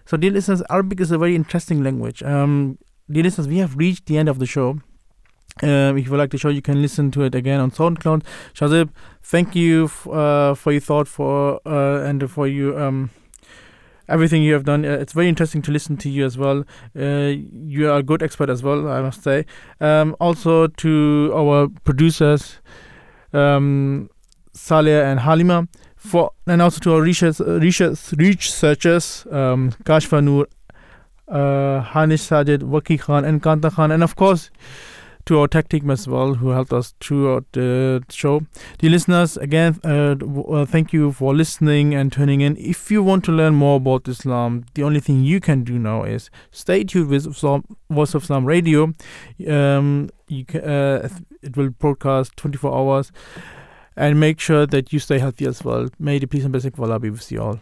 So, 0.06 0.16
dear 0.16 0.30
listeners, 0.30 0.62
Arabic 0.70 1.00
is 1.00 1.10
a 1.10 1.18
very 1.18 1.34
interesting 1.34 1.82
language. 1.82 2.22
Um, 2.22 2.78
dear 3.10 3.24
listeners, 3.24 3.48
we 3.48 3.58
have 3.58 3.76
reached 3.76 4.06
the 4.06 4.16
end 4.16 4.28
of 4.28 4.38
the 4.38 4.46
show. 4.46 4.80
Um, 5.62 5.98
if 5.98 6.06
you 6.06 6.10
would 6.10 6.18
like 6.18 6.30
the 6.30 6.38
show, 6.38 6.48
you 6.48 6.62
can 6.62 6.80
listen 6.80 7.10
to 7.10 7.22
it 7.24 7.34
again 7.34 7.60
on 7.60 7.70
SoundCloud. 7.70 8.22
Shahzib, 8.54 8.88
thank 9.22 9.54
you 9.54 9.84
f- 9.84 10.06
uh, 10.08 10.54
for 10.54 10.72
your 10.72 10.80
thought 10.80 11.08
for 11.08 11.60
uh, 11.66 12.02
and 12.04 12.30
for 12.30 12.48
you 12.48 12.78
um, 12.78 13.10
everything 14.08 14.42
you 14.42 14.52
have 14.54 14.64
done. 14.64 14.84
Uh, 14.84 14.90
it's 14.90 15.12
very 15.12 15.28
interesting 15.28 15.62
to 15.62 15.70
listen 15.70 15.96
to 15.98 16.10
you 16.10 16.24
as 16.24 16.36
well. 16.36 16.64
Uh, 16.98 17.32
you 17.52 17.90
are 17.90 17.98
a 17.98 18.02
good 18.02 18.22
expert 18.22 18.50
as 18.50 18.62
well, 18.62 18.88
I 18.88 19.02
must 19.02 19.22
say. 19.22 19.46
Um, 19.80 20.16
also 20.20 20.66
to 20.66 21.32
our 21.34 21.68
producers, 21.84 22.58
um, 23.32 24.10
Saleh 24.52 25.04
and 25.04 25.20
Halima, 25.20 25.68
for 25.96 26.32
and 26.46 26.60
also 26.60 26.80
to 26.80 26.94
our 26.94 27.00
research, 27.00 27.40
research, 27.40 28.12
researchers, 28.12 29.26
um, 29.30 29.72
Kashifa 29.84 30.22
Noor, 30.22 30.46
uh, 31.28 31.82
Haniah 31.82 32.18
Sajid, 32.18 32.62
Waki 32.62 32.98
Khan, 32.98 33.24
and 33.24 33.42
Qanta 33.42 33.72
Khan, 33.72 33.90
and 33.90 34.02
of 34.02 34.16
course 34.16 34.50
to 35.26 35.38
our 35.40 35.48
team 35.48 35.90
as 35.90 36.08
well, 36.08 36.34
who 36.34 36.50
helped 36.50 36.72
us 36.72 36.94
throughout 37.00 37.44
the 37.52 38.02
show. 38.10 38.42
Dear 38.78 38.90
listeners, 38.90 39.36
again, 39.36 39.80
uh, 39.84 40.16
uh, 40.16 40.64
thank 40.66 40.92
you 40.92 41.12
for 41.12 41.34
listening 41.34 41.94
and 41.94 42.12
tuning 42.12 42.40
in. 42.40 42.56
If 42.56 42.90
you 42.90 43.02
want 43.02 43.24
to 43.24 43.32
learn 43.32 43.54
more 43.54 43.76
about 43.76 44.08
Islam, 44.08 44.64
the 44.74 44.82
only 44.82 45.00
thing 45.00 45.24
you 45.24 45.40
can 45.40 45.64
do 45.64 45.78
now 45.78 46.04
is 46.04 46.30
stay 46.50 46.84
tuned 46.84 47.08
with 47.08 47.26
Islam, 47.26 47.64
Voice 47.90 48.14
of 48.14 48.24
Islam 48.24 48.44
Radio. 48.44 48.92
Um, 49.48 50.10
you 50.28 50.44
ca- 50.44 50.58
uh, 50.58 51.08
it 51.42 51.56
will 51.56 51.70
broadcast 51.70 52.36
24 52.36 52.74
hours. 52.74 53.12
And 53.94 54.18
make 54.18 54.40
sure 54.40 54.66
that 54.66 54.90
you 54.90 54.98
stay 54.98 55.18
healthy 55.18 55.44
as 55.44 55.62
well. 55.62 55.88
May 55.98 56.18
the 56.18 56.26
peace 56.26 56.44
and 56.44 56.52
blessing 56.52 56.72
of 56.72 56.80
Allah 56.80 56.98
be 56.98 57.10
with 57.10 57.30
you 57.30 57.42
all. 57.42 57.60